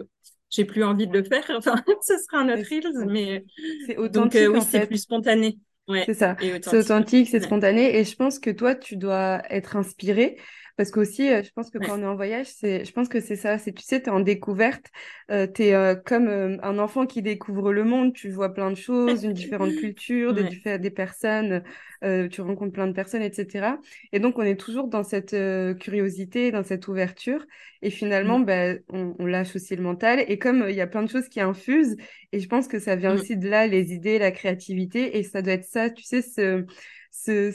j'ai 0.49 0.63
plus 0.63 0.83
envie 0.85 1.07
de 1.07 1.13
le 1.13 1.23
faire. 1.23 1.43
Enfin, 1.57 1.75
ce 2.01 2.17
sera 2.17 2.39
un 2.39 2.49
autre 2.49 2.67
Reels, 2.69 3.05
mais 3.05 3.43
c'est 3.85 3.97
authentique. 3.97 4.43
Donc, 4.43 4.55
oui, 4.55 4.67
c'est 4.69 4.87
plus 4.87 4.99
spontané. 4.99 5.57
Ouais, 5.87 6.03
c'est 6.05 6.13
ça. 6.13 6.37
C'est 6.39 6.77
authentique, 6.77 7.27
c'est 7.29 7.41
spontané. 7.41 7.97
Et 7.99 8.05
je 8.05 8.15
pense 8.15 8.39
que 8.39 8.49
toi, 8.49 8.75
tu 8.75 8.95
dois 8.95 9.41
être 9.49 9.75
inspiré 9.75 10.37
parce 10.77 10.91
qu'aussi, 10.91 11.29
euh, 11.29 11.41
je 11.41 11.51
pense 11.51 11.69
que 11.69 11.77
quand 11.77 11.97
on 11.97 12.01
est 12.01 12.05
en 12.05 12.15
voyage, 12.15 12.47
c'est, 12.47 12.83
je 12.83 12.91
pense 12.91 13.07
que 13.07 13.21
c'est 13.21 13.37
ça. 13.37 13.57
C'est, 13.57 13.71
tu 13.71 13.83
sais, 13.83 14.01
tu 14.01 14.09
es 14.09 14.11
en 14.11 14.19
découverte. 14.19 14.91
Euh, 15.31 15.47
tu 15.47 15.63
es 15.63 15.73
euh, 15.73 15.95
comme 15.95 16.27
un 16.27 16.79
enfant 16.79 17.05
qui 17.05 17.21
découvre 17.21 17.71
le 17.71 17.85
monde. 17.85 18.13
Tu 18.13 18.29
vois 18.29 18.53
plein 18.53 18.71
de 18.71 18.75
choses, 18.75 19.23
une 19.23 19.31
différente 19.31 19.73
culture, 19.79 20.33
des, 20.33 20.79
des 20.79 20.91
personnes. 20.91 21.63
tu 22.01 22.41
rencontres 22.41 22.73
plein 22.73 22.87
de 22.87 22.93
personnes, 22.93 23.21
etc. 23.21 23.77
Et 24.11 24.19
donc, 24.19 24.37
on 24.37 24.43
est 24.43 24.59
toujours 24.59 24.87
dans 24.87 25.03
cette 25.03 25.35
curiosité, 25.79 26.51
dans 26.51 26.63
cette 26.63 26.87
ouverture. 26.89 27.45
Et 27.81 27.89
finalement, 27.89 28.39
mmh. 28.39 28.45
ben, 28.45 28.79
on, 28.89 29.25
lâche 29.25 29.55
aussi 29.55 29.75
le 29.75 29.83
mental. 29.83 30.25
Et 30.27 30.37
comme 30.37 30.65
il 30.67 30.75
y 30.75 30.81
a 30.81 30.87
plein 30.87 31.03
de 31.03 31.09
choses 31.09 31.29
qui 31.29 31.39
infusent, 31.39 31.95
et 32.33 32.39
je 32.39 32.47
pense 32.49 32.67
que 32.67 32.79
ça 32.79 32.95
vient 32.97 33.13
mmh. 33.13 33.19
aussi 33.19 33.37
de 33.37 33.47
là, 33.47 33.65
les 33.67 33.93
idées, 33.93 34.19
la 34.19 34.31
créativité. 34.31 35.17
Et 35.17 35.23
ça 35.23 35.41
doit 35.41 35.53
être 35.53 35.65
ça, 35.65 35.89
tu 35.89 36.03
sais, 36.03 36.21
ce, 36.21 36.65
ce 37.11 37.51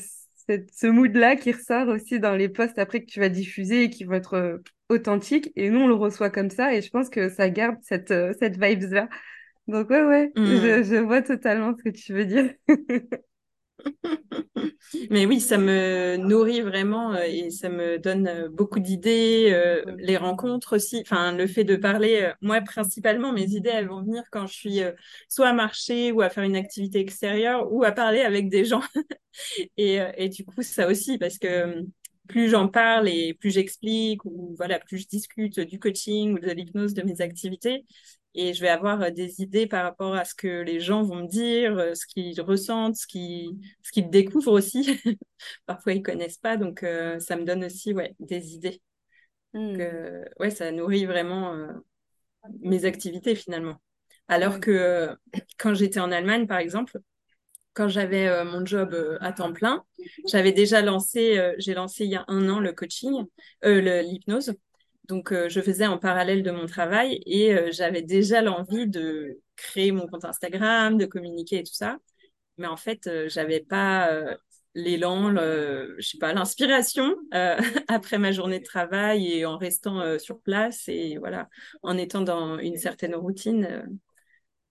ce 0.48 0.86
mood-là 0.86 1.36
qui 1.36 1.52
ressort 1.52 1.88
aussi 1.88 2.20
dans 2.20 2.34
les 2.34 2.48
posts 2.48 2.78
après 2.78 3.00
que 3.00 3.06
tu 3.06 3.20
vas 3.20 3.28
diffuser 3.28 3.84
et 3.84 3.90
qui 3.90 4.04
vont 4.04 4.14
être 4.14 4.34
euh, 4.34 4.58
authentiques. 4.88 5.50
Et 5.56 5.70
nous, 5.70 5.80
on 5.80 5.88
le 5.88 5.94
reçoit 5.94 6.30
comme 6.30 6.50
ça 6.50 6.74
et 6.74 6.82
je 6.82 6.90
pense 6.90 7.10
que 7.10 7.28
ça 7.28 7.50
garde 7.50 7.76
cette, 7.82 8.10
euh, 8.10 8.32
cette 8.38 8.62
vibes-là. 8.62 9.08
Donc 9.68 9.90
ouais, 9.90 10.02
ouais, 10.02 10.32
je, 10.36 10.42
mmh. 10.80 10.84
je, 10.84 10.96
vois 10.96 11.22
totalement 11.22 11.74
ce 11.76 11.82
que 11.82 11.90
tu 11.90 12.12
veux 12.12 12.24
dire. 12.24 12.52
Mais 15.10 15.26
oui, 15.26 15.40
ça 15.40 15.58
me 15.58 16.16
nourrit 16.16 16.62
vraiment 16.62 17.14
euh, 17.14 17.22
et 17.26 17.50
ça 17.50 17.68
me 17.68 17.98
donne 17.98 18.26
euh, 18.26 18.48
beaucoup 18.48 18.80
d'idées, 18.80 19.50
euh, 19.52 19.82
les 19.98 20.16
rencontres 20.16 20.76
aussi, 20.76 21.00
enfin 21.02 21.32
le 21.32 21.46
fait 21.46 21.64
de 21.64 21.76
parler, 21.76 22.32
moi 22.40 22.60
principalement 22.60 23.32
mes 23.32 23.44
idées 23.50 23.70
elles 23.70 23.88
vont 23.88 24.02
venir 24.02 24.22
quand 24.30 24.46
je 24.46 24.54
suis 24.54 24.80
soit 25.28 25.48
à 25.48 25.52
marcher 25.52 26.12
ou 26.12 26.22
à 26.22 26.30
faire 26.30 26.44
une 26.44 26.56
activité 26.56 27.00
extérieure 27.00 27.72
ou 27.72 27.84
à 27.84 27.92
parler 27.92 28.20
avec 28.20 28.48
des 28.48 28.64
gens. 28.64 28.82
et, 29.76 29.98
et 30.16 30.28
du 30.28 30.44
coup 30.44 30.62
ça 30.62 30.88
aussi 30.88 31.18
parce 31.18 31.38
que 31.38 31.84
plus 32.28 32.48
j'en 32.50 32.68
parle 32.68 33.08
et 33.08 33.34
plus 33.34 33.50
j'explique 33.50 34.24
ou 34.24 34.54
voilà 34.56 34.78
plus 34.78 34.98
je 34.98 35.08
discute 35.08 35.60
du 35.60 35.78
coaching 35.78 36.34
ou 36.34 36.38
de 36.38 36.50
l'hypnose 36.50 36.94
de 36.94 37.02
mes 37.02 37.20
activités, 37.20 37.84
et 38.34 38.54
je 38.54 38.60
vais 38.60 38.68
avoir 38.68 39.10
des 39.12 39.40
idées 39.40 39.66
par 39.66 39.84
rapport 39.84 40.14
à 40.14 40.24
ce 40.24 40.34
que 40.34 40.62
les 40.62 40.80
gens 40.80 41.02
vont 41.02 41.22
me 41.22 41.28
dire, 41.28 41.96
ce 41.96 42.06
qu'ils 42.06 42.40
ressentent, 42.40 42.96
ce 42.96 43.06
qu'ils, 43.06 43.58
ce 43.82 43.92
qu'ils 43.92 44.10
découvrent 44.10 44.52
aussi. 44.52 45.00
Parfois, 45.66 45.92
ils 45.94 46.02
connaissent 46.02 46.38
pas, 46.38 46.56
donc 46.56 46.84
ça 47.18 47.36
me 47.36 47.44
donne 47.44 47.64
aussi 47.64 47.92
ouais, 47.92 48.14
des 48.20 48.54
idées. 48.54 48.80
Donc, 49.54 49.78
hmm. 49.78 50.24
ouais, 50.38 50.50
ça 50.50 50.70
nourrit 50.70 51.06
vraiment 51.06 51.56
mes 52.60 52.84
activités 52.84 53.34
finalement. 53.34 53.76
Alors 54.28 54.60
que 54.60 55.16
quand 55.58 55.74
j'étais 55.74 56.00
en 56.00 56.12
Allemagne, 56.12 56.46
par 56.46 56.58
exemple, 56.58 57.00
quand 57.72 57.88
j'avais 57.88 58.26
euh, 58.26 58.44
mon 58.44 58.64
job 58.64 58.94
euh, 58.94 59.18
à 59.20 59.32
temps 59.32 59.52
plein, 59.52 59.84
j'avais 60.26 60.52
déjà 60.52 60.82
lancé, 60.82 61.38
euh, 61.38 61.54
j'ai 61.58 61.74
lancé 61.74 62.04
il 62.04 62.10
y 62.10 62.16
a 62.16 62.24
un 62.28 62.48
an 62.48 62.60
le 62.60 62.72
coaching, 62.72 63.24
l'hypnose. 63.62 64.54
Donc, 65.10 65.34
je 65.48 65.60
faisais 65.60 65.86
en 65.86 65.98
parallèle 65.98 66.42
de 66.42 66.50
mon 66.50 66.66
travail 66.66 67.20
et 67.26 67.70
j'avais 67.72 68.02
déjà 68.02 68.40
l'envie 68.40 68.86
de 68.86 69.40
créer 69.56 69.92
mon 69.92 70.06
compte 70.06 70.24
Instagram, 70.24 70.96
de 70.96 71.04
communiquer 71.04 71.58
et 71.58 71.62
tout 71.62 71.74
ça. 71.74 71.98
Mais 72.56 72.66
en 72.66 72.76
fait, 72.76 73.10
j'avais 73.26 73.60
pas 73.60 74.08
l'élan, 74.74 75.34
je 75.34 76.00
sais 76.00 76.18
pas, 76.18 76.32
l'inspiration 76.32 77.16
après 77.88 78.18
ma 78.18 78.32
journée 78.32 78.60
de 78.60 78.64
travail 78.64 79.32
et 79.32 79.44
en 79.44 79.58
restant 79.58 80.18
sur 80.18 80.40
place 80.40 80.88
et 80.88 81.18
voilà, 81.18 81.48
en 81.82 81.98
étant 81.98 82.22
dans 82.22 82.58
une 82.58 82.76
certaine 82.76 83.14
routine 83.14 83.84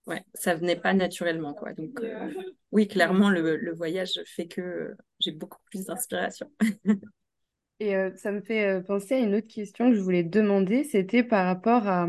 ouais, 0.10 0.26
ça 0.34 0.56
venait 0.56 0.76
pas 0.76 0.94
naturellement, 0.94 1.54
quoi. 1.54 1.74
Donc, 1.74 2.02
euh, 2.02 2.32
oui, 2.72 2.88
clairement, 2.88 3.30
le, 3.30 3.74
voyage 3.74 4.20
fait 4.26 4.48
que 4.48 4.96
j'ai 5.20 5.32
beaucoup 5.32 5.60
plus 5.70 5.86
d'inspiration. 5.86 6.52
Et 7.80 7.96
euh, 7.96 8.12
ça 8.16 8.32
me 8.32 8.42
fait 8.42 8.66
euh, 8.68 8.82
penser 8.82 9.16
à 9.16 9.20
une 9.20 9.36
autre 9.36 9.48
question 9.48 9.90
que 9.90 9.96
je 9.96 10.02
voulais 10.02 10.24
demander, 10.24 10.84
c'était 10.84 11.24
par 11.24 11.46
rapport 11.46 11.88
à, 11.88 12.08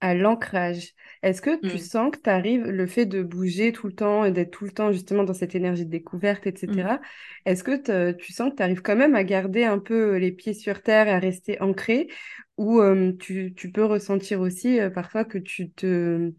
à 0.00 0.14
l'ancrage. 0.14 0.94
Est-ce 1.22 1.42
que 1.42 1.60
tu 1.60 1.74
mm. 1.74 1.78
sens 1.78 2.10
que 2.12 2.20
tu 2.22 2.30
arrives, 2.30 2.64
le 2.64 2.86
fait 2.86 3.04
de 3.04 3.22
bouger 3.22 3.72
tout 3.72 3.88
le 3.88 3.92
temps 3.92 4.24
et 4.24 4.30
d'être 4.30 4.52
tout 4.52 4.64
le 4.64 4.70
temps 4.70 4.92
justement 4.92 5.24
dans 5.24 5.34
cette 5.34 5.56
énergie 5.56 5.84
de 5.84 5.90
découverte, 5.90 6.46
etc., 6.46 6.94
mm. 6.94 7.00
est-ce 7.46 7.64
que 7.64 8.12
tu 8.12 8.32
sens 8.32 8.50
que 8.50 8.56
tu 8.56 8.62
arrives 8.62 8.82
quand 8.82 8.96
même 8.96 9.16
à 9.16 9.24
garder 9.24 9.64
un 9.64 9.80
peu 9.80 10.16
les 10.16 10.30
pieds 10.30 10.54
sur 10.54 10.80
terre 10.80 11.08
et 11.08 11.12
à 11.12 11.18
rester 11.18 11.60
ancré? 11.60 12.08
Ou 12.56 12.80
tu, 13.20 13.54
tu, 13.54 13.70
peux 13.70 13.84
ressentir 13.84 14.40
aussi 14.40 14.78
parfois 14.92 15.24
que 15.24 15.38
tu 15.38 15.70
te 15.70 16.32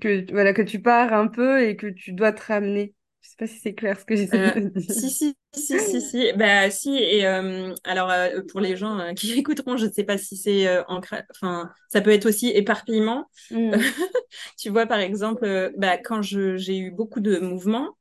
que 0.00 0.30
voilà 0.32 0.52
que 0.52 0.62
tu 0.62 0.80
pars 0.80 1.12
un 1.12 1.28
peu 1.28 1.62
et 1.62 1.76
que 1.76 1.86
tu 1.86 2.12
dois 2.12 2.32
te 2.32 2.42
ramener? 2.42 2.94
Je 3.24 3.30
sais 3.30 3.36
pas 3.38 3.46
si 3.46 3.58
c'est 3.58 3.74
clair 3.74 3.98
ce 3.98 4.04
que 4.04 4.16
j'essaie 4.16 4.38
de 4.38 4.66
euh, 4.66 4.70
dire. 4.70 4.94
Si 4.94 5.10
si 5.10 5.34
si 5.54 5.80
si 5.80 6.00
si 6.02 6.32
bah 6.34 6.70
si 6.70 6.94
et 6.94 7.26
euh, 7.26 7.74
alors 7.84 8.10
euh, 8.10 8.42
pour 8.50 8.60
les 8.60 8.76
gens 8.76 9.14
qui 9.16 9.32
écouteront, 9.32 9.78
je 9.78 9.86
ne 9.86 9.90
sais 9.90 10.04
pas 10.04 10.18
si 10.18 10.36
c'est 10.36 10.68
enfin 10.88 11.70
ça 11.88 12.02
peut 12.02 12.10
être 12.10 12.26
aussi 12.26 12.50
éparpillement. 12.50 13.30
Mm. 13.50 13.72
tu 14.58 14.68
vois 14.68 14.84
par 14.84 14.98
exemple 14.98 15.72
bah 15.78 15.96
quand 15.96 16.20
je 16.20 16.58
j'ai 16.58 16.78
eu 16.78 16.90
beaucoup 16.90 17.20
de 17.20 17.38
mouvements 17.38 17.96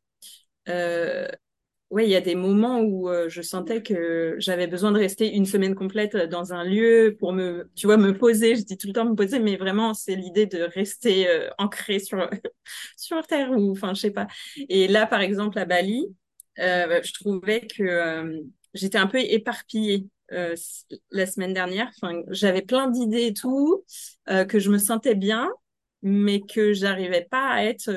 ouais, 1.94 2.06
il 2.08 2.10
y 2.10 2.16
a 2.16 2.22
des 2.22 2.34
moments 2.34 2.80
où 2.80 3.08
euh, 3.08 3.30
je 3.30 3.42
sentais 3.44 3.84
que 3.84 4.36
j'avais 4.40 4.66
besoin 4.66 4.92
de 4.92 4.98
rester 4.98 5.36
une 5.36 5.46
semaine 5.46 5.76
complète 5.76 6.16
dans 6.18 6.52
un 6.52 6.64
lieu 6.64 7.16
pour 7.20 7.34
me, 7.34 7.70
tu 7.76 7.86
vois, 7.86 7.98
me 7.98 8.18
poser. 8.18 8.56
Je 8.56 8.64
dis 8.64 8.78
tout 8.78 8.88
le 8.88 8.94
temps 8.94 9.06
me 9.06 9.16
poser, 9.16 9.40
mais 9.40 9.58
vraiment, 9.58 9.94
c'est 9.94 10.16
l'idée 10.16 10.48
de 10.48 10.64
rester 10.64 11.30
euh, 11.30 11.50
ancré 11.60 12.00
sur, 12.00 12.28
sur 12.98 13.26
terre 13.28 13.52
ou, 13.52 13.72
enfin, 13.72 13.94
je 13.94 14.02
sais 14.02 14.12
pas. 14.12 14.28
Et 14.70 14.88
là, 14.88 15.06
par 15.06 15.22
exemple, 15.22 15.60
à 15.60 15.66
Bali, 15.66 16.08
euh, 16.60 17.00
je 17.04 17.14
trouvais 17.14 17.62
que 17.68 18.42
j'étais 18.74 18.98
un 18.98 19.08
peu 19.08 19.20
éparpillée. 19.20 20.08
la 21.12 21.26
semaine 21.28 21.54
dernière, 21.54 21.92
enfin, 22.02 22.24
j'avais 22.30 22.64
plein 22.64 22.90
d'idées 22.90 23.28
et 23.28 23.34
tout, 23.34 23.84
que 24.28 24.58
je 24.60 24.72
me 24.72 24.80
sentais 24.80 25.14
bien, 25.14 25.52
mais 26.02 26.42
que 26.42 26.74
j'arrivais 26.74 27.28
pas 27.30 27.50
à 27.50 27.64
être 27.66 27.92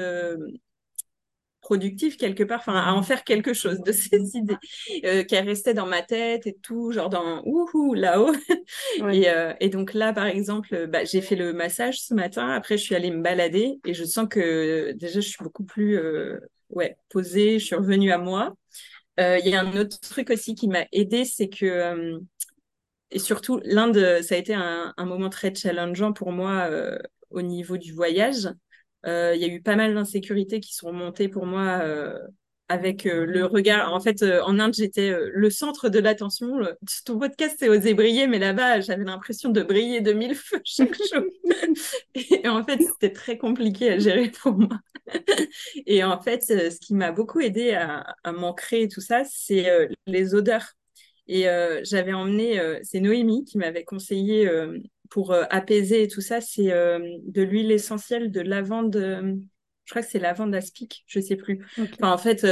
productif 1.66 2.16
quelque 2.16 2.44
part, 2.44 2.60
enfin 2.60 2.80
à 2.80 2.92
en 2.92 3.02
faire 3.02 3.24
quelque 3.24 3.52
chose 3.52 3.80
de 3.80 3.90
ces 3.90 4.36
idées 4.36 4.56
euh, 5.04 5.24
qui 5.24 5.36
restaient 5.36 5.74
dans 5.74 5.86
ma 5.86 6.00
tête 6.00 6.46
et 6.46 6.54
tout, 6.54 6.92
genre 6.92 7.08
dans 7.08 7.42
ouhou 7.44 7.94
là-haut. 7.94 8.32
et, 9.10 9.28
euh, 9.28 9.52
et, 9.58 9.68
donc 9.68 9.92
là, 9.92 10.12
par 10.12 10.26
exemple, 10.26 10.86
bah, 10.86 11.04
j'ai 11.04 11.20
fait 11.20 11.34
le 11.34 11.52
massage 11.52 12.00
ce 12.00 12.14
matin. 12.14 12.50
Après, 12.50 12.78
je 12.78 12.84
suis 12.84 12.94
allée 12.94 13.10
me 13.10 13.20
balader 13.20 13.80
et 13.84 13.94
je 13.94 14.04
sens 14.04 14.28
que 14.30 14.92
déjà 14.92 15.18
je 15.20 15.28
suis 15.28 15.42
beaucoup 15.42 15.64
plus 15.64 15.98
euh, 15.98 16.38
ouais 16.70 16.96
posée. 17.08 17.58
Je 17.58 17.64
suis 17.64 17.74
revenue 17.74 18.12
à 18.12 18.18
moi. 18.18 18.54
Euh, 19.18 19.38
il 19.38 19.50
y 19.50 19.56
a 19.56 19.60
un 19.60 19.76
autre 19.76 19.98
truc 19.98 20.30
aussi 20.30 20.54
qui 20.54 20.68
m'a 20.68 20.84
aidé, 20.92 21.24
c'est 21.24 21.48
que 21.48 22.20
et 23.10 23.18
surtout 23.18 23.60
l'Inde, 23.64 24.20
ça 24.22 24.36
a 24.36 24.38
été 24.38 24.54
un, 24.54 24.94
un, 24.96 25.04
moment 25.04 25.30
très 25.30 25.52
challengeant 25.54 26.12
pour 26.12 26.30
moi 26.32 26.68
au 27.30 27.42
niveau 27.42 27.76
du 27.76 27.92
voyage 27.92 28.48
il 29.06 29.40
y 29.40 29.44
a 29.44 29.48
eu 29.48 29.62
pas 29.62 29.76
mal 29.76 29.94
d'insécurités 29.94 30.60
qui 30.60 30.74
sont 30.74 30.92
montées 30.92 31.28
pour 31.28 31.46
moi 31.46 31.80
euh, 31.82 32.18
avec 32.68 33.06
euh, 33.06 33.24
le 33.24 33.44
regard. 33.44 33.92
En 33.94 34.00
fait, 34.00 34.22
en 34.22 34.58
Inde, 34.58 34.74
j'étais 34.74 35.14
le 35.32 35.50
centre 35.50 35.88
de 35.88 35.98
l'attention. 36.00 36.58
Ton 37.04 37.18
podcast, 37.18 37.56
c'est 37.58 37.68
oser 37.68 37.94
briller, 37.94 38.26
mais 38.26 38.38
là-bas, 38.38 38.80
j'avais 38.80 39.04
l'impression 39.04 39.50
de 39.50 39.62
briller 39.62 40.00
de 40.00 40.12
mille 40.12 40.34
feux 40.34 40.60
chaque 40.64 40.96
jour. 40.96 41.24
et 42.14 42.48
en 42.48 42.64
fait, 42.64 42.80
c'était 42.82 43.12
très 43.12 43.38
compliqué 43.38 43.92
à 43.92 43.98
gérer 43.98 44.30
pour 44.30 44.54
moi. 44.54 44.80
et 45.86 46.02
en 46.02 46.20
fait, 46.20 46.42
ce 46.42 46.80
qui 46.80 46.94
m'a 46.94 47.12
beaucoup 47.12 47.40
aidé 47.40 47.72
à, 47.72 48.16
à 48.24 48.32
m'ancrer 48.32 48.88
tout 48.88 49.00
ça, 49.00 49.22
c'est 49.24 49.88
les 50.06 50.34
odeurs. 50.34 50.72
Et 51.28 51.46
j'avais 51.82 52.12
emmené, 52.12 52.60
c'est 52.82 53.00
Noémie 53.00 53.44
qui 53.44 53.58
m'avait 53.58 53.84
conseillé 53.84 54.48
pour 55.10 55.32
euh, 55.32 55.44
apaiser 55.50 56.02
et 56.02 56.08
tout 56.08 56.20
ça, 56.20 56.40
c'est 56.40 56.72
euh, 56.72 56.98
de 57.26 57.42
l'huile 57.42 57.70
essentielle 57.70 58.30
de 58.30 58.40
lavande. 58.40 58.96
Euh, 58.96 59.34
je 59.84 59.92
crois 59.92 60.02
que 60.02 60.08
c'est 60.08 60.18
lavande 60.18 60.54
aspic, 60.54 61.04
je 61.06 61.20
sais 61.20 61.36
plus. 61.36 61.64
Enfin, 61.78 62.10
en 62.10 62.18
fait, 62.18 62.44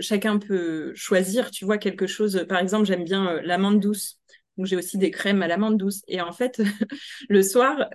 chacun 0.00 0.38
peut 0.38 0.92
choisir, 0.96 1.52
tu 1.52 1.64
vois, 1.64 1.78
quelque 1.78 2.08
chose. 2.08 2.44
Par 2.48 2.58
exemple, 2.58 2.84
j'aime 2.84 3.04
bien 3.04 3.40
l'amande 3.42 3.78
douce. 3.78 4.18
Donc, 4.56 4.66
j'ai 4.66 4.74
aussi 4.74 4.98
des 4.98 5.12
crèmes 5.12 5.40
à 5.40 5.46
l'amande 5.46 5.78
douce. 5.78 6.02
Et 6.08 6.20
en 6.20 6.32
fait, 6.32 6.60
le 7.28 7.42
soir, 7.44 7.88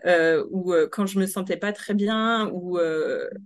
ou 0.50 0.74
quand 0.94 1.08
je 1.08 1.20
me 1.20 1.26
sentais 1.26 1.58
pas 1.58 1.74
très 1.74 1.94
bien, 1.94 2.50
ou 2.54 2.80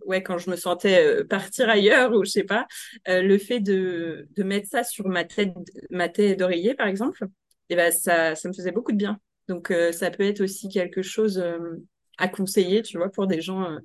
ouais, 0.06 0.22
quand 0.22 0.38
je 0.38 0.52
me 0.52 0.56
sentais 0.56 1.24
partir 1.24 1.68
ailleurs, 1.68 2.14
ou 2.16 2.24
je 2.24 2.30
sais 2.30 2.44
pas, 2.44 2.68
le 3.08 3.38
fait 3.40 3.60
de, 3.60 4.28
de 4.36 4.44
mettre 4.44 4.68
ça 4.70 4.84
sur 4.84 5.08
ma 5.08 5.24
tête, 5.24 5.52
ma 5.90 6.10
tête 6.10 6.38
d'oreiller, 6.38 6.76
par 6.76 6.86
exemple, 6.86 7.26
et 7.70 7.74
eh 7.74 7.76
ben, 7.76 7.92
ça, 7.92 8.36
ça 8.36 8.50
me 8.50 8.54
faisait 8.54 8.72
beaucoup 8.72 8.92
de 8.92 8.98
bien. 8.98 9.20
Donc, 9.50 9.72
euh, 9.72 9.92
ça 9.92 10.12
peut 10.12 10.24
être 10.24 10.42
aussi 10.42 10.70
quelque 10.70 11.02
chose 11.02 11.40
euh, 11.40 11.84
à 12.20 12.28
conseiller, 12.28 12.84
tu 12.84 12.98
vois, 12.98 13.10
pour 13.10 13.26
des 13.28 13.42
gens. 13.42 13.64
Euh. 13.64 13.80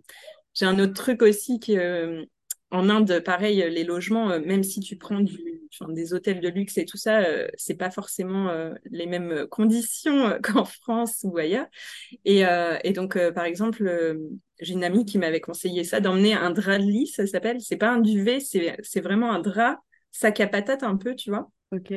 J'ai 0.52 0.66
un 0.66 0.78
autre 0.78 0.92
truc 0.92 1.22
aussi 1.22 1.58
qui, 1.58 1.76
en 2.70 2.88
Inde, 2.88 3.20
pareil, 3.24 3.56
les 3.56 3.82
logements, 3.82 4.38
même 4.38 4.62
si 4.62 4.78
tu 4.78 4.96
prends 4.96 5.20
des 5.88 6.14
hôtels 6.14 6.40
de 6.40 6.48
luxe 6.48 6.78
et 6.78 6.84
tout 6.84 6.96
ça, 6.96 7.26
c'est 7.56 7.74
pas 7.74 7.90
forcément 7.90 8.54
les 8.84 9.06
mêmes 9.06 9.48
conditions 9.50 10.38
qu'en 10.44 10.64
France 10.64 11.22
ou 11.24 11.36
ailleurs. 11.38 11.66
Et, 12.24 12.44
et 12.84 12.92
donc, 12.92 13.18
par 13.32 13.46
exemple, 13.46 14.16
j'ai 14.60 14.74
une 14.74 14.84
amie 14.84 15.04
qui 15.04 15.18
m'avait 15.18 15.40
conseillé 15.40 15.82
ça, 15.82 15.98
d'emmener 15.98 16.34
un 16.34 16.52
drap 16.52 16.78
de 16.78 16.84
lit, 16.84 17.08
ça 17.08 17.26
s'appelle. 17.26 17.60
C'est 17.60 17.76
pas 17.76 17.90
un 17.90 17.98
duvet, 17.98 18.38
c'est 18.38 19.00
vraiment 19.00 19.32
un 19.32 19.40
drap 19.40 19.80
sac 20.12 20.38
à 20.38 20.46
patate 20.46 20.84
un 20.84 20.96
peu, 20.96 21.16
tu 21.16 21.30
vois. 21.30 21.50
Ok. 21.72 21.92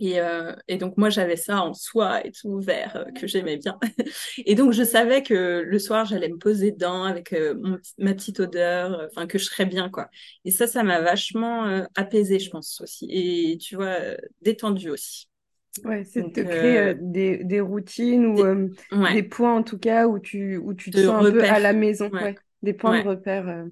Et, 0.00 0.20
euh, 0.20 0.52
et, 0.66 0.76
donc 0.76 0.96
moi 0.96 1.08
j'avais 1.08 1.36
ça 1.36 1.62
en 1.62 1.72
soie 1.72 2.26
et 2.26 2.32
tout 2.32 2.58
vert 2.58 2.96
euh, 2.96 3.12
que 3.12 3.28
j'aimais 3.28 3.58
bien. 3.58 3.78
et 4.44 4.56
donc 4.56 4.72
je 4.72 4.82
savais 4.82 5.22
que 5.22 5.62
le 5.64 5.78
soir 5.78 6.04
j'allais 6.04 6.28
me 6.28 6.36
poser 6.36 6.72
dedans 6.72 7.04
avec 7.04 7.32
euh, 7.32 7.54
ma 7.98 8.12
petite 8.14 8.40
odeur, 8.40 9.06
enfin 9.06 9.28
que 9.28 9.38
je 9.38 9.44
serais 9.44 9.66
bien 9.66 9.88
quoi. 9.90 10.08
Et 10.44 10.50
ça 10.50 10.66
ça 10.66 10.82
m'a 10.82 11.00
vachement 11.00 11.86
apaisé 11.94 12.40
je 12.40 12.50
pense 12.50 12.80
aussi 12.80 13.06
et 13.08 13.56
tu 13.58 13.76
vois 13.76 13.96
détendu 14.42 14.90
aussi. 14.90 15.28
Ouais, 15.84 16.04
c'est 16.04 16.22
de 16.22 16.42
créer 16.42 16.94
des, 17.00 17.42
des, 17.42 17.60
routines 17.60 18.26
ou 18.26 18.70
des, 19.12 19.22
points 19.24 19.56
en 19.56 19.62
tout 19.62 19.78
cas 19.78 20.06
où 20.06 20.18
tu 20.18 20.56
où 20.56 20.74
tu 20.74 20.90
te 20.90 20.98
sens 20.98 21.24
un 21.24 21.30
peu 21.30 21.42
à 21.42 21.58
la 21.60 21.72
maison, 21.72 22.10
ouais. 22.10 22.34
des 22.62 22.72
points 22.72 23.02
de 23.02 23.08
repère. 23.08 23.64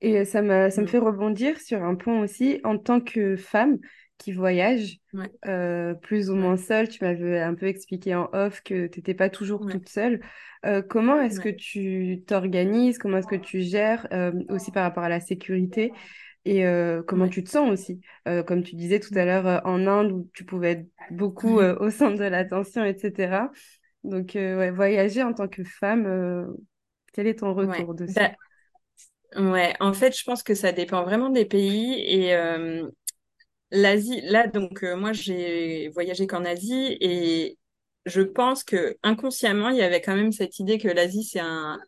Et 0.00 0.24
ça 0.24 0.42
me 0.42 0.70
ça 0.70 0.80
me 0.80 0.86
mm. 0.86 0.88
fait 0.88 0.98
rebondir 0.98 1.60
sur 1.60 1.82
un 1.84 1.94
point 1.94 2.20
aussi 2.20 2.60
en 2.64 2.78
tant 2.78 3.00
que 3.00 3.36
femme 3.36 3.78
qui 4.22 4.32
voyagent 4.32 4.98
euh, 5.46 5.94
plus 5.94 6.30
ou 6.30 6.36
moins 6.36 6.56
seule. 6.56 6.88
Tu 6.88 7.04
m'avais 7.04 7.40
un 7.40 7.54
peu 7.54 7.66
expliqué 7.66 8.14
en 8.14 8.30
off 8.32 8.62
que 8.62 8.86
tu 8.86 9.00
n'étais 9.00 9.14
pas 9.14 9.28
toujours 9.28 9.66
toute 9.66 9.88
seule. 9.88 10.20
Euh, 10.64 10.80
comment 10.80 11.20
est-ce 11.20 11.40
que 11.40 11.48
tu 11.48 12.22
t'organises? 12.26 12.98
Comment 12.98 13.18
est-ce 13.18 13.26
que 13.26 13.36
tu 13.36 13.62
gères 13.62 14.06
euh, 14.12 14.32
aussi 14.48 14.70
par 14.70 14.84
rapport 14.84 15.02
à 15.02 15.08
la 15.08 15.20
sécurité? 15.20 15.92
Et 16.44 16.64
comment 17.06 17.28
tu 17.28 17.44
te 17.44 17.50
sens 17.50 17.70
aussi? 17.70 18.00
Comme 18.24 18.64
tu 18.64 18.74
disais 18.74 18.98
tout 18.98 19.14
à 19.14 19.24
l'heure 19.24 19.62
en 19.64 19.86
Inde 19.86 20.10
où 20.10 20.30
tu 20.34 20.44
pouvais 20.44 20.72
être 20.72 20.86
beaucoup 21.10 21.60
au 21.60 21.90
centre 21.90 22.18
de 22.18 22.24
l'attention, 22.24 22.84
etc. 22.84 23.48
Donc, 24.02 24.36
voyager 24.36 25.22
en 25.22 25.34
tant 25.34 25.46
que 25.46 25.62
femme, 25.62 26.48
quel 27.12 27.28
est 27.28 27.38
ton 27.38 27.54
retour 27.54 27.94
dessus 27.94 28.14
bah, 28.14 28.32
Ouais, 29.36 29.72
en 29.78 29.92
fait, 29.94 30.18
je 30.18 30.24
pense 30.24 30.42
que 30.42 30.54
ça 30.54 30.72
dépend 30.72 31.04
vraiment 31.04 31.30
des 31.30 31.44
pays 31.44 31.94
et 31.94 32.36
L'Asie, 33.72 34.20
là, 34.22 34.46
donc, 34.46 34.84
euh, 34.84 34.96
moi, 34.96 35.12
j'ai 35.12 35.88
voyagé 35.90 36.26
qu'en 36.28 36.44
Asie 36.44 36.96
et 37.00 37.58
je 38.06 38.22
pense 38.22 38.64
que 38.64 38.96
inconsciemment, 39.02 39.70
il 39.70 39.78
y 39.78 39.82
avait 39.82 40.00
quand 40.00 40.14
même 40.14 40.32
cette 40.32 40.58
idée 40.60 40.78
que 40.78 40.88
l'Asie, 40.88 41.24
c'est 41.24 41.40
un, 41.40 41.80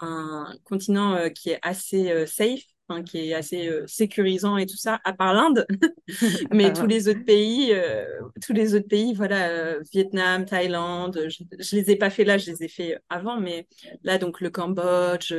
un 0.00 0.52
continent 0.64 1.30
qui 1.30 1.50
est 1.50 1.58
assez 1.62 2.26
safe 2.26 2.64
qui 3.04 3.30
est 3.30 3.34
assez 3.34 3.68
euh, 3.68 3.86
sécurisant 3.86 4.56
et 4.56 4.66
tout 4.66 4.76
ça, 4.76 5.00
à 5.04 5.12
part 5.12 5.34
l'Inde. 5.34 5.66
Mais 6.52 6.72
tous 6.72 6.86
les 6.86 7.08
autres 7.08 7.24
pays, 7.24 7.72
euh, 7.72 8.04
tous 8.42 8.52
les 8.52 8.74
autres 8.74 8.88
pays, 8.88 9.14
voilà, 9.14 9.48
euh, 9.50 9.80
Vietnam, 9.92 10.44
Thaïlande, 10.44 11.26
je, 11.28 11.44
je 11.58 11.76
les 11.76 11.90
ai 11.90 11.96
pas 11.96 12.10
fait 12.10 12.24
là, 12.24 12.38
je 12.38 12.50
les 12.50 12.64
ai 12.64 12.68
fait 12.68 12.98
avant, 13.08 13.38
mais 13.40 13.66
là, 14.02 14.18
donc 14.18 14.40
le 14.40 14.50
Cambodge, 14.50 15.34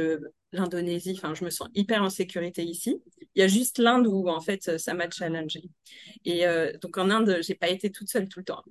l'Indonésie, 0.51 1.13
enfin, 1.15 1.33
je 1.35 1.45
me 1.45 1.49
sens 1.49 1.67
hyper 1.75 2.01
en 2.03 2.09
sécurité 2.09 2.63
ici. 2.63 3.01
Il 3.35 3.39
y 3.39 3.43
a 3.43 3.47
juste 3.47 3.77
l'Inde 3.77 4.07
où, 4.07 4.27
en 4.29 4.41
fait, 4.41 4.77
ça 4.77 4.93
m'a 4.93 5.09
challengé. 5.09 5.69
Et 6.25 6.45
donc, 6.81 6.97
en 6.97 7.09
Inde, 7.09 7.37
j'ai 7.41 7.55
pas 7.55 7.69
été 7.69 7.91
toute 7.91 8.09
seule 8.09 8.27
tout 8.27 8.39
le 8.39 8.45
temps 8.45 8.63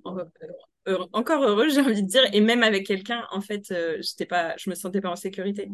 encore 1.13 1.45
heureux, 1.45 1.69
j'ai 1.75 1.81
envie 1.81 2.03
de 2.03 2.09
dire. 2.09 2.23
Et 2.33 2.41
même 2.41 2.63
avec 2.63 2.87
quelqu'un, 2.87 3.27
en 3.31 3.41
fait, 3.41 3.71
euh, 3.71 3.99
j'étais 4.01 4.27
pas, 4.27 4.55
je 4.59 4.71
me 4.71 4.75
sentais 4.75 5.01
pas 5.01 5.11
en 5.11 5.17
sécurité. 5.17 5.69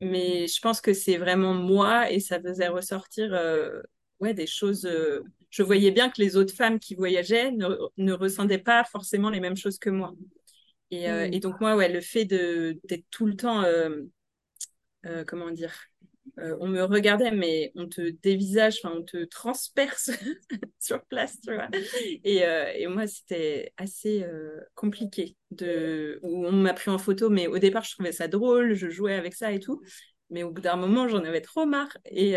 Mais 0.00 0.46
je 0.46 0.60
pense 0.60 0.80
que 0.80 0.92
c'est 0.92 1.16
vraiment 1.16 1.54
moi 1.54 2.10
et 2.10 2.20
ça 2.20 2.40
faisait 2.40 2.68
ressortir 2.68 3.32
euh, 3.32 3.80
ouais, 4.20 4.34
des 4.34 4.46
choses. 4.46 4.86
Euh, 4.86 5.22
je 5.50 5.62
voyais 5.62 5.90
bien 5.90 6.10
que 6.10 6.20
les 6.20 6.36
autres 6.36 6.54
femmes 6.54 6.78
qui 6.78 6.94
voyageaient 6.94 7.50
ne, 7.50 7.68
ne 7.96 8.12
ressentaient 8.12 8.58
pas 8.58 8.84
forcément 8.84 9.30
les 9.30 9.40
mêmes 9.40 9.56
choses 9.56 9.78
que 9.78 9.90
moi. 9.90 10.14
Et, 10.92 11.04
et 11.04 11.38
donc, 11.38 11.60
moi, 11.60 11.76
ouais, 11.76 11.88
le 11.88 12.00
fait 12.00 12.24
d'être 12.24 13.04
tout 13.12 13.24
le 13.24 13.36
temps, 13.36 13.62
comment 15.26 15.50
dire, 15.50 15.74
euh, 16.38 16.56
on 16.60 16.68
me 16.68 16.82
regardait, 16.82 17.30
mais 17.30 17.72
on 17.74 17.88
te 17.88 18.10
dévisage, 18.22 18.80
on 18.84 19.02
te 19.02 19.24
transperce 19.24 20.10
sur 20.78 21.02
place, 21.04 21.38
tu 21.40 21.54
vois. 21.54 21.68
Et, 22.24 22.44
euh, 22.44 22.72
et 22.74 22.86
moi, 22.86 23.06
c'était 23.06 23.72
assez 23.76 24.22
euh, 24.22 24.60
compliqué. 24.74 25.36
De... 25.50 26.20
On 26.22 26.52
m'a 26.52 26.74
pris 26.74 26.90
en 26.90 26.98
photo, 26.98 27.30
mais 27.30 27.46
au 27.46 27.58
départ, 27.58 27.84
je 27.84 27.92
trouvais 27.92 28.12
ça 28.12 28.28
drôle, 28.28 28.74
je 28.74 28.88
jouais 28.88 29.14
avec 29.14 29.34
ça 29.34 29.52
et 29.52 29.60
tout. 29.60 29.82
Mais 30.30 30.44
au 30.44 30.52
bout 30.52 30.60
d'un 30.60 30.76
moment, 30.76 31.08
j'en 31.08 31.24
avais 31.24 31.40
trop 31.40 31.66
marre. 31.66 31.96
Et, 32.04 32.36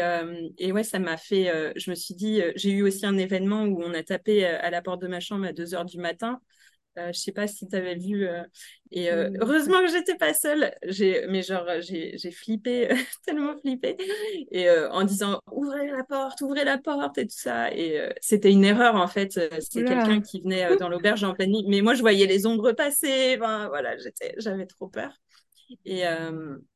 et 0.57 0.71
ouais, 0.71 0.83
ça 0.83 0.97
m'a 0.97 1.15
fait. 1.15 1.73
je 1.75 1.91
me 1.91 1.95
suis 1.95 2.15
dit, 2.15 2.41
j'ai 2.55 2.71
eu 2.71 2.81
aussi 2.81 3.05
un 3.05 3.19
événement 3.19 3.65
où 3.65 3.83
on 3.83 3.93
a 3.93 4.01
tapé 4.01 4.45
à 4.45 4.71
la 4.71 4.81
porte 4.81 4.99
de 4.99 5.07
ma 5.07 5.19
chambre 5.19 5.45
à 5.45 5.53
2 5.53 5.75
h 5.75 5.85
du 5.85 5.99
matin. 5.99 6.41
Euh, 6.97 7.11
je 7.11 7.19
sais 7.19 7.31
pas 7.31 7.47
si 7.47 7.67
tu 7.67 7.75
avais 7.75 7.95
vu. 7.95 8.27
Euh, 8.27 8.43
et 8.91 9.11
euh, 9.11 9.31
heureusement 9.41 9.79
que 9.79 9.87
j'étais 9.91 10.15
pas 10.15 10.33
seule. 10.33 10.71
J'ai, 10.87 11.25
mais 11.27 11.41
genre, 11.41 11.65
j'ai, 11.79 12.17
j'ai 12.17 12.31
flippé, 12.31 12.87
tellement 13.25 13.57
flippé. 13.57 13.97
Et 14.51 14.69
en 14.69 15.03
disant 15.03 15.39
ouvrez 15.51 15.87
la 15.87 16.03
porte, 16.03 16.41
ouvrez 16.41 16.63
la 16.63 16.77
porte 16.77 17.17
et 17.17 17.25
tout 17.25 17.35
ça. 17.35 17.73
Et 17.73 17.99
c'était 18.21 18.51
une 18.51 18.63
erreur 18.63 18.95
en 18.95 19.07
fait. 19.07 19.31
C'est 19.31 19.83
quelqu'un 19.83 20.21
qui 20.21 20.41
venait 20.41 20.75
dans 20.77 20.89
l'auberge 20.89 21.23
en 21.23 21.33
pleine 21.33 21.51
nuit. 21.51 21.65
Mais 21.67 21.81
moi, 21.81 21.95
je 21.95 22.01
voyais 22.01 22.27
les 22.27 22.45
ombres 22.45 22.71
passer. 22.73 23.37
Enfin, 23.39 23.67
voilà, 23.69 23.97
j'étais, 23.97 24.35
j'avais 24.37 24.67
trop 24.67 24.87
peur. 24.87 25.11
Et 25.85 26.03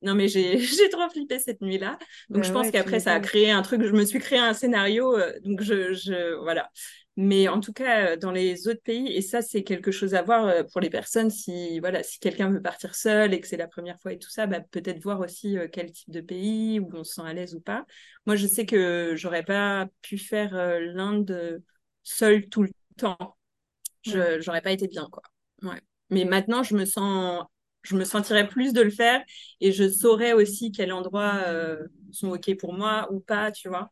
non, 0.02 0.16
mais 0.16 0.28
j'ai, 0.28 0.58
j'ai 0.58 0.90
trop 0.90 1.08
flippé 1.10 1.38
cette 1.38 1.62
nuit-là. 1.62 2.00
Donc, 2.30 2.42
bah 2.42 2.48
je 2.48 2.52
pense 2.52 2.72
qu'après, 2.72 3.00
ça 3.00 3.14
a 3.14 3.20
créé 3.20 3.52
un 3.52 3.62
truc. 3.62 3.84
Je 3.84 3.92
me 3.92 4.06
suis 4.06 4.20
créé 4.20 4.40
un 4.40 4.54
scénario. 4.56 5.16
donc, 5.46 5.62
je, 5.62 5.94
je, 5.94 6.34
voilà. 6.42 6.72
Mais 7.20 7.48
en 7.48 7.60
tout 7.62 7.74
cas, 7.74 8.12
euh, 8.12 8.16
dans 8.16 8.32
les 8.32 8.68
autres 8.68 8.82
pays, 8.84 9.08
et 9.12 9.22
ça, 9.22 9.42
c'est 9.42 9.64
quelque 9.64 9.90
chose 9.92 10.14
à 10.14 10.22
voir 10.22 10.46
euh, 10.46 10.64
pour 10.64 10.82
les 10.82 10.92
personnes, 10.92 11.32
si, 11.32 11.80
voilà, 11.80 12.04
si 12.04 12.20
quelqu'un 12.20 12.52
veut 12.52 12.62
partir 12.62 12.94
seul 12.94 13.34
et 13.34 13.42
que 13.42 13.48
c'est 13.48 13.58
la 13.58 13.68
première 13.68 14.00
fois 14.00 14.14
et 14.14 14.20
tout 14.20 14.30
ça, 14.30 14.46
bah, 14.46 14.60
peut-être 14.62 15.02
voir 15.02 15.20
aussi 15.20 15.58
euh, 15.58 15.68
quel 15.72 15.92
type 15.92 16.12
de 16.12 16.22
pays, 16.22 16.80
où 16.80 16.90
on 16.94 17.04
se 17.04 17.16
sent 17.16 17.22
à 17.26 17.34
l'aise 17.34 17.56
ou 17.56 17.60
pas. 17.60 17.86
Moi, 18.28 18.36
je 18.36 18.46
sais 18.46 18.68
que 18.68 19.14
j'aurais 19.16 19.44
pas 19.44 19.88
pu 20.04 20.20
faire 20.20 20.54
l'Inde 20.80 21.64
seule 22.04 22.48
tout 22.50 22.62
le 22.62 22.70
temps. 22.98 23.18
Je 24.04 24.46
n'aurais 24.46 24.62
pas 24.62 24.72
été 24.72 24.88
bien, 24.88 25.08
quoi. 25.12 25.24
Ouais. 25.64 25.82
Mais 26.12 26.26
maintenant, 26.26 26.64
je 26.64 26.76
me 26.76 26.86
sens 26.86 27.44
je 27.84 27.96
me 27.96 28.04
sentirais 28.04 28.48
plus 28.50 28.74
de 28.74 28.82
le 28.82 28.90
faire 28.92 29.24
et 29.62 29.72
je 29.72 29.90
saurais 29.90 30.34
aussi 30.34 30.72
quels 30.74 30.92
endroits 30.92 31.46
sont 32.12 32.30
OK 32.32 32.56
pour 32.58 32.74
moi 32.74 33.08
ou 33.12 33.22
pas, 33.22 33.52
tu 33.52 33.70
vois. 33.70 33.92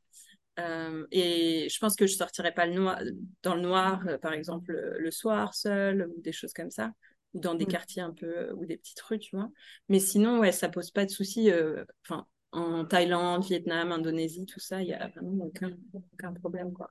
Euh, 0.60 1.06
et 1.12 1.68
je 1.70 1.80
pense 1.80 1.96
que 1.96 2.08
je 2.08 2.16
sortirais 2.16 2.54
pas 2.54 2.66
le 2.66 2.74
noir, 2.74 3.00
dans 3.44 3.56
le 3.56 3.62
noir, 3.62 4.06
euh, 4.08 4.18
par 4.18 4.34
exemple, 4.34 4.72
le, 4.98 5.12
soir 5.12 5.54
seul, 5.54 6.10
ou 6.16 6.22
des 6.22 6.32
choses 6.32 6.54
comme 6.54 6.72
ça, 6.72 6.94
ou 7.34 7.40
dans 7.40 7.56
des 7.56 7.66
mm. 7.66 7.70
quartiers 7.70 8.02
un 8.02 8.14
peu, 8.14 8.52
ou 8.54 8.66
des 8.66 8.78
petites 8.78 9.02
rues, 9.02 9.20
tu 9.20 9.36
vois. 9.36 9.50
Mais 9.90 10.00
sinon, 10.00 10.40
ouais, 10.40 10.52
ça 10.52 10.70
pose 10.70 10.92
pas 10.92 11.06
de 11.06 11.12
soucis. 11.12 11.52
Euh, 11.52 11.84
enfin, 12.04 12.26
en 12.52 12.86
Thaïlande, 12.86 13.44
Vietnam, 13.44 13.92
Indonésie, 13.92 14.46
tout 14.46 14.62
ça, 14.62 14.82
il 14.82 14.88
y 14.88 14.94
a 14.94 15.10
vraiment 15.10 15.46
aucun, 15.46 15.76
aucun 15.94 16.34
problème, 16.34 16.72
quoi. 16.72 16.90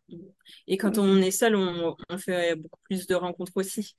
Et 0.67 0.77
quand 0.77 0.99
on 0.99 1.17
est 1.23 1.31
seul, 1.31 1.57
on, 1.57 1.97
on 2.11 2.19
fait 2.19 2.55
beaucoup 2.57 2.81
plus 2.83 3.07
de 3.07 3.15
rencontres 3.15 3.57
aussi. 3.57 3.97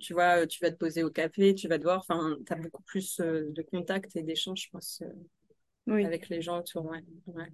tu 0.00 0.12
vois, 0.12 0.46
tu 0.46 0.62
vas 0.62 0.70
te 0.70 0.76
poser 0.76 1.02
au 1.02 1.10
café, 1.10 1.54
tu 1.54 1.66
vas 1.66 1.78
te 1.78 1.84
voir, 1.84 2.00
enfin, 2.00 2.36
tu 2.46 2.52
as 2.52 2.56
beaucoup 2.56 2.82
plus 2.82 3.16
de 3.16 3.62
contacts 3.62 4.14
et 4.16 4.22
d'échanges, 4.22 4.64
je 4.64 4.68
pense, 4.70 5.02
avec 5.86 6.28
les 6.28 6.42
gens 6.42 6.58
autour. 6.58 6.84
Ouais. 6.84 7.02
ouais. 7.28 7.48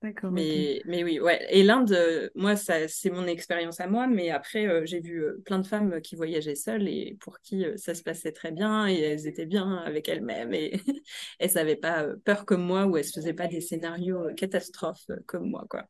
D'accord. 0.00 0.30
Mais, 0.30 0.80
mais 0.86 1.02
oui, 1.02 1.18
ouais. 1.18 1.44
Et 1.50 1.64
l'Inde, 1.64 1.90
euh, 1.92 2.28
moi, 2.36 2.54
ça, 2.54 2.86
c'est 2.86 3.10
mon 3.10 3.26
expérience 3.26 3.80
à 3.80 3.88
moi, 3.88 4.06
mais 4.06 4.30
après, 4.30 4.68
euh, 4.68 4.82
j'ai 4.84 5.00
vu 5.00 5.24
euh, 5.24 5.42
plein 5.44 5.58
de 5.58 5.66
femmes 5.66 6.00
qui 6.00 6.14
voyageaient 6.14 6.54
seules 6.54 6.86
et 6.86 7.16
pour 7.20 7.40
qui 7.40 7.64
ça 7.76 7.94
se 7.94 8.02
passait 8.04 8.30
très 8.30 8.52
bien 8.52 8.86
et 8.86 9.00
elles 9.00 9.26
étaient 9.26 9.46
bien 9.46 9.76
avec 9.78 10.08
elles-mêmes 10.08 10.54
et 10.54 10.80
elles 11.40 11.50
n'avaient 11.54 11.76
pas 11.76 12.06
peur 12.24 12.44
comme 12.44 12.62
moi 12.62 12.86
ou 12.86 12.96
elles 12.96 13.06
ne 13.06 13.10
faisaient 13.10 13.32
pas 13.32 13.48
des 13.48 13.60
scénarios 13.60 14.28
catastrophes 14.36 15.10
comme 15.26 15.50
moi, 15.50 15.64
quoi. 15.68 15.84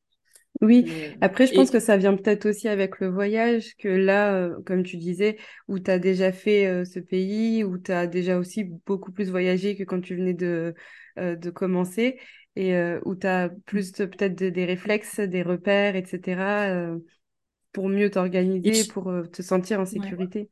Oui, 0.60 0.86
après, 1.20 1.46
je 1.46 1.52
pense 1.52 1.70
que 1.70 1.78
ça 1.78 1.96
vient 1.96 2.16
peut-être 2.16 2.46
aussi 2.46 2.66
avec 2.66 2.98
le 2.98 3.08
voyage, 3.08 3.76
que 3.76 3.88
là, 3.88 4.50
comme 4.66 4.82
tu 4.82 4.96
disais, 4.96 5.36
où 5.68 5.78
tu 5.78 5.88
as 5.88 6.00
déjà 6.00 6.32
fait 6.32 6.84
ce 6.84 6.98
pays, 6.98 7.62
où 7.62 7.78
tu 7.78 7.92
as 7.92 8.08
déjà 8.08 8.38
aussi 8.38 8.64
beaucoup 8.64 9.12
plus 9.12 9.30
voyagé 9.30 9.76
que 9.76 9.84
quand 9.84 10.00
tu 10.00 10.16
venais 10.16 10.34
de, 10.34 10.74
de 11.16 11.50
commencer 11.50 12.18
et 12.58 12.74
euh, 12.74 12.98
où 13.04 13.14
tu 13.14 13.26
as 13.28 13.50
plus 13.66 13.92
peut-être 13.92 14.34
des, 14.34 14.64
réflexes, 14.64 15.20
des 15.20 15.42
repères, 15.42 15.94
etc., 15.94 16.70
euh, 16.70 16.98
pour 17.70 17.88
mieux 17.88 18.10
t'organiser, 18.10 18.84
pour 18.92 19.10
euh, 19.10 19.22
te 19.22 19.42
sentir 19.42 19.78
en 19.78 19.86
sécurité. 19.86 20.48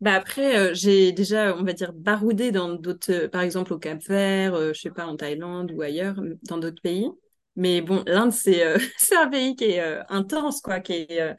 Bah 0.00 0.14
après, 0.14 0.72
j'ai 0.76 1.10
déjà, 1.10 1.56
on 1.56 1.64
va 1.64 1.72
dire, 1.72 1.92
baroudé 1.92 2.52
dans 2.52 2.74
d'autres, 2.74 3.26
par 3.26 3.42
exemple 3.42 3.72
au 3.72 3.78
Cap 3.80 4.00
Vert, 4.04 4.72
je 4.72 4.80
sais 4.80 4.92
pas, 4.92 5.04
en 5.04 5.16
Thaïlande 5.16 5.72
ou 5.72 5.82
ailleurs, 5.82 6.14
dans 6.44 6.58
d'autres 6.58 6.80
pays. 6.80 7.10
Mais 7.56 7.80
bon, 7.80 8.04
l'Inde, 8.06 8.30
c'est 8.30 8.62
c'est 8.98 9.16
un 9.16 9.28
pays 9.28 9.56
qui 9.56 9.64
est 9.64 9.98
intense, 10.08 10.60
quoi, 10.60 10.78
qui, 10.78 10.92
est, 10.92 11.34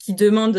qui 0.00 0.14
demande 0.14 0.56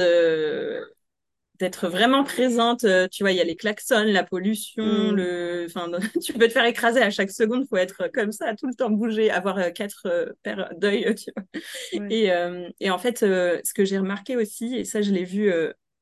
d'être 1.62 1.88
vraiment 1.88 2.24
présente. 2.24 2.84
Euh, 2.86 3.08
tu 3.08 3.24
vois, 3.24 3.32
il 3.32 3.38
y 3.38 3.42
a 3.42 3.44
les 3.44 3.56
klaxons, 3.56 4.04
la 4.04 4.24
pollution, 4.24 4.84
mm. 4.84 5.16
le, 5.16 5.66
enfin, 5.68 5.90
tu 6.22 6.34
peux 6.34 6.48
te 6.48 6.54
faire 6.54 6.66
écraser 6.66 7.02
à 7.02 7.12
chaque 7.12 7.32
seconde. 7.32 7.68
Faut 7.70 7.78
être 7.78 8.10
comme 8.14 8.32
ça, 8.32 8.56
tout 8.56 8.68
le 8.68 8.74
temps 8.74 8.90
bouger, 8.90 9.30
avoir 9.30 9.60
euh, 9.60 9.70
quatre 9.70 10.08
euh, 10.08 10.32
paires 10.42 10.74
d'œils. 10.76 11.14
Tu 11.16 11.32
vois. 11.36 12.08
Et, 12.10 12.32
et, 12.80 12.90
en 12.90 12.98
fait, 12.98 13.20
ce 13.20 13.74
que 13.74 13.86
j'ai 13.86 14.00
remarqué 14.00 14.36
aussi, 14.36 14.76
et 14.76 14.86
ça, 14.86 15.02
je 15.02 15.12
l'ai 15.12 15.24
vu, 15.24 15.54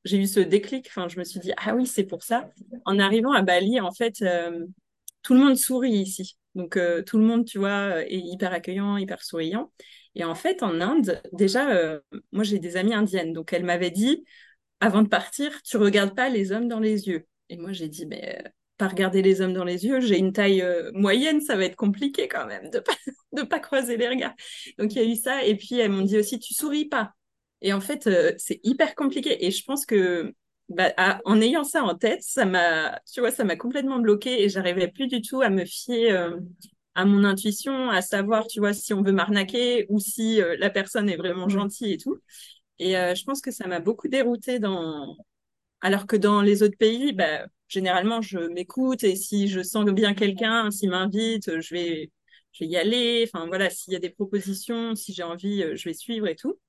j'ai 0.06 0.18
eu 0.18 0.28
ce 0.28 0.40
déclic. 0.40 0.88
Enfin, 0.88 1.08
je 1.10 1.20
me 1.20 1.26
suis 1.26 1.40
dit, 1.40 1.52
ah 1.58 1.76
oui, 1.76 1.86
c'est 1.86 2.06
pour 2.06 2.24
ça. 2.24 2.50
En 2.86 2.98
arrivant 2.98 3.34
à 3.34 3.42
Bali, 3.42 3.82
en 3.82 3.92
fait, 3.92 4.24
tout 5.24 5.34
le 5.34 5.40
monde 5.40 5.58
sourit 5.58 5.92
ici. 5.92 6.38
Donc, 6.56 6.80
tout 7.06 7.18
le 7.18 7.26
monde, 7.26 7.46
tu 7.46 7.60
vois, 7.60 8.02
est 8.04 8.18
hyper 8.18 8.54
accueillant, 8.54 8.98
hyper 8.98 9.22
souriant. 9.24 9.72
Et 10.16 10.24
en 10.24 10.36
fait, 10.36 10.64
en 10.64 10.80
Inde, 10.80 11.22
déjà, 11.34 12.00
moi, 12.32 12.44
j'ai 12.44 12.60
des 12.60 12.78
amies 12.78 12.94
indiennes. 12.94 13.34
Donc, 13.34 13.52
elle 13.52 13.66
m'avait 13.66 13.92
dit, 13.92 14.24
avant 14.80 15.02
de 15.02 15.08
partir, 15.08 15.62
tu 15.64 15.78
regardes 15.78 16.16
pas 16.16 16.30
les 16.30 16.52
hommes 16.52 16.68
dans 16.68 16.80
les 16.80 17.08
yeux. 17.08 17.28
Et 17.50 17.58
moi, 17.58 17.72
j'ai 17.74 17.90
dit, 17.90 18.06
mais 18.06 18.40
euh, 18.46 18.50
pas 18.78 18.88
regarder 18.88 19.22
les 19.22 19.42
hommes 19.42 19.54
dans 19.54 19.64
les 19.64 19.86
yeux, 19.86 20.00
j'ai 20.00 20.18
une 20.18 20.32
taille 20.34 20.62
euh, 20.62 20.92
moyenne, 20.94 21.42
ça 21.42 21.56
va 21.56 21.66
être 21.66 21.76
compliqué 21.76 22.28
quand 22.28 22.46
même 22.46 22.70
de 22.70 22.80
pas, 22.80 22.94
de 23.34 23.42
pas 23.44 23.60
croiser 23.60 23.98
les 23.98 24.08
regards. 24.08 24.34
Donc, 24.78 24.94
il 24.96 25.02
y 25.02 25.06
a 25.06 25.10
eu 25.10 25.16
ça. 25.16 25.44
Et 25.44 25.56
puis, 25.56 25.80
elles 25.80 25.92
m'ont 25.92 26.04
dit 26.04 26.18
aussi, 26.18 26.40
tu 26.40 26.54
souris 26.54 26.86
pas. 26.86 27.14
Et 27.62 27.74
en 27.74 27.82
fait, 27.82 28.08
euh, 28.08 28.32
c'est 28.38 28.60
hyper 28.64 28.96
compliqué. 28.96 29.46
Et 29.46 29.52
je 29.52 29.64
pense 29.66 29.86
que 29.86 30.34
bah, 30.70 30.94
en 31.26 31.42
ayant 31.42 31.64
ça 31.64 31.84
en 31.84 31.96
tête, 31.96 32.22
ça 32.24 32.46
m'a, 32.46 33.00
tu 33.12 33.20
vois, 33.20 33.32
ça 33.32 33.44
m'a 33.44 33.56
complètement 33.56 34.00
bloqué 34.00 34.44
et 34.44 34.50
j'arrivais 34.50 34.88
plus 34.88 35.08
du 35.08 35.22
tout 35.22 35.42
à 35.42 35.50
me 35.50 35.66
fier 35.66 36.12
à 36.94 37.06
mon 37.06 37.24
intuition, 37.24 37.90
à 37.90 38.04
savoir, 38.04 38.46
tu 38.46 38.60
vois, 38.60 38.74
si 38.74 38.94
on 38.94 39.02
veut 39.02 39.12
m'arnaquer 39.12 39.88
ou 39.90 40.00
si 40.00 40.40
la 40.60 40.70
personne 40.70 41.10
est 41.10 41.18
vraiment 41.18 41.50
gentille 41.50 41.94
et 41.94 41.98
tout. 41.98 42.20
Et 42.80 42.98
euh, 42.98 43.16
je 43.16 43.24
pense 43.26 43.42
que 43.42 43.52
ça 43.52 43.68
m'a 43.68 43.80
beaucoup 43.80 44.08
déroutée 44.08 44.60
dans. 44.60 45.18
Alors 45.82 46.08
que 46.08 46.16
dans 46.18 46.42
les 46.42 46.64
autres 46.64 46.78
pays, 46.78 47.14
bah, 47.14 47.48
généralement, 47.70 48.22
je 48.22 48.40
m'écoute 48.40 49.04
et 49.04 49.16
si 49.16 49.48
je 49.50 49.62
sens 49.64 49.86
bien 49.88 50.14
quelqu'un, 50.16 50.72
s'il 50.72 50.90
m'invite, 50.92 51.60
je 51.62 51.76
vais, 51.76 52.12
je 52.54 52.64
vais 52.66 52.70
y 52.72 52.78
aller. 52.78 53.30
Enfin, 53.34 53.48
voilà, 53.48 53.70
s'il 53.70 53.94
y 53.94 53.96
a 53.98 54.00
des 54.00 54.10
propositions, 54.12 54.96
si 54.96 55.14
j'ai 55.14 55.24
envie, 55.24 55.64
euh, 55.64 55.76
je 55.76 55.86
vais 55.90 55.94
suivre 55.96 56.28
et 56.28 56.36
tout. 56.36 56.60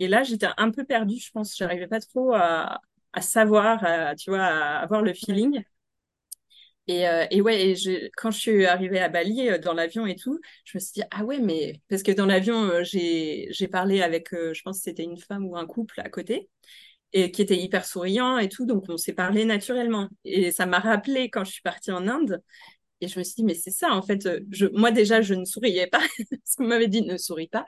Et 0.00 0.08
là, 0.08 0.22
j'étais 0.24 0.48
un 0.58 0.70
peu 0.70 0.84
perdue, 0.84 1.18
je 1.20 1.30
pense. 1.32 1.56
J'arrivais 1.56 1.88
pas 1.88 2.00
trop 2.00 2.34
à, 2.34 2.80
à 3.12 3.20
savoir, 3.22 3.84
à, 3.84 4.14
tu 4.16 4.30
vois, 4.30 4.42
à 4.44 4.78
avoir 4.80 5.02
le 5.02 5.14
feeling. 5.14 5.62
Et, 6.86 7.08
euh, 7.08 7.24
et 7.30 7.40
ouais, 7.40 7.74
quand 8.16 8.30
je 8.30 8.38
suis 8.38 8.66
arrivée 8.66 8.98
à 9.00 9.08
Bali 9.08 9.48
euh, 9.48 9.58
dans 9.58 9.72
l'avion 9.72 10.06
et 10.06 10.16
tout, 10.16 10.38
je 10.64 10.76
me 10.76 10.80
suis 10.80 10.92
dit 10.94 11.02
ah 11.10 11.24
ouais 11.24 11.38
mais 11.40 11.80
parce 11.88 12.02
que 12.02 12.12
dans 12.12 12.26
l'avion 12.26 12.64
euh, 12.64 12.82
j'ai 12.84 13.68
parlé 13.70 14.02
avec 14.02 14.28
je 14.32 14.60
pense 14.62 14.78
que 14.78 14.84
c'était 14.84 15.02
une 15.04 15.18
femme 15.18 15.46
ou 15.46 15.56
un 15.56 15.66
couple 15.66 16.00
à 16.00 16.10
côté 16.10 16.50
et 17.12 17.30
qui 17.30 17.42
était 17.42 17.56
hyper 17.56 17.84
souriant 17.86 18.38
et 18.38 18.48
tout. 18.48 18.66
Donc, 18.66 18.84
on 18.88 18.96
s'est 18.96 19.12
parlé 19.12 19.44
naturellement. 19.44 20.08
Et 20.24 20.50
ça 20.50 20.66
m'a 20.66 20.80
rappelé 20.80 21.30
quand 21.30 21.44
je 21.44 21.52
suis 21.52 21.62
partie 21.62 21.92
en 21.92 22.08
Inde. 22.08 22.42
Et 23.00 23.08
je 23.08 23.18
me 23.18 23.24
suis 23.24 23.36
dit, 23.36 23.44
mais 23.44 23.54
c'est 23.54 23.70
ça, 23.70 23.92
en 23.92 24.02
fait. 24.02 24.28
Je, 24.50 24.66
moi, 24.66 24.90
déjà, 24.90 25.22
je 25.22 25.34
ne 25.34 25.44
souriais 25.44 25.86
pas. 25.86 26.00
parce 26.30 26.56
qu'on 26.56 26.66
m'avait 26.66 26.88
dit, 26.88 27.02
ne 27.02 27.16
souris 27.16 27.48
pas. 27.48 27.66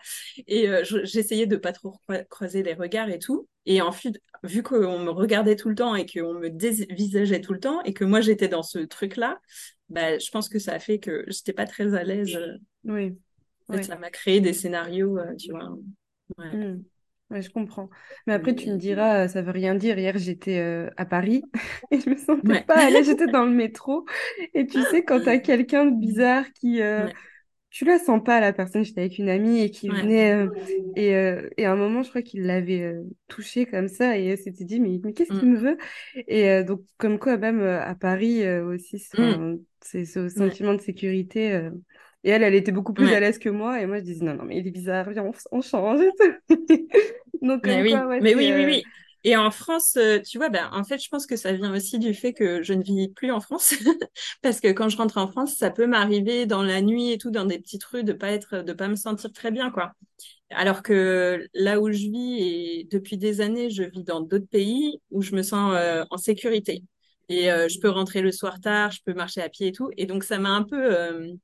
Et 0.49 0.69
j'essayais 1.05 1.47
de 1.47 1.57
pas 1.57 1.73
trop 1.73 1.95
croiser 2.31 2.63
les 2.65 2.75
regards 2.75 3.09
et 3.11 3.19
tout. 3.21 3.49
Et 3.67 3.83
ensuite, 3.83 4.21
vu 4.43 4.63
qu'on 4.63 4.99
me 4.99 5.11
regardait 5.11 5.57
tout 5.57 5.69
le 5.69 5.75
temps 5.75 5.95
et 5.95 6.07
qu'on 6.07 6.35
me 6.35 6.49
dévisageait 6.49 7.41
tout 7.41 7.53
le 7.53 7.61
temps 7.61 7.83
et 7.83 7.93
que 7.93 8.05
moi, 8.05 8.21
j'étais 8.21 8.49
dans 8.49 8.63
ce 8.63 8.79
truc-là, 8.79 9.41
bah, 9.89 10.19
je 10.19 10.31
pense 10.31 10.49
que 10.49 10.59
ça 10.59 10.73
a 10.73 10.79
fait 10.79 10.99
que 10.99 11.25
j'étais 11.29 11.53
pas 11.53 11.67
très 11.67 11.95
à 11.95 12.05
l'aise. 12.05 12.39
Oui. 12.85 13.17
Ça 13.83 13.97
m'a 13.97 14.11
créé 14.11 14.41
des 14.41 14.53
scénarios, 14.53 15.19
euh, 15.19 15.35
tu 15.35 15.51
vois. 15.51 15.71
Ouais. 16.39 16.57
Mmh. 16.57 16.85
Ouais, 17.31 17.43
je 17.43 17.51
comprends. 17.51 17.91
Mais 18.27 18.35
après, 18.35 18.55
tu 18.55 18.71
me 18.71 18.77
diras, 18.77 19.25
euh, 19.25 19.29
ça 19.29 19.43
veut 19.43 19.51
rien 19.51 19.75
dire. 19.75 19.99
Hier, 19.99 20.17
j'étais 20.17 20.59
euh, 20.59 20.89
à 20.97 21.05
Paris 21.05 21.43
et 21.91 21.99
je 21.99 22.09
me 22.09 22.17
sentais 22.17 22.63
pas 22.63 22.87
allée. 22.87 23.03
J'étais 23.03 23.27
dans 23.27 23.45
le 23.45 23.51
métro. 23.51 24.05
Et 24.55 24.67
tu 24.67 24.81
sais, 24.91 25.05
quand 25.05 25.21
tu 25.21 25.29
as 25.29 25.39
quelqu'un 25.39 25.87
de 25.87 25.99
bizarre 25.99 26.45
qui. 26.53 26.81
Euh, 26.83 27.09
tu 27.77 27.85
la 27.85 27.99
sens 27.99 28.25
pas, 28.25 28.41
la 28.41 28.55
personne. 28.55 28.87
J'étais 28.87 29.03
avec 29.03 29.19
une 29.19 29.29
amie 29.29 29.61
et 29.61 29.71
qui 29.71 29.91
venait. 29.91 30.47
et, 30.97 31.11
et, 31.59 31.67
à 31.67 31.73
un 31.73 31.77
moment, 31.77 32.03
je 32.03 32.09
crois 32.09 32.23
qu'il 32.23 32.47
l'avait 32.47 32.97
touché 33.29 33.67
comme 33.67 33.89
ça. 33.89 34.19
Et 34.19 34.25
elle 34.25 34.39
s'était 34.39 34.65
dit, 34.65 34.81
mais, 34.81 34.99
mais 35.05 35.13
qu'est-ce 35.13 35.29
qu'il 35.39 35.47
mm. 35.47 35.53
me 35.53 35.59
veut? 35.59 35.77
Et 36.27 36.65
donc, 36.65 36.81
comme 36.97 37.19
quoi, 37.19 37.37
même 37.37 37.61
à 37.61 37.95
Paris 37.95 38.49
aussi, 38.61 38.97
mm. 39.19 39.59
c'est 39.83 40.07
ce 40.07 40.31
sentiment 40.31 40.73
de 40.73 40.81
sécurité. 40.81 41.69
Et 42.25 42.31
elle, 42.31 42.43
elle 42.43 42.55
était 42.55 42.73
beaucoup 42.73 42.95
plus 42.95 43.13
à 43.13 43.21
l'aise 43.21 43.39
que 43.39 43.51
moi. 43.51 43.83
Et 43.83 43.87
moi, 43.87 43.99
je 43.99 44.05
disais, 44.05 44.25
non, 44.25 44.35
non, 44.35 44.45
mais 44.45 44.57
il 44.57 44.67
est 44.67 44.71
bizarre, 44.71 45.11
viens, 45.11 45.31
on, 45.53 45.61
change. 45.61 46.01
Donc, 47.43 47.67
mais 47.67 47.83
oui, 47.83 47.95
mais 48.23 48.35
oui, 48.35 48.53
oui, 48.55 48.65
oui. 48.65 48.83
Et 49.29 49.37
en 49.37 49.51
France, 49.51 49.97
euh, 49.97 50.21
tu 50.21 50.39
vois, 50.39 50.51
ben, 50.51 50.71
en 50.73 50.85
fait, 50.85 51.03
je 51.03 51.09
pense 51.09 51.27
que 51.27 51.35
ça 51.37 51.53
vient 51.53 51.75
aussi 51.75 51.99
du 51.99 52.15
fait 52.15 52.33
que 52.33 52.63
je 52.63 52.73
ne 52.73 52.83
vis 52.85 53.09
plus 53.09 53.33
en 53.33 53.41
France. 53.41 53.75
Parce 54.43 54.61
que 54.61 54.69
quand 54.69 54.89
je 54.89 54.97
rentre 54.97 55.19
en 55.19 55.27
France, 55.27 55.57
ça 55.57 55.71
peut 55.73 55.89
m'arriver 55.89 56.47
dans 56.47 56.63
la 56.63 56.81
nuit 56.81 57.11
et 57.11 57.19
tout, 57.19 57.33
dans 57.33 57.45
des 57.45 57.59
petites 57.59 57.83
rues, 57.85 58.05
de 58.05 58.13
pas 58.13 58.31
être, 58.31 58.59
de 58.63 58.73
pas 58.73 58.87
me 58.87 58.95
sentir 58.95 59.33
très 59.33 59.51
bien, 59.51 59.73
quoi. 59.73 59.95
Alors 60.51 60.83
que 60.83 61.49
là 61.55 61.81
où 61.81 61.91
je 61.91 61.99
vis, 61.99 62.39
et 62.41 62.89
depuis 62.93 63.17
des 63.19 63.41
années, 63.41 63.71
je 63.71 63.83
vis 63.85 64.05
dans 64.05 64.21
d'autres 64.21 64.47
pays 64.49 65.01
où 65.11 65.23
je 65.23 65.35
me 65.35 65.43
sens 65.43 65.75
euh, 65.77 66.05
en 66.11 66.19
sécurité. 66.19 66.85
Et 67.29 67.51
euh, 67.51 67.69
je 67.69 67.81
peux 67.81 67.91
rentrer 67.91 68.23
le 68.23 68.31
soir 68.33 68.61
tard, 68.61 68.93
je 68.93 69.01
peux 69.05 69.15
marcher 69.15 69.43
à 69.43 69.49
pied 69.49 69.69
et 69.69 69.73
tout. 69.73 69.91
Et 69.97 70.07
donc, 70.07 70.23
ça 70.25 70.39
m'a 70.39 70.51
un 70.51 70.63
peu 70.63 71.37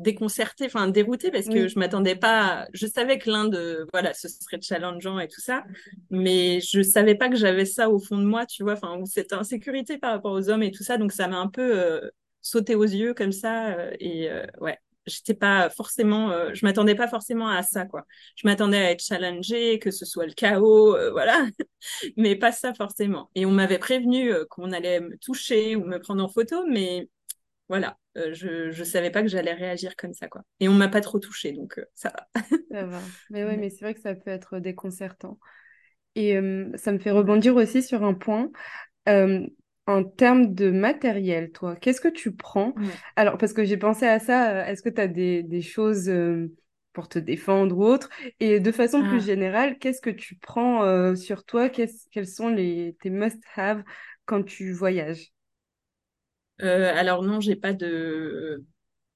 déconcertée, 0.00 0.66
enfin 0.66 0.88
déroutée 0.88 1.30
parce 1.30 1.46
que 1.46 1.68
je 1.68 1.78
m'attendais 1.78 2.16
pas. 2.16 2.66
Je 2.72 2.86
savais 2.86 3.18
que 3.18 3.30
l'Inde, 3.30 3.86
voilà, 3.92 4.14
ce 4.14 4.28
serait 4.28 4.60
challengeant 4.60 5.18
et 5.18 5.28
tout 5.28 5.40
ça, 5.40 5.64
mais 6.10 6.60
je 6.60 6.82
savais 6.82 7.14
pas 7.14 7.28
que 7.28 7.36
j'avais 7.36 7.64
ça 7.64 7.90
au 7.90 7.98
fond 7.98 8.18
de 8.18 8.24
moi, 8.24 8.46
tu 8.46 8.62
vois, 8.62 8.74
enfin 8.74 8.98
cette 9.06 9.32
insécurité 9.32 9.98
par 9.98 10.12
rapport 10.12 10.32
aux 10.32 10.48
hommes 10.50 10.62
et 10.62 10.70
tout 10.70 10.82
ça, 10.82 10.98
donc 10.98 11.12
ça 11.12 11.28
m'a 11.28 11.38
un 11.38 11.48
peu 11.48 11.78
euh, 11.78 12.10
sauté 12.42 12.74
aux 12.74 12.84
yeux 12.84 13.14
comme 13.14 13.32
ça 13.32 13.70
euh, 13.70 13.90
et 14.00 14.30
euh, 14.30 14.46
ouais. 14.60 14.78
J'étais 15.06 15.34
pas 15.34 15.70
forcément, 15.70 16.30
je 16.52 16.64
m'attendais 16.64 16.94
pas 16.94 17.08
forcément 17.08 17.48
à 17.48 17.62
ça, 17.62 17.86
quoi. 17.86 18.04
Je 18.36 18.46
m'attendais 18.46 18.76
à 18.76 18.90
être 18.92 19.02
challengée, 19.02 19.78
que 19.78 19.90
ce 19.90 20.04
soit 20.04 20.26
le 20.26 20.34
chaos, 20.34 20.94
voilà, 21.10 21.46
mais 22.18 22.36
pas 22.36 22.52
ça 22.52 22.74
forcément. 22.74 23.30
Et 23.34 23.46
on 23.46 23.50
m'avait 23.50 23.78
prévenu 23.78 24.30
qu'on 24.50 24.70
allait 24.72 25.00
me 25.00 25.16
toucher 25.16 25.74
ou 25.74 25.84
me 25.84 25.98
prendre 25.98 26.22
en 26.22 26.28
photo, 26.28 26.64
mais 26.68 27.08
voilà, 27.70 27.96
euh, 28.16 28.34
je 28.34 28.76
ne 28.76 28.84
savais 28.84 29.12
pas 29.12 29.22
que 29.22 29.28
j'allais 29.28 29.54
réagir 29.54 29.94
comme 29.94 30.12
ça, 30.12 30.26
quoi. 30.26 30.42
Et 30.58 30.68
on 30.68 30.72
m'a 30.72 30.88
pas 30.88 31.00
trop 31.00 31.20
touchée, 31.20 31.52
donc 31.52 31.78
euh, 31.78 31.84
ça 31.94 32.12
va. 32.12 32.42
ça 32.68 32.84
va. 32.84 32.98
Mais 33.30 33.44
oui, 33.44 33.56
mais 33.58 33.70
c'est 33.70 33.84
vrai 33.84 33.94
que 33.94 34.00
ça 34.00 34.16
peut 34.16 34.30
être 34.32 34.58
déconcertant. 34.58 35.38
Et 36.16 36.36
euh, 36.36 36.68
ça 36.74 36.90
me 36.90 36.98
fait 36.98 37.12
rebondir 37.12 37.54
aussi 37.54 37.80
sur 37.80 38.02
un 38.02 38.14
point. 38.14 38.50
en 39.06 40.04
termes 40.04 40.52
de 40.52 40.72
matériel, 40.72 41.52
toi, 41.52 41.76
qu'est-ce 41.76 42.00
que 42.00 42.08
tu 42.08 42.34
prends? 42.34 42.74
Alors, 43.14 43.38
parce 43.38 43.52
que 43.52 43.62
j'ai 43.62 43.76
pensé 43.76 44.04
à 44.04 44.18
ça, 44.18 44.68
est-ce 44.68 44.82
que 44.82 44.88
tu 44.88 45.00
as 45.00 45.06
des, 45.06 45.62
choses 45.62 46.10
pour 46.92 47.08
te 47.08 47.20
défendre 47.20 47.78
ou 47.78 47.84
autre? 47.84 48.10
Et 48.40 48.58
de 48.58 48.72
façon 48.72 49.00
plus 49.00 49.22
ah. 49.22 49.26
générale, 49.26 49.78
qu'est-ce 49.78 50.00
que 50.00 50.10
tu 50.10 50.34
prends 50.34 51.14
sur 51.14 51.44
toi? 51.44 51.68
Quels 51.68 52.26
sont 52.26 52.48
les, 52.48 52.96
tes 53.00 53.10
must-have 53.10 53.84
quand 54.24 54.42
tu 54.42 54.72
voyages? 54.72 55.32
Euh, 56.62 56.92
alors 56.94 57.22
non, 57.22 57.40
j'ai 57.40 57.56
pas 57.56 57.72
de, 57.72 58.64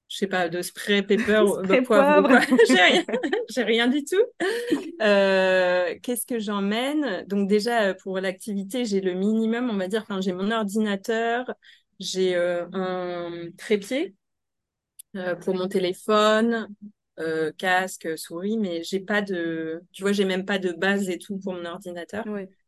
je 0.07 0.17
sais 0.17 0.27
pas, 0.27 0.49
de 0.49 0.61
spray 0.61 1.01
pepper, 1.03 1.43
de 1.63 1.85
poivre. 1.85 2.29
j'ai 2.67 2.75
rien, 2.75 3.03
j'ai 3.49 3.63
rien 3.63 3.87
du 3.87 4.03
tout. 4.03 4.23
Euh, 5.01 5.95
qu'est-ce 6.01 6.25
que 6.25 6.39
j'emmène? 6.39 7.25
Donc 7.27 7.47
déjà 7.47 7.93
pour 7.95 8.19
l'activité, 8.19 8.85
j'ai 8.85 9.01
le 9.01 9.13
minimum, 9.13 9.69
on 9.69 9.77
va 9.77 9.87
dire. 9.87 10.01
Enfin, 10.01 10.21
j'ai 10.21 10.33
mon 10.33 10.51
ordinateur, 10.51 11.45
j'ai 11.99 12.35
euh, 12.35 12.65
un 12.73 13.49
trépied 13.57 14.15
pour 15.41 15.55
mon 15.55 15.67
téléphone, 15.69 16.67
casque, 17.57 18.17
souris, 18.17 18.57
mais 18.57 18.83
j'ai 18.83 18.99
pas 18.99 19.21
de, 19.21 19.81
tu 19.93 20.01
vois, 20.01 20.11
j'ai 20.11 20.25
même 20.25 20.45
pas 20.45 20.59
de 20.59 20.73
base 20.73 21.09
et 21.09 21.17
tout 21.17 21.37
pour 21.37 21.53
mon 21.53 21.65
ordinateur. 21.65 22.25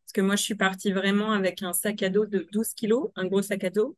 Parce 0.08 0.14
que 0.14 0.22
moi, 0.22 0.38
je 0.38 0.44
suis 0.44 0.56
partie 0.56 0.94
vraiment 0.94 1.34
avec 1.34 1.62
un 1.64 1.74
sac 1.74 2.02
à 2.02 2.10
dos 2.10 2.26
de 2.26 2.48
12 2.54 2.74
kilos, 2.76 3.10
un 3.18 3.26
gros 3.26 3.42
sac 3.42 3.66
à 3.66 3.70
dos. 3.70 3.98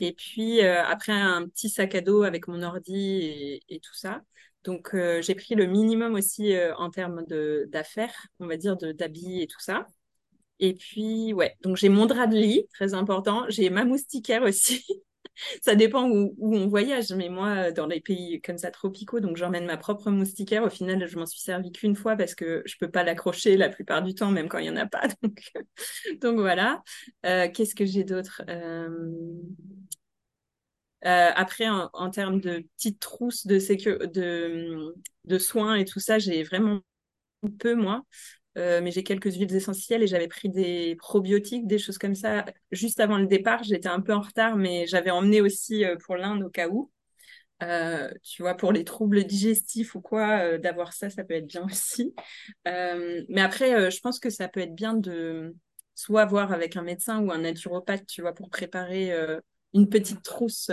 Et 0.00 0.12
puis, 0.12 0.60
euh, 0.62 0.84
après, 0.84 1.12
un 1.12 1.48
petit 1.48 1.70
sac 1.70 1.94
à 1.94 2.02
dos 2.02 2.24
avec 2.24 2.46
mon 2.46 2.62
ordi 2.62 3.62
et, 3.66 3.80
tout 3.80 3.94
ça. 3.94 4.20
Donc, 4.64 4.90
euh, 4.92 5.22
j'ai 5.22 5.34
pris 5.34 5.54
le 5.54 5.64
minimum 5.64 6.14
aussi 6.14 6.54
euh, 6.54 6.74
en 6.76 6.90
termes 6.90 7.24
d'affaires, 7.68 8.26
on 8.38 8.46
va 8.46 8.58
dire, 8.58 8.76
d'habits 8.76 9.40
et 9.40 9.46
tout 9.46 9.60
ça. 9.60 9.86
Et 10.60 10.74
puis, 10.74 11.32
ouais, 11.32 11.56
donc 11.62 11.78
j'ai 11.78 11.88
mon 11.88 12.04
drap 12.04 12.26
de 12.26 12.36
lit, 12.36 12.66
très 12.74 12.92
important. 12.92 13.46
J'ai 13.48 13.70
ma 13.70 13.86
moustiquaire 13.86 14.42
aussi. 14.42 14.84
ça 15.62 15.74
dépend 15.74 16.08
où, 16.08 16.34
on 16.40 16.66
voyage, 16.66 17.12
mais 17.12 17.28
moi, 17.28 17.70
dans 17.72 17.86
les 17.86 18.00
pays 18.00 18.40
comme 18.40 18.58
ça 18.58 18.70
tropicaux, 18.70 19.20
donc 19.20 19.36
j'emmène 19.36 19.66
ma 19.66 19.76
propre 19.76 20.10
moustiquaire. 20.10 20.62
Au 20.62 20.70
final, 20.70 21.06
je 21.06 21.18
m'en 21.18 21.26
suis 21.26 21.40
servi 21.40 21.72
qu'une 21.72 21.96
fois 21.96 22.16
parce 22.16 22.34
que 22.34 22.62
je 22.66 22.76
peux 22.78 22.90
pas 22.90 23.02
l'accrocher 23.02 23.56
la 23.56 23.68
plupart 23.68 24.02
du 24.02 24.14
temps, 24.14 24.30
même 24.30 24.48
quand 24.48 24.58
il 24.58 24.66
y 24.66 24.70
en 24.70 24.76
a 24.76 24.86
pas. 24.86 25.02
Donc, 25.22 25.52
donc 26.20 26.38
voilà. 26.38 26.82
Euh, 27.24 27.48
qu'est-ce 27.52 27.74
que 27.74 27.84
j'ai 27.84 28.04
d'autre 28.04 28.42
euh, 28.48 28.88
euh, 31.04 31.30
après, 31.34 31.68
en, 31.68 32.10
termes 32.10 32.40
de 32.40 32.64
petites 32.76 33.00
trousses 33.00 33.46
de, 33.46 34.94
de 35.24 35.38
soins 35.38 35.76
et 35.76 35.84
tout 35.84 36.00
ça, 36.00 36.18
j'ai 36.18 36.42
vraiment 36.42 36.80
peu, 37.58 37.74
moi. 37.74 38.02
Euh, 38.56 38.80
mais 38.82 38.90
j'ai 38.90 39.02
quelques 39.02 39.34
huiles 39.34 39.54
essentielles 39.54 40.02
et 40.02 40.06
j'avais 40.06 40.28
pris 40.28 40.48
des 40.48 40.96
probiotiques, 40.96 41.66
des 41.66 41.78
choses 41.78 41.98
comme 41.98 42.14
ça. 42.14 42.46
Juste 42.72 43.00
avant 43.00 43.18
le 43.18 43.26
départ, 43.26 43.62
j'étais 43.62 43.88
un 43.88 44.00
peu 44.00 44.14
en 44.14 44.20
retard, 44.20 44.56
mais 44.56 44.86
j'avais 44.86 45.10
emmené 45.10 45.40
aussi 45.40 45.84
euh, 45.84 45.96
pour 45.96 46.16
l'Inde 46.16 46.42
au 46.42 46.48
cas 46.48 46.68
où. 46.68 46.90
Euh, 47.62 48.10
tu 48.22 48.42
vois, 48.42 48.54
pour 48.54 48.72
les 48.72 48.84
troubles 48.84 49.24
digestifs 49.24 49.94
ou 49.94 50.00
quoi, 50.00 50.58
d'avoir 50.58 50.92
ça, 50.92 51.10
ça 51.10 51.24
peut 51.24 51.34
être 51.34 51.46
bien 51.46 51.64
aussi. 51.70 52.14
mais 52.64 53.40
après, 53.40 53.90
je 53.90 54.00
pense 54.00 54.18
que 54.18 54.30
ça 54.30 54.48
peut 54.48 54.60
être 54.60 54.74
bien 54.74 54.94
de 54.94 55.54
soit 55.94 56.24
voir 56.26 56.52
avec 56.52 56.76
un 56.76 56.82
médecin 56.82 57.22
ou 57.22 57.32
un 57.32 57.38
naturopathe, 57.38 58.06
tu 58.06 58.20
vois, 58.22 58.34
pour 58.34 58.48
préparer 58.50 59.12
une 59.74 59.88
petite 59.88 60.22
trousse. 60.22 60.70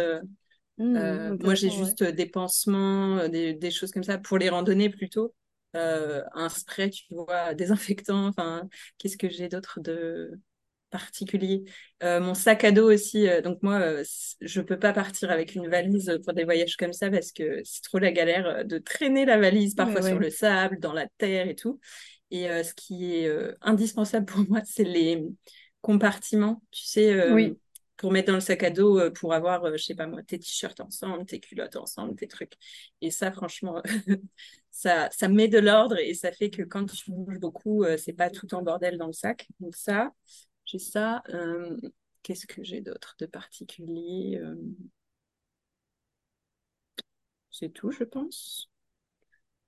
Mmh, 0.77 1.37
moi, 1.41 1.55
j'ai 1.55 1.69
juste 1.69 2.03
des 2.03 2.25
pansements, 2.25 3.27
des, 3.27 3.53
des, 3.53 3.71
choses 3.71 3.91
comme 3.91 4.03
ça 4.03 4.17
pour 4.17 4.37
les 4.37 4.49
randonnées 4.49 4.89
plutôt. 4.89 5.33
Euh, 5.75 6.21
un 6.33 6.49
spray, 6.49 6.89
tu 6.89 7.03
vois, 7.13 7.53
désinfectant. 7.55 8.27
Enfin, 8.27 8.67
qu'est-ce 8.97 9.17
que 9.17 9.29
j'ai 9.29 9.49
d'autre 9.49 9.79
de 9.79 10.31
particulier? 10.89 11.63
Euh, 12.03 12.19
Mon 12.19 12.33
sac 12.35 12.63
à 12.63 12.71
dos 12.71 12.91
aussi. 12.91 13.27
Euh, 13.27 13.41
donc 13.41 13.63
moi, 13.63 13.81
je 14.41 14.61
peux 14.61 14.77
pas 14.77 14.93
partir 14.93 15.31
avec 15.31 15.55
une 15.55 15.67
valise 15.67 16.19
pour 16.23 16.33
des 16.33 16.43
voyages 16.43 16.77
comme 16.77 16.93
ça 16.93 17.09
parce 17.09 17.31
que 17.31 17.61
c'est 17.63 17.83
trop 17.83 17.97
la 17.99 18.11
galère 18.11 18.65
de 18.65 18.77
traîner 18.77 19.25
la 19.25 19.37
valise 19.39 19.73
parfois 19.75 20.01
sur 20.01 20.19
le 20.19 20.29
sable, 20.29 20.79
dans 20.79 20.93
la 20.93 21.07
terre 21.17 21.47
et 21.47 21.55
tout. 21.55 21.79
Et 22.31 22.47
ce 22.63 22.73
qui 22.73 23.13
est 23.15 23.31
indispensable 23.61 24.25
pour 24.25 24.41
moi, 24.49 24.61
c'est 24.65 24.83
les 24.83 25.23
compartiments. 25.81 26.61
Tu 26.71 26.83
sais, 26.85 27.29
oui 27.29 27.57
pour 27.97 28.11
mettre 28.11 28.27
dans 28.27 28.33
le 28.35 28.39
sac 28.41 28.63
à 28.63 28.69
dos 28.69 28.99
euh, 28.99 29.11
pour 29.11 29.33
avoir, 29.33 29.63
euh, 29.65 29.77
je 29.77 29.83
sais 29.83 29.95
pas 29.95 30.07
moi, 30.07 30.23
tes 30.23 30.39
t-shirts 30.39 30.79
ensemble, 30.79 31.25
tes 31.25 31.39
culottes 31.39 31.75
ensemble, 31.75 32.15
tes 32.15 32.27
trucs. 32.27 32.53
Et 33.01 33.11
ça, 33.11 33.31
franchement, 33.31 33.81
ça, 34.71 35.09
ça 35.11 35.27
met 35.29 35.47
de 35.47 35.59
l'ordre 35.59 35.97
et 35.97 36.13
ça 36.13 36.31
fait 36.31 36.49
que 36.49 36.63
quand 36.63 36.85
tu 36.85 37.11
bouges 37.11 37.39
beaucoup, 37.39 37.83
euh, 37.83 37.97
c'est 37.97 38.13
pas 38.13 38.29
tout 38.29 38.53
en 38.55 38.61
bordel 38.63 38.97
dans 38.97 39.07
le 39.07 39.13
sac. 39.13 39.47
Donc 39.59 39.75
ça, 39.75 40.11
j'ai 40.65 40.79
ça. 40.79 41.21
Qu'est-ce 42.23 42.47
que 42.47 42.63
j'ai 42.63 42.81
d'autre 42.81 43.15
de 43.19 43.25
particulier 43.25 44.41
C'est 47.51 47.69
tout, 47.69 47.89
je 47.91 48.03
pense. 48.03 48.69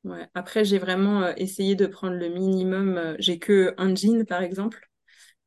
Ouais. 0.05 0.27
Après, 0.35 0.63
j'ai 0.65 0.77
vraiment 0.77 1.27
essayé 1.35 1.75
de 1.75 1.85
prendre 1.87 2.15
le 2.15 2.29
minimum. 2.29 3.15
J'ai 3.19 3.39
que 3.39 3.73
un 3.77 3.93
jean, 3.95 4.23
par 4.25 4.41
exemple. 4.43 4.89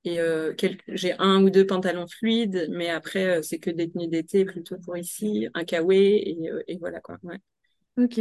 Et 0.04 0.20
euh, 0.20 0.54
j'ai 0.88 1.12
un 1.18 1.42
ou 1.42 1.50
deux 1.50 1.66
pantalons 1.66 2.06
fluides, 2.06 2.68
mais 2.70 2.88
après, 2.88 3.38
euh, 3.38 3.42
c'est 3.42 3.58
que 3.58 3.70
des 3.70 3.90
tenues 3.90 4.08
d'été 4.08 4.44
plutôt 4.44 4.78
pour 4.78 4.96
ici, 4.96 5.48
un 5.54 5.64
kawé, 5.64 6.30
et, 6.30 6.50
euh, 6.50 6.62
et 6.68 6.78
voilà 6.78 7.00
quoi. 7.00 7.18
Ok. 7.98 8.18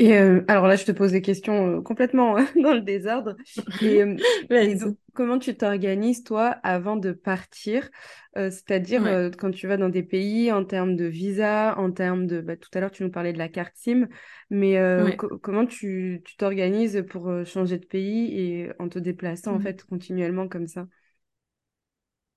Et 0.00 0.14
euh, 0.18 0.44
alors 0.48 0.66
là, 0.68 0.76
je 0.76 0.84
te 0.84 0.92
pose 0.92 1.12
des 1.12 1.22
questions 1.22 1.78
euh, 1.78 1.82
complètement 1.82 2.38
euh, 2.38 2.44
dans 2.62 2.74
le 2.74 2.82
désordre. 2.82 3.36
Et, 3.80 4.02
euh, 4.02 4.20
et 4.60 4.76
Vas-y. 4.76 4.76
donc, 4.76 4.98
comment 5.14 5.38
tu 5.38 5.56
t'organises, 5.56 6.24
toi, 6.24 6.48
avant 6.64 6.96
de 6.96 7.12
partir? 7.12 7.90
C'est-à-dire, 8.36 9.02
Ouais. 9.02 9.22
quand 9.38 9.50
tu 9.52 9.66
vas 9.68 9.76
dans 9.78 9.88
des 9.90 10.02
pays, 10.04 10.52
en 10.52 10.64
termes 10.64 10.96
de 10.96 11.06
visa, 11.06 11.76
en 11.78 11.92
termes 11.92 12.26
de... 12.26 12.40
bah, 12.40 12.56
tout 12.56 12.70
à 12.74 12.80
l'heure, 12.80 12.90
tu 12.92 13.02
nous 13.04 13.10
parlais 13.10 13.32
de 13.32 13.38
la 13.38 13.48
carte 13.48 13.74
SIM, 13.76 14.08
mais 14.50 14.76
Ouais. 14.96 15.18
co- 15.18 15.38
comment 15.38 15.66
tu, 15.66 16.22
t'organises 16.38 17.04
pour 17.10 17.30
changer 17.46 17.78
de 17.78 17.86
pays 17.86 18.38
et 18.40 18.72
en 18.80 18.88
te 18.88 18.98
déplaçant, 18.98 19.54
en 19.54 19.58
Mm. 19.58 19.60
fait, 19.60 19.84
continuellement 19.84 20.48
comme 20.48 20.66
ça? 20.66 20.86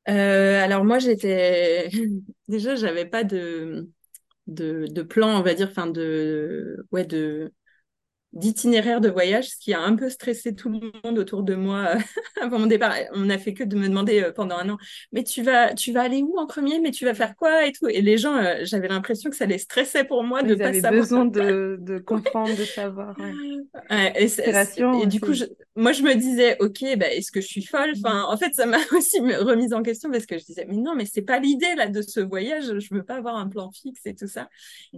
Alors 0.05 0.83
moi 0.85 0.99
j'étais 0.99 1.89
déjà 2.47 2.75
j'avais 2.75 3.05
pas 3.05 3.23
de, 3.23 3.89
de 4.47 4.85
de 4.87 5.01
plan 5.03 5.39
on 5.39 5.41
va 5.41 5.53
dire 5.53 5.69
enfin 5.69 5.87
de 5.87 6.85
ouais 6.91 7.05
de 7.05 7.53
d'itinéraire 8.35 9.01
de 9.01 9.09
voyage, 9.09 9.49
ce 9.49 9.57
qui 9.57 9.73
a 9.73 9.79
un 9.81 9.95
peu 9.95 10.09
stressé 10.09 10.53
tout 10.55 10.69
le 10.69 10.79
monde 11.03 11.17
autour 11.19 11.43
de 11.43 11.55
moi 11.55 11.95
euh, 11.95 11.99
avant 12.41 12.59
mon 12.59 12.67
départ. 12.67 12.93
On 13.13 13.21
n'a 13.25 13.37
fait 13.37 13.53
que 13.53 13.63
de 13.63 13.75
me 13.77 13.87
demander 13.89 14.21
euh, 14.23 14.31
pendant 14.33 14.57
un 14.57 14.69
an, 14.69 14.77
mais 15.11 15.23
tu 15.23 15.41
vas, 15.43 15.73
tu 15.73 15.91
vas 15.91 16.03
aller 16.03 16.21
où 16.23 16.37
en 16.37 16.45
premier, 16.47 16.79
mais 16.79 16.91
tu 16.91 17.05
vas 17.05 17.13
faire 17.13 17.35
quoi? 17.35 17.65
Et 17.65 17.71
tout. 17.71 17.87
Et 17.87 18.01
les 18.01 18.17
gens, 18.17 18.35
euh, 18.37 18.57
j'avais 18.63 18.87
l'impression 18.89 19.29
que 19.29 19.35
ça 19.35 19.45
les 19.45 19.57
stressait 19.57 20.03
pour 20.03 20.23
moi 20.23 20.43
de 20.43 20.55
Ils 20.55 20.61
pas 20.61 20.73
avaient 20.73 20.81
savoir. 20.81 21.07
besoin 21.09 21.25
de, 21.25 21.77
de 21.81 21.97
comprendre, 21.99 22.55
de 22.55 22.65
savoir, 22.65 23.19
ouais. 23.19 23.35
Ouais, 23.89 24.13
et, 24.17 24.27
et 25.01 25.05
du 25.07 25.19
coup, 25.21 25.33
je- 25.33 25.45
moi, 25.75 25.91
je 25.91 26.01
me 26.01 26.15
disais, 26.15 26.57
ok, 26.59 26.83
bah, 26.97 27.07
est-ce 27.13 27.31
que 27.31 27.41
je 27.41 27.47
suis 27.47 27.63
folle? 27.63 27.91
Enfin, 28.03 28.23
en 28.29 28.37
fait, 28.37 28.53
ça 28.55 28.65
m'a 28.65 28.77
aussi 28.93 29.19
remise 29.19 29.73
en 29.73 29.83
question 29.83 30.09
parce 30.09 30.25
que 30.25 30.37
je 30.39 30.45
disais, 30.45 30.65
mais 30.67 30.77
non, 30.77 30.95
mais 30.95 31.05
c'est 31.05 31.21
pas 31.21 31.39
l'idée 31.39 31.75
là 31.75 31.87
de 31.87 32.01
ce 32.01 32.19
voyage. 32.19 32.79
Je 32.79 32.93
veux 32.93 33.03
pas 33.03 33.15
avoir 33.17 33.35
un 33.35 33.47
plan 33.47 33.71
fixe 33.71 34.01
et 34.05 34.15
tout 34.15 34.27
ça. 34.27 34.49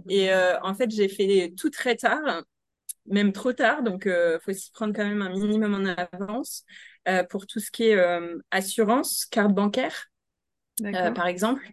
Et 0.08 0.32
euh, 0.32 0.58
en 0.62 0.74
fait, 0.74 0.90
j'ai 0.90 1.08
fait 1.08 1.54
tout 1.58 1.70
très 1.70 1.96
tard 1.96 2.42
même 3.10 3.32
trop 3.32 3.52
tard, 3.52 3.82
donc 3.82 4.06
euh, 4.06 4.38
faut 4.40 4.52
s'y 4.52 4.70
prendre 4.72 4.94
quand 4.94 5.04
même 5.06 5.22
un 5.22 5.30
minimum 5.30 5.74
en 5.74 5.84
avance 6.12 6.64
euh, 7.08 7.24
pour 7.24 7.46
tout 7.46 7.60
ce 7.60 7.70
qui 7.70 7.84
est 7.84 7.96
euh, 7.96 8.38
assurance, 8.50 9.26
carte 9.26 9.52
bancaire, 9.54 10.06
euh, 10.94 11.10
par 11.10 11.26
exemple. 11.26 11.66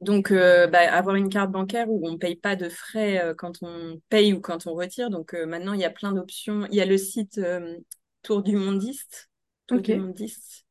Donc, 0.00 0.32
euh, 0.32 0.66
bah, 0.66 0.80
avoir 0.92 1.16
une 1.16 1.28
carte 1.28 1.52
bancaire 1.52 1.88
où 1.90 2.06
on 2.06 2.12
ne 2.12 2.16
paye 2.18 2.36
pas 2.36 2.56
de 2.56 2.68
frais 2.68 3.20
euh, 3.24 3.34
quand 3.34 3.62
on 3.62 4.00
paye 4.08 4.32
ou 4.32 4.40
quand 4.40 4.66
on 4.66 4.74
retire. 4.74 5.10
Donc, 5.10 5.34
euh, 5.34 5.46
maintenant, 5.46 5.74
il 5.74 5.80
y 5.80 5.84
a 5.84 5.90
plein 5.90 6.12
d'options. 6.12 6.66
Il 6.70 6.76
y 6.76 6.80
a 6.80 6.86
le 6.86 6.98
site 6.98 7.38
euh, 7.38 7.78
Tour 8.22 8.42
du 8.42 8.56
Mondiste, 8.56 9.30
Tour 9.68 9.82
du 9.82 9.94
Mondiste, 9.94 10.61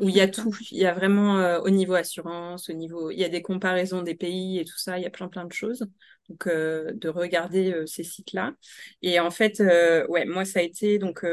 où 0.00 0.08
il 0.08 0.14
y 0.14 0.20
a 0.20 0.28
tout. 0.28 0.56
Il 0.70 0.78
y 0.78 0.86
a 0.86 0.92
vraiment 0.92 1.38
euh, 1.38 1.60
au 1.60 1.70
niveau 1.70 1.94
assurance, 1.94 2.68
au 2.68 2.72
niveau, 2.72 3.10
il 3.10 3.18
y 3.18 3.24
a 3.24 3.28
des 3.28 3.42
comparaisons 3.42 4.02
des 4.02 4.14
pays 4.14 4.58
et 4.58 4.64
tout 4.64 4.78
ça. 4.78 4.98
Il 4.98 5.02
y 5.02 5.06
a 5.06 5.10
plein 5.10 5.28
plein 5.28 5.44
de 5.44 5.52
choses. 5.52 5.86
Donc 6.28 6.46
euh, 6.46 6.92
de 6.94 7.08
regarder 7.08 7.72
euh, 7.72 7.86
ces 7.86 8.04
sites-là. 8.04 8.54
Et 9.02 9.20
en 9.20 9.30
fait, 9.30 9.60
ouais, 10.08 10.24
moi 10.24 10.44
ça 10.44 10.60
a 10.60 10.62
été 10.62 10.98
donc 10.98 11.24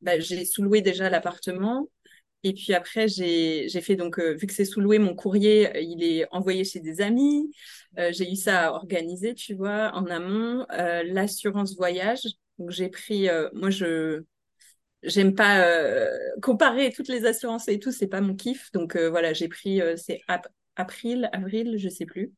bah, 0.00 0.18
j'ai 0.20 0.44
sous-loué 0.44 0.82
déjà 0.82 1.10
l'appartement. 1.10 1.88
Et 2.44 2.52
puis 2.52 2.74
après, 2.74 3.08
j'ai 3.08 3.68
j'ai 3.70 3.80
fait 3.80 3.96
donc 3.96 4.18
euh, 4.18 4.34
vu 4.34 4.46
que 4.46 4.52
c'est 4.52 4.66
sous-loué, 4.66 4.98
mon 4.98 5.14
courrier 5.14 5.74
euh, 5.74 5.80
il 5.80 6.04
est 6.04 6.26
envoyé 6.30 6.62
chez 6.64 6.78
des 6.78 7.00
amis. 7.00 7.50
Euh, 7.98 8.12
j'ai 8.12 8.30
eu 8.30 8.36
ça 8.36 8.68
à 8.68 8.72
organiser, 8.72 9.34
tu 9.34 9.54
vois, 9.54 9.92
en 9.94 10.06
amont. 10.06 10.66
L'assurance 10.70 11.74
voyage. 11.76 12.20
Donc 12.58 12.70
j'ai 12.70 12.88
pris, 12.88 13.28
moi 13.54 13.70
je 13.70 14.22
J'aime 15.04 15.34
pas 15.34 15.60
euh, 15.66 16.08
comparer 16.42 16.92
toutes 16.92 17.08
les 17.08 17.26
assurances 17.26 17.68
et 17.68 17.78
tout, 17.78 17.92
c'est 17.92 18.06
pas 18.06 18.20
mon 18.20 18.34
kiff. 18.34 18.70
Donc 18.72 18.96
euh, 18.96 19.10
voilà, 19.10 19.32
j'ai 19.32 19.48
pris, 19.48 19.80
euh, 19.80 19.96
c'est 19.96 20.20
ap- 20.28 20.48
April, 20.76 21.28
avril, 21.32 21.76
je 21.78 21.88
sais 21.88 22.06
plus, 22.06 22.32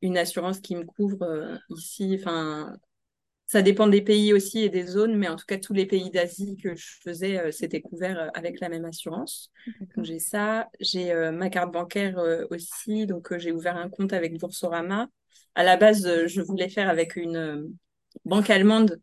une 0.00 0.18
assurance 0.18 0.60
qui 0.60 0.76
me 0.76 0.84
couvre 0.84 1.58
ici. 1.70 2.16
Enfin, 2.20 2.74
ça 3.46 3.62
dépend 3.62 3.88
des 3.88 4.02
pays 4.02 4.32
aussi 4.32 4.60
et 4.60 4.70
des 4.70 4.86
zones, 4.86 5.16
mais 5.16 5.28
en 5.28 5.36
tout 5.36 5.46
cas, 5.46 5.58
tous 5.58 5.74
les 5.74 5.86
pays 5.86 6.10
d'Asie 6.10 6.56
que 6.56 6.74
je 6.76 6.86
faisais, 7.04 7.52
c'était 7.52 7.82
couvert 7.82 8.30
avec 8.34 8.60
la 8.60 8.68
même 8.68 8.84
assurance. 8.84 9.50
Donc 9.96 10.06
j'ai 10.06 10.18
ça, 10.20 10.70
j'ai 10.80 11.14
ma 11.32 11.50
carte 11.50 11.72
bancaire 11.72 12.18
aussi, 12.50 13.06
donc 13.06 13.36
j'ai 13.38 13.52
ouvert 13.52 13.76
un 13.76 13.90
compte 13.90 14.12
avec 14.12 14.38
Boursorama. 14.38 15.08
À 15.54 15.64
la 15.64 15.76
base, 15.76 16.26
je 16.26 16.40
voulais 16.42 16.68
faire 16.70 16.88
avec 16.90 17.16
une 17.16 17.74
banque 18.24 18.50
allemande 18.50 19.00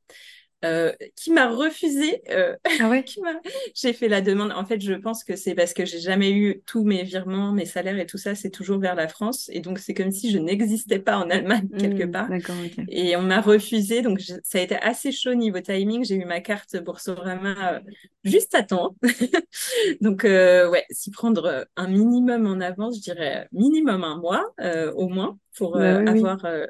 euh, 0.65 0.93
qui 1.15 1.31
m'a 1.31 1.49
refusé. 1.49 2.21
euh, 2.31 2.55
Ah 2.79 2.87
ouais? 2.89 3.13
J'ai 3.75 3.93
fait 3.93 4.07
la 4.07 4.21
demande. 4.21 4.51
En 4.51 4.65
fait, 4.65 4.79
je 4.81 4.93
pense 4.93 5.23
que 5.23 5.35
c'est 5.35 5.55
parce 5.55 5.73
que 5.73 5.85
j'ai 5.85 5.99
jamais 5.99 6.31
eu 6.31 6.61
tous 6.65 6.83
mes 6.83 7.03
virements, 7.03 7.51
mes 7.51 7.65
salaires 7.65 7.97
et 7.99 8.05
tout 8.05 8.17
ça, 8.17 8.35
c'est 8.35 8.49
toujours 8.49 8.79
vers 8.79 8.95
la 8.95 9.07
France. 9.07 9.49
Et 9.53 9.59
donc, 9.61 9.79
c'est 9.79 9.93
comme 9.93 10.11
si 10.11 10.31
je 10.31 10.37
n'existais 10.37 10.99
pas 10.99 11.17
en 11.17 11.29
Allemagne 11.29 11.69
quelque 11.77 12.03
Hmm, 12.03 12.09
part. 12.09 12.29
d'accord, 12.29 12.59
ok. 12.65 12.79
Et 12.87 13.15
on 13.15 13.21
m'a 13.23 13.41
refusé. 13.41 14.01
Donc, 14.01 14.19
je- 14.19 14.35
ça 14.43 14.59
a 14.59 14.61
été 14.61 14.75
assez 14.77 15.11
chaud 15.11 15.33
niveau 15.35 15.59
timing. 15.61 16.03
J'ai 16.05 16.15
eu 16.15 16.25
ma 16.25 16.41
carte 16.41 16.77
Boursorama 16.77 17.75
euh, 17.75 17.79
juste 18.23 18.55
à 18.55 18.63
temps. 18.63 18.95
Donc, 20.01 20.25
euh, 20.25 20.69
ouais, 20.69 20.85
s'y 20.91 21.11
prendre 21.11 21.45
euh, 21.45 21.63
un 21.77 21.87
minimum 21.87 22.47
en 22.47 22.59
avance, 22.61 22.97
je 22.97 23.01
dirais 23.01 23.47
minimum 23.51 24.03
un 24.03 24.17
mois 24.17 24.45
euh, 24.61 24.91
au 24.93 25.07
moins 25.09 25.39
pour 25.55 25.77
Bah 25.77 25.95
oui, 25.97 26.11
oui. 26.11 26.31
avoir. 26.31 26.45
euh, 26.45 26.65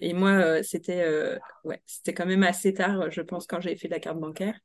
et 0.00 0.12
moi, 0.12 0.30
euh, 0.30 0.62
c'était 0.62 1.02
euh, 1.02 1.38
ouais, 1.64 1.80
c'était 1.86 2.14
quand 2.14 2.26
même 2.26 2.42
assez 2.42 2.74
tard, 2.74 3.10
je 3.10 3.20
pense, 3.20 3.46
quand 3.46 3.60
j'ai 3.60 3.76
fait 3.76 3.88
la 3.88 4.00
carte 4.00 4.18
bancaire. 4.18 4.58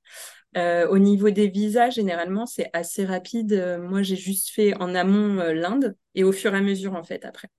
Euh, 0.58 0.88
au 0.88 1.00
niveau 1.00 1.30
des 1.30 1.48
visas, 1.48 1.90
généralement, 1.90 2.46
c'est 2.46 2.70
assez 2.74 3.06
rapide. 3.06 3.80
Moi, 3.82 4.04
j'ai 4.04 4.16
juste 4.16 4.50
fait 4.50 4.76
en 4.76 4.96
amont 4.96 5.36
l'Inde 5.54 5.96
et 6.16 6.24
au 6.24 6.32
fur 6.32 6.54
et 6.54 6.58
à 6.58 6.62
mesure, 6.62 6.94
en 6.96 7.04
fait, 7.04 7.26
après. 7.26 7.50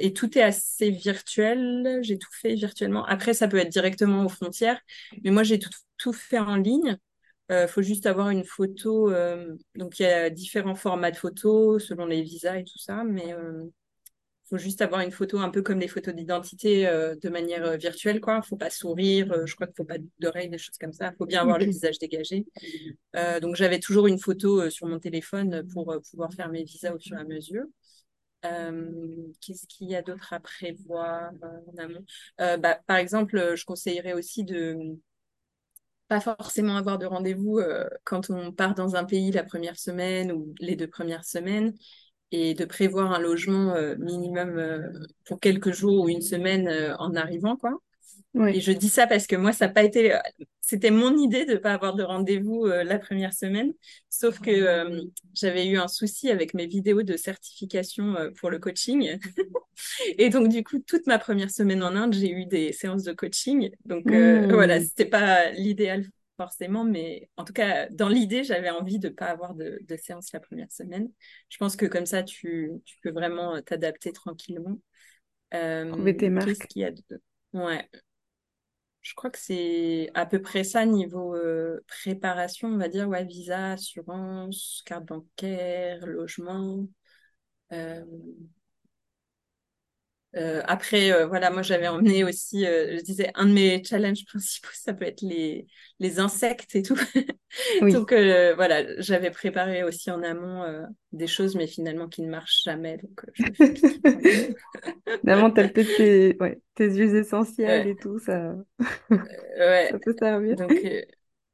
Et 0.00 0.12
tout 0.12 0.36
est 0.38 0.42
assez 0.42 0.90
virtuel. 0.90 2.00
J'ai 2.02 2.18
tout 2.18 2.30
fait 2.32 2.54
virtuellement. 2.54 3.04
Après, 3.06 3.34
ça 3.34 3.48
peut 3.48 3.58
être 3.58 3.70
directement 3.70 4.24
aux 4.24 4.28
frontières, 4.28 4.80
mais 5.24 5.30
moi, 5.30 5.42
j'ai 5.44 5.58
tout, 5.58 5.70
tout 5.96 6.12
fait 6.12 6.38
en 6.38 6.56
ligne. 6.56 6.98
Il 7.50 7.66
faut 7.68 7.82
juste 7.82 8.06
avoir 8.06 8.30
une 8.30 8.44
photo. 8.44 9.12
donc, 9.76 10.00
il 10.00 10.02
y 10.02 10.06
a 10.06 10.30
différents 10.30 10.74
formats 10.74 11.10
de 11.10 11.16
photos 11.16 11.86
selon 11.86 12.06
les 12.06 12.22
visas 12.22 12.58
et 12.58 12.64
tout 12.64 12.78
ça, 12.78 13.04
mais 13.04 13.34
faut 14.48 14.58
juste 14.58 14.80
avoir 14.82 15.00
une 15.02 15.10
photo 15.10 15.38
un 15.38 15.50
peu 15.50 15.62
comme 15.62 15.78
les 15.78 15.88
photos 15.88 16.14
d'identité 16.14 16.86
euh, 16.86 17.14
de 17.22 17.28
manière 17.28 17.64
euh, 17.64 17.76
virtuelle, 17.76 18.20
quoi. 18.20 18.42
Faut 18.42 18.56
pas 18.56 18.70
sourire. 18.70 19.32
euh, 19.32 19.46
je 19.46 19.54
crois 19.54 19.66
qu'il 19.66 19.76
faut 19.76 19.84
pas 19.84 19.98
d'oreilles, 20.18 20.48
des 20.48 20.58
choses 20.58 20.78
comme 20.78 20.92
ça. 20.92 21.12
Faut 21.18 21.26
bien 21.26 21.42
avoir 21.42 21.58
le 21.58 21.66
visage 21.66 21.98
dégagé. 21.98 22.46
Euh, 23.16 23.40
donc, 23.40 23.56
j'avais 23.56 23.80
toujours 23.80 24.06
une 24.06 24.18
photo 24.18 24.70
sur 24.70 24.86
mon 24.86 24.98
téléphone 24.98 25.66
pour 25.72 25.94
pouvoir 26.10 26.32
faire 26.32 26.48
mes 26.48 26.64
visas 26.64 26.92
au 26.94 26.98
fur 26.98 27.16
et 27.16 27.20
à 27.20 27.24
mesure. 27.24 27.64
Qu'est-ce 29.40 29.66
qu'il 29.66 29.90
y 29.90 29.96
a 29.96 30.02
d'autre 30.02 30.32
à 30.32 30.40
prévoir 30.40 31.32
en 31.42 31.76
amont? 31.78 32.04
Bah, 32.38 32.78
Par 32.86 32.96
exemple, 32.96 33.54
je 33.56 33.64
conseillerais 33.64 34.14
aussi 34.14 34.44
de 34.44 34.96
pas 36.08 36.20
forcément 36.20 36.76
avoir 36.76 36.98
de 36.98 37.04
rendez-vous 37.06 37.60
quand 38.04 38.30
on 38.30 38.52
part 38.52 38.74
dans 38.74 38.96
un 38.96 39.04
pays 39.04 39.30
la 39.30 39.44
première 39.44 39.78
semaine 39.78 40.32
ou 40.32 40.54
les 40.58 40.76
deux 40.76 40.88
premières 40.88 41.24
semaines 41.24 41.74
et 42.32 42.54
de 42.54 42.64
prévoir 42.64 43.12
un 43.12 43.18
logement 43.18 43.74
euh, 43.74 43.96
minimum 43.98 44.58
euh, 44.58 44.90
pour 45.24 45.40
quelques 45.40 45.72
jours 45.72 46.04
ou 46.04 46.08
une 46.08 46.22
semaine 46.22 46.68
euh, 46.68 46.96
en 46.98 47.14
arrivant, 47.14 47.56
quoi. 47.56 47.78
Et 48.48 48.60
je 48.60 48.72
dis 48.72 48.88
ça 48.88 49.06
parce 49.06 49.26
que 49.26 49.34
moi, 49.36 49.52
ça 49.52 49.66
n'a 49.66 49.72
pas 49.72 49.82
été. 49.82 50.16
C'était 50.60 50.90
mon 50.90 51.16
idée 51.16 51.44
de 51.44 51.54
ne 51.54 51.58
pas 51.58 51.72
avoir 51.72 51.94
de 51.94 52.02
rendez-vous 52.02 52.66
la 52.66 52.98
première 52.98 53.32
semaine. 53.32 53.72
Sauf 54.10 54.38
que 54.38 55.08
j'avais 55.34 55.66
eu 55.66 55.78
un 55.78 55.88
souci 55.88 56.30
avec 56.30 56.54
mes 56.54 56.66
vidéos 56.66 57.02
de 57.02 57.16
certification 57.16 58.14
pour 58.38 58.50
le 58.50 58.58
coaching. 58.58 59.18
Et 60.18 60.30
donc, 60.30 60.48
du 60.48 60.62
coup, 60.64 60.78
toute 60.78 61.06
ma 61.06 61.18
première 61.18 61.50
semaine 61.50 61.82
en 61.82 61.94
Inde, 61.94 62.14
j'ai 62.14 62.30
eu 62.30 62.46
des 62.46 62.72
séances 62.72 63.04
de 63.04 63.12
coaching. 63.12 63.70
Donc, 63.84 64.12
euh, 64.12 64.46
voilà, 64.50 64.80
Hmm. 64.80 64.80
c'était 64.80 65.06
pas 65.06 65.50
l'idéal 65.52 66.04
forcément, 66.38 66.84
mais 66.84 67.30
en 67.38 67.44
tout 67.44 67.52
cas, 67.54 67.88
dans 67.90 68.08
l'idée, 68.08 68.44
j'avais 68.44 68.70
envie 68.70 69.00
de 69.00 69.10
ne 69.10 69.14
pas 69.14 69.26
avoir 69.26 69.54
de, 69.56 69.80
de 69.82 69.96
séance 69.98 70.32
la 70.32 70.40
première 70.40 70.72
semaine. 70.72 71.10
Je 71.50 71.58
pense 71.58 71.76
que 71.76 71.86
comme 71.86 72.06
ça, 72.06 72.24
tu, 72.24 72.72
tu 72.86 72.98
peux 73.02 73.10
vraiment 73.12 73.60
t'adapter 73.62 74.12
tranquillement. 74.12 74.78
Trouver 75.90 76.16
Euh, 76.16 76.16
tes 76.16 76.30
marques. 76.30 76.68
qu'il 76.68 76.82
y 76.82 76.84
a 76.86 76.92
de... 76.92 77.02
Ouais, 77.54 77.88
je 79.02 79.14
crois 79.14 79.30
que 79.30 79.38
c'est 79.38 80.10
à 80.14 80.26
peu 80.26 80.40
près 80.42 80.64
ça 80.64 80.84
niveau 80.84 81.34
euh, 81.34 81.80
préparation, 81.86 82.68
on 82.68 82.78
va 82.78 82.88
dire, 82.88 83.08
ouais, 83.08 83.24
visa, 83.24 83.72
assurance, 83.72 84.82
carte 84.86 85.06
bancaire, 85.06 86.06
logement. 86.06 86.86
Euh, 87.72 88.04
euh, 90.36 90.60
après, 90.66 91.10
euh, 91.10 91.26
voilà, 91.26 91.50
moi 91.50 91.62
j'avais 91.62 91.88
emmené 91.88 92.22
aussi, 92.22 92.66
euh, 92.66 92.98
je 92.98 93.02
disais, 93.02 93.30
un 93.34 93.46
de 93.46 93.52
mes 93.52 93.82
challenges 93.82 94.26
principaux, 94.26 94.68
ça 94.74 94.92
peut 94.92 95.06
être 95.06 95.22
les, 95.22 95.66
les 96.00 96.20
insectes 96.20 96.74
et 96.76 96.82
tout. 96.82 96.96
Oui. 97.80 97.92
Donc 97.94 98.12
voilà, 98.12 99.00
j'avais 99.00 99.30
préparé 99.30 99.82
aussi 99.82 100.10
en 100.10 100.22
amont 100.22 100.86
des 101.12 101.26
choses, 101.26 101.56
mais 101.56 101.66
finalement 101.66 102.06
qui 102.06 102.20
ne 102.20 102.28
marchent 102.28 102.62
jamais. 102.64 102.98
Donc 102.98 103.22
je. 103.34 103.44
Finalement, 105.22 105.50
t'as 105.50 105.66
peut-être 105.68 105.96
tes, 105.96 106.36
ouais, 106.40 106.60
tes 106.74 106.90
huiles 106.90 107.16
essentielles 107.16 107.86
Ouais, 107.86 107.92
et 107.92 107.96
tout, 107.96 108.18
ça, 108.18 108.54
ouais. 109.10 109.88
ça 109.90 109.98
peut 109.98 110.14
servir. 110.18 110.56
Donc, 110.56 110.72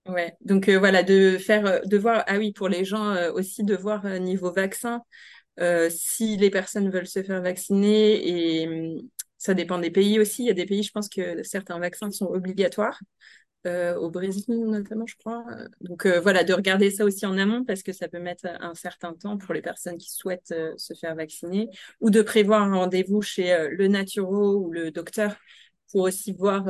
ouais. 0.09 0.37
Donc 0.41 0.68
voilà, 0.68 1.05
de 1.05 1.39
faire, 1.39 1.81
de 1.87 1.97
voir, 1.97 2.25
ah 2.27 2.39
oui, 2.39 2.53
pour 2.53 2.68
les 2.68 2.85
gens 2.85 3.31
aussi, 3.35 3.62
de 3.62 3.77
voir 3.77 4.05
niveau 4.18 4.53
vaccin, 4.53 5.01
euh, 5.61 5.88
si 5.90 6.36
les 6.36 6.50
personnes 6.50 6.90
veulent 6.90 7.07
se 7.07 7.22
faire 7.22 7.42
vacciner 7.42 8.61
et 8.62 8.68
hum, 8.68 9.09
ça 9.38 9.55
dépend 9.55 9.78
des 9.78 9.90
pays 9.90 10.18
aussi. 10.18 10.42
Il 10.42 10.46
y 10.46 10.50
a 10.50 10.55
des 10.55 10.66
pays, 10.66 10.82
je 10.82 10.92
pense 10.92 11.09
que 11.09 11.42
certains 11.42 11.78
vaccins 11.78 12.11
sont 12.11 12.26
obligatoires. 12.26 13.00
Euh, 13.66 13.96
au 13.96 14.11
Brésil 14.11 14.44
notamment, 14.48 15.07
je 15.07 15.16
crois. 15.16 15.42
Donc 15.80 16.05
euh, 16.05 16.20
voilà, 16.20 16.44
de 16.44 16.52
regarder 16.52 16.90
ça 16.90 17.05
aussi 17.05 17.24
en 17.24 17.38
amont 17.38 17.64
parce 17.64 17.82
que 17.82 17.92
ça 17.92 18.09
peut 18.09 18.18
mettre 18.18 18.46
un 18.61 18.74
certain 18.74 19.14
temps 19.14 19.38
pour 19.38 19.55
les 19.55 19.62
personnes 19.62 19.96
qui 19.96 20.11
souhaitent 20.11 20.55
se 20.76 20.94
faire 20.94 21.14
vacciner 21.14 21.70
ou 22.00 22.11
de 22.11 22.20
prévoir 22.20 22.62
un 22.62 22.76
rendez-vous 22.76 23.22
chez 23.22 23.68
le 23.70 23.88
naturo 23.88 24.57
ou 24.57 24.70
le 24.70 24.90
docteur 24.90 25.34
pour 25.90 26.02
aussi 26.02 26.32
voir 26.32 26.66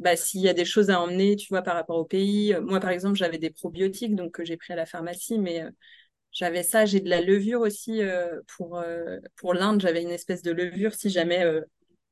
bah, 0.00 0.16
s'il 0.16 0.40
y 0.40 0.48
a 0.48 0.54
des 0.54 0.64
choses 0.64 0.90
à 0.90 1.00
emmener, 1.00 1.36
tu 1.36 1.48
vois, 1.50 1.62
par 1.62 1.74
rapport 1.76 1.96
au 1.98 2.04
pays. 2.04 2.56
Moi, 2.62 2.80
par 2.80 2.90
exemple, 2.90 3.16
j'avais 3.16 3.38
des 3.38 3.50
probiotiques 3.50 4.16
donc 4.16 4.32
que 4.32 4.44
j'ai 4.44 4.56
pris 4.56 4.72
à 4.72 4.76
la 4.76 4.86
pharmacie, 4.86 5.38
mais 5.38 5.64
j'avais 6.32 6.62
ça. 6.62 6.86
J'ai 6.86 7.00
de 7.00 7.08
la 7.08 7.20
levure 7.20 7.60
aussi 7.60 8.00
pour, 8.46 8.82
pour 9.36 9.54
l'Inde. 9.54 9.80
J'avais 9.80 10.02
une 10.02 10.10
espèce 10.10 10.42
de 10.42 10.52
levure 10.52 10.94
si 10.94 11.10
jamais 11.10 11.44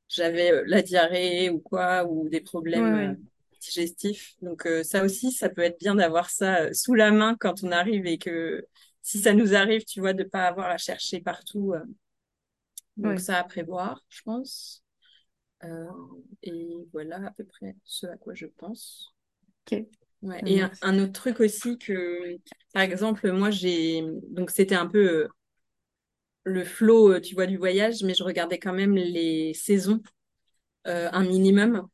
j'avais 0.07 0.63
la 0.65 0.81
diarrhée 0.81 1.49
ou 1.49 1.59
quoi, 1.59 2.05
ou 2.05 2.29
des 2.29 2.41
problèmes 2.41 3.17
digestif. 3.59 4.35
Donc 4.41 4.65
euh, 4.65 4.83
ça 4.83 5.03
aussi, 5.03 5.31
ça 5.31 5.49
peut 5.49 5.61
être 5.61 5.79
bien 5.79 5.95
d'avoir 5.95 6.29
ça 6.29 6.61
euh, 6.61 6.73
sous 6.73 6.93
la 6.93 7.11
main 7.11 7.35
quand 7.39 7.63
on 7.63 7.71
arrive 7.71 8.05
et 8.07 8.17
que 8.17 8.65
si 9.01 9.19
ça 9.19 9.33
nous 9.33 9.53
arrive, 9.53 9.85
tu 9.85 9.99
vois, 9.99 10.13
de 10.13 10.23
pas 10.23 10.45
avoir 10.47 10.67
à 10.69 10.77
chercher 10.77 11.19
partout. 11.21 11.73
Euh. 11.73 11.83
donc 12.97 13.19
ça 13.19 13.37
à 13.37 13.43
prévoir, 13.43 14.03
je 14.09 14.21
pense. 14.23 14.83
et 16.43 16.87
voilà 16.91 17.17
à 17.27 17.31
peu 17.31 17.43
près 17.43 17.75
ce 17.83 18.07
à 18.07 18.17
quoi 18.17 18.33
je 18.33 18.45
pense. 18.45 19.13
Ok. 19.65 19.85
Ouais. 20.21 20.41
Et 20.45 20.61
un, 20.81 20.99
autre 20.99 21.13
truc 21.13 21.39
aussi 21.39 21.77
que, 21.77 22.37
par 22.73 22.83
exemple, 22.83 23.31
moi 23.31 23.51
j'ai 23.51 24.03
donc 24.29 24.51
c'était 24.51 24.75
un 24.75 24.87
peu 24.87 25.29
le 26.43 26.63
flow, 26.63 27.19
tu 27.19 27.35
vois, 27.35 27.45
du 27.45 27.57
voyage, 27.57 28.03
mais 28.03 28.13
je 28.13 28.23
regardais 28.23 28.59
quand 28.59 28.73
même 28.73 28.95
les 28.95 29.53
saisons 29.53 30.01
un 30.85 31.23
minimum 31.23 31.87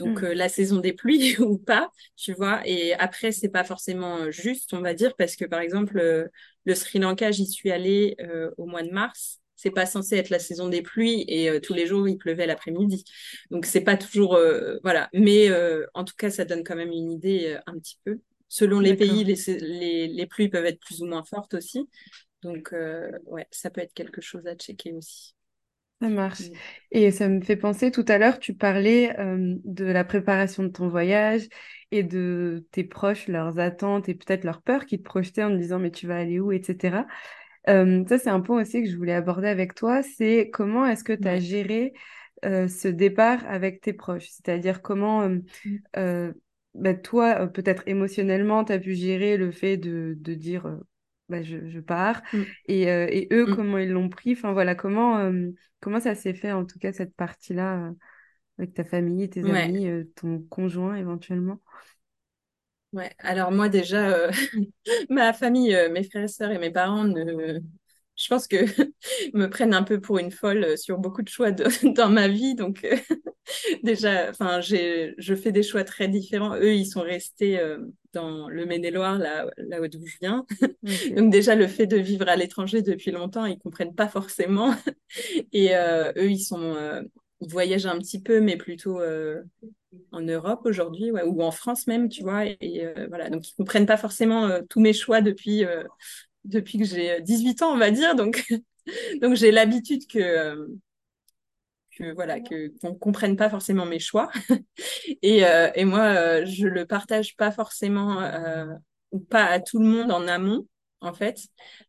donc 0.00 0.22
mm. 0.22 0.24
euh, 0.24 0.34
la 0.34 0.48
saison 0.48 0.78
des 0.78 0.92
pluies 0.92 1.36
ou 1.38 1.58
pas, 1.58 1.90
tu 2.16 2.32
vois. 2.32 2.66
Et 2.66 2.94
après, 2.94 3.30
c'est 3.30 3.48
pas 3.48 3.64
forcément 3.64 4.16
euh, 4.16 4.30
juste, 4.30 4.72
on 4.74 4.80
va 4.80 4.94
dire, 4.94 5.14
parce 5.16 5.36
que 5.36 5.44
par 5.44 5.60
exemple, 5.60 5.98
euh, 5.98 6.26
le 6.64 6.74
Sri 6.74 6.98
Lanka, 6.98 7.30
j'y 7.30 7.46
suis 7.46 7.70
allée 7.70 8.16
au 8.56 8.66
mois 8.66 8.82
de 8.82 8.90
mars. 8.90 9.39
C'est 9.60 9.70
pas 9.70 9.86
censé 9.86 10.16
être 10.16 10.30
la 10.30 10.38
saison 10.38 10.68
des 10.68 10.82
pluies 10.82 11.24
et 11.28 11.60
tous 11.60 11.74
les 11.74 11.86
jours 11.86 12.08
il 12.08 12.16
pleuvait 12.16 12.46
l'après-midi. 12.46 13.04
Donc 13.50 13.66
c'est 13.66 13.82
pas 13.82 13.96
toujours 13.96 14.38
voilà, 14.82 15.08
mais 15.12 15.48
en 15.94 16.04
tout 16.04 16.14
cas 16.16 16.30
ça 16.30 16.44
donne 16.44 16.64
quand 16.64 16.76
même 16.76 16.92
une 16.92 17.10
idée 17.10 17.58
un 17.66 17.78
petit 17.78 17.98
peu. 18.04 18.20
Selon 18.48 18.80
les 18.80 18.96
pays, 18.96 19.22
les, 19.24 19.36
les, 19.58 20.08
les, 20.08 20.26
pluies 20.26 20.48
peuvent 20.48 20.66
être 20.66 20.80
plus 20.80 21.02
ou 21.02 21.06
moins 21.06 21.24
fortes 21.24 21.54
aussi. 21.54 21.88
Donc 22.42 22.74
ouais, 23.26 23.46
ça 23.50 23.70
peut 23.70 23.80
être 23.80 23.94
quelque 23.94 24.20
chose 24.20 24.46
à 24.46 24.54
checker 24.54 24.92
aussi. 24.92 25.34
Ça 26.00 26.08
marche. 26.08 26.48
Mm. 26.48 26.54
Et 26.92 27.10
ça 27.10 27.28
me 27.28 27.40
fait 27.42 27.56
penser, 27.56 27.90
tout 27.90 28.04
à 28.08 28.18
l'heure, 28.18 28.38
tu 28.38 28.54
parlais 28.54 29.18
euh, 29.18 29.56
de 29.64 29.84
la 29.84 30.04
préparation 30.04 30.62
de 30.62 30.68
ton 30.68 30.88
voyage 30.88 31.42
et 31.90 32.02
de 32.02 32.66
tes 32.70 32.84
proches, 32.84 33.28
leurs 33.28 33.58
attentes 33.58 34.08
et 34.08 34.14
peut-être 34.14 34.44
leurs 34.44 34.62
peurs 34.62 34.86
qui 34.86 34.98
te 34.98 35.02
projetaient 35.02 35.42
en 35.42 35.50
te 35.50 35.56
disant 35.56 35.78
mais 35.78 35.90
tu 35.90 36.06
vas 36.06 36.16
aller 36.18 36.40
où, 36.40 36.52
etc. 36.52 37.04
Euh, 37.68 38.04
ça, 38.08 38.18
c'est 38.18 38.30
un 38.30 38.40
point 38.40 38.62
aussi 38.62 38.82
que 38.82 38.88
je 38.88 38.96
voulais 38.96 39.12
aborder 39.12 39.48
avec 39.48 39.74
toi, 39.74 40.02
c'est 40.02 40.50
comment 40.52 40.86
est-ce 40.86 41.04
que 41.04 41.12
tu 41.12 41.28
as 41.28 41.38
géré 41.38 41.92
euh, 42.44 42.68
ce 42.68 42.88
départ 42.88 43.44
avec 43.46 43.80
tes 43.80 43.92
proches? 43.92 44.28
C'est-à-dire 44.28 44.82
comment 44.82 45.28
mm. 45.28 46.32
bah, 46.74 46.94
toi, 46.94 47.46
peut-être 47.48 47.82
émotionnellement, 47.86 48.64
tu 48.64 48.72
as 48.72 48.78
pu 48.78 48.94
gérer 48.94 49.36
le 49.36 49.50
fait 49.50 49.76
de, 49.76 50.16
de 50.18 50.34
dire 50.34 50.78
bah, 51.28 51.42
je, 51.42 51.80
pars. 51.80 52.22
Mm. 52.32 52.42
Et, 52.66 52.82
et, 52.82 53.28
eux, 53.32 53.46
comment 53.54 53.78
ils 53.78 53.90
l'ont 53.90 54.08
pris? 54.08 54.32
Enfin 54.32 54.52
voilà, 54.52 54.74
comment, 54.74 55.30
Comment 55.80 56.00
ça 56.00 56.14
s'est 56.14 56.34
fait, 56.34 56.52
en 56.52 56.66
tout 56.66 56.78
cas, 56.78 56.92
cette 56.92 57.14
partie-là, 57.14 57.92
avec 58.58 58.74
ta 58.74 58.84
famille, 58.84 59.30
tes 59.30 59.44
amis, 59.50 59.88
ton 60.14 60.40
conjoint 60.50 60.94
éventuellement? 60.96 61.60
Ouais, 62.92 63.12
alors 63.20 63.52
moi 63.52 63.68
déjà, 63.68 64.08
euh, 64.10 64.30
ma 65.10 65.32
famille, 65.32 65.76
mes 65.92 66.02
frères 66.02 66.24
et 66.24 66.28
sœurs 66.28 66.50
et 66.50 66.58
mes 66.58 66.72
parents, 66.72 67.04
ne... 67.04 67.60
je 68.16 68.28
pense 68.28 68.48
que 68.48 68.56
me 69.34 69.46
prennent 69.46 69.74
un 69.74 69.84
peu 69.84 70.00
pour 70.00 70.18
une 70.18 70.32
folle 70.32 70.76
sur 70.76 70.98
beaucoup 70.98 71.22
de 71.22 71.28
choix 71.28 71.52
dans 71.84 72.08
ma 72.10 72.26
vie. 72.26 72.56
Donc 72.56 72.84
déjà, 73.84 74.30
enfin, 74.30 74.60
je 74.60 75.34
fais 75.40 75.52
des 75.52 75.62
choix 75.62 75.84
très 75.84 76.08
différents. 76.08 76.56
Eux, 76.56 76.74
ils 76.74 76.86
sont 76.86 77.02
restés 77.02 77.60
dans 78.12 78.48
le 78.48 78.66
Maine-et-Loire, 78.66 79.18
là, 79.18 79.46
là 79.56 79.88
d'où 79.88 80.04
je 80.04 80.16
viens. 80.20 80.44
Donc 81.16 81.30
déjà, 81.30 81.54
le 81.54 81.68
fait 81.68 81.86
de 81.86 81.96
vivre 81.96 82.28
à 82.28 82.34
l'étranger 82.36 82.82
depuis 82.82 83.12
longtemps, 83.12 83.46
ils 83.46 83.58
comprennent 83.58 83.94
pas 83.94 84.08
forcément. 84.08 84.74
Et 85.52 85.76
euh, 85.76 86.12
eux, 86.16 86.30
ils 86.30 86.40
sont, 86.40 86.74
euh, 87.42 87.46
voyagent 87.48 87.86
un 87.86 87.98
petit 87.98 88.20
peu, 88.20 88.40
mais 88.40 88.56
plutôt 88.56 89.00
euh, 89.00 89.42
en 90.12 90.20
Europe 90.20 90.62
aujourd'hui, 90.64 91.10
ou 91.10 91.42
en 91.42 91.50
France 91.50 91.86
même, 91.86 92.08
tu 92.08 92.22
vois. 92.22 92.46
Et, 92.46 92.86
voilà, 93.08 93.30
donc 93.30 93.48
ils 93.48 93.54
comprennent 93.54 93.86
pas 93.86 93.96
forcément 93.96 94.60
tous 94.68 94.80
mes 94.80 94.92
choix 94.92 95.20
depuis 95.20 95.64
depuis 96.44 96.78
que 96.78 96.84
j'ai 96.84 97.20
18 97.20 97.62
ans, 97.62 97.72
on 97.72 97.78
va 97.78 97.90
dire. 97.90 98.14
Donc 98.14 98.44
donc 99.20 99.34
j'ai 99.34 99.50
l'habitude 99.50 100.06
que 100.06 100.66
que 102.00 102.12
voilà 102.12 102.40
que 102.40 102.72
qu'on 102.80 102.94
comprenne 102.94 103.36
pas 103.36 103.50
forcément 103.50 103.86
mes 103.86 103.98
choix 103.98 104.30
et, 105.22 105.44
euh, 105.44 105.70
et 105.74 105.84
moi 105.84 106.00
euh, 106.00 106.46
je 106.46 106.66
le 106.66 106.86
partage 106.86 107.36
pas 107.36 107.50
forcément 107.50 108.22
euh, 108.22 108.66
ou 109.12 109.20
pas 109.20 109.44
à 109.44 109.60
tout 109.60 109.78
le 109.78 109.86
monde 109.86 110.10
en 110.10 110.26
amont 110.28 110.66
en 111.00 111.12
fait 111.12 111.40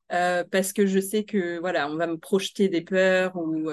parce 0.10 0.74
que 0.74 0.86
je 0.86 0.99
sais 0.99 1.24
que 1.24 1.60
voilà 1.60 1.89
on 1.89 1.95
va 1.95 2.08
me 2.08 2.18
projeter 2.18 2.68
des 2.68 2.82
peurs 2.82 3.36
ou 3.36 3.70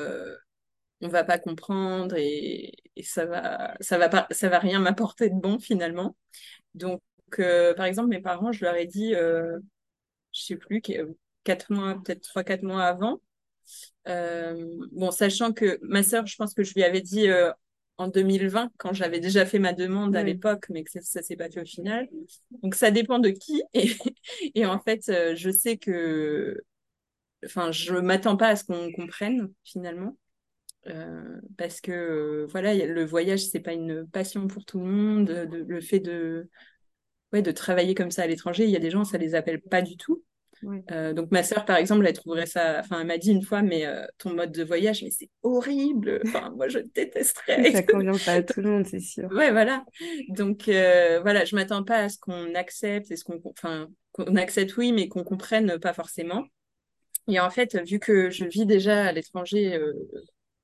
on 1.01 1.09
va 1.09 1.24
pas 1.24 1.38
comprendre 1.38 2.16
et, 2.16 2.74
et, 2.96 3.03
ça 3.03 3.26
va 3.26 3.74
ça 3.80 3.99
va 3.99 4.09
pas 4.09 4.26
ça 4.30 4.49
va 4.49 4.59
rien 4.59 4.80
m'apporter 4.80 5.30
de 5.30 5.34
bon 5.34 5.59
finalement 5.59 6.16
donc 6.74 7.01
par 7.30 7.84
exemple 7.84 8.09
mes 8.09 8.20
parents 8.20 8.53
je 8.53 8.64
leur 8.64 8.74
ai 8.74 8.86
dit 8.86 9.12
je 9.12 9.61
sais 10.32 10.57
plus 10.57 10.82
quatre 11.44 11.72
mois 11.72 11.94
peut-être 12.05 12.22
trois 12.22 12.44
quatre 12.44 12.62
mois 12.62 12.84
avant 12.84 13.20
euh, 14.09 14.66
bon, 14.92 15.11
sachant 15.11 15.53
que 15.53 15.78
ma 15.82 16.03
sœur, 16.03 16.26
je 16.26 16.36
pense 16.36 16.55
que 16.55 16.62
je 16.62 16.74
lui 16.74 16.82
avais 16.82 17.01
dit 17.01 17.28
euh, 17.28 17.53
en 17.99 18.09
2020, 18.09 18.70
quand 18.78 18.92
j'avais 18.92 19.20
déjà 19.20 19.44
fait 19.44 19.59
ma 19.59 19.72
demande 19.72 20.16
à 20.16 20.22
l'époque, 20.22 20.66
mais 20.70 20.84
que 20.84 20.90
ça, 20.90 21.20
ne 21.20 21.24
s'est 21.24 21.36
pas 21.36 21.51
fait 21.51 21.61
au 21.61 21.64
final. 21.64 22.09
Donc, 22.62 22.74
ça 22.74 22.90
dépend 22.90 23.18
de 23.18 23.30
qui. 23.30 23.62
Et, 23.74 23.90
et 24.55 24.66
en 24.66 24.78
fait, 24.80 25.09
euh, 25.09 25.34
je 25.36 25.51
sais 25.51 25.76
que, 25.76 26.57
enfin, 27.44 27.70
je 27.72 27.94
m'attends 27.94 28.36
pas 28.36 28.49
à 28.49 28.57
ce 28.57 28.64
qu'on 28.64 28.92
comprenne 28.92 29.53
finalement. 29.64 30.16
Parce 31.57 31.81
que 31.81 32.47
voilà, 32.51 32.74
le 32.74 33.05
voyage, 33.05 33.45
c'est 33.45 33.61
pas 33.61 33.72
une 33.72 34.07
passion 34.09 34.47
pour 34.47 34.64
tout 34.64 34.79
le 34.79 34.87
monde. 34.87 35.49
le 35.51 35.81
fait 35.81 36.01
de, 36.01 36.49
ouais, 37.33 37.43
de 37.43 37.51
travailler 37.51 37.95
comme 37.95 38.11
ça 38.11 38.22
à 38.22 38.26
l'étranger, 38.26 38.64
il 38.64 38.70
y 38.70 38.76
a 38.76 38.81
des 38.81 38.91
gens, 38.91 39.05
ça 39.05 39.18
les 39.18 39.35
appelle 39.35 39.61
pas 39.61 39.83
du 39.83 39.97
tout. 39.97 40.22
Euh, 40.91 41.12
donc 41.12 41.31
ma 41.31 41.43
sœur, 41.43 41.64
par 41.64 41.76
exemple, 41.76 42.07
elle 42.07 42.14
trouverait 42.14 42.47
ça. 42.47 42.81
Enfin, 42.81 43.01
elle 43.01 43.07
m'a 43.07 43.18
dit 43.18 43.31
une 43.31 43.43
fois, 43.43 43.62
mais 43.62 43.87
euh, 43.87 44.05
ton 44.18 44.35
mode 44.35 44.53
de 44.53 44.64
voyage, 44.64 45.03
mais 45.03 45.11
c'est 45.11 45.31
horrible. 45.43 46.20
Enfin, 46.26 46.51
moi, 46.57 46.68
je 46.68 46.81
détesterais. 46.81 47.72
ça 47.72 47.83
convient 47.83 48.12
pas 48.24 48.33
à 48.33 48.43
tout 48.43 48.61
le 48.61 48.70
monde, 48.70 48.87
c'est 48.87 49.01
sûr. 49.01 49.31
Ouais, 49.31 49.51
voilà. 49.51 49.85
Donc 50.31 50.68
euh, 50.68 51.20
voilà, 51.20 51.45
je 51.45 51.55
m'attends 51.55 51.85
pas 51.85 51.99
à 51.99 52.09
ce 52.09 52.18
qu'on 52.18 52.55
accepte, 52.55 53.11
et 53.11 53.16
ce 53.16 53.24
qu'on, 53.24 53.41
enfin, 53.45 53.89
qu'on 54.12 54.37
accepte, 54.37 54.76
oui, 54.76 54.93
mais 54.93 55.09
qu'on 55.09 55.24
comprenne 55.24 55.79
pas 55.79 55.93
forcément. 55.93 56.45
Et 57.29 57.39
en 57.41 57.51
fait, 57.51 57.79
vu 57.87 57.99
que 57.99 58.31
je 58.31 58.45
vis 58.45 58.66
déjà 58.66 59.05
à 59.05 59.12
l'étranger 59.12 59.79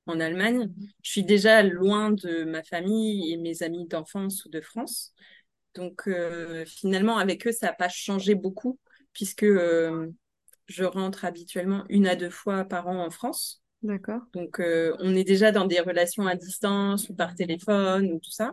en 0.07 0.19
Allemagne, 0.19 0.71
je 1.01 1.11
suis 1.11 1.23
déjà 1.23 1.63
loin 1.63 2.11
de 2.11 2.43
ma 2.43 2.63
famille 2.63 3.31
et 3.31 3.37
mes 3.37 3.63
amis 3.63 3.87
d'enfance 3.87 4.45
ou 4.45 4.49
de 4.49 4.61
France. 4.61 5.13
Donc 5.73 6.09
finalement, 6.65 7.17
avec 7.17 7.45
eux, 7.47 7.51
ça 7.51 7.67
n'a 7.67 7.73
pas 7.73 7.89
changé 7.89 8.35
beaucoup 8.35 8.79
puisque 9.15 9.43
euh, 9.43 10.11
je 10.67 10.83
rentre 10.83 11.25
habituellement 11.25 11.85
une 11.89 12.05
à 12.05 12.15
deux 12.15 12.29
fois 12.29 12.65
par 12.65 12.87
an 12.87 13.03
en 13.03 13.09
France. 13.09 13.63
D'accord. 13.81 14.21
Donc, 14.33 14.59
euh, 14.59 14.95
on 14.99 15.15
est 15.15 15.23
déjà 15.23 15.51
dans 15.51 15.65
des 15.65 15.79
relations 15.79 16.27
à 16.27 16.35
distance 16.35 17.09
ou 17.09 17.15
par 17.15 17.33
téléphone 17.33 18.11
ou 18.11 18.19
tout 18.19 18.31
ça. 18.31 18.51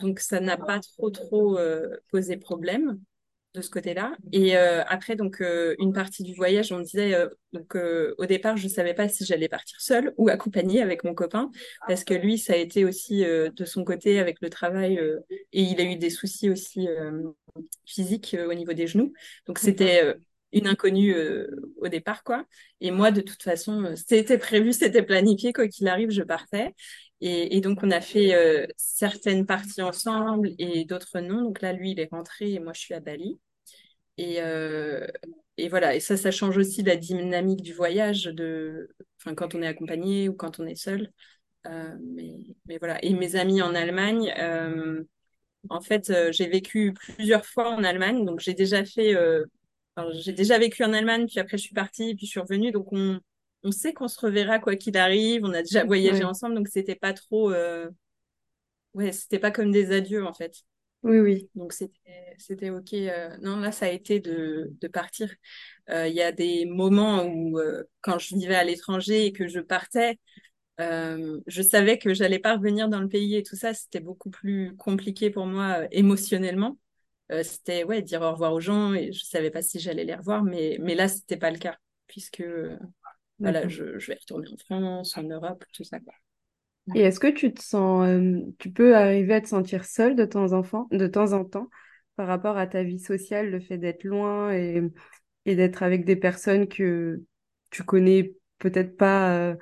Donc, 0.00 0.20
ça 0.20 0.40
n'a 0.40 0.56
pas 0.56 0.80
trop, 0.80 1.10
trop 1.10 1.58
euh, 1.58 1.96
posé 2.10 2.36
problème 2.36 2.98
de 3.56 3.62
ce 3.62 3.70
côté-là. 3.70 4.12
Et 4.32 4.56
après, 4.56 5.16
donc, 5.16 5.42
une 5.78 5.92
partie 5.92 6.22
du 6.22 6.34
voyage, 6.34 6.72
on 6.72 6.80
disait, 6.80 7.14
donc, 7.52 7.74
au 7.74 8.26
départ, 8.26 8.56
je 8.56 8.64
ne 8.64 8.70
savais 8.70 8.94
pas 8.94 9.08
si 9.08 9.24
j'allais 9.24 9.48
partir 9.48 9.80
seule 9.80 10.12
ou 10.18 10.28
accompagnée 10.28 10.82
avec 10.82 11.04
mon 11.04 11.14
copain, 11.14 11.50
parce 11.88 12.04
que 12.04 12.14
lui, 12.14 12.38
ça 12.38 12.52
a 12.52 12.56
été 12.56 12.84
aussi 12.84 13.24
de 13.24 13.64
son 13.64 13.84
côté 13.84 14.18
avec 14.18 14.38
le 14.40 14.50
travail, 14.50 15.00
et 15.52 15.62
il 15.62 15.80
a 15.80 15.84
eu 15.84 15.96
des 15.96 16.10
soucis 16.10 16.50
aussi 16.50 16.86
physique 17.84 18.34
euh, 18.34 18.48
au 18.48 18.54
niveau 18.54 18.72
des 18.72 18.86
genoux. 18.86 19.12
Donc 19.46 19.58
c'était 19.58 20.04
euh, 20.04 20.14
une 20.52 20.66
inconnue 20.66 21.14
euh, 21.14 21.46
au 21.78 21.88
départ, 21.88 22.22
quoi. 22.24 22.44
Et 22.80 22.90
moi, 22.90 23.10
de 23.10 23.20
toute 23.20 23.42
façon, 23.42 23.94
c'était 23.96 24.38
prévu, 24.38 24.72
c'était 24.72 25.02
planifié, 25.02 25.52
quoi 25.52 25.68
qu'il 25.68 25.88
arrive, 25.88 26.10
je 26.10 26.22
partais. 26.22 26.74
Et, 27.22 27.62
donc, 27.62 27.82
on 27.82 27.90
a 27.90 28.02
fait 28.02 28.68
certaines 28.76 29.46
parties 29.46 29.80
ensemble 29.80 30.50
et 30.58 30.84
d'autres 30.84 31.20
non. 31.20 31.40
Donc 31.44 31.62
là, 31.62 31.72
lui, 31.72 31.92
il 31.92 32.00
est 32.00 32.10
rentré 32.10 32.52
et 32.52 32.60
moi, 32.60 32.74
je 32.74 32.80
suis 32.80 32.92
à 32.92 33.00
Bali. 33.00 33.38
Et, 34.18 34.38
et 35.58 35.68
voilà, 35.68 35.94
et 35.94 36.00
ça, 36.00 36.16
ça 36.16 36.30
change 36.30 36.56
aussi 36.58 36.82
la 36.82 36.96
dynamique 36.96 37.62
du 37.62 37.72
voyage, 37.72 38.24
de, 38.24 38.90
enfin, 39.20 39.34
quand 39.34 39.54
on 39.54 39.62
est 39.62 39.66
accompagné 39.66 40.28
ou 40.28 40.34
quand 40.34 40.60
on 40.60 40.66
est 40.66 40.74
seul. 40.74 41.10
mais, 41.64 42.34
mais, 42.66 42.78
voilà. 42.78 43.02
Et 43.04 43.14
mes 43.14 43.36
amis 43.36 43.62
en 43.62 43.74
Allemagne, 43.74 44.32
en 45.68 45.80
fait, 45.80 46.12
j'ai 46.32 46.48
vécu 46.48 46.92
plusieurs 46.94 47.44
fois 47.46 47.70
en 47.70 47.84
Allemagne. 47.84 48.24
Donc, 48.24 48.40
j'ai 48.40 48.54
déjà 48.54 48.84
fait, 48.84 49.14
j'ai 50.12 50.32
déjà 50.32 50.58
vécu 50.58 50.84
en 50.84 50.92
Allemagne, 50.92 51.26
puis 51.26 51.40
après, 51.40 51.58
je 51.58 51.62
suis 51.62 51.74
partie, 51.74 52.14
puis 52.14 52.26
je 52.26 52.30
suis 52.30 52.40
revenue. 52.40 52.72
Donc, 52.72 52.92
on, 52.92 53.20
on 53.62 53.70
sait 53.72 53.92
qu'on 53.92 54.08
se 54.08 54.20
reverra 54.20 54.58
quoi 54.58 54.76
qu'il 54.76 54.96
arrive. 54.96 55.44
On 55.44 55.52
a 55.52 55.62
déjà 55.62 55.84
voyagé 55.84 56.24
ensemble, 56.24 56.54
donc 56.54 56.68
c'était 56.68 56.94
pas 56.94 57.12
trop. 57.12 57.50
Euh... 57.52 57.90
Ouais, 58.94 59.12
c'était 59.12 59.38
pas 59.38 59.50
comme 59.50 59.72
des 59.72 59.92
adieux 59.92 60.24
en 60.24 60.32
fait. 60.32 60.62
Oui, 61.06 61.20
oui. 61.20 61.50
Donc 61.54 61.72
c'était 61.72 62.70
OK. 62.70 62.92
Euh, 62.94 63.36
non, 63.40 63.58
là, 63.58 63.70
ça 63.70 63.86
a 63.86 63.90
été 63.90 64.18
de, 64.18 64.72
de 64.80 64.88
partir. 64.88 65.32
Euh, 65.88 66.08
il 66.08 66.14
y 66.14 66.20
a 66.20 66.32
des 66.32 66.66
moments 66.66 67.24
où, 67.24 67.60
euh, 67.60 67.84
quand 68.00 68.18
je 68.18 68.34
vivais 68.34 68.56
à 68.56 68.64
l'étranger 68.64 69.26
et 69.26 69.32
que 69.32 69.46
je 69.46 69.60
partais, 69.60 70.18
je 70.78 71.62
savais 71.62 71.98
que 71.98 72.12
j'allais 72.12 72.40
pas 72.40 72.56
revenir 72.56 72.88
dans 72.88 73.00
le 73.00 73.08
pays 73.08 73.36
et 73.36 73.44
tout 73.44 73.54
ça. 73.54 73.72
C'était 73.72 74.00
beaucoup 74.00 74.30
plus 74.30 74.74
compliqué 74.76 75.30
pour 75.30 75.46
moi 75.46 75.86
émotionnellement. 75.92 76.76
c'était 77.44 77.84
ouais, 77.84 78.02
dire 78.02 78.22
au 78.22 78.32
revoir 78.32 78.52
aux 78.52 78.60
gens 78.60 78.92
et 78.92 79.12
je 79.12 79.24
savais 79.24 79.50
pas 79.52 79.62
si 79.62 79.78
j'allais 79.78 80.04
les 80.04 80.14
revoir, 80.16 80.42
mais, 80.42 80.76
mais 80.80 80.96
là, 80.96 81.06
c'était 81.08 81.36
pas 81.36 81.52
le 81.52 81.58
cas 81.58 81.78
puisque 82.08 82.42
voilà, 83.38 83.68
je, 83.68 83.98
je, 83.98 84.06
vais 84.08 84.18
retourner 84.20 84.48
en 84.52 84.56
France, 84.56 85.16
en 85.16 85.22
Europe, 85.22 85.64
tout 85.72 85.84
ça. 85.84 86.00
Quoi. 86.00 86.14
Et 86.94 87.00
est-ce 87.00 87.18
que 87.18 87.26
tu 87.26 87.52
te 87.52 87.62
sens, 87.62 88.06
euh, 88.06 88.40
tu 88.58 88.70
peux 88.70 88.94
arriver 88.96 89.34
à 89.34 89.40
te 89.40 89.48
sentir 89.48 89.84
seule 89.84 90.14
de 90.14 90.24
temps, 90.24 90.52
en, 90.52 90.86
de 90.90 91.06
temps 91.06 91.32
en 91.32 91.44
temps 91.44 91.68
par 92.14 92.28
rapport 92.28 92.56
à 92.56 92.66
ta 92.66 92.82
vie 92.82 93.00
sociale, 93.00 93.50
le 93.50 93.60
fait 93.60 93.76
d'être 93.76 94.04
loin 94.04 94.52
et, 94.52 94.82
d'être 95.44 95.82
avec 95.82 96.04
des 96.04 96.16
personnes 96.16 96.68
que 96.68 97.22
tu 97.70 97.82
connais 97.82 98.34
peut-être 98.58 98.96
pas 98.96 99.36
euh, 99.36 99.54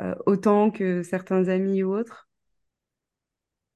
euh, 0.00 0.14
autant 0.26 0.70
que 0.70 1.02
certains 1.02 1.48
amis 1.48 1.82
ou 1.82 1.94
autres? 1.96 2.28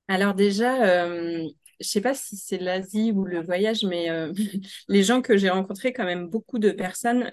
Alors 0.08 0.34
déjà, 0.34 1.06
je 1.06 1.48
sais 1.80 2.00
pas 2.00 2.14
si 2.14 2.36
c'est 2.36 2.58
l'Asie 2.58 3.12
ou 3.12 3.24
le 3.24 3.42
voyage, 3.42 3.84
mais 3.84 4.08
les 4.88 5.02
gens 5.02 5.22
que 5.22 5.36
j'ai 5.36 5.50
rencontrés, 5.50 5.92
quand 5.92 6.04
même 6.04 6.28
beaucoup 6.28 6.58
de 6.58 6.70
personnes, 6.70 7.30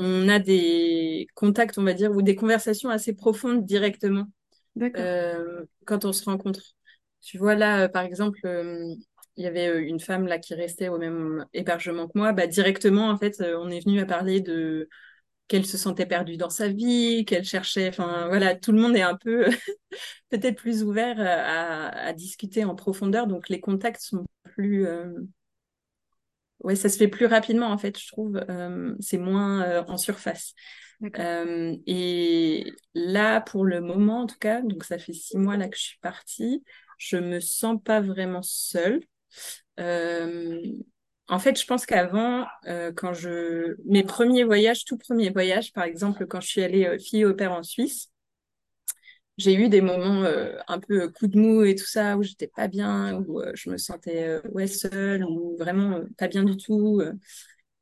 on 0.00 0.28
a 0.28 0.38
des 0.38 1.26
contacts, 1.34 1.76
on 1.78 1.84
va 1.84 1.92
dire, 1.92 2.10
ou 2.10 2.22
des 2.22 2.34
conversations 2.34 2.88
assez 2.88 3.14
profondes 3.14 3.64
directement 3.64 4.26
euh, 4.80 5.64
quand 5.84 6.04
on 6.04 6.12
se 6.12 6.24
rencontre. 6.24 6.62
Tu 7.20 7.36
vois, 7.36 7.54
là, 7.54 7.82
euh, 7.82 7.88
par 7.88 8.02
exemple, 8.02 8.40
euh, 8.46 8.94
il 9.36 9.44
y 9.44 9.46
avait 9.46 9.78
une 9.82 10.00
femme 10.00 10.26
là 10.26 10.38
qui 10.38 10.54
restait 10.54 10.88
au 10.88 10.98
même 10.98 11.44
hébergement 11.52 12.08
que 12.08 12.16
moi. 12.16 12.32
Bah, 12.32 12.46
directement, 12.46 13.10
en 13.10 13.18
fait, 13.18 13.42
on 13.42 13.68
est 13.68 13.84
venu 13.84 14.00
à 14.00 14.06
parler 14.06 14.40
de 14.40 14.88
qu'elle 15.48 15.66
se 15.66 15.76
sentait 15.76 16.06
perdue 16.06 16.36
dans 16.36 16.50
sa 16.50 16.68
vie, 16.68 17.24
qu'elle 17.26 17.44
cherchait. 17.44 17.88
Enfin, 17.88 18.28
voilà, 18.28 18.54
tout 18.54 18.72
le 18.72 18.80
monde 18.80 18.96
est 18.96 19.02
un 19.02 19.16
peu 19.16 19.46
peut-être 20.30 20.56
plus 20.56 20.82
ouvert 20.82 21.16
à, 21.18 22.12
discuter 22.14 22.64
en 22.64 22.74
profondeur. 22.74 23.26
Donc, 23.26 23.48
les 23.48 23.60
contacts 23.60 24.00
sont 24.00 24.24
plus 24.44 24.86
ouais, 26.60 26.76
ça 26.76 26.88
se 26.88 26.96
fait 26.96 27.08
plus 27.08 27.26
rapidement 27.26 27.68
en 27.68 27.78
fait, 27.78 27.98
je 27.98 28.08
trouve. 28.08 28.40
Euh, 28.48 28.94
c'est 29.00 29.18
moins 29.18 29.62
euh, 29.62 29.82
en 29.88 29.96
surface. 29.96 30.54
Euh, 31.18 31.76
et 31.86 32.72
là, 32.94 33.40
pour 33.40 33.64
le 33.64 33.80
moment, 33.80 34.22
en 34.22 34.26
tout 34.26 34.38
cas, 34.38 34.60
donc 34.60 34.84
ça 34.84 34.98
fait 34.98 35.14
six 35.14 35.38
mois 35.38 35.56
là 35.56 35.68
que 35.68 35.76
je 35.76 35.82
suis 35.82 35.98
partie, 36.00 36.62
je 36.98 37.16
me 37.16 37.40
sens 37.40 37.78
pas 37.82 38.00
vraiment 38.00 38.42
seule. 38.42 39.00
en 39.78 41.38
fait, 41.38 41.58
je 41.58 41.64
pense 41.64 41.86
qu'avant, 41.86 42.46
quand 42.96 43.14
je 43.14 43.76
mes 43.86 44.02
premiers 44.02 44.44
voyages, 44.44 44.84
tout 44.84 44.98
premier 44.98 45.30
voyage, 45.30 45.72
par 45.72 45.84
exemple, 45.84 46.26
quand 46.26 46.40
je 46.40 46.48
suis 46.48 46.62
allée 46.62 46.98
fille 46.98 47.24
au 47.24 47.34
père 47.34 47.52
en 47.52 47.62
Suisse, 47.62 48.10
j'ai 49.38 49.54
eu 49.54 49.68
des 49.68 49.80
moments 49.80 50.22
euh, 50.24 50.58
un 50.68 50.78
peu 50.80 51.08
coup 51.10 51.26
de 51.26 51.38
mou 51.38 51.62
et 51.64 51.74
tout 51.74 51.86
ça 51.86 52.16
où 52.18 52.22
j'étais 52.22 52.48
pas 52.48 52.68
bien, 52.68 53.14
où 53.20 53.40
euh, 53.40 53.52
je 53.54 53.70
me 53.70 53.78
sentais 53.78 54.24
euh, 54.28 54.40
ouais 54.52 54.66
seule 54.66 55.24
ou 55.24 55.56
vraiment 55.58 56.00
pas 56.18 56.28
bien 56.28 56.44
du 56.44 56.56
tout. 56.56 57.02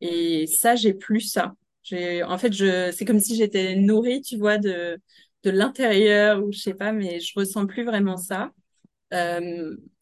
et 0.01 0.47
ça, 0.47 0.77
j'ai 0.77 0.95
plus 0.95 1.21
ça. 1.23 1.55
J'ai, 1.83 2.23
en 2.25 2.39
fait, 2.39 2.53
je, 2.53 2.93
c'est 2.93 3.05
comme 3.05 3.21
si 3.21 3.37
j'étais 3.37 3.77
nourrie, 3.77 4.23
tu 4.23 4.37
vois, 4.37 4.59
de 4.59 5.01
de 5.45 5.51
l'intérieur 5.51 6.45
ou 6.45 6.53
je 6.53 6.59
sais 6.59 6.75
pas, 6.75 6.93
mais 6.93 7.21
je 7.21 7.33
ressens 7.39 7.67
plus 7.67 7.85
vraiment 7.85 8.17
ça. 8.17 8.53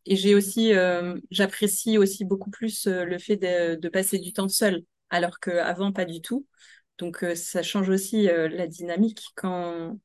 et 0.07 0.17
j'ai 0.17 0.35
aussi, 0.35 0.73
j'apprécie 1.31 1.99
aussi 1.99 2.25
beaucoup 2.25 2.51
plus 2.51 2.87
le 2.87 3.19
fait 3.19 3.37
de, 3.37 3.77
de 3.77 3.89
passer 3.89 4.19
du 4.19 4.33
temps 4.33 4.49
seule, 4.49 4.85
alors 5.11 5.41
qu'avant 5.41 5.93
pas 5.93 6.05
du 6.05 6.21
tout. 6.23 6.47
Donc 6.99 7.25
ça 7.35 7.63
change 7.63 7.89
aussi 7.91 8.23
la 8.25 8.67
dynamique 8.67 9.23
quand 9.37 9.99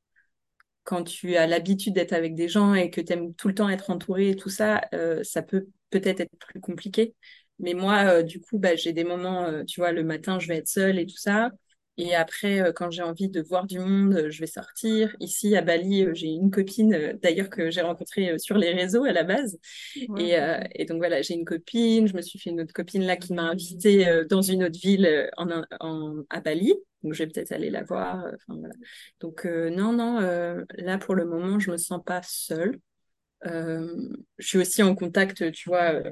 quand 0.84 1.04
tu 1.04 1.36
as 1.36 1.46
l'habitude 1.46 1.94
d'être 1.94 2.12
avec 2.12 2.34
des 2.34 2.48
gens 2.48 2.74
et 2.74 2.90
que 2.90 3.00
tu 3.00 3.12
aimes 3.12 3.34
tout 3.34 3.48
le 3.48 3.54
temps 3.54 3.68
être 3.68 3.90
entouré 3.90 4.30
et 4.30 4.36
tout 4.36 4.48
ça, 4.48 4.80
euh, 4.94 5.22
ça 5.22 5.42
peut 5.42 5.66
peut-être 5.90 6.20
être 6.20 6.36
plus 6.38 6.60
compliqué. 6.60 7.14
Mais 7.58 7.74
moi, 7.74 8.04
euh, 8.06 8.22
du 8.22 8.40
coup, 8.40 8.58
bah, 8.58 8.74
j'ai 8.76 8.92
des 8.92 9.04
moments, 9.04 9.44
euh, 9.44 9.64
tu 9.64 9.80
vois, 9.80 9.92
le 9.92 10.02
matin, 10.02 10.38
je 10.38 10.48
vais 10.48 10.56
être 10.56 10.68
seule 10.68 10.98
et 10.98 11.06
tout 11.06 11.16
ça. 11.16 11.50
Et 11.98 12.14
après, 12.14 12.72
quand 12.74 12.90
j'ai 12.90 13.02
envie 13.02 13.28
de 13.28 13.42
voir 13.42 13.66
du 13.66 13.78
monde, 13.78 14.28
je 14.30 14.40
vais 14.40 14.46
sortir. 14.46 15.14
Ici, 15.20 15.54
à 15.54 15.60
Bali, 15.60 16.06
j'ai 16.14 16.28
une 16.28 16.50
copine, 16.50 17.18
d'ailleurs, 17.22 17.50
que 17.50 17.70
j'ai 17.70 17.82
rencontrée 17.82 18.38
sur 18.38 18.56
les 18.56 18.72
réseaux 18.72 19.04
à 19.04 19.12
la 19.12 19.24
base. 19.24 19.58
Et, 20.16 20.36
et, 20.74 20.84
donc, 20.86 20.96
voilà, 20.96 21.20
j'ai 21.20 21.34
une 21.34 21.44
copine. 21.44 22.08
Je 22.08 22.14
me 22.14 22.22
suis 22.22 22.38
fait 22.38 22.48
une 22.48 22.62
autre 22.62 22.72
copine 22.72 23.04
là 23.04 23.16
qui 23.16 23.34
m'a 23.34 23.42
invitée 23.42 24.06
dans 24.30 24.40
une 24.40 24.64
autre 24.64 24.80
ville 24.80 25.30
en, 25.36 25.64
en, 25.80 26.22
à 26.30 26.40
Bali. 26.40 26.72
Donc, 27.02 27.14
je 27.14 27.24
vais 27.24 27.30
peut-être 27.30 27.52
aller 27.52 27.70
la 27.70 27.82
voir. 27.82 28.24
Euh. 28.24 28.54
Donc, 29.20 29.46
euh, 29.46 29.70
non, 29.70 29.92
non, 29.92 30.20
euh, 30.20 30.64
là, 30.76 30.98
pour 30.98 31.14
le 31.14 31.24
moment, 31.24 31.58
je 31.58 31.70
me 31.70 31.76
sens 31.76 32.00
pas 32.04 32.20
seule. 32.24 32.78
je 33.44 34.46
suis 34.46 34.58
aussi 34.58 34.82
en 34.82 34.94
contact, 34.94 35.50
tu 35.52 35.68
vois, 35.68 36.02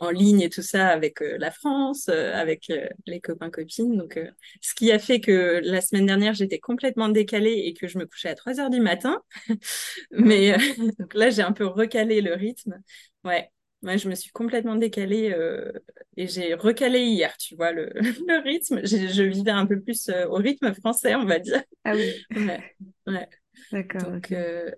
en 0.00 0.10
ligne 0.10 0.40
et 0.40 0.48
tout 0.50 0.62
ça 0.62 0.88
avec 0.88 1.20
la 1.20 1.50
France, 1.52 2.08
avec 2.08 2.72
les 3.06 3.20
copains 3.20 3.50
copines. 3.50 3.96
Donc, 3.96 4.18
ce 4.60 4.74
qui 4.74 4.90
a 4.92 4.98
fait 4.98 5.20
que 5.20 5.60
la 5.62 5.80
semaine 5.80 6.06
dernière 6.06 6.34
j'étais 6.34 6.58
complètement 6.58 7.08
décalée 7.08 7.62
et 7.66 7.74
que 7.74 7.86
je 7.86 7.98
me 7.98 8.06
couchais 8.06 8.30
à 8.30 8.34
3 8.34 8.58
heures 8.60 8.70
du 8.70 8.80
matin. 8.80 9.22
Mais 10.10 10.56
donc 10.98 11.14
là 11.14 11.30
j'ai 11.30 11.42
un 11.42 11.52
peu 11.52 11.66
recalé 11.66 12.20
le 12.20 12.34
rythme. 12.34 12.82
Ouais, 13.24 13.50
moi, 13.82 13.96
je 13.96 14.08
me 14.08 14.14
suis 14.14 14.30
complètement 14.30 14.74
décalée 14.74 15.32
euh, 15.32 15.72
et 16.16 16.26
j'ai 16.26 16.54
recalé 16.54 17.00
hier, 17.00 17.36
tu 17.36 17.54
vois, 17.54 17.72
le, 17.72 17.90
le 17.94 18.42
rythme. 18.42 18.80
Je 18.84 19.22
vivais 19.22 19.52
un 19.52 19.66
peu 19.66 19.80
plus 19.80 20.08
euh, 20.08 20.26
au 20.26 20.34
rythme 20.34 20.74
français, 20.74 21.14
on 21.14 21.24
va 21.24 21.38
dire. 21.38 21.62
Ah 21.84 21.92
oui. 21.94 22.12
Ouais. 23.06 23.26
D'accord. 23.72 24.02
Donc, 24.02 24.32
euh, 24.32 24.70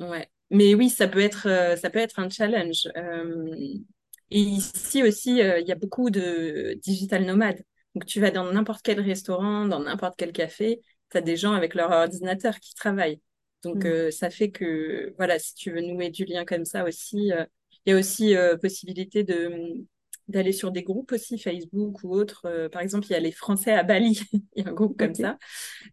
ouais. 0.00 0.28
Mais 0.50 0.74
oui, 0.74 0.90
ça 0.90 1.08
peut 1.08 1.20
être, 1.20 1.48
ça 1.78 1.88
peut 1.88 1.98
être 1.98 2.18
un 2.18 2.28
challenge. 2.28 2.86
et 4.30 4.38
ici 4.38 5.02
aussi, 5.02 5.38
il 5.38 5.64
y 5.66 5.72
a 5.72 5.74
beaucoup 5.74 6.10
de 6.10 6.78
digital 6.82 7.24
nomades. 7.24 7.62
Donc, 7.94 8.04
tu 8.04 8.20
vas 8.20 8.30
dans 8.30 8.52
n'importe 8.52 8.82
quel 8.82 9.00
restaurant, 9.00 9.64
dans 9.64 9.80
n'importe 9.80 10.16
quel 10.18 10.32
café, 10.32 10.82
tu 11.10 11.16
as 11.16 11.22
des 11.22 11.36
gens 11.36 11.54
avec 11.54 11.74
leur 11.74 11.90
ordinateur 11.90 12.60
qui 12.60 12.74
travaillent. 12.74 13.22
Donc, 13.64 13.86
mm. 13.86 14.10
ça 14.10 14.28
fait 14.28 14.50
que, 14.50 15.14
voilà, 15.16 15.38
si 15.38 15.54
tu 15.54 15.70
veux 15.70 15.80
nouer 15.80 16.10
du 16.10 16.26
lien 16.26 16.44
comme 16.44 16.66
ça 16.66 16.84
aussi, 16.84 17.32
il 17.86 17.90
y 17.90 17.92
a 17.94 17.98
aussi 17.98 18.36
euh, 18.36 18.56
possibilité 18.56 19.24
de 19.24 19.84
d'aller 20.28 20.52
sur 20.52 20.70
des 20.70 20.84
groupes 20.84 21.12
aussi, 21.12 21.36
Facebook 21.36 22.04
ou 22.04 22.14
autres. 22.14 22.46
Euh, 22.46 22.68
par 22.68 22.80
exemple, 22.80 23.06
il 23.08 23.12
y 23.12 23.16
a 23.16 23.20
les 23.20 23.32
Français 23.32 23.72
à 23.72 23.82
Bali, 23.82 24.20
il 24.56 24.64
y 24.64 24.66
a 24.66 24.70
un 24.70 24.72
groupe 24.72 24.96
comme 24.96 25.14
ça. 25.14 25.36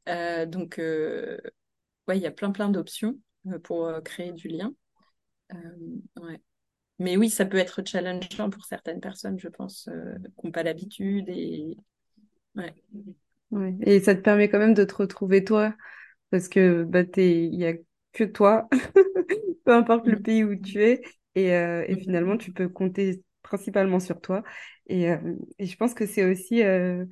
Euh, 0.08 0.46
donc, 0.46 0.76
ouais, 0.78 2.18
il 2.18 2.22
y 2.22 2.28
a 2.28 2.32
plein 2.32 2.52
plein 2.52 2.70
d'options 2.70 3.18
pour 3.64 3.92
créer 4.04 4.32
du 4.32 4.48
lien. 4.48 4.74
ouais. 5.52 6.40
Mais 7.00 7.16
oui, 7.16 7.30
ça 7.30 7.46
peut 7.46 7.58
être 7.58 7.82
challengeant 7.86 8.50
pour 8.50 8.66
certaines 8.66 9.00
personnes, 9.00 9.40
je 9.40 9.48
pense, 9.48 9.90
qui 10.38 10.46
n'ont 10.46 10.52
pas 10.52 10.64
l'habitude. 10.64 11.30
Et... 11.30 11.78
Ouais. 12.56 12.74
Ouais. 13.52 13.74
Et 13.82 14.00
ça 14.02 14.16
te 14.16 14.22
permet 14.22 14.50
quand 14.50 14.60
même 14.60 14.74
de 14.74 14.84
te 14.84 14.96
retrouver 14.96 15.44
toi, 15.44 15.74
parce 16.30 16.50
que 16.50 16.84
bah, 16.84 17.04
il 17.18 17.52
n'y 17.52 17.66
a 17.66 17.74
que 18.12 18.26
toi, 18.26 18.68
peu 19.66 19.74
importe 19.74 20.08
le 20.08 20.18
mm. 20.18 20.24
pays 20.24 20.44
où 20.44 20.56
tu 20.56 20.84
es. 20.84 21.02
Et, 21.36 21.54
euh, 21.54 21.86
et, 21.88 21.96
finalement, 21.96 22.38
tu 22.38 22.52
peux 22.52 22.70
compter 22.70 23.24
principalement 23.44 24.00
sur 24.00 24.22
toi. 24.22 24.44
Et, 24.88 25.12
euh, 25.12 25.36
et 25.58 25.66
je 25.66 25.78
pense 25.78 25.94
que 25.94 26.06
c'est 26.06 26.30
aussi, 26.30 26.64
euh, 26.64 27.06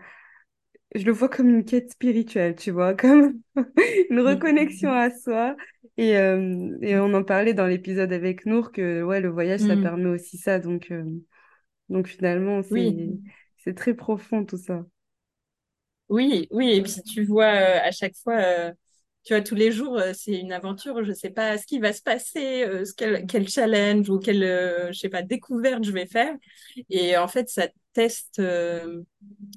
je 0.95 1.05
le 1.05 1.11
vois 1.11 1.29
comme 1.29 1.49
une 1.49 1.65
quête 1.65 1.91
spirituelle, 1.91 2.55
tu 2.55 2.71
vois, 2.71 2.93
comme 2.95 3.39
une 4.09 4.19
reconnexion 4.19 4.91
à 4.91 5.11
soi. 5.11 5.55
Et, 5.97 6.11
et 6.11 6.97
on 6.99 7.13
en 7.15 7.23
parlait 7.23 7.55
dans 7.55 7.65
l'épisode 7.65 8.13
avec 8.13 8.45
Nour 8.45 8.71
que 8.71 9.01
ouais, 9.01 9.19
le 9.19 9.29
voyage, 9.29 9.61
ça 9.61 9.75
mmh. 9.75 9.81
permet 9.81 10.09
aussi 10.09 10.37
ça. 10.37 10.59
Donc, 10.59 10.93
donc 11.89 12.07
finalement, 12.07 12.61
c'est 12.61 13.09
c'est 13.57 13.73
très 13.73 13.95
profond 13.95 14.45
tout 14.45 14.57
ça. 14.57 14.85
Oui, 16.09 16.47
oui. 16.51 16.69
Et 16.69 16.83
puis 16.83 17.01
tu 17.01 17.23
vois 17.25 17.47
à 17.47 17.89
chaque 17.89 18.15
fois 18.15 18.73
tu 19.27 19.33
vois, 19.33 19.41
tous 19.41 19.55
les 19.55 19.73
jours, 19.73 19.97
euh, 19.97 20.13
c'est 20.15 20.39
une 20.39 20.53
aventure. 20.53 21.03
Je 21.03 21.09
ne 21.09 21.13
sais 21.13 21.31
pas 21.31 21.57
ce 21.57 21.65
qui 21.65 21.79
va 21.79 21.91
se 21.91 22.01
passer, 22.01 22.63
euh, 22.63 22.85
quel, 22.95 23.49
challenge 23.49 24.09
ou 24.09 24.19
quelle, 24.19 24.41
euh, 24.41 24.87
je 24.93 24.99
sais 24.99 25.09
pas, 25.09 25.21
découverte 25.21 25.83
je 25.83 25.91
vais 25.91 26.05
faire. 26.05 26.33
Et 26.89 27.17
en 27.17 27.27
fait, 27.27 27.49
ça 27.49 27.67
teste, 27.91 28.41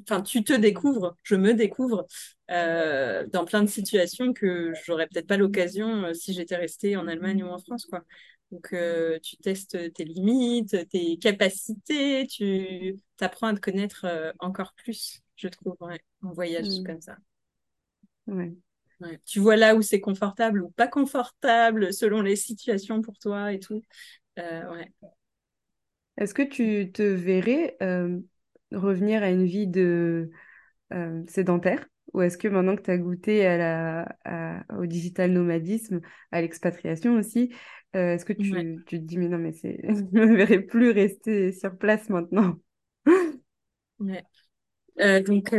enfin, 0.03 0.23
tu 0.23 0.43
te 0.43 0.53
découvres, 0.53 1.17
je 1.23 1.37
me 1.37 1.55
découvre 1.55 2.07
dans 2.49 3.45
plein 3.45 3.63
de 3.63 3.69
situations 3.69 4.33
que 4.33 4.73
j'aurais 4.85 5.07
peut-être 5.07 5.29
pas 5.29 5.37
l'occasion 5.37 6.13
si 6.15 6.33
j'étais 6.33 6.57
restée 6.57 6.97
en 6.97 7.07
Allemagne 7.07 7.45
ou 7.45 7.49
en 7.49 7.59
France, 7.59 7.87
quoi. 7.87 8.03
Donc, 8.51 8.75
tu 9.23 9.37
testes 9.37 9.93
tes 9.93 10.05
limites, 10.05 10.89
tes 10.89 11.17
capacités, 11.19 12.27
tu 12.27 12.97
apprends 13.21 13.49
à 13.49 13.55
te 13.55 13.61
connaître 13.61 14.05
encore 14.41 14.73
plus, 14.75 15.21
je 15.37 15.47
trouve, 15.47 15.77
en 15.81 16.33
voyage 16.33 16.67
mmh. 16.67 16.85
comme 16.85 17.01
ça. 17.01 17.19
Ouais. 18.27 18.53
Tu 19.25 19.41
vois 19.41 19.57
là 19.57 19.75
où 19.75 19.83
c'est 19.83 20.01
confortable 20.01 20.63
ou 20.63 20.71
pas 20.71 20.89
confortable 20.89 21.93
selon 21.93 22.23
les 22.23 22.37
situations 22.37 23.03
pour 23.03 23.19
toi 23.19 23.53
et 23.53 23.59
tout. 23.59 23.83
Euh, 24.39 24.85
Est-ce 26.17 26.35
que 26.35 26.43
tu 26.43 26.93
te 26.93 27.03
verrais 27.03 27.77
euh, 27.83 28.19
revenir 28.73 29.23
à 29.23 29.31
une 29.31 29.47
vie 29.47 29.67
de 29.67 30.31
euh, 30.93 31.23
sédentaire? 31.29 31.87
Ou 32.13 32.23
est-ce 32.23 32.37
que 32.37 32.49
maintenant 32.49 32.75
que 32.75 32.83
tu 32.83 32.91
as 32.91 32.99
goûté 32.99 33.47
à 33.47 33.57
la, 34.27 34.67
au 34.77 34.87
digital 34.87 35.31
nomadisme, 35.31 36.01
à 36.33 36.41
l'expatriation 36.41 37.15
aussi, 37.15 37.55
est-ce 37.93 38.25
que 38.25 38.33
tu, 38.33 38.83
tu, 38.87 38.99
te 38.99 39.05
dis 39.05 39.17
mais 39.17 39.29
non 39.29 39.39
mais 39.39 39.53
c'est 39.53 39.81
je 39.85 40.03
ne 40.19 40.27
me 40.27 40.37
verrais 40.37 40.61
plus 40.61 40.91
rester 40.91 41.53
sur 41.53 41.77
place 41.79 42.09
maintenant? 42.09 42.57
Ouais. 44.01 44.25
donc 45.23 45.55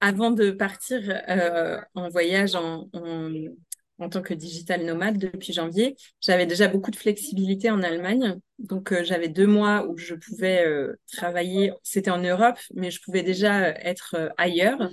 avant 0.00 0.30
de 0.30 0.50
partir 0.50 1.00
euh, 1.28 1.78
en 1.94 2.08
voyage 2.08 2.54
en, 2.54 2.88
en, 2.92 4.08
tant 4.08 4.22
que 4.22 4.34
digital 4.34 4.84
nomade 4.84 5.18
depuis 5.18 5.52
janvier, 5.52 5.96
j'avais 6.20 6.46
déjà 6.46 6.68
beaucoup 6.68 6.90
de 6.90 6.96
flexibilité 6.96 7.70
en 7.70 7.82
Allemagne. 7.82 8.38
Donc, 8.58 8.92
euh, 8.92 9.02
j'avais 9.04 9.28
deux 9.28 9.46
mois 9.46 9.86
où 9.88 9.96
je 9.98 10.14
pouvais 10.14 10.64
euh, 10.66 10.94
travailler. 11.12 11.72
C'était 11.82 12.10
en 12.10 12.22
Europe, 12.22 12.58
mais 12.74 12.90
je 12.90 13.02
pouvais 13.02 13.22
déjà 13.22 13.70
être 13.70 14.32
ailleurs. 14.36 14.88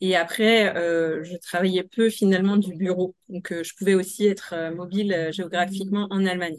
Et 0.00 0.14
après, 0.14 0.74
je 0.74 1.36
travaillais 1.38 1.82
peu 1.82 2.10
finalement 2.10 2.58
du 2.58 2.74
bureau. 2.74 3.14
Donc, 3.30 3.50
je 3.50 3.74
pouvais 3.78 3.94
aussi 3.94 4.26
être 4.26 4.54
mobile 4.74 5.30
géographiquement 5.32 6.06
en 6.10 6.26
Allemagne. 6.26 6.58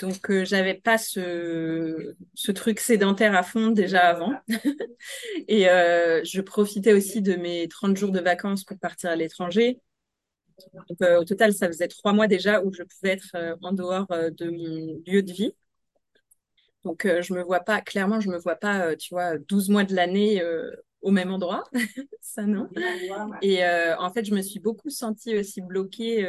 Donc, 0.00 0.28
euh, 0.28 0.44
j'avais 0.44 0.74
pas 0.74 0.98
ce, 0.98 2.16
ce 2.34 2.52
truc 2.52 2.80
sédentaire 2.80 3.34
à 3.34 3.42
fond 3.44 3.70
déjà 3.70 4.00
avant. 4.08 4.32
et 5.48 5.68
euh, 5.68 6.22
je 6.24 6.40
profitais 6.40 6.92
aussi 6.92 7.22
de 7.22 7.34
mes 7.34 7.68
30 7.68 7.96
jours 7.96 8.10
de 8.10 8.20
vacances 8.20 8.64
pour 8.64 8.78
partir 8.78 9.10
à 9.10 9.16
l'étranger. 9.16 9.80
Donc, 10.72 11.00
euh, 11.02 11.20
au 11.20 11.24
total, 11.24 11.52
ça 11.52 11.68
faisait 11.68 11.88
trois 11.88 12.12
mois 12.12 12.26
déjà 12.26 12.60
où 12.62 12.72
je 12.72 12.82
pouvais 12.82 13.12
être 13.12 13.36
en 13.62 13.72
dehors 13.72 14.08
de 14.08 14.50
mon 14.50 15.00
lieu 15.06 15.22
de 15.22 15.32
vie. 15.32 15.52
Donc, 16.82 17.06
je 17.06 17.32
me 17.32 17.42
vois 17.42 17.60
pas, 17.60 17.80
clairement, 17.80 18.20
je 18.20 18.28
me 18.28 18.38
vois 18.38 18.56
pas, 18.56 18.94
tu 18.96 19.14
vois, 19.14 19.38
12 19.38 19.70
mois 19.70 19.84
de 19.84 19.94
l'année 19.94 20.42
au 21.00 21.10
même 21.10 21.32
endroit. 21.32 21.64
ça, 22.20 22.42
non. 22.42 22.68
Et 23.42 23.64
en 23.64 24.12
fait, 24.12 24.24
je 24.24 24.34
me 24.34 24.42
suis 24.42 24.60
beaucoup 24.60 24.90
sentie 24.90 25.38
aussi 25.38 25.60
bloquée 25.60 26.28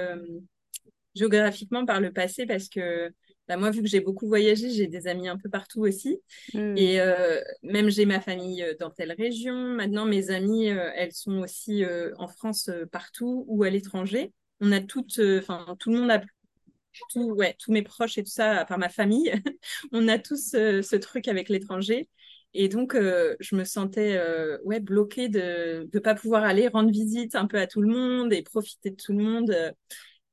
géographiquement 1.16 1.86
par 1.86 2.00
le 2.00 2.12
passé 2.12 2.46
parce 2.46 2.70
que 2.70 3.12
bah, 3.48 3.58
moi, 3.58 3.70
vu 3.70 3.82
que 3.82 3.88
j'ai 3.88 4.00
beaucoup 4.00 4.28
voyagé, 4.28 4.72
j'ai 4.72 4.88
des 4.88 5.08
amis 5.08 5.28
un 5.28 5.38
peu 5.38 5.50
partout 5.50 5.82
aussi. 5.82 6.20
Hmm. 6.54 6.76
Et 6.76 7.00
euh, 7.00 7.40
même 7.62 7.90
j'ai 7.90 8.06
ma 8.06 8.20
famille 8.20 8.64
euh, 8.64 8.74
dans 8.80 8.90
telle 8.90 9.12
région. 9.12 9.54
Maintenant, 9.54 10.06
mes 10.06 10.32
amies, 10.32 10.70
euh, 10.72 10.90
elles 10.96 11.14
sont 11.14 11.40
aussi 11.40 11.84
en 12.18 12.28
France 12.28 12.70
partout 12.92 13.46
ou 13.48 13.64
à 13.64 13.70
l'étranger. 13.70 14.34
On 14.62 14.72
a 14.72 14.82
toutes, 14.82 15.20
enfin, 15.38 15.76
tout 15.80 15.92
le 15.92 16.00
monde 16.00 16.12
a 16.12 16.22
tout, 17.12 17.32
ouais, 17.34 17.56
tous 17.60 17.72
mes 17.72 17.82
proches 17.82 18.18
et 18.18 18.24
tout 18.24 18.32
ça, 18.32 18.60
à 18.60 18.66
part 18.66 18.78
ma 18.78 18.88
famille, 18.90 19.34
on 19.92 20.08
a 20.08 20.18
tous 20.18 20.52
ce 20.52 20.96
truc 20.96 21.28
avec 21.28 21.50
l'étranger. 21.50 22.08
Et 22.54 22.70
donc, 22.70 22.96
je 22.96 23.56
me 23.56 23.66
sentais 23.66 24.18
ouais, 24.64 24.80
bloquée 24.80 25.28
de 25.28 25.90
ne 25.94 26.00
pas 26.00 26.16
pouvoir 26.16 26.46
aller 26.46 26.70
rendre 26.70 26.90
visite 26.90 27.36
un 27.36 27.48
peu 27.48 27.60
à 27.60 27.68
tout 27.68 27.82
le 27.82 27.90
monde 27.90 28.32
et 28.32 28.44
profiter 28.44 28.92
de 28.92 28.96
tout 28.96 29.12
le 29.12 29.24
monde. 29.24 29.74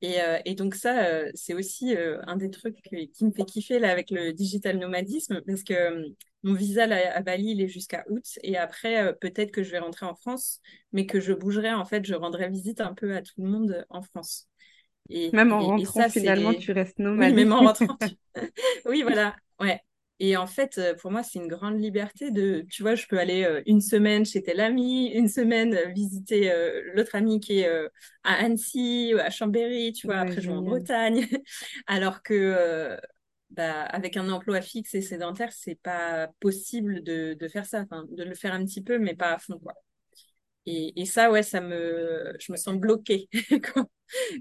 Euh, 0.05 0.39
et, 0.45 0.55
donc 0.55 0.75
ça, 0.75 1.07
euh, 1.07 1.31
c'est 1.35 1.55
aussi 1.55 1.97
euh, 1.97 2.21
un 2.27 2.37
des 2.37 2.51
trucs 2.51 2.77
qui 2.83 3.25
me 3.25 3.31
fait 3.31 3.45
kiffer 3.45 3.79
là 3.79 3.91
avec 3.91 4.11
le 4.11 4.33
digital 4.33 4.79
nomadisme, 4.79 5.41
parce 5.47 5.63
que 5.63 6.13
mon 6.43 6.55
visa 6.55 6.85
à 6.85 7.21
Bali, 7.23 7.53
il 7.53 7.61
est 7.61 7.69
jusqu'à 7.69 8.05
août, 8.09 8.25
et 8.43 8.57
après, 8.57 9.15
peut-être 9.21 9.53
que 9.53 9.63
je 9.63 9.71
vais 9.71 9.79
rentrer 9.79 10.07
en 10.07 10.15
France, 10.15 10.61
mais 10.93 11.07
que 11.07 11.21
je 11.21 11.33
bougerai, 11.33 11.73
en 11.73 11.85
fait, 11.85 12.05
je 12.05 12.15
rendrai 12.15 12.51
visite 12.51 12.81
un 12.81 12.95
peu 12.95 13.15
à 13.15 13.23
tout 13.23 13.35
le 13.39 13.49
monde 13.49 13.87
en 13.91 14.03
France. 14.03 14.49
Et, 15.09 15.31
même 15.33 15.53
en 15.53 15.61
rentrant, 15.61 16.09
finalement, 16.09 16.55
tu 16.55 16.73
restes 16.73 16.99
nomade. 16.99 17.31
Oui, 17.31 17.37
même 17.37 17.53
en 17.53 17.61
rentrant. 17.61 17.97
oui, 18.87 19.03
voilà, 19.03 19.37
ouais. 19.61 19.81
Et 20.25 20.37
en 20.37 20.47
fait, 20.47 20.79
euh, 20.79 20.95
pour 20.95 21.11
moi, 21.11 21.25
c'est 21.25 21.41
une 21.41 21.49
grande 21.49 21.81
liberté 21.81 22.31
de, 22.31 22.65
tu 22.71 22.83
vois, 22.83 22.95
je 22.95 23.07
peux 23.09 23.19
aller 23.19 23.43
euh, 23.43 23.61
une 23.67 23.81
semaine 23.81 24.25
chez 24.25 24.41
tel 24.41 24.61
ami, 24.61 25.09
une 25.09 25.27
semaine 25.29 25.75
euh, 25.75 25.89
visiter 25.89 26.53
l'autre 26.95 27.17
ami 27.17 27.41
qui 27.41 27.59
est 27.61 27.69
à 28.23 28.35
Annecy, 28.35 29.15
à 29.19 29.31
Chambéry, 29.31 29.93
tu 29.93 30.07
vois, 30.07 30.19
après 30.19 30.41
je 30.41 30.49
vais 30.49 30.55
en 30.57 30.63
Bretagne. 30.63 31.27
Alors 31.89 32.23
que, 32.23 32.97
bah, 33.51 33.83
avec 33.83 34.17
un 34.17 34.29
emploi 34.31 34.61
fixe 34.63 34.95
et 34.95 35.03
sédentaire, 35.03 35.53
c'est 35.53 35.75
pas 35.75 36.29
possible 36.41 37.03
de, 37.03 37.35
de 37.35 37.49
faire 37.49 37.67
ça, 37.67 37.81
enfin, 37.81 38.07
de 38.11 38.23
le 38.23 38.35
faire 38.37 38.55
un 38.55 38.65
petit 38.65 38.83
peu, 38.83 38.99
mais 38.99 39.15
pas 39.17 39.33
à 39.35 39.39
fond, 39.39 39.59
quoi. 39.59 39.75
Et, 40.67 41.01
et 41.01 41.07
ça, 41.07 41.31
ouais, 41.31 41.43
ça 41.43 41.61
me, 41.61 42.35
je 42.41 42.53
me 42.53 42.57
sens 42.59 42.77
bloquée 42.77 43.29
quand, 43.75 43.91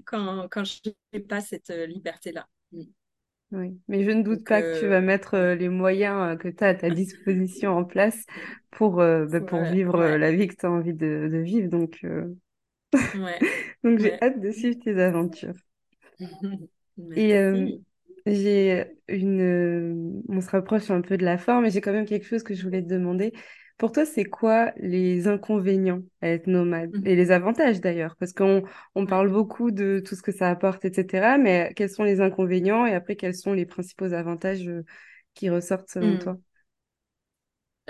quand, 0.06 0.48
quand 0.50 0.64
je 0.64 0.80
n'ai 1.14 1.20
pas 1.20 1.40
cette 1.40 1.70
liberté-là. 1.70 2.48
Oui, 3.52 3.78
mais 3.86 4.02
je 4.04 4.10
ne 4.10 4.22
doute 4.22 4.46
pas 4.46 4.62
que 4.62 4.70
tu 4.70 4.86
vas 4.86 5.00
euh, 5.00 5.02
mettre 5.02 5.34
euh, 5.34 5.54
les 5.54 5.68
moyens 5.68 6.32
euh, 6.32 6.36
que 6.36 6.48
tu 6.48 6.64
as 6.64 6.68
à 6.68 6.74
ta 6.74 6.90
disposition 6.90 7.76
en 7.76 7.84
place 7.84 8.24
pour, 8.70 8.96
bah, 8.96 9.40
pour 9.42 9.64
vivre 9.64 10.02
la 10.16 10.32
vie 10.32 10.48
que 10.48 10.56
tu 10.56 10.64
as 10.66 10.70
envie 10.70 10.94
de, 10.94 11.28
de 11.30 11.38
vivre. 11.38 11.68
Donc, 11.68 12.02
ouais. 13.14 13.46
donc 13.84 13.98
j'ai 13.98 14.16
hâte 14.22 14.40
de 14.40 14.50
suivre 14.50 14.78
tes 14.82 14.98
aventures. 15.00 15.54
Et 17.14 17.34
j'ai 18.26 18.86
une. 19.08 20.22
On 20.28 20.40
se 20.40 20.50
rapproche 20.50 20.90
un 20.90 21.00
peu 21.02 21.16
de 21.16 21.24
la 21.24 21.38
fin, 21.38 21.60
mais 21.60 21.70
j'ai 21.70 21.80
quand 21.80 21.92
même 21.92 22.06
quelque 22.06 22.26
chose 22.26 22.42
que 22.42 22.54
je 22.54 22.62
voulais 22.62 22.82
te 22.82 22.88
demander. 22.88 23.32
Pour 23.82 23.90
toi, 23.90 24.06
c'est 24.06 24.26
quoi 24.26 24.70
les 24.76 25.26
inconvénients 25.26 26.02
à 26.20 26.28
être 26.28 26.46
nomade? 26.46 26.94
Mmh. 26.94 27.04
et 27.04 27.16
les 27.16 27.32
avantages 27.32 27.80
d'ailleurs 27.80 28.14
Parce 28.14 28.32
qu'on 28.32 28.62
on 28.94 29.06
parle 29.06 29.28
beaucoup 29.28 29.72
de 29.72 30.00
tout 30.06 30.14
ce 30.14 30.22
que 30.22 30.30
ça 30.30 30.48
apporte, 30.48 30.84
etc. 30.84 31.36
Mais 31.36 31.72
quels 31.74 31.90
sont 31.90 32.04
les 32.04 32.20
inconvénients 32.20 32.86
et 32.86 32.94
après, 32.94 33.16
quels 33.16 33.34
sont 33.34 33.52
les 33.52 33.66
principaux 33.66 34.12
avantages 34.12 34.68
euh, 34.68 34.84
qui 35.34 35.50
ressortent 35.50 35.88
selon 35.88 36.12
mmh. 36.14 36.18
toi? 36.20 36.38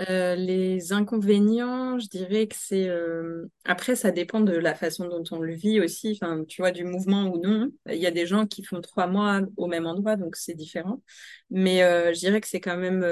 Euh, 0.09 0.33
les 0.33 0.93
inconvénients, 0.93 1.99
je 1.99 2.07
dirais 2.07 2.47
que 2.47 2.55
c'est 2.57 2.89
euh, 2.89 3.45
après 3.63 3.95
ça 3.95 4.09
dépend 4.09 4.41
de 4.41 4.53
la 4.53 4.73
façon 4.73 5.07
dont 5.07 5.23
on 5.29 5.41
le 5.41 5.53
vit 5.53 5.79
aussi. 5.79 6.17
Enfin, 6.19 6.43
tu 6.47 6.63
vois 6.63 6.71
du 6.71 6.85
mouvement 6.85 7.25
ou 7.25 7.39
non. 7.39 7.69
Il 7.87 7.99
y 7.99 8.07
a 8.07 8.11
des 8.11 8.25
gens 8.25 8.47
qui 8.47 8.63
font 8.63 8.81
trois 8.81 9.05
mois 9.05 9.41
au 9.57 9.67
même 9.67 9.85
endroit, 9.85 10.15
donc 10.15 10.37
c'est 10.37 10.55
différent. 10.55 11.03
Mais 11.51 11.81
je 11.81 12.17
dirais 12.17 12.41
que 12.41 12.47
c'est 12.47 12.61
quand 12.61 12.77
même 12.77 13.03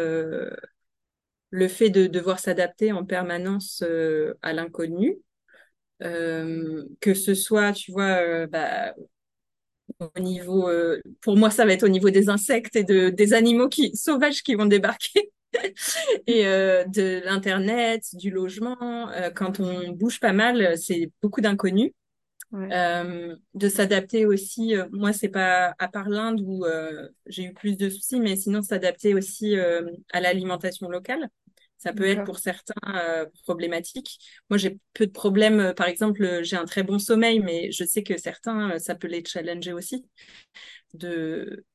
le 1.52 1.68
fait 1.68 1.90
de 1.90 2.08
devoir 2.08 2.40
s'adapter 2.40 2.92
en 2.92 3.06
permanence 3.06 3.84
euh, 3.86 4.34
à 4.42 4.54
l'inconnu, 4.54 5.18
euh, 6.02 6.84
que 7.02 7.14
ce 7.14 7.36
soit, 7.36 7.74
tu 7.74 7.92
vois, 7.92 8.22
euh, 8.24 8.48
bah, 8.48 8.94
au 10.00 10.20
niveau, 10.20 10.70
pour 11.22 11.36
moi, 11.36 11.52
ça 11.52 11.66
va 11.66 11.74
être 11.74 11.84
au 11.84 11.90
niveau 11.90 12.10
des 12.10 12.30
insectes 12.30 12.76
et 12.76 12.84
de, 12.84 13.10
des 13.10 13.34
animaux 13.34 13.68
qui, 13.68 13.96
sauvages 13.96 14.42
qui 14.42 14.56
vont 14.56 14.66
débarquer. 14.66 15.32
et 16.28 16.44
de 16.44 17.24
l'internet, 17.26 18.04
du 18.14 18.32
logement, 18.32 19.10
quand 19.36 19.60
on 19.60 19.92
bouge 19.92 20.22
pas 20.22 20.32
mal, 20.32 20.78
c'est 20.78 21.12
beaucoup 21.22 21.42
d'inconnus. 21.42 21.92
de 22.54 23.70
s'adapter 23.70 24.26
aussi, 24.26 24.76
moi 24.92 25.12
c'est 25.12 25.30
pas 25.30 25.76
à 25.78 25.90
part 25.90 26.08
l'Inde 26.08 26.42
où 26.42 26.66
j'ai 27.28 27.44
eu 27.44 27.54
plus 27.54 27.78
de 27.78 27.90
soucis, 27.90 28.22
mais 28.22 28.38
sinon 28.38 28.62
s'adapter 28.62 29.14
aussi 29.14 29.56
à 29.58 30.22
l'alimentation 30.22 30.88
locale. 30.88 31.30
Ça 31.82 31.94
peut 31.94 32.06
être 32.06 32.24
pour 32.26 32.38
certains 32.38 32.76
euh, 32.94 33.26
problématique. 33.44 34.20
Moi, 34.52 34.58
j'ai 34.58 34.78
peu 34.94 35.08
de 35.08 35.12
problèmes. 35.12 35.60
Euh, 35.60 35.74
par 35.74 35.88
exemple, 35.88 36.24
euh, 36.24 36.44
j'ai 36.44 36.56
un 36.56 36.66
très 36.66 36.84
bon 36.84 37.00
sommeil, 37.00 37.40
mais 37.40 37.72
je 37.72 37.84
sais 37.84 38.04
que 38.04 38.18
certains, 38.18 38.78
ça 38.78 38.94
peut 38.94 39.08
les 39.08 39.24
challenger 39.26 39.74
aussi. 39.74 40.06
De, 40.94 41.66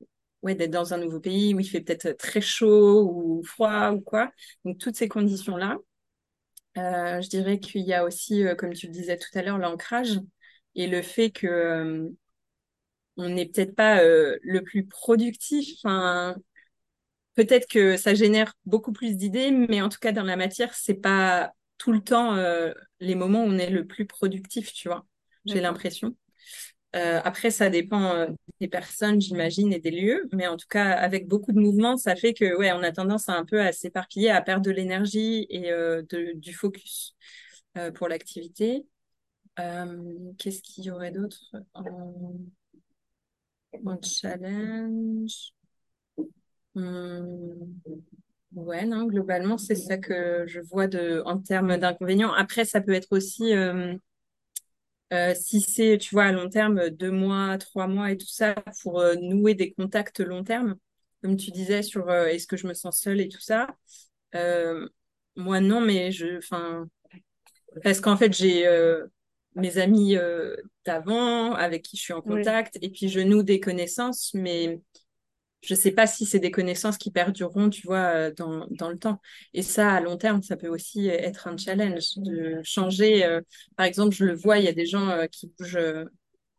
ouais, 0.42 0.54
d'être 0.54 0.70
dans 0.70 0.94
un 0.94 0.98
nouveau 0.98 1.18
pays 1.18 1.54
où 1.54 1.60
il 1.60 1.68
fait 1.68 1.80
peut-être 1.80 2.16
très 2.18 2.40
chaud 2.40 3.10
ou 3.10 3.42
froid 3.42 3.90
ou 3.90 4.00
quoi. 4.00 4.30
Donc, 4.64 4.78
toutes 4.78 4.94
ces 4.94 5.08
conditions-là. 5.08 5.76
je 6.76 7.28
dirais 7.28 7.58
qu'il 7.58 7.82
y 7.82 7.92
a 7.92 8.04
aussi, 8.04 8.44
comme 8.58 8.74
tu 8.74 8.86
le 8.86 8.92
disais 8.92 9.18
tout 9.18 9.36
à 9.36 9.42
l'heure, 9.42 9.58
l'ancrage 9.58 10.20
et 10.76 10.86
le 10.86 11.02
fait 11.02 11.30
que 11.30 12.08
on 13.16 13.28
n'est 13.30 13.46
peut-être 13.46 13.74
pas 13.74 14.02
le 14.04 14.60
plus 14.60 14.86
productif. 14.86 15.78
Enfin, 15.82 16.36
peut-être 17.36 17.68
que 17.68 17.96
ça 17.96 18.14
génère 18.14 18.52
beaucoup 18.66 18.92
plus 18.92 19.16
d'idées, 19.16 19.52
mais 19.52 19.80
en 19.80 19.88
tout 19.88 19.98
cas, 20.00 20.12
dans 20.12 20.24
la 20.24 20.36
matière, 20.36 20.74
c'est 20.74 20.94
pas 20.94 21.52
tout 21.78 21.92
le 21.92 22.00
temps 22.00 22.34
euh, 22.34 22.72
les 23.00 23.14
moments 23.14 23.44
où 23.44 23.48
on 23.48 23.58
est 23.58 23.70
le 23.70 23.86
plus 23.86 24.06
productif, 24.06 24.72
tu 24.72 24.88
vois. 24.88 25.06
J'ai 25.44 25.60
l'impression. 25.60 26.16
après, 26.92 27.50
ça 27.50 27.70
dépend 27.70 28.26
des 28.60 28.68
personnes, 28.68 29.20
j'imagine, 29.20 29.72
et 29.72 29.78
des 29.78 29.92
lieux, 29.92 30.28
mais 30.32 30.48
en 30.48 30.56
tout 30.56 30.66
cas, 30.68 30.90
avec 30.92 31.28
beaucoup 31.28 31.52
de 31.52 31.60
mouvements, 31.60 31.96
ça 31.96 32.16
fait 32.16 32.34
que, 32.34 32.56
ouais, 32.56 32.72
on 32.72 32.82
a 32.82 32.90
tendance 32.90 33.28
à 33.28 33.34
un 33.34 33.44
peu 33.44 33.60
à 33.60 33.70
s'éparpiller, 33.72 34.30
à 34.30 34.42
perdre 34.42 34.64
de 34.64 34.72
l'énergie 34.72 35.46
et 35.50 35.70
de, 35.70 36.32
du 36.34 36.54
focus 36.54 37.14
pour 37.94 38.08
l'activité. 38.08 38.86
Qu'est-ce 39.56 40.62
qu'il 40.62 40.84
y 40.84 40.90
aurait 40.90 41.12
d'autre 41.12 41.54
en... 41.74 42.34
challenge? 44.02 45.55
Hmm. 46.80 48.06
Ouais, 48.56 48.86
non, 48.86 49.04
globalement, 49.04 49.58
c'est 49.58 49.74
ça 49.74 49.98
que 49.98 50.44
je 50.46 50.60
vois 50.60 50.86
de, 50.86 51.22
en 51.26 51.38
termes 51.38 51.76
d'inconvénients. 51.76 52.32
Après, 52.32 52.64
ça 52.64 52.80
peut 52.80 52.94
être 52.94 53.08
aussi, 53.10 53.54
euh, 53.54 53.94
euh, 55.12 55.34
si 55.34 55.60
c'est, 55.60 55.98
tu 55.98 56.14
vois, 56.14 56.24
à 56.24 56.32
long 56.32 56.48
terme, 56.48 56.88
deux 56.88 57.10
mois, 57.10 57.58
trois 57.58 57.86
mois 57.86 58.10
et 58.12 58.16
tout 58.16 58.26
ça, 58.26 58.54
pour 58.82 59.00
euh, 59.00 59.14
nouer 59.16 59.54
des 59.54 59.74
contacts 59.74 60.20
long 60.20 60.42
terme, 60.42 60.76
comme 61.22 61.36
tu 61.36 61.50
disais, 61.50 61.82
sur 61.82 62.10
est-ce 62.10 62.46
que 62.46 62.56
je 62.56 62.66
me 62.66 62.72
sens 62.72 62.98
seule 62.98 63.20
et 63.20 63.28
tout 63.28 63.42
ça. 63.42 63.68
moi, 65.36 65.60
non, 65.60 65.82
mais 65.82 66.10
je, 66.10 66.38
enfin, 66.38 66.88
parce 67.84 68.00
qu'en 68.00 68.16
fait, 68.16 68.32
j'ai 68.32 68.66
mes 69.54 69.76
amis 69.76 70.16
d'avant 70.86 71.52
avec 71.52 71.82
qui 71.82 71.98
je 71.98 72.02
suis 72.02 72.12
en 72.14 72.22
contact, 72.22 72.78
et 72.80 72.88
puis 72.88 73.10
je 73.10 73.20
noue 73.20 73.42
des 73.42 73.60
connaissances, 73.60 74.32
mais 74.32 74.80
je 75.62 75.74
ne 75.74 75.78
sais 75.78 75.90
pas 75.90 76.06
si 76.06 76.26
c'est 76.26 76.38
des 76.38 76.50
connaissances 76.50 76.98
qui 76.98 77.10
perdureront, 77.10 77.70
tu 77.70 77.86
vois, 77.86 78.30
euh, 78.30 78.32
dans, 78.34 78.90
le 78.90 78.98
temps. 78.98 79.20
Et 79.54 79.62
ça, 79.62 79.92
à 79.94 80.00
long 80.00 80.16
terme, 80.16 80.42
ça 80.42 80.56
peut 80.56 80.68
aussi 80.68 81.08
être 81.08 81.48
un 81.48 81.56
challenge 81.56 82.16
de 82.18 82.60
changer. 82.62 83.24
Euh, 83.24 83.40
par 83.76 83.86
exemple, 83.86 84.14
je 84.14 84.24
le 84.24 84.34
vois, 84.34 84.58
il 84.58 84.64
y 84.64 84.68
a 84.68 84.72
des 84.72 84.86
gens 84.86 85.08
euh, 85.08 85.26
qui 85.26 85.48
bougent. 85.58 85.78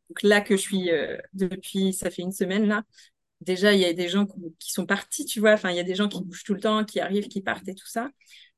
donc 0.09 0.23
là 0.23 0.41
que 0.41 0.55
je 0.57 0.61
suis 0.61 0.89
depuis, 1.33 1.93
ça 1.93 2.09
fait 2.11 2.21
une 2.21 2.31
semaine 2.31 2.67
là. 2.67 2.83
Déjà, 3.41 3.73
il 3.73 3.79
y 3.79 3.85
a 3.85 3.93
des 3.93 4.09
gens 4.09 4.25
qui 4.59 4.71
sont 4.71 4.85
partis, 4.85 5.25
tu 5.25 5.39
vois. 5.39 5.53
Enfin, 5.53 5.69
il 5.71 5.77
y 5.77 5.79
a 5.79 5.83
des 5.83 5.95
gens 5.95 6.07
qui 6.09 6.23
bougent 6.23 6.43
tout 6.43 6.53
le 6.55 6.59
temps, 6.59 6.83
qui 6.85 6.99
arrivent, 6.99 7.27
qui 7.27 7.41
partent 7.41 7.67
et 7.67 7.75
tout 7.75 7.87
ça. 7.87 8.09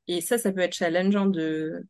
Et 0.08 0.22
ça, 0.22 0.38
ça 0.38 0.52
peut 0.52 0.62
être 0.62 0.74
challengeant 0.74 1.26
de 1.28 1.86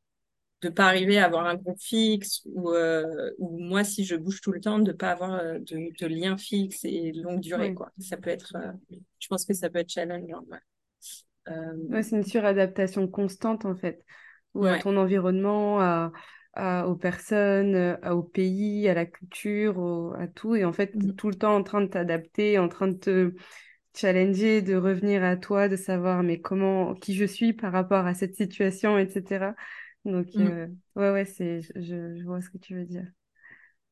de 0.62 0.70
pas 0.70 0.86
arriver 0.86 1.18
à 1.18 1.26
avoir 1.26 1.46
un 1.46 1.56
groupe 1.56 1.80
fixe 1.80 2.42
ou, 2.46 2.72
euh, 2.72 3.32
ou 3.38 3.60
moi 3.60 3.84
si 3.84 4.04
je 4.04 4.16
bouge 4.16 4.42
tout 4.42 4.52
le 4.52 4.60
temps 4.60 4.80
de 4.80 4.92
pas 4.92 5.12
avoir 5.12 5.36
euh, 5.36 5.60
de, 5.60 5.98
de 5.98 6.08
lien 6.08 6.38
fixe 6.38 6.84
et 6.84 7.14
longue 7.14 7.40
durée 7.40 7.74
quoi. 7.74 7.92
Ça 7.98 8.18
peut 8.18 8.30
être 8.30 8.56
euh, 8.56 8.72
je 9.20 9.28
pense 9.28 9.46
que 9.46 9.54
ça 9.54 9.70
peut 9.70 9.80
être 9.80 9.92
challengeant 9.92 10.44
ouais. 10.50 12.04
c'est 12.04 12.18
une 12.18 12.24
suradaptation 12.24 13.08
constante 13.08 13.66
en 13.66 13.76
fait 13.76 14.04
ou 14.54 14.66
à 14.66 14.80
ton 14.80 14.98
environnement 14.98 15.80
à, 15.80 16.12
aux 16.88 16.96
personnes 16.96 17.98
au 18.10 18.22
pays 18.22 18.90
à 18.90 18.94
la 18.94 19.06
culture 19.06 20.14
à 20.20 20.28
tout. 20.28 20.56
Et 20.56 20.66
en 20.66 20.74
fait 20.74 20.94
mmh. 20.94 21.16
tout 21.16 21.30
le 21.30 21.36
temps 21.36 21.56
en 21.56 21.64
train 21.64 21.82
de 21.82 21.88
t'adapter 21.88 22.60
en 22.60 22.68
train 22.68 22.90
de 22.90 22.98
te 22.98 23.34
challenger 23.96 24.62
de 24.62 24.76
revenir 24.76 25.24
à 25.24 25.38
toi 25.38 25.70
de 25.70 25.78
savoir 25.78 26.22
mais 26.22 26.42
comment 26.42 26.96
qui 26.96 27.14
je 27.16 27.26
suis 27.26 27.54
par 27.54 27.72
rapport 27.72 28.06
à 28.06 28.14
cette 28.14 28.36
situation 28.36 28.98
etc 28.98 29.54
donc, 30.06 30.28
mm. 30.34 30.48
euh, 30.48 30.68
ouais, 30.96 31.12
ouais, 31.12 31.26
c'est, 31.26 31.62
je, 31.76 32.16
je, 32.16 32.24
vois 32.24 32.42
ce 32.42 32.50
que 32.50 32.58
tu 32.58 32.76
veux 32.76 32.86
dire. 32.86 33.06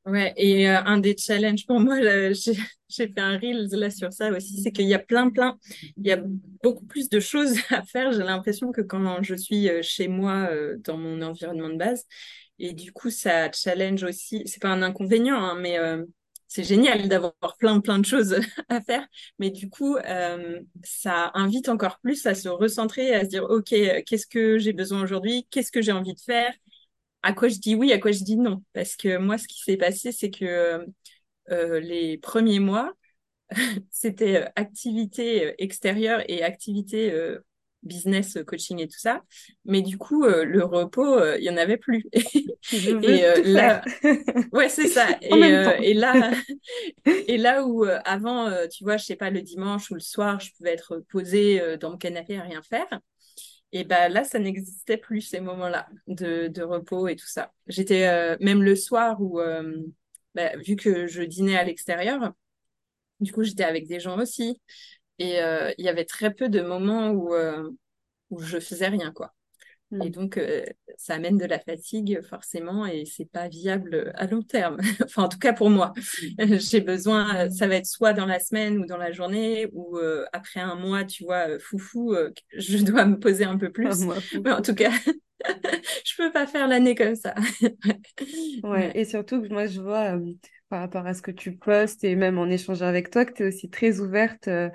Ouais, 0.05 0.33
et 0.37 0.69
euh, 0.69 0.81
un 0.83 0.99
des 0.99 1.15
challenges 1.17 1.65
pour 1.65 1.79
moi, 1.79 1.97
j'ai 2.33 2.55
fait 2.89 3.19
un 3.19 3.37
reel 3.37 3.67
là 3.71 3.89
sur 3.89 4.13
ça 4.13 4.31
aussi, 4.31 4.61
c'est 4.61 4.71
qu'il 4.71 4.87
y 4.87 4.93
a 4.93 4.99
plein, 4.99 5.29
plein, 5.29 5.57
il 5.97 6.07
y 6.07 6.11
a 6.11 6.23
beaucoup 6.63 6.85
plus 6.85 7.09
de 7.09 7.19
choses 7.19 7.57
à 7.69 7.83
faire. 7.83 8.11
J'ai 8.13 8.23
l'impression 8.23 8.71
que 8.71 8.81
quand 8.81 9.21
je 9.21 9.35
suis 9.35 9.69
euh, 9.69 9.81
chez 9.81 10.07
moi, 10.07 10.49
dans 10.79 10.97
mon 10.97 11.21
environnement 11.21 11.69
de 11.69 11.77
base, 11.77 12.05
et 12.59 12.73
du 12.73 12.91
coup, 12.91 13.09
ça 13.09 13.51
challenge 13.51 14.03
aussi, 14.03 14.43
c'est 14.45 14.61
pas 14.61 14.69
un 14.69 14.81
inconvénient, 14.81 15.37
hein, 15.37 15.59
mais 15.59 15.77
c'est 16.47 16.63
génial 16.63 17.09
d'avoir 17.09 17.33
plein 17.59 17.79
plein 17.81 17.99
de 17.99 18.05
choses 18.05 18.35
à 18.69 18.81
faire, 18.81 19.05
mais 19.39 19.49
du 19.49 19.69
coup, 19.69 19.97
euh, 19.97 20.59
ça 20.83 21.31
invite 21.35 21.69
encore 21.69 21.99
plus 21.99 22.25
à 22.25 22.35
se 22.35 22.49
recentrer, 22.49 23.13
à 23.13 23.23
se 23.25 23.29
dire 23.29 23.43
ok, 23.43 23.69
qu'est-ce 24.05 24.27
que 24.27 24.57
j'ai 24.57 24.73
besoin 24.73 25.03
aujourd'hui, 25.03 25.47
qu'est-ce 25.51 25.71
que 25.71 25.81
j'ai 25.81 25.91
envie 25.91 26.13
de 26.13 26.19
faire, 26.19 26.53
à 27.23 27.33
quoi 27.33 27.49
je 27.49 27.57
dis 27.59 27.75
oui, 27.75 27.91
à 27.93 27.99
quoi 27.99 28.11
je 28.11 28.23
dis 28.23 28.37
non, 28.37 28.63
parce 28.73 28.95
que 28.95 29.17
moi, 29.17 29.37
ce 29.37 29.47
qui 29.47 29.61
s'est 29.61 29.77
passé, 29.77 30.11
c'est 30.11 30.31
que 30.31 30.85
euh, 31.51 31.79
les 31.79 32.17
premiers 32.17 32.59
mois, 32.59 32.93
c'était 33.91 34.43
euh, 34.45 34.49
activité 34.55 35.55
extérieure 35.63 36.23
et 36.29 36.43
activité 36.43 37.13
business, 37.87 38.37
euh, 38.37 38.43
coaching 38.43 38.79
et 38.79 38.87
tout 38.87 38.99
ça. 38.99 39.23
Mais 39.65 39.81
du 39.81 39.97
coup, 39.97 40.23
euh, 40.23 40.43
le 40.45 40.63
repos, 40.63 41.17
euh, 41.17 41.37
il 41.37 41.43
y 41.43 41.49
en 41.49 41.57
avait 41.57 41.77
plus. 41.77 42.05
et 42.71 43.43
là, 43.43 43.83
ouais, 44.51 44.69
c'est 44.69 44.87
ça. 44.87 45.07
et, 45.21 45.93
là, 45.93 46.31
et 47.05 47.37
là 47.37 47.65
où 47.65 47.85
avant, 48.05 48.51
tu 48.69 48.83
vois, 48.83 48.97
je 48.97 49.05
sais 49.05 49.15
pas, 49.15 49.29
le 49.29 49.41
dimanche 49.41 49.89
ou 49.91 49.95
le 49.95 49.99
soir, 49.99 50.39
je 50.39 50.51
pouvais 50.53 50.73
être 50.73 51.03
posée 51.09 51.77
dans 51.79 51.91
mon 51.91 51.97
canapé 51.97 52.37
à 52.37 52.43
rien 52.43 52.61
faire. 52.61 52.87
Et 53.73 53.83
ben 53.83 54.07
là, 54.09 54.23
ça 54.23 54.39
n'existait 54.39 54.97
plus 54.97 55.21
ces 55.21 55.41
moments-là 55.41 55.87
de, 56.07 56.47
de, 56.47 56.63
repos 56.63 57.07
et 57.07 57.17
tout 57.17 57.27
ça. 57.27 57.51
J'étais 57.67 58.37
même 58.39 58.63
le 58.63 58.75
soir 58.75 59.21
où, 59.21 59.41
bah, 60.35 60.55
vu 60.57 60.75
que 60.75 61.07
je 61.07 61.23
dînais 61.23 61.57
à 61.57 61.63
l'extérieur, 61.63 62.33
du 63.19 63.31
coup, 63.31 63.43
j'étais 63.43 63.63
avec 63.63 63.87
des 63.87 63.99
gens 63.99 64.19
aussi. 64.19 64.61
Et 65.19 65.41
euh, 65.41 65.71
il 65.77 65.85
y 65.85 65.89
avait 65.89 66.05
très 66.05 66.33
peu 66.33 66.49
de 66.49 66.61
moments 66.61 67.09
où, 67.09 67.33
euh, 67.33 67.69
où 68.29 68.39
je 68.39 68.59
faisais 68.59 68.87
rien, 68.87 69.11
quoi. 69.11 69.33
Hmm. 69.89 70.01
Et 70.01 70.09
donc, 70.09 70.37
euh, 70.37 70.65
ça 70.97 71.13
amène 71.15 71.37
de 71.37 71.45
la 71.45 71.59
fatigue, 71.59 72.21
forcément, 72.21 72.85
et 72.85 73.05
c'est 73.05 73.29
pas 73.29 73.47
viable 73.47 74.11
à 74.15 74.27
long 74.27 74.41
terme. 74.41 74.77
enfin, 75.03 75.23
en 75.23 75.29
tout 75.29 75.39
cas, 75.39 75.53
pour 75.53 75.69
moi. 75.69 75.93
J'ai 76.39 76.81
besoin, 76.81 77.49
ça 77.49 77.67
va 77.67 77.75
être 77.75 77.85
soit 77.85 78.13
dans 78.13 78.25
la 78.25 78.39
semaine 78.39 78.79
ou 78.79 78.85
dans 78.85 78.97
la 78.97 79.11
journée, 79.11 79.67
ou 79.73 79.97
après 80.33 80.59
un 80.59 80.75
mois, 80.75 81.05
tu 81.05 81.23
vois, 81.23 81.57
foufou, 81.59 82.15
je 82.53 82.77
dois 82.83 83.05
me 83.05 83.17
poser 83.17 83.45
un 83.45 83.57
peu 83.57 83.71
plus. 83.71 84.05
Mais 84.43 84.51
en 84.51 84.61
tout 84.61 84.75
cas, 84.75 84.91
je 86.05 86.15
peux 86.17 86.31
pas 86.31 86.47
faire 86.47 86.67
l'année 86.67 86.95
comme 86.95 87.15
ça. 87.15 87.33
ouais, 88.63 88.91
et 88.93 89.05
surtout 89.05 89.41
que 89.41 89.47
moi, 89.47 89.67
je 89.67 89.79
vois 89.81 90.19
par 90.69 90.81
rapport 90.81 91.05
à 91.05 91.13
ce 91.13 91.21
que 91.21 91.31
tu 91.31 91.55
postes 91.55 92.03
et 92.03 92.15
même 92.15 92.37
en 92.37 92.49
échangeant 92.49 92.87
avec 92.87 93.09
toi, 93.09 93.25
que 93.25 93.33
tu 93.33 93.43
es 93.43 93.47
aussi 93.47 93.69
très 93.69 93.99
ouverte 93.99 94.47
euh, 94.47 94.69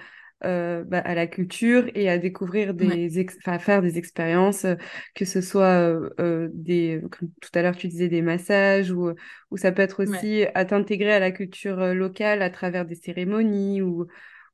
bah, 0.84 0.98
à 1.00 1.14
la 1.14 1.26
culture 1.26 1.84
et 1.94 2.08
à 2.08 2.18
découvrir 2.18 2.74
des, 2.74 3.10
à 3.46 3.58
faire 3.58 3.82
des 3.82 3.98
expériences, 3.98 4.64
euh, 4.64 4.74
que 5.14 5.24
ce 5.24 5.40
soit 5.40 6.10
euh, 6.20 6.48
des, 6.52 7.00
comme 7.10 7.30
tout 7.40 7.50
à 7.54 7.62
l'heure 7.62 7.76
tu 7.76 7.88
disais 7.88 8.08
des 8.08 8.22
massages 8.22 8.90
ou, 8.90 9.10
ou 9.50 9.56
ça 9.56 9.72
peut 9.72 9.82
être 9.82 10.02
aussi 10.02 10.44
à 10.54 10.64
t'intégrer 10.64 11.12
à 11.14 11.18
la 11.20 11.30
culture 11.32 11.94
locale 11.94 12.42
à 12.42 12.50
travers 12.50 12.84
des 12.86 12.94
cérémonies 12.96 13.82
ou, 13.82 14.06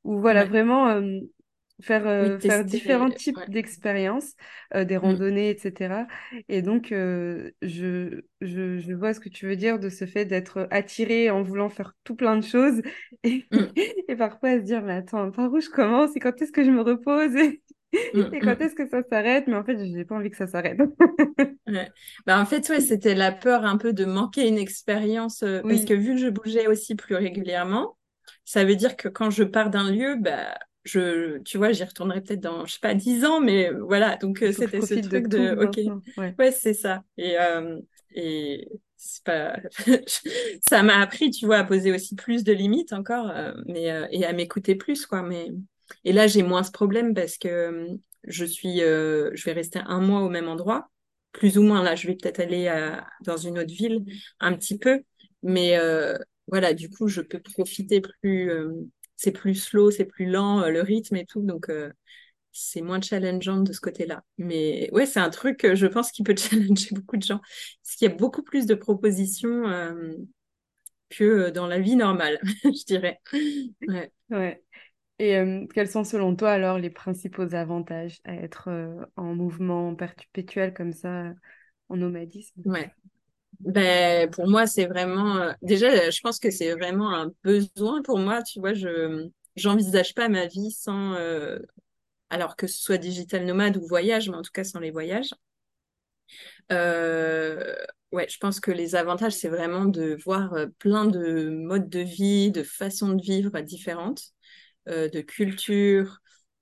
ou 0.03 0.19
voilà 0.19 0.45
vraiment 0.45 1.01
faire, 1.81 2.07
euh, 2.07 2.39
faire 2.39 2.65
différents 2.65 3.09
types 3.09 3.39
d'expériences, 3.47 4.33
euh, 4.75 4.83
des 4.83 4.97
mmh. 4.97 5.01
randonnées, 5.01 5.49
etc. 5.49 6.05
Et 6.47 6.61
donc, 6.61 6.91
euh, 6.91 7.51
je, 7.61 8.21
je, 8.41 8.79
je, 8.79 8.93
vois 8.93 9.13
ce 9.13 9.19
que 9.19 9.29
tu 9.29 9.47
veux 9.47 9.55
dire 9.55 9.79
de 9.79 9.89
ce 9.89 10.05
fait 10.05 10.25
d'être 10.25 10.67
attiré 10.71 11.29
en 11.29 11.41
voulant 11.41 11.69
faire 11.69 11.93
tout 12.03 12.15
plein 12.15 12.35
de 12.35 12.43
choses 12.43 12.81
et, 13.23 13.45
mmh. 13.51 13.57
et 14.07 14.15
parfois 14.15 14.57
se 14.57 14.63
dire, 14.63 14.81
mais 14.83 14.93
attends, 14.93 15.31
par 15.31 15.51
où 15.51 15.59
je 15.59 15.69
commence 15.69 16.15
et 16.15 16.19
quand 16.19 16.41
est-ce 16.41 16.51
que 16.51 16.63
je 16.63 16.71
me 16.71 16.81
repose? 16.81 17.33
Et, 17.91 18.19
mmh, 18.19 18.39
quand 18.43 18.61
est-ce 18.61 18.75
que 18.75 18.87
ça 18.87 19.01
s'arrête? 19.01 19.47
Mais 19.47 19.55
en 19.55 19.63
fait, 19.63 19.83
j'ai 19.83 20.05
pas 20.05 20.13
envie 20.13 20.29
que 20.29 20.37
ça 20.37 20.45
s'arrête. 20.45 20.77
bah, 22.27 22.39
en 22.39 22.45
fait, 22.45 22.69
ouais, 22.69 22.81
c'était 22.81 23.15
la 23.15 23.31
peur 23.31 23.65
un 23.65 23.77
peu 23.77 23.93
de 23.93 24.05
manquer 24.05 24.47
une 24.47 24.59
expérience 24.59 25.39
parce 25.39 25.85
que 25.85 25.95
vu 25.95 26.13
que 26.13 26.17
je 26.17 26.27
bougeais 26.27 26.67
aussi 26.67 26.93
plus 26.93 27.15
régulièrement, 27.15 27.97
ça 28.45 28.63
veut 28.63 28.75
dire 28.75 28.95
que 28.95 29.07
quand 29.07 29.31
je 29.31 29.43
pars 29.43 29.71
d'un 29.71 29.89
lieu, 29.89 30.17
bah, 30.19 30.55
je, 30.89 31.37
tu 31.39 31.57
vois, 31.57 31.71
j'y 31.71 31.83
retournerai 31.83 32.21
peut-être 32.21 32.39
dans, 32.39 32.65
je 32.65 32.73
sais 32.73 32.79
pas, 32.81 32.93
dix 32.93 33.25
ans, 33.25 33.39
mais 33.41 33.71
voilà. 33.71 34.17
Donc, 34.17 34.41
euh, 34.41 34.51
c'était 34.51 34.81
ce 34.81 34.95
truc 34.95 35.27
de, 35.27 35.55
ok, 35.63 36.35
ouais, 36.37 36.51
c'est 36.51 36.73
ça. 36.73 37.03
Et, 37.17 37.39
euh, 37.39 37.79
et 38.15 38.67
c'est 38.97 39.23
pas, 39.23 39.57
ça 40.67 40.83
m'a 40.83 40.99
appris, 40.99 41.29
tu 41.31 41.45
vois, 41.45 41.57
à 41.57 41.63
poser 41.63 41.91
aussi 41.93 42.15
plus 42.15 42.43
de 42.43 42.53
limites 42.53 42.93
encore, 42.93 43.29
euh, 43.29 43.53
mais 43.65 43.85
et 44.11 44.25
à 44.25 44.33
m'écouter 44.33 44.75
plus, 44.75 45.05
quoi. 45.05 45.21
Mais 45.21 45.51
et 46.03 46.13
là, 46.13 46.27
j'ai 46.27 46.43
moins 46.43 46.63
ce 46.63 46.71
problème 46.71 47.13
parce 47.13 47.37
que 47.37 47.87
je 48.25 48.45
suis, 48.45 48.79
je 48.79 49.45
vais 49.45 49.53
rester 49.53 49.79
un 49.85 50.01
mois 50.01 50.21
au 50.21 50.29
même 50.29 50.47
endroit, 50.47 50.89
plus 51.31 51.57
ou 51.57 51.63
moins. 51.63 51.83
Là, 51.83 51.95
je 51.95 52.07
vais 52.07 52.15
peut-être 52.15 52.39
aller 52.39 52.71
dans 53.21 53.37
une 53.37 53.59
autre 53.59 53.73
ville 53.73 54.05
un 54.39 54.53
petit 54.53 54.77
peu, 54.77 55.01
mais 55.43 55.77
voilà, 56.47 56.73
du 56.73 56.89
coup, 56.89 57.07
je 57.07 57.21
peux 57.21 57.39
profiter 57.39 58.01
plus 58.01 58.51
c'est 59.19 59.33
plus 59.33 59.55
slow, 59.55 59.91
c'est 59.91 60.05
plus 60.05 60.25
lent, 60.27 60.61
euh, 60.61 60.69
le 60.69 60.81
rythme 60.81 61.17
et 61.17 61.25
tout. 61.25 61.41
Donc, 61.41 61.69
euh, 61.69 61.91
c'est 62.53 62.81
moins 62.81 63.01
challengeant 63.01 63.57
de 63.57 63.73
ce 63.73 63.81
côté-là. 63.81 64.23
Mais 64.37 64.89
ouais, 64.93 65.05
c'est 65.05 65.19
un 65.19 65.29
truc, 65.29 65.75
je 65.75 65.87
pense, 65.87 66.13
qui 66.13 66.23
peut 66.23 66.35
challenger 66.37 66.95
beaucoup 66.95 67.17
de 67.17 67.23
gens. 67.23 67.39
Parce 67.83 67.97
qu'il 67.97 68.07
y 68.07 68.11
a 68.11 68.15
beaucoup 68.15 68.43
plus 68.43 68.65
de 68.65 68.75
propositions 68.75 69.67
euh, 69.67 70.13
que 71.09 71.49
dans 71.49 71.67
la 71.67 71.79
vie 71.79 71.97
normale, 71.97 72.39
je 72.63 72.85
dirais. 72.85 73.19
Ouais. 73.85 74.09
ouais. 74.29 74.63
Et 75.21 75.37
quels 75.73 75.89
sont 75.89 76.05
selon 76.05 76.33
toi 76.37 76.51
alors 76.51 76.79
les 76.79 76.89
principaux 76.89 77.53
avantages 77.53 78.21
à 78.23 78.35
être 78.35 78.69
en 79.17 79.35
mouvement 79.35 79.93
perpétuel 79.93 80.73
comme 80.73 80.93
ça, 80.93 81.33
en 81.89 81.97
nomadisme? 81.97 82.61
Ouais. 82.63 82.89
Ben, 83.59 84.29
pour 84.31 84.47
moi, 84.47 84.67
c'est 84.67 84.85
vraiment. 84.85 85.37
euh, 85.37 85.51
Déjà, 85.61 86.09
je 86.09 86.21
pense 86.21 86.39
que 86.39 86.49
c'est 86.51 86.71
vraiment 86.73 87.13
un 87.13 87.31
besoin 87.43 88.01
pour 88.01 88.17
moi. 88.19 88.41
Tu 88.43 88.59
vois, 88.59 88.73
je 88.73 89.27
j'envisage 89.55 90.13
pas 90.15 90.29
ma 90.29 90.45
vie 90.47 90.71
sans. 90.71 91.13
euh, 91.15 91.59
Alors 92.29 92.55
que 92.57 92.67
ce 92.67 92.79
soit 92.81 92.97
digital 92.99 93.45
nomade 93.45 93.77
ou 93.77 93.87
voyage, 93.87 94.29
mais 94.29 94.37
en 94.37 94.41
tout 94.43 94.51
cas 94.53 94.63
sans 94.65 94.79
les 94.79 94.91
voyages. 94.91 95.31
Euh, 96.71 97.75
Ouais, 98.11 98.27
je 98.27 98.39
pense 98.39 98.59
que 98.59 98.71
les 98.71 98.95
avantages, 98.95 99.33
c'est 99.33 99.49
vraiment 99.49 99.85
de 99.85 100.17
voir 100.25 100.53
euh, 100.53 100.65
plein 100.79 101.05
de 101.05 101.49
modes 101.51 101.89
de 101.89 101.99
vie, 101.99 102.49
de 102.51 102.63
façons 102.63 103.09
de 103.13 103.21
vivre 103.21 103.59
différentes, 103.61 104.23
euh, 104.89 105.09
de 105.09 105.21
cultures, 105.21 106.19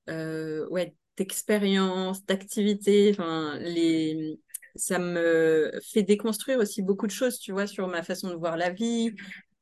euh, 0.10 0.68
ouais, 0.70 0.96
d'expériences, 1.18 2.26
d'activités. 2.26 3.12
Enfin, 3.14 3.60
les... 3.60 4.40
Ça 4.78 5.00
me 5.00 5.72
fait 5.84 6.04
déconstruire 6.04 6.60
aussi 6.60 6.82
beaucoup 6.82 7.08
de 7.08 7.12
choses, 7.12 7.40
tu 7.40 7.52
vois, 7.52 7.68
sur 7.68 7.88
ma 7.88 8.04
façon 8.04 8.30
de 8.30 8.36
voir 8.36 8.58
la 8.58 8.70
vie, 8.72 9.14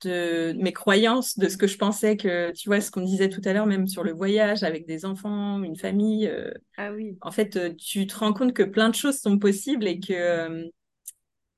de 0.03 0.53
mes 0.57 0.73
croyances, 0.73 1.37
de 1.37 1.47
ce 1.49 1.57
que 1.57 1.67
je 1.67 1.77
pensais 1.77 2.17
que, 2.17 2.51
tu 2.51 2.69
vois, 2.69 2.81
ce 2.81 2.91
qu'on 2.91 3.01
disait 3.01 3.29
tout 3.29 3.41
à 3.45 3.53
l'heure, 3.53 3.65
même 3.65 3.87
sur 3.87 4.03
le 4.03 4.13
voyage 4.13 4.63
avec 4.63 4.85
des 4.85 5.05
enfants, 5.05 5.63
une 5.63 5.77
famille. 5.77 6.27
euh, 6.27 6.51
Ah 6.77 6.91
oui. 6.91 7.17
en 7.21 7.31
fait, 7.31 7.55
euh, 7.57 7.73
tu 7.75 8.07
te 8.07 8.17
rends 8.17 8.33
compte 8.33 8.53
que 8.53 8.63
plein 8.63 8.89
de 8.89 8.95
choses 8.95 9.19
sont 9.19 9.39
possibles 9.39 9.87
et 9.87 9.99
que 9.99 10.13
euh, 10.13 10.65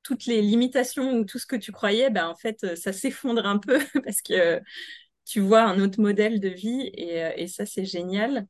toutes 0.03 0.25
les 0.25 0.41
limitations 0.41 1.17
ou 1.19 1.25
tout 1.25 1.39
ce 1.39 1.45
que 1.45 1.55
tu 1.55 1.71
croyais, 1.71 2.09
ben, 2.09 2.27
en 2.27 2.35
fait, 2.35 2.75
ça 2.77 2.93
s'effondre 2.93 3.45
un 3.45 3.57
peu 3.57 3.79
parce 4.05 4.21
que 4.21 4.61
tu 5.25 5.39
vois 5.41 5.63
un 5.63 5.79
autre 5.81 6.01
modèle 6.01 6.39
de 6.39 6.49
vie 6.49 6.81
et, 6.95 7.31
et 7.37 7.47
ça, 7.47 7.65
c'est 7.65 7.85
génial. 7.85 8.47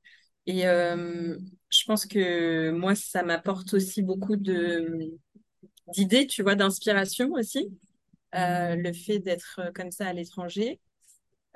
Et 0.48 0.66
euh, 0.68 1.38
je 1.70 1.84
pense 1.86 2.06
que 2.06 2.72
moi, 2.72 2.96
ça 2.96 3.22
m'apporte 3.24 3.74
aussi 3.74 4.02
beaucoup 4.02 4.38
de 4.38 5.12
d'idées, 5.94 6.28
tu 6.28 6.44
vois, 6.44 6.56
d'inspiration 6.56 7.32
aussi. 7.34 7.70
Euh, 8.36 8.76
le 8.76 8.94
fait 8.94 9.20
d'être 9.20 9.62
comme 9.76 9.92
ça 9.92 10.08
à 10.08 10.14
l'étranger. 10.14 10.80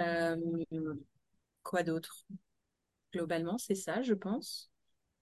Euh, 0.01 0.38
quoi 1.63 1.84
d'autre? 1.84 2.26
Globalement, 3.13 3.57
c'est 3.57 3.76
ça, 3.76 4.01
je 4.01 4.13
pense. 4.13 4.72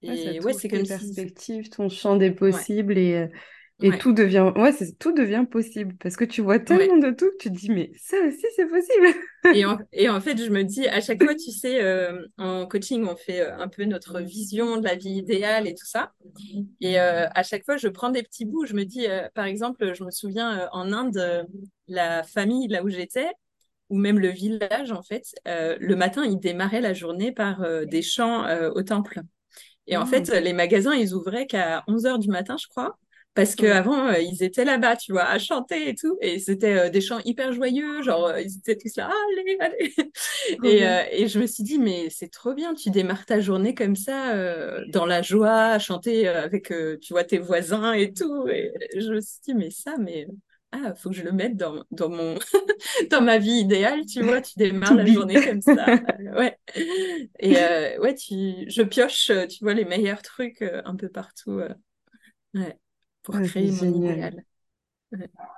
Ouais, 0.06 0.16
ça 0.16 0.34
Et 0.34 0.40
ouais, 0.40 0.52
t'ouvre 0.52 0.60
c'est 0.60 0.68
si... 0.86 0.88
perspectives, 0.88 1.68
ton 1.70 1.88
champ 1.88 2.16
des 2.16 2.30
Ouais, 2.48 2.64
possibles 2.64 2.96
et, 2.98 3.28
et 3.82 3.88
ouais, 3.88 3.98
tout 3.98 4.12
devient, 4.12 4.52
ouais, 4.56 4.72
tout 4.98 5.12
devient 5.12 5.44
possible 5.50 5.96
parce 5.98 6.16
que 6.16 6.24
tu 6.24 6.42
vois 6.42 6.58
ouais. 6.68 6.86
tellement 6.86 6.98
de 6.98 7.10
tout 7.10 7.30
que 7.30 7.36
tu 7.38 7.50
te 7.50 7.56
dis, 7.56 7.70
mais 7.70 7.92
ça 7.96 8.16
aussi, 8.26 8.46
c'est 8.56 8.66
possible. 8.66 9.06
Et 9.52 9.64
en, 9.64 9.78
et 9.92 10.08
en 10.08 10.20
fait, 10.20 10.38
je 10.38 10.50
me 10.50 10.62
dis, 10.62 10.86
à 10.86 11.00
chaque 11.00 11.22
fois, 11.22 11.34
tu 11.34 11.50
sais, 11.50 11.82
euh, 11.82 12.24
en 12.38 12.66
coaching, 12.66 13.04
on 13.06 13.16
fait 13.16 13.40
euh, 13.40 13.58
un 13.58 13.68
peu 13.68 13.84
notre 13.84 14.20
vision 14.20 14.76
de 14.76 14.84
la 14.84 14.94
vie 14.94 15.10
idéale 15.10 15.66
et 15.66 15.74
tout 15.74 15.86
ça. 15.86 16.12
Et 16.80 17.00
euh, 17.00 17.26
à 17.34 17.42
chaque 17.42 17.64
fois, 17.64 17.76
je 17.76 17.88
prends 17.88 18.10
des 18.10 18.22
petits 18.22 18.44
bouts. 18.46 18.66
Je 18.66 18.74
me 18.74 18.84
dis, 18.84 19.06
euh, 19.08 19.28
par 19.34 19.46
exemple, 19.46 19.94
je 19.94 20.04
me 20.04 20.10
souviens 20.10 20.68
en 20.72 20.92
Inde, 20.92 21.46
la 21.88 22.22
famille 22.22 22.68
là 22.68 22.84
où 22.84 22.88
j'étais, 22.90 23.28
ou 23.90 23.98
même 23.98 24.20
le 24.20 24.28
village, 24.28 24.92
en 24.92 25.02
fait, 25.02 25.24
le 25.46 25.94
matin, 25.96 26.24
ils 26.24 26.38
démarraient 26.38 26.80
la 26.80 26.94
journée 26.94 27.32
par 27.32 27.64
des 27.86 28.02
chants 28.02 28.46
au 28.74 28.82
temple. 28.82 29.20
Et 29.86 29.96
en 29.96 30.06
fait, 30.06 30.28
Mm. 30.30 30.34
les 30.40 30.52
magasins, 30.52 30.94
ils 30.94 31.14
ouvraient 31.14 31.46
qu'à 31.46 31.84
11 31.88 32.06
heures 32.06 32.18
du 32.20 32.28
matin, 32.28 32.56
je 32.60 32.68
crois. 32.68 32.98
Parce 33.34 33.54
qu'avant, 33.54 34.08
euh, 34.08 34.18
ils 34.18 34.42
étaient 34.42 34.64
là-bas, 34.64 34.96
tu 34.96 35.12
vois, 35.12 35.24
à 35.24 35.38
chanter 35.38 35.88
et 35.88 35.94
tout. 35.94 36.18
Et 36.20 36.40
c'était 36.40 36.88
euh, 36.88 36.90
des 36.90 37.00
chants 37.00 37.20
hyper 37.24 37.52
joyeux, 37.52 38.02
genre, 38.02 38.26
euh, 38.26 38.40
ils 38.40 38.56
étaient 38.58 38.76
tous 38.76 38.96
là, 38.96 39.08
allez, 39.38 39.56
allez. 39.60 39.94
Et, 40.64 40.86
euh, 40.86 41.02
et 41.12 41.28
je 41.28 41.38
me 41.38 41.46
suis 41.46 41.62
dit, 41.62 41.78
mais 41.78 42.08
c'est 42.10 42.28
trop 42.28 42.54
bien, 42.54 42.74
tu 42.74 42.90
démarres 42.90 43.26
ta 43.26 43.40
journée 43.40 43.74
comme 43.74 43.96
ça, 43.96 44.34
dans 44.88 45.06
la 45.06 45.22
joie, 45.22 45.68
à 45.68 45.78
chanter 45.78 46.26
avec, 46.28 46.72
tu 47.00 47.12
vois, 47.12 47.24
tes 47.24 47.38
voisins 47.38 47.92
et 47.92 48.12
tout. 48.12 48.48
Et 48.48 48.72
je 48.96 49.12
me 49.12 49.20
suis 49.20 49.38
dit, 49.46 49.54
mais 49.54 49.70
ça, 49.70 49.96
mais... 49.98 50.26
Ah, 50.72 50.94
faut 50.94 51.10
que 51.10 51.16
je 51.16 51.24
le 51.24 51.32
mette 51.32 51.56
dans, 51.56 51.82
dans 51.90 52.08
mon 52.08 52.36
dans 53.10 53.20
ma 53.20 53.38
vie 53.38 53.58
idéale, 53.58 54.06
tu 54.06 54.22
vois, 54.22 54.40
tu 54.40 54.52
démarres 54.56 54.94
la 54.94 55.04
journée 55.04 55.40
comme 55.44 55.60
ça. 55.60 55.74
Ouais. 56.36 56.56
Et 57.40 57.56
euh, 57.56 57.98
ouais, 57.98 58.14
tu, 58.14 58.70
je 58.70 58.82
pioche, 58.82 59.32
tu 59.48 59.64
vois, 59.64 59.74
les 59.74 59.84
meilleurs 59.84 60.22
trucs 60.22 60.62
euh, 60.62 60.80
un 60.84 60.94
peu 60.94 61.08
partout 61.08 61.58
euh, 61.58 61.68
ouais, 62.54 62.78
pour 63.22 63.34
Ah, 63.34 63.42
créer 63.42 63.70
mon 63.72 63.86
génial. 63.86 63.90
idéal. 63.90 64.44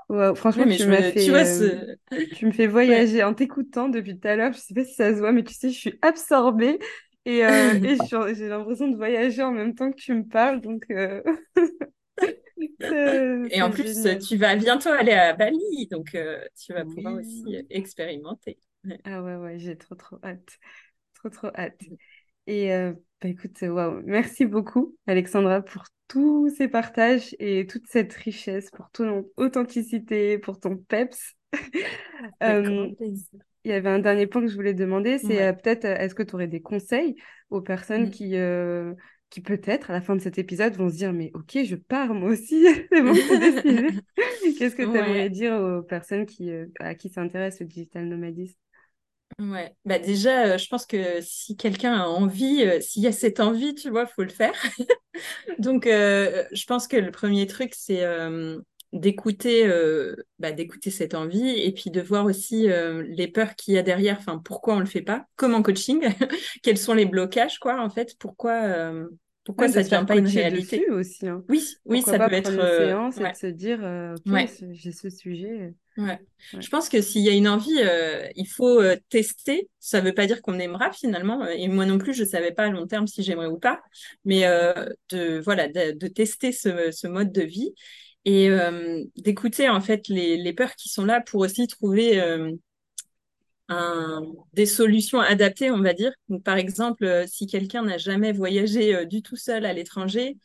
Ouais. 0.09 0.35
Franchement, 0.35 0.67
tu 0.67 0.85
tu 1.17 1.31
vois, 1.31 1.45
euh, 1.45 1.97
tu 2.33 2.47
me 2.47 2.53
fais 2.53 2.67
ouais. 2.87 2.99
voyager 3.01 3.23
en 3.23 3.35
t'écoutant 3.35 3.89
depuis 3.89 4.19
tout 4.19 4.29
à 4.29 4.37
l'heure. 4.37 4.53
Je 4.53 4.59
sais 4.59 4.75
pas 4.75 4.85
si 4.85 4.95
ça 4.95 5.13
se 5.15 5.19
voit, 5.19 5.33
mais 5.33 5.45
tu 5.45 5.55
sais, 5.55 5.71
je 5.71 5.79
suis 5.79 5.99
absorbée 6.03 6.79
et, 7.25 7.45
euh, 7.47 7.75
et 7.83 7.97
j'ai 8.35 8.49
l'impression 8.49 8.89
de 8.89 8.97
voyager 8.97 9.43
en 9.43 9.53
même 9.53 9.75
temps 9.75 9.91
que 9.91 9.97
tu 9.97 10.13
me 10.15 10.25
parles, 10.29 10.61
donc 10.61 10.85
euh, 10.91 11.23
Et 13.49 13.63
en 13.63 13.71
plus, 13.71 13.95
génial. 13.95 14.19
tu 14.27 14.37
vas 14.37 14.57
bientôt 14.57 14.91
aller 14.91 15.13
à 15.13 15.33
Bali, 15.35 15.87
donc 15.91 16.17
tu 16.57 16.73
vas 16.73 16.85
pouvoir 16.85 17.15
aussi 17.15 17.57
expérimenter. 17.71 18.59
Ah 19.05 19.23
ouais, 19.23 19.37
ouais, 19.37 19.59
j'ai 19.59 19.77
trop, 19.79 19.95
trop 19.95 20.19
hâte. 20.25 20.59
Trop, 21.15 21.31
trop 21.31 21.49
hâte. 21.57 21.81
Et 22.47 22.73
euh, 22.73 22.93
bah 23.21 23.29
écoute, 23.29 23.63
euh, 23.63 23.69
waouh, 23.69 24.03
merci 24.05 24.47
beaucoup, 24.47 24.97
Alexandra, 25.07 25.63
pour 25.63 25.85
tous 26.09 26.51
ces 26.57 26.69
partages 26.69 27.35
et 27.39 27.67
toute 27.67 27.87
cette 27.89 28.13
richesse, 28.15 28.71
pour 28.71 28.91
ton 28.91 29.27
authenticité, 29.37 30.39
pour 30.39 30.59
ton 30.61 30.77
peps. 30.77 31.35
Euh, 32.43 32.89
il 33.65 33.71
y 33.71 33.73
avait 33.73 33.89
un 33.89 33.99
dernier 33.99 34.27
point 34.27 34.43
que 34.43 34.49
je 34.49 34.55
voulais 34.57 34.75
demander, 34.75 35.19
c'est 35.19 35.39
Ouais. 35.39 35.53
peut-être, 35.53 35.85
est-ce 35.85 36.15
que 36.15 36.23
tu 36.23 36.35
aurais 36.35 36.49
des 36.49 36.61
conseils 36.63 37.17
aux 37.51 37.61
personnes 37.61 38.07
Mm. 38.07 38.11
qui, 38.11 38.37
euh, 38.37 38.95
qui 39.31 39.41
peut-être, 39.41 39.91
à 39.91 39.93
la 39.95 40.01
fin 40.01 40.17
de 40.17 40.21
cet 40.21 40.39
épisode, 40.39 40.75
vont 40.77 40.89
se 40.89 40.97
dire, 40.97 41.13
mais 41.13 41.31
ok, 41.35 41.59
je 41.65 41.77
pars 41.77 42.15
moi 42.15 42.31
aussi, 42.31 42.65
c'est 42.93 43.03
bon. 43.03 43.13
Qu'est-ce 44.59 44.77
que 44.77 44.83
tu 44.83 44.97
aimerais 44.97 45.29
Ouais. 45.29 45.31
dire 45.31 45.55
aux 45.55 45.83
personnes 45.83 46.27
qui, 46.27 46.51
à 46.81 46.95
qui 46.95 47.09
s'intéresse 47.11 47.61
le 47.61 47.67
digital 47.67 48.07
nomadisme? 48.07 48.59
Ouais, 49.41 49.75
bah 49.85 49.99
déjà, 49.99 50.47
euh, 50.55 50.59
je 50.59 50.69
pense 50.69 50.87
que 50.87 51.21
si 51.21 51.57
quelqu'un 51.57 51.95
a 51.95 52.07
envie, 52.07 52.63
euh, 52.63 52.81
s'il 52.81 53.03
y 53.03 53.07
a 53.09 53.13
cette 53.13 53.41
envie, 53.41 53.75
tu 53.75 53.91
vois, 53.91 54.07
faut 54.07 54.23
le 54.23 54.29
faire. 54.29 54.53
Donc, 55.59 55.87
euh, 55.87 56.45
je 56.53 56.65
pense 56.67 56.87
que 56.89 56.97
le 56.97 57.11
premier 57.11 57.47
truc, 57.47 57.75
c'est 57.77 58.05
euh, 58.05 58.61
d'écouter, 58.93 59.67
euh, 59.67 60.17
bah, 60.39 60.53
d'écouter 60.53 60.91
cette 60.91 61.15
envie 61.15 61.49
et 61.51 61.73
puis 61.73 61.91
de 61.91 62.01
voir 62.01 62.27
aussi 62.27 62.71
euh, 62.71 63.03
les 63.09 63.29
peurs 63.29 63.57
qu'il 63.57 63.75
y 63.75 63.79
a 63.79 63.83
derrière. 63.83 64.19
Enfin, 64.19 64.39
pourquoi 64.39 64.75
on 64.77 64.81
le 64.81 64.87
fait 64.87 65.03
pas? 65.03 65.27
Comme 65.37 65.55
en 65.55 65.63
coaching, 65.63 66.03
quels 66.63 66.79
sont 66.79 66.95
les 66.95 67.07
blocages, 67.07 67.59
quoi, 67.59 67.83
en 67.83 67.91
fait? 67.91 68.17
Pourquoi, 68.19 68.53
euh, 68.65 69.09
pourquoi 69.45 69.67
Ouais, 69.67 69.69
ça 69.69 69.83
se 69.85 69.91
devient 69.91 70.05
pas 70.07 70.17
une 70.17 70.29
réalité? 70.29 70.87
aussi, 70.91 71.27
hein. 71.29 71.45
Oui, 71.49 71.77
oui, 71.87 72.03
Pourquoi 72.03 72.15
ça 72.19 72.21
peut 72.21 72.33
être, 72.33 72.59
une 72.59 72.67
séance 72.67 73.21
et 73.21 73.29
de 73.29 73.35
ouais, 73.35 73.37
se 73.37 73.47
dire, 73.47 73.85
euh, 73.85 74.17
ok, 74.17 74.35
ouais. 74.35 74.51
j'ai 74.73 74.93
ce 74.93 75.11
sujet. 75.11 75.75
Ouais. 75.99 76.19
Ouais. 76.55 76.61
Je 76.61 76.69
pense 76.69 76.89
que 76.89 77.03
s'il 77.03 77.23
y 77.23 77.29
a 77.29 77.33
une 77.33 77.49
envie, 77.49 77.79
euh, 77.83 78.27
il 78.37 78.47
faut 78.49 78.81
euh, 78.81 78.97
tester. 79.11 79.69
Ça 79.79 80.01
ne 80.01 80.07
veut 80.07 80.15
pas 80.15 80.27
dire 80.27 80.41
qu'on 80.43 80.59
aimera 80.59 80.91
finalement. 80.93 81.47
Et 81.47 81.69
moi 81.69 81.85
non 81.87 81.99
plus, 81.99 82.15
je 82.15 82.23
ne 82.25 82.29
savais 82.29 82.53
pas 82.53 82.65
à 82.65 82.71
long 82.71 82.87
terme 82.87 83.07
si 83.07 83.23
j'aimerais 83.23 83.47
ou 83.47 83.59
pas. 83.59 83.81
Mais 84.25 84.47
euh, 84.47 84.89
de 85.11 85.39
voilà, 85.41 85.69
de, 85.69 85.93
de 85.93 86.07
tester 86.09 86.53
ce, 86.53 86.91
ce 86.93 87.07
mode 87.07 87.33
de 87.33 87.43
vie 87.43 87.75
et 88.25 88.49
euh, 88.51 89.03
d'écouter 89.17 89.69
en 89.69 89.81
fait 89.81 90.09
les, 90.09 90.37
les 90.37 90.53
peurs 90.53 90.75
qui 90.77 90.89
sont 90.89 91.05
là 91.05 91.21
pour 91.21 91.41
aussi 91.41 91.67
trouver 91.67 92.21
euh, 92.21 92.53
un, 93.69 94.23
des 94.53 94.67
solutions 94.67 95.21
adaptées, 95.21 95.71
on 95.71 95.81
va 95.83 95.95
dire. 95.95 96.13
Donc, 96.29 96.43
par 96.43 96.57
exemple, 96.57 97.05
euh, 97.05 97.25
si 97.27 97.47
quelqu'un 97.47 97.83
n'a 97.83 97.99
jamais 97.99 98.33
voyagé 98.33 98.95
euh, 98.95 99.05
du 99.07 99.23
tout 99.23 99.37
seul 99.37 99.65
à 99.67 99.73
l'étranger, 99.73 100.37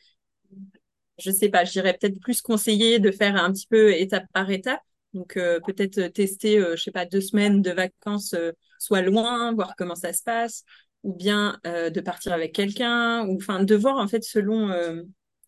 je 1.19 1.31
sais 1.31 1.49
pas, 1.49 1.63
j'irais 1.65 1.93
peut-être 1.99 2.19
plus 2.19 2.41
conseiller 2.41 2.99
de 2.99 3.11
faire 3.11 3.35
un 3.35 3.51
petit 3.51 3.67
peu 3.67 3.93
étape 3.93 4.25
par 4.33 4.49
étape. 4.51 4.81
Donc 5.13 5.37
euh, 5.37 5.59
peut-être 5.65 6.07
tester, 6.07 6.59
euh, 6.59 6.75
je 6.75 6.83
sais 6.83 6.91
pas, 6.91 7.05
deux 7.05 7.21
semaines 7.21 7.61
de 7.61 7.71
vacances, 7.71 8.33
euh, 8.33 8.51
soit 8.79 9.01
loin, 9.01 9.53
voir 9.53 9.73
comment 9.77 9.95
ça 9.95 10.13
se 10.13 10.23
passe, 10.23 10.63
ou 11.03 11.13
bien 11.15 11.59
euh, 11.65 11.89
de 11.89 12.01
partir 12.01 12.33
avec 12.33 12.53
quelqu'un, 12.53 13.25
ou 13.27 13.35
enfin 13.37 13.63
de 13.63 13.75
voir 13.75 13.97
en 13.97 14.07
fait 14.07 14.23
selon 14.23 14.69
euh, 14.69 15.03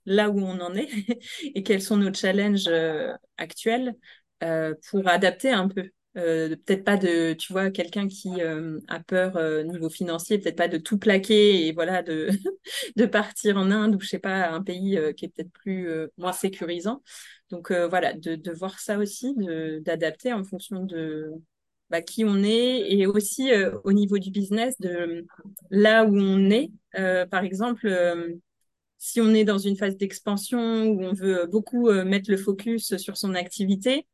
là 0.05 0.29
où 0.29 0.39
on 0.39 0.59
en 0.59 0.75
est 0.75 0.89
et 1.55 1.63
quels 1.63 1.81
sont 1.81 1.97
nos 1.97 2.13
challenges 2.13 2.67
euh, 2.67 3.13
actuels 3.37 3.95
euh, 4.43 4.73
pour 4.89 5.07
adapter 5.07 5.51
un 5.51 5.67
peu. 5.67 5.89
Euh, 6.17 6.49
peut-être 6.65 6.83
pas 6.83 6.97
de, 6.97 7.33
tu 7.33 7.53
vois, 7.53 7.69
quelqu'un 7.69 8.07
qui 8.07 8.41
euh, 8.41 8.79
a 8.87 8.99
peur 8.99 9.37
euh, 9.37 9.63
niveau 9.63 9.89
financier, 9.89 10.39
peut-être 10.39 10.55
pas 10.57 10.67
de 10.67 10.77
tout 10.77 10.97
plaquer 10.97 11.67
et 11.67 11.71
voilà 11.73 12.01
de 12.01 12.29
de 12.95 13.05
partir 13.05 13.57
en 13.57 13.69
Inde 13.71 13.95
ou 13.95 13.99
je 14.01 14.07
sais 14.07 14.19
pas, 14.19 14.49
un 14.49 14.63
pays 14.63 14.97
euh, 14.97 15.13
qui 15.13 15.25
est 15.25 15.29
peut-être 15.29 15.51
plus 15.51 15.87
euh, 15.89 16.07
moins 16.17 16.33
sécurisant. 16.33 17.03
Donc 17.49 17.71
euh, 17.71 17.87
voilà, 17.87 18.13
de, 18.13 18.35
de 18.35 18.51
voir 18.51 18.79
ça 18.79 18.97
aussi, 18.99 19.35
d'adapter 19.81 20.33
en 20.33 20.43
fonction 20.43 20.83
de 20.85 21.31
bah, 21.89 22.01
qui 22.01 22.23
on 22.25 22.43
est 22.43 22.91
et 22.91 23.07
aussi 23.07 23.51
euh, 23.51 23.77
au 23.83 23.93
niveau 23.93 24.19
du 24.19 24.31
business, 24.31 24.79
de 24.79 25.25
là 25.71 26.05
où 26.05 26.15
on 26.17 26.49
est. 26.51 26.71
Euh, 26.97 27.25
par 27.25 27.43
exemple, 27.43 27.87
si 28.97 29.21
on 29.21 29.33
est 29.33 29.45
dans 29.45 29.57
une 29.57 29.77
phase 29.77 29.97
d'expansion 29.97 30.59
où 30.87 31.03
on 31.03 31.13
veut 31.13 31.45
beaucoup 31.47 31.91
mettre 32.03 32.29
le 32.31 32.37
focus 32.37 32.97
sur 32.97 33.17
son 33.17 33.33
activité, 33.35 34.05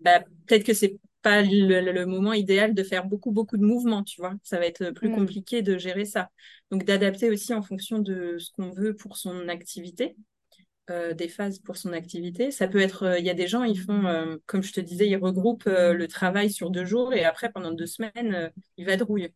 bah, 0.00 0.20
peut-être 0.46 0.64
que 0.64 0.74
c'est 0.74 0.98
pas 1.22 1.42
le, 1.42 1.80
le 1.80 2.06
moment 2.06 2.32
idéal 2.32 2.74
de 2.74 2.82
faire 2.82 3.04
beaucoup, 3.06 3.32
beaucoup 3.32 3.56
de 3.56 3.64
mouvements, 3.64 4.04
tu 4.04 4.20
vois. 4.20 4.34
Ça 4.42 4.58
va 4.58 4.66
être 4.66 4.90
plus 4.90 5.08
Hmm. 5.08 5.10
compliqué 5.10 5.62
de 5.62 5.78
gérer 5.78 6.04
ça. 6.04 6.30
Donc, 6.70 6.84
d'adapter 6.84 7.30
aussi 7.30 7.54
en 7.54 7.62
fonction 7.62 7.98
de 7.98 8.36
ce 8.38 8.50
qu'on 8.52 8.70
veut 8.70 8.94
pour 8.94 9.16
son 9.16 9.48
activité. 9.48 10.16
Des 10.88 11.28
phases 11.28 11.58
pour 11.58 11.76
son 11.76 11.92
activité. 11.92 12.50
Ça 12.50 12.68
peut 12.68 12.80
être, 12.80 13.16
il 13.18 13.24
y 13.24 13.30
a 13.30 13.34
des 13.34 13.46
gens, 13.46 13.64
ils 13.64 13.78
font, 13.78 14.38
comme 14.46 14.62
je 14.62 14.72
te 14.72 14.80
disais, 14.80 15.08
ils 15.08 15.16
regroupent 15.16 15.64
le 15.66 16.06
travail 16.06 16.50
sur 16.50 16.70
deux 16.70 16.84
jours 16.84 17.12
et 17.12 17.24
après, 17.24 17.50
pendant 17.50 17.72
deux 17.72 17.86
semaines, 17.86 18.52
ils 18.76 18.86
vadrouillent. 18.86 19.32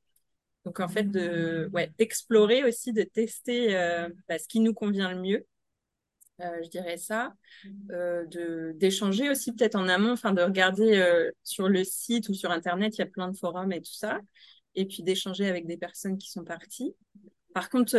Donc, 0.64 0.78
en 0.80 0.88
fait, 0.88 1.10
de, 1.10 1.70
ouais, 1.72 1.90
d'explorer 1.98 2.64
aussi, 2.64 2.92
de 2.92 3.02
tester 3.02 3.68
bah, 4.28 4.38
ce 4.38 4.46
qui 4.46 4.60
nous 4.60 4.74
convient 4.74 5.10
le 5.10 5.20
mieux. 5.20 5.46
je 6.62 6.68
dirais 6.68 6.96
ça, 6.96 7.34
de 7.64 8.72
d'échanger 8.76 9.30
aussi 9.30 9.52
peut-être 9.52 9.76
en 9.76 9.88
amont, 9.88 10.12
enfin 10.12 10.32
de 10.32 10.42
regarder 10.42 11.30
sur 11.44 11.68
le 11.68 11.84
site 11.84 12.28
ou 12.28 12.34
sur 12.34 12.50
internet, 12.50 12.96
il 12.96 13.00
y 13.00 13.04
a 13.04 13.06
plein 13.06 13.28
de 13.28 13.36
forums 13.36 13.72
et 13.72 13.80
tout 13.80 13.92
ça, 13.92 14.20
et 14.74 14.86
puis 14.86 15.02
d'échanger 15.02 15.46
avec 15.48 15.66
des 15.66 15.76
personnes 15.76 16.18
qui 16.18 16.30
sont 16.30 16.44
parties. 16.44 16.94
Par 17.54 17.68
contre, 17.68 17.96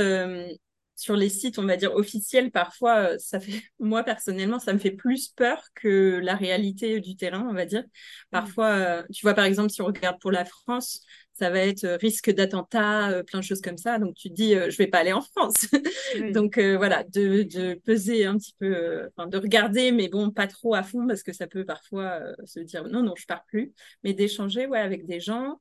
sur 1.01 1.15
les 1.15 1.29
sites, 1.29 1.57
on 1.57 1.65
va 1.65 1.77
dire 1.77 1.95
officiels, 1.95 2.51
parfois, 2.51 3.13
euh, 3.13 3.17
ça 3.17 3.39
fait, 3.39 3.51
moi 3.79 4.03
personnellement, 4.03 4.59
ça 4.59 4.71
me 4.71 4.77
fait 4.77 4.91
plus 4.91 5.29
peur 5.29 5.63
que 5.73 6.19
la 6.21 6.35
réalité 6.35 6.99
du 6.99 7.15
terrain, 7.15 7.47
on 7.49 7.53
va 7.53 7.65
dire. 7.65 7.83
Parfois, 8.29 8.69
euh, 8.69 9.03
tu 9.11 9.23
vois, 9.23 9.33
par 9.33 9.45
exemple, 9.45 9.71
si 9.71 9.81
on 9.81 9.87
regarde 9.87 10.21
pour 10.21 10.31
la 10.31 10.45
France, 10.45 11.01
ça 11.33 11.49
va 11.49 11.59
être 11.59 11.85
euh, 11.85 11.97
risque 11.97 12.29
d'attentat, 12.29 13.23
plein 13.25 13.39
de 13.39 13.43
choses 13.43 13.61
comme 13.61 13.77
ça. 13.77 13.97
Donc, 13.97 14.13
tu 14.15 14.29
te 14.29 14.35
dis, 14.35 14.53
je 14.53 14.77
vais 14.77 14.85
pas 14.85 14.99
aller 14.99 15.11
en 15.11 15.21
France. 15.21 15.65
Donc, 16.35 16.59
voilà, 16.59 17.03
de, 17.03 17.73
peser 17.83 18.25
un 18.25 18.37
petit 18.37 18.53
peu, 18.59 19.09
de 19.17 19.37
regarder, 19.37 19.91
mais 19.91 20.07
bon, 20.07 20.29
pas 20.29 20.45
trop 20.45 20.75
à 20.75 20.83
fond, 20.83 21.07
parce 21.07 21.23
que 21.23 21.33
ça 21.33 21.47
peut 21.47 21.65
parfois 21.65 22.19
se 22.45 22.59
dire, 22.59 22.83
non, 22.87 23.01
non, 23.01 23.15
je 23.17 23.25
pars 23.25 23.43
plus. 23.45 23.73
Mais 24.03 24.13
d'échanger, 24.13 24.67
ouais, 24.67 24.79
avec 24.79 25.07
des 25.07 25.19
gens 25.19 25.59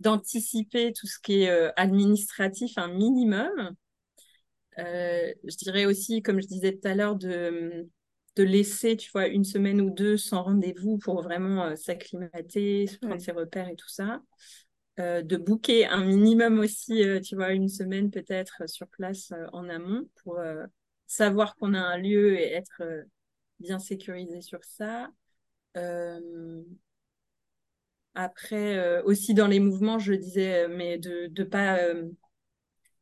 d'anticiper 0.00 0.92
tout 0.92 1.06
ce 1.06 1.18
qui 1.18 1.42
est 1.42 1.50
euh, 1.50 1.70
administratif 1.76 2.76
un 2.78 2.88
minimum. 2.88 3.74
Euh, 4.78 5.32
je 5.44 5.56
dirais 5.56 5.86
aussi, 5.86 6.22
comme 6.22 6.40
je 6.40 6.46
disais 6.46 6.72
tout 6.72 6.86
à 6.88 6.94
l'heure, 6.94 7.16
de, 7.16 7.88
de 8.36 8.42
laisser, 8.42 8.96
tu 8.96 9.10
vois, 9.12 9.28
une 9.28 9.44
semaine 9.44 9.80
ou 9.80 9.90
deux 9.90 10.16
sans 10.16 10.42
rendez-vous 10.42 10.98
pour 10.98 11.22
vraiment 11.22 11.64
euh, 11.64 11.76
s'acclimater, 11.76 12.86
se 12.88 12.98
prendre 12.98 13.20
ses 13.20 13.32
repères 13.32 13.68
et 13.68 13.76
tout 13.76 13.88
ça. 13.88 14.20
de 14.98 15.36
booker 15.36 15.86
un 15.86 16.04
minimum 16.04 16.58
aussi, 16.60 17.02
tu 17.24 17.34
vois, 17.36 17.52
une 17.52 17.68
semaine 17.68 18.10
peut-être 18.10 18.68
sur 18.68 18.88
place 18.88 19.32
en 19.52 19.68
amont 19.68 20.08
pour 20.22 20.38
savoir 21.06 21.56
qu'on 21.56 21.74
a 21.74 21.80
un 21.80 21.98
lieu 21.98 22.38
et 22.38 22.52
être 22.52 22.82
bien 23.60 23.78
sécurisé 23.78 24.40
sur 24.40 24.62
ça. 24.64 25.10
Après, 28.14 28.78
euh, 28.78 29.02
aussi 29.02 29.34
dans 29.34 29.48
les 29.48 29.58
mouvements, 29.58 29.98
je 29.98 30.12
disais, 30.12 30.64
euh, 30.64 30.68
mais 30.68 30.98
de 30.98 31.30
ne 31.36 31.44
pas. 31.44 31.78
Euh, 31.78 32.08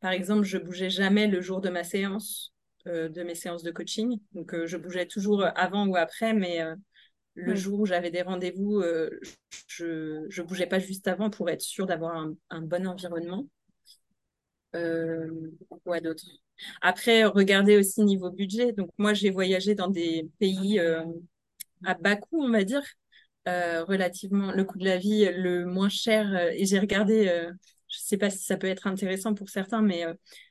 par 0.01 0.13
exemple, 0.13 0.45
je 0.45 0.59
bougeais 0.59 0.91
jamais 0.91 1.27
le 1.27 1.41
jour 1.41 1.61
de 1.61 1.69
ma 1.69 1.85
séance, 1.85 2.53
de 2.87 3.23
mes 3.23 3.37
séances 3.37 3.63
de 3.63 3.71
coaching. 3.71 4.19
Donc, 4.33 4.53
je 4.65 4.77
bougeais 4.77 5.07
toujours 5.07 5.45
avant 5.55 5.87
ou 5.87 5.95
après, 5.95 6.33
mais 6.33 6.61
le 7.35 7.55
jour 7.55 7.79
où 7.79 7.87
j'avais 7.87 8.11
des 8.11 8.23
rendez-vous, 8.23 8.83
je 9.69 10.27
ne 10.27 10.43
bougeais 10.43 10.67
pas 10.67 10.81
juste 10.81 11.07
avant 11.07 11.31
pour 11.31 11.49
être 11.51 11.61
sûre 11.61 11.87
d'avoir 11.87 12.17
un, 12.17 12.35
un, 12.51 12.63
bon 12.63 12.85
environnement. 12.89 13.47
quoi 14.73 16.01
d'autre? 16.01 16.25
Après, 16.81 17.23
regardez 17.23 17.77
aussi 17.77 18.03
niveau 18.03 18.33
budget. 18.33 18.73
Donc, 18.73 18.91
moi, 18.99 19.15
j'ai 19.15 19.31
voyagé 19.31 19.77
dans 19.77 19.89
des 19.89 20.29
pays 20.41 20.81
à 21.85 21.95
bas 21.95 22.17
coût, 22.17 22.43
on 22.43 22.51
va 22.51 22.65
dire. 22.65 22.83
Euh, 23.49 23.83
relativement 23.83 24.53
le 24.53 24.63
coût 24.63 24.79
de 24.79 24.85
la 24.85 24.99
vie 24.99 25.29
le 25.35 25.67
moins 25.67 25.89
cher. 25.89 26.33
Euh, 26.33 26.51
et 26.53 26.65
j'ai 26.65 26.79
regardé, 26.79 27.27
euh, 27.27 27.51
je 27.89 27.99
ne 27.99 28.05
sais 28.05 28.17
pas 28.17 28.31
si 28.31 28.45
ça 28.45 28.57
peut 28.57 28.69
être 28.69 28.87
intéressant 28.87 29.35
pour 29.35 29.49
certains, 29.49 29.83
mais 29.83 30.05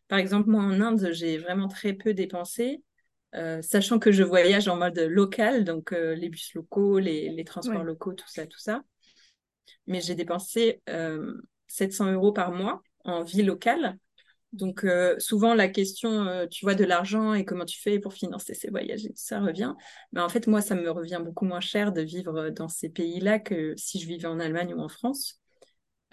par 0.10 0.20
exemple, 0.20 0.50
moi 0.50 0.62
en 0.62 0.82
Inde, 0.82 1.10
j'ai 1.14 1.38
vraiment 1.38 1.70
très 1.70 1.94
peu 1.94 2.14
dépensé. 2.14 2.84
sachant 3.62 3.98
que 3.98 4.12
je 4.12 4.24
voyage 4.24 4.68
en 4.68 4.76
mode 4.76 5.00
local, 5.00 5.64
donc 5.64 5.92
les 5.92 6.28
bus 6.28 6.54
locaux, 6.54 7.00
les, 7.00 7.44
transports 7.46 7.84
locaux, 7.84 8.14
tout 8.14 8.28
ça, 8.28 8.46
tout 8.46 8.60
ça. 8.60 8.84
Mais 9.88 10.02
j'ai 10.02 10.16
dépensé 10.16 10.82
700 11.68 12.12
euros 12.12 12.34
par 12.34 12.52
mois 12.52 12.84
en 13.06 13.24
vie 13.24 13.42
locale. 13.42 13.98
Donc, 14.54 14.84
euh, 14.84 15.16
souvent, 15.18 15.54
la 15.54 15.70
question, 15.70 16.28
euh, 16.28 16.46
tu 16.46 16.66
vois, 16.66 16.76
de 16.76 16.84
l'argent 16.84 17.34
et 17.34 17.46
comment 17.46 17.64
tu 17.64 17.80
fais 17.80 18.00
pour 18.00 18.14
financer 18.14 18.54
ces 18.54 18.70
voyages 18.70 19.06
et 19.06 19.10
tout 19.10 19.16
ça 19.16 19.40
revient. 19.40 19.74
Mais 20.12 20.20
en 20.20 20.28
fait, 20.28 20.48
moi, 20.48 20.62
ça 20.62 20.76
me 20.76 20.90
revient 20.90 21.22
beaucoup 21.24 21.46
moins 21.46 21.62
cher 21.62 21.94
de 21.94 22.02
vivre 22.02 22.50
dans 22.50 22.68
ces 22.68 22.90
pays-là 22.90 23.40
que 23.40 23.74
si 23.78 24.00
je 24.00 24.08
vivais 24.08 24.28
en 24.28 24.40
Allemagne 24.40 24.74
ou 24.74 24.80
en 24.80 24.90
France. 24.90 25.40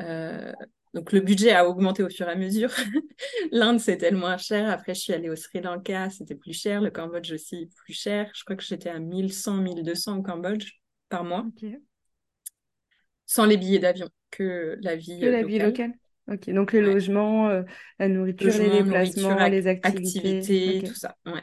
Euh, 0.01 0.53
donc, 0.95 1.13
le 1.13 1.21
budget 1.21 1.51
a 1.51 1.69
augmenté 1.69 2.05
au 2.05 2.09
fur 2.09 2.29
et 2.29 2.33
à 2.33 2.37
mesure. 2.37 2.71
L'Inde, 3.53 3.81
c'était 3.81 4.11
le 4.11 4.17
moins 4.17 4.39
cher. 4.39 4.71
Après, 4.71 4.95
je 4.95 5.01
suis 5.01 5.13
allée 5.13 5.31
au 5.31 5.37
Sri 5.37 5.61
Lanka, 5.61 6.09
c'était 6.11 6.37
plus 6.37 6.55
cher. 6.55 6.81
Le 6.81 6.91
Cambodge 6.91 7.33
aussi, 7.33 7.69
plus 7.85 7.93
cher. 7.93 8.31
Je 8.35 8.45
crois 8.45 8.57
que 8.57 8.63
j'étais 8.63 8.89
à 8.89 9.01
1100, 9.01 9.59
1200 9.59 10.19
au 10.19 10.23
Cambodge 10.23 10.81
par 11.09 11.25
mois. 11.25 11.45
Sans 13.27 13.47
les 13.47 13.57
billets 13.57 13.81
d'avion, 13.81 14.09
que 14.31 14.79
la 14.81 14.97
vie, 14.97 15.19
que 15.21 15.27
la 15.27 15.43
vie 15.43 15.59
locale. 15.59 15.93
Ok, 16.31 16.51
donc 16.51 16.73
les 16.73 16.83
logements, 16.83 17.49
euh, 17.49 17.63
la 17.99 18.09
nourriture, 18.09 18.53
les 18.59 18.83
déplacements, 18.83 19.49
les 19.49 19.67
activités. 19.67 20.83
tout 20.87 20.95
ça. 20.95 21.17
Ouais. 21.25 21.41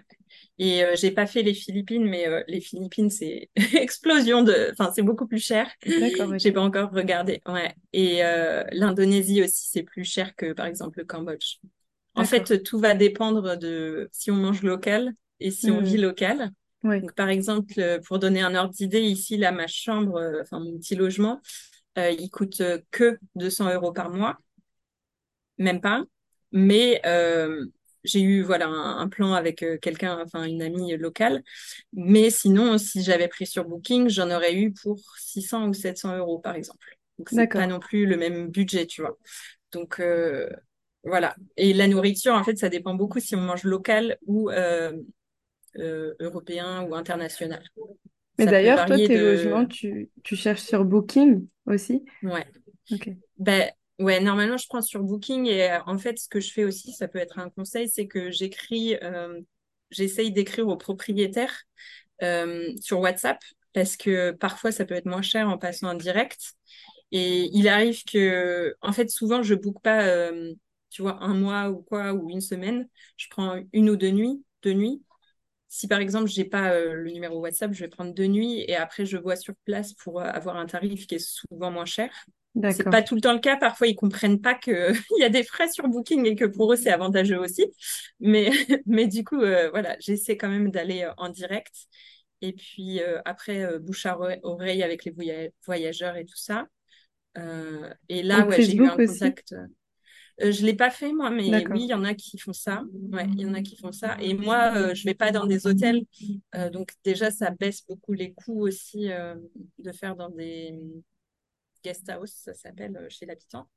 Et 0.60 0.84
euh, 0.84 0.96
j'ai 0.96 1.10
pas 1.10 1.26
fait 1.26 1.42
les 1.42 1.56
Philippines, 1.56 2.06
mais 2.06 2.28
euh, 2.28 2.44
les 2.48 2.62
Philippines, 2.62 3.10
c'est 3.10 3.50
explosion 3.74 4.44
de. 4.44 4.70
Enfin, 4.72 4.92
c'est 4.96 5.02
beaucoup 5.02 5.26
plus 5.26 5.44
cher. 5.44 5.68
D'accord. 5.86 6.38
J'ai 6.38 6.52
pas 6.52 6.62
encore 6.62 6.92
regardé. 6.92 7.42
Ouais. 7.48 7.74
Et 7.94 8.22
l'Indonésie 8.72 9.42
aussi, 9.42 9.70
c'est 9.72 9.84
plus 9.84 10.04
cher 10.04 10.36
que 10.36 10.54
par 10.54 10.68
exemple 10.68 11.00
le 11.00 11.06
Cambodge. 11.06 11.58
En 12.14 12.24
fait, 12.24 12.64
tout 12.64 12.80
va 12.80 12.94
dépendre 12.94 13.58
de 13.58 14.08
si 14.14 14.32
on 14.32 14.36
mange 14.36 14.62
local 14.62 15.14
et 15.40 15.52
si 15.52 15.70
on 15.72 15.82
vit 15.82 15.98
hmm. 15.98 16.02
local. 16.02 16.52
Donc, 16.84 17.14
par 17.16 17.30
exemple, 17.30 17.74
pour 18.06 18.20
donner 18.20 18.42
un 18.42 18.54
ordre 18.54 18.72
d'idée, 18.72 19.02
ici, 19.02 19.38
là, 19.38 19.52
ma 19.52 19.66
chambre, 19.66 20.22
enfin 20.42 20.60
mon 20.60 20.78
petit 20.78 20.94
logement, 20.96 21.42
il 21.98 22.30
coûte 22.30 22.62
que 22.92 23.18
200 23.34 23.74
euros 23.74 23.92
par 23.92 24.12
mois 24.12 24.38
même 25.58 25.82
pas. 25.82 26.04
Mais 26.52 27.02
euh, 27.06 27.66
j'ai 28.04 28.22
eu 28.22 28.42
voilà 28.44 28.68
un, 28.68 29.10
plan 29.10 29.34
avec 29.34 29.64
euh, 29.64 29.78
quelqu'un, 29.78 30.22
enfin 30.24 30.44
une 30.46 30.62
amie 30.62 30.96
locale. 30.96 31.44
Mais 31.94 32.30
sinon, 32.30 32.78
si 32.78 33.04
j'avais 33.04 33.28
pris 33.28 33.46
sur 33.46 33.66
Booking, 33.66 34.10
j'en 34.10 34.30
aurais 34.32 34.56
eu 34.56 34.72
pour 34.74 35.00
600 35.18 35.68
ou 35.68 35.74
700 35.74 36.18
euros 36.18 36.40
par 36.40 36.56
exemple. 36.56 36.98
Donc 37.18 37.30
c'est 37.30 37.48
pas 37.48 37.68
non 37.68 37.80
plus 37.80 38.06
le 38.06 38.18
même 38.18 38.48
budget, 38.50 38.86
tu 38.86 39.02
vois. 39.02 39.18
Donc 39.72 40.00
euh, 40.00 40.50
voilà. 41.04 41.36
Et 41.58 41.74
la 41.74 41.88
nourriture, 41.88 42.34
en 42.34 42.44
fait, 42.44 42.58
ça 42.58 42.70
dépend 42.70 42.94
beaucoup 42.94 43.20
si 43.20 43.36
on 43.36 43.42
mange 43.42 43.64
local 43.64 44.18
ou 44.26 44.50
européen 46.20 46.84
ou 46.84 46.96
international. 46.96 47.64
Mais 48.38 48.46
d'ailleurs, 48.46 48.86
toi, 48.86 48.98
tes 48.98 49.18
logements, 49.18 49.66
tu, 49.66 50.10
tu 50.24 50.36
cherches 50.36 50.62
sur 50.62 50.84
Booking 50.84 51.48
aussi? 51.66 52.04
Ouais. 52.24 52.46
Ok. 52.92 53.10
Ben, 53.38 53.72
Ouais, 54.00 54.20
normalement, 54.20 54.58
je 54.58 54.68
prends 54.68 54.82
sur 54.82 55.02
Booking 55.04 55.46
et 55.48 55.72
euh, 55.72 55.80
en 55.86 55.98
fait, 55.98 56.20
ce 56.20 56.28
que 56.28 56.42
je 56.42 56.52
fais 56.52 56.66
aussi, 56.66 56.92
ça 56.92 57.08
peut 57.08 57.18
être 57.20 57.40
un 57.40 57.50
conseil, 57.50 57.88
c'est 57.88 58.08
que 58.08 58.30
j'écris, 58.30 58.96
euh, 59.02 59.40
j'essaye 59.90 60.34
d'écrire 60.34 60.68
aux 60.68 60.76
propriétaires 60.76 61.62
euh, 62.24 62.74
sur 62.82 63.00
WhatsApp 63.02 63.40
parce 63.74 63.98
que 63.98 64.32
parfois, 64.32 64.72
ça 64.74 64.86
peut 64.86 64.96
être 64.96 65.06
moins 65.08 65.22
cher 65.22 65.50
en 65.50 65.58
passant 65.58 65.90
en 65.90 65.94
direct. 65.96 66.54
Et 67.12 67.50
il 67.54 67.68
arrive 67.70 68.04
que, 68.06 68.76
en 68.82 68.94
fait, 68.94 69.10
souvent, 69.12 69.44
je 69.44 69.56
book 69.56 69.82
pas, 69.84 70.32
tu 70.90 71.02
vois, 71.04 71.22
un 71.24 71.34
mois 71.36 71.70
ou 71.70 71.82
quoi, 71.84 72.14
ou 72.14 72.30
une 72.30 72.42
semaine. 72.42 72.88
Je 73.18 73.28
prends 73.30 73.62
une 73.74 73.90
ou 73.90 73.96
deux 73.98 74.12
nuits, 74.12 74.44
deux 74.64 74.74
nuits. 74.74 75.04
Si 75.70 75.88
par 75.88 76.00
exemple, 76.02 76.28
j'ai 76.30 76.46
pas 76.46 76.80
le 76.80 77.12
numéro 77.12 77.40
WhatsApp, 77.42 77.74
je 77.74 77.82
vais 77.86 77.90
prendre 77.90 78.14
deux 78.14 78.28
nuits 78.28 78.62
et 78.68 78.76
après, 78.78 79.06
je 79.06 79.18
vois 79.18 79.36
sur 79.38 79.56
place 79.66 79.94
pour 79.94 80.22
avoir 80.22 80.58
un 80.58 80.66
tarif 80.68 81.08
qui 81.08 81.16
est 81.16 81.20
souvent 81.20 81.72
moins 81.72 81.86
cher. 81.86 82.12
C'est 82.72 82.90
pas 82.90 83.02
tout 83.02 83.16
le 83.16 83.22
temps 83.22 83.34
le 83.34 83.40
cas. 83.40 83.58
Parfois, 83.58 83.88
ils 83.88 83.96
comprennent 83.96 84.40
pas 84.40 84.56
qu'il 84.56 84.74
y 85.20 85.24
a 85.24 85.30
des 85.30 85.44
frais 85.44 85.70
sur 85.70 85.88
Booking 85.88 86.26
et 86.26 86.36
que 86.36 86.46
pour 86.46 86.74
eux, 86.74 86.76
c'est 86.76 86.92
avantageux 86.92 87.40
aussi. 87.40 87.66
Mais, 88.20 88.50
mais 88.86 89.08
du 89.08 89.24
coup, 89.24 89.42
euh, 89.42 89.70
voilà, 89.70 89.96
j'essaie 90.00 90.38
quand 90.38 90.50
même 90.50 90.72
d'aller 90.72 91.04
euh, 91.04 91.14
en 91.18 91.30
direct. 91.30 91.74
Et 92.42 92.54
puis 92.54 93.02
euh, 93.02 93.20
après, 93.26 93.80
bouche 93.80 94.06
à 94.06 94.18
oreille 94.44 94.84
avec 94.84 95.06
les 95.06 95.52
voyageurs 95.66 96.16
et 96.18 96.26
tout 96.26 96.38
ça. 96.38 96.68
et 98.10 98.24
là, 98.24 98.46
ouais, 98.46 98.62
j'ai 98.62 98.76
eu 98.76 98.86
un 98.86 98.96
contact. 98.96 99.56
je 100.40 100.66
l'ai 100.66 100.76
pas 100.76 100.92
fait 100.92 101.12
moi, 101.12 101.32
mais 101.32 101.66
oui, 101.68 101.84
il 101.84 101.90
y 101.90 101.94
en 101.94 102.04
a 102.04 102.14
qui 102.14 102.38
font 102.38 102.54
ça. 102.54 102.84
Ouais, 103.12 103.26
il 103.34 103.42
y 103.42 103.46
en 103.46 103.54
a 103.54 103.62
qui 103.62 103.78
font 103.78 103.94
ça. 103.94 104.18
Et 104.20 104.34
moi, 104.34 104.94
je 104.94 105.06
vais 105.06 105.14
pas 105.14 105.32
dans 105.32 105.46
des 105.46 105.66
hôtels, 105.66 106.04
donc 106.72 106.92
déjà 107.04 107.32
ça 107.32 107.52
baisse 107.52 107.84
beaucoup 107.88 108.14
les 108.14 108.34
coûts 108.34 108.62
aussi 108.68 109.08
de 109.80 109.92
faire 109.92 110.16
dans 110.16 110.30
des 110.30 110.78
guest 111.86 112.10
house, 112.10 112.32
ça 112.32 112.54
s'appelle 112.54 112.98
euh, 112.98 113.08
chez 113.10 113.26
l'habitant. 113.28 113.70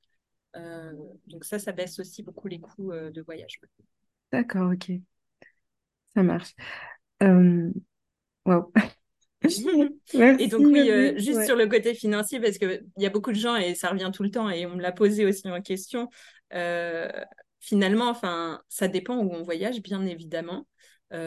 Euh, 0.56 0.92
donc 1.26 1.44
ça, 1.44 1.58
ça 1.58 1.72
baisse 1.72 1.98
aussi 1.98 2.22
beaucoup 2.22 2.48
les 2.48 2.58
coûts 2.58 2.90
euh, 2.90 3.10
de 3.10 3.20
voyage. 3.20 3.60
D'accord, 4.32 4.72
ok. 4.72 4.92
Ça 6.14 6.22
marche. 6.22 6.54
Euh... 7.22 7.70
Wow. 8.46 8.72
et 9.42 10.48
donc 10.48 10.66
oui, 10.66 10.90
juste 11.18 11.44
sur 11.44 11.54
le 11.54 11.66
côté 11.66 11.94
financier, 11.94 12.40
parce 12.40 12.56
qu'il 12.56 12.82
y 12.96 13.06
a 13.06 13.10
beaucoup 13.10 13.30
de 13.30 13.36
gens, 13.36 13.56
et 13.56 13.74
ça 13.74 13.90
revient 13.90 14.10
tout 14.12 14.22
le 14.22 14.30
temps, 14.30 14.48
et 14.48 14.64
on 14.64 14.76
me 14.76 14.80
l'a 14.80 14.90
posé 14.90 15.26
aussi 15.26 15.48
en 15.50 15.60
question, 15.60 16.08
finalement, 17.60 18.08
enfin, 18.08 18.62
ça 18.68 18.88
dépend 18.88 19.18
où 19.18 19.30
on 19.32 19.42
voyage, 19.42 19.80
bien 19.82 20.04
évidemment. 20.06 20.66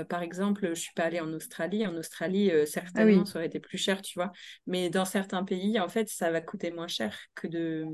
Par 0.10 0.22
exemple, 0.22 0.70
je 0.70 0.80
suis 0.80 0.94
pas 0.94 1.04
allée 1.04 1.20
en 1.20 1.32
Australie. 1.34 1.86
En 1.88 1.96
Australie, 1.96 2.52
certainement, 2.66 3.26
ça 3.26 3.40
aurait 3.40 3.48
été 3.48 3.60
plus 3.60 3.78
cher, 3.78 4.02
tu 4.02 4.18
vois. 4.20 4.32
Mais 4.68 4.90
dans 4.90 5.06
certains 5.06 5.44
pays, 5.44 5.80
en 5.80 5.90
fait, 5.90 6.10
ça 6.10 6.32
va 6.32 6.42
coûter 6.42 6.72
moins 6.72 6.88
cher 6.88 7.18
que 7.36 7.48
de, 7.48 7.86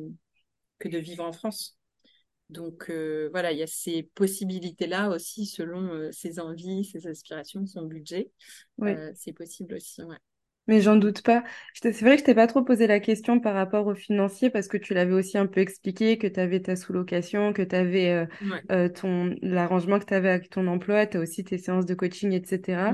que 0.80 0.88
de 0.90 0.98
vivre 0.98 1.24
en 1.24 1.32
France. 1.32 1.78
Donc 2.50 2.90
voilà, 3.32 3.52
il 3.52 3.58
y 3.58 3.64
a 3.64 3.68
ces 3.68 4.04
possibilités-là 4.16 5.10
aussi 5.10 5.46
selon 5.46 6.12
ses 6.12 6.40
envies, 6.40 6.86
ses 6.86 7.08
aspirations, 7.08 7.66
son 7.66 7.84
budget. 7.84 8.32
c'est 9.16 9.34
possible 9.34 9.76
aussi, 9.76 10.04
ouais. 10.04 10.18
Mais 10.68 10.82
j'en 10.82 10.98
doute 10.98 11.22
pas. 11.22 11.44
C'est 11.74 12.02
vrai 12.02 12.16
que 12.16 12.20
je 12.20 12.26
t'ai 12.26 12.36
pas 12.36 12.48
trop 12.48 12.62
posé 12.62 12.88
la 12.88 13.00
question 13.00 13.40
par 13.40 13.54
rapport 13.54 13.88
au 13.88 13.96
financier 13.96 14.50
parce 14.50 14.68
que 14.68 14.76
tu 14.76 14.94
l'avais 14.94 15.14
aussi 15.14 15.38
un 15.38 15.46
peu 15.46 15.62
expliqué, 15.62 16.18
que 16.18 16.28
tu 16.28 16.40
avais 16.40 16.60
ta 16.60 16.76
sous-location, 16.76 17.54
que 17.54 17.62
tu 17.62 17.76
avais 17.76 18.12
euh, 18.12 18.26
euh, 18.72 18.90
ton 18.90 19.34
l'arrangement 19.42 19.98
que 19.98 20.06
tu 20.06 20.14
avais 20.14 20.30
avec 20.30 20.50
ton 20.50 20.68
emploi, 20.68 21.08
tu 21.08 21.18
as 21.18 21.20
aussi 21.22 21.46
tes 21.46 21.58
séances 21.58 21.86
de 21.86 21.94
coaching, 21.94 22.34
etc. 22.34 22.92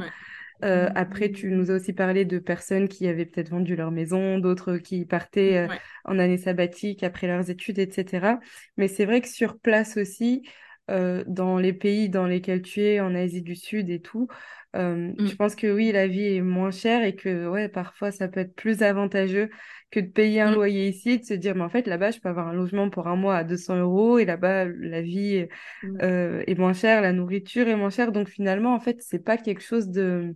Euh, 0.63 0.87
après, 0.93 1.31
tu 1.31 1.49
nous 1.49 1.71
as 1.71 1.75
aussi 1.75 1.93
parlé 1.93 2.25
de 2.25 2.37
personnes 2.37 2.87
qui 2.87 3.07
avaient 3.07 3.25
peut-être 3.25 3.49
vendu 3.49 3.75
leur 3.75 3.89
maison, 3.89 4.37
d'autres 4.37 4.77
qui 4.77 5.05
partaient 5.05 5.67
en 6.05 6.19
année 6.19 6.37
sabbatique 6.37 7.01
après 7.03 7.25
leurs 7.25 7.49
études, 7.49 7.79
etc. 7.79 8.39
Mais 8.77 8.87
c'est 8.87 9.05
vrai 9.05 9.19
que 9.21 9.27
sur 9.27 9.57
place 9.57 9.97
aussi, 9.97 10.43
dans 10.87 11.57
les 11.57 11.73
pays 11.73 12.07
dans 12.09 12.27
lesquels 12.27 12.61
tu 12.61 12.81
es, 12.81 12.99
en 12.99 13.15
Asie 13.15 13.41
du 13.41 13.55
Sud 13.55 13.89
et 13.89 13.99
tout, 13.99 14.27
euh, 14.75 15.13
Je 15.19 15.35
pense 15.35 15.55
que 15.55 15.71
oui, 15.71 15.91
la 15.91 16.07
vie 16.07 16.35
est 16.35 16.41
moins 16.41 16.71
chère 16.71 17.03
et 17.03 17.15
que 17.15 17.47
ouais, 17.47 17.69
parfois 17.69 18.11
ça 18.11 18.27
peut 18.27 18.39
être 18.39 18.55
plus 18.55 18.81
avantageux 18.81 19.49
que 19.91 19.99
de 19.99 20.07
payer 20.07 20.41
un 20.41 20.51
mm. 20.51 20.55
loyer 20.55 20.87
ici 20.89 21.11
et 21.11 21.17
de 21.19 21.23
se 21.23 21.33
dire, 21.35 21.55
mais 21.55 21.61
en 21.61 21.69
fait, 21.69 21.85
là-bas, 21.85 22.11
je 22.11 22.19
peux 22.19 22.29
avoir 22.29 22.47
un 22.47 22.53
logement 22.53 22.89
pour 22.89 23.07
un 23.07 23.15
mois 23.15 23.35
à 23.35 23.43
200 23.43 23.77
euros 23.77 24.17
et 24.17 24.25
là-bas, 24.25 24.65
la 24.65 25.01
vie 25.01 25.45
mm. 25.83 25.97
euh, 26.01 26.43
est 26.47 26.57
moins 26.57 26.73
chère, 26.73 27.01
la 27.01 27.13
nourriture 27.13 27.67
est 27.67 27.75
moins 27.75 27.91
chère. 27.91 28.11
Donc 28.11 28.29
finalement, 28.29 28.73
en 28.73 28.79
fait, 28.79 28.97
c'est 29.01 29.23
pas 29.23 29.37
quelque 29.37 29.61
chose 29.61 29.89
de. 29.89 30.35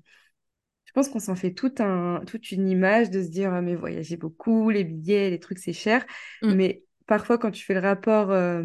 Je 0.85 0.91
pense 0.93 1.09
qu'on 1.09 1.19
s'en 1.19 1.35
fait 1.35 1.53
tout 1.53 1.73
un, 1.79 2.21
toute 2.25 2.51
une 2.51 2.69
image 2.69 3.09
de 3.09 3.21
se 3.21 3.29
dire, 3.29 3.53
ah, 3.53 3.61
mais 3.61 3.75
voyager 3.75 4.17
beaucoup, 4.17 4.69
les 4.69 4.83
billets, 4.83 5.29
les 5.29 5.39
trucs, 5.39 5.59
c'est 5.59 5.73
cher. 5.73 6.05
Mais 6.43 6.83
parfois, 7.07 7.37
quand 7.37 7.51
tu 7.51 7.65
fais 7.65 7.73
le 7.73 7.79
rapport. 7.79 8.31
Euh, 8.31 8.63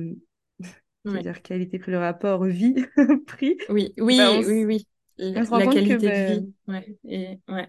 c'est-à-dire 1.04 1.42
qualité-prix, 1.42 1.90
le 1.90 1.98
rapport 1.98 2.44
vie-prix. 2.44 3.56
Oui, 3.70 3.92
oui, 3.98 4.18
bah, 4.18 4.38
oui, 4.38 4.64
oui 4.64 4.86
la, 5.30 5.66
qualité 5.66 5.96
de 5.96 6.08
ben, 6.08 6.40
vie. 6.40 6.52
Ouais, 6.68 6.98
et, 7.08 7.38
ouais. 7.48 7.68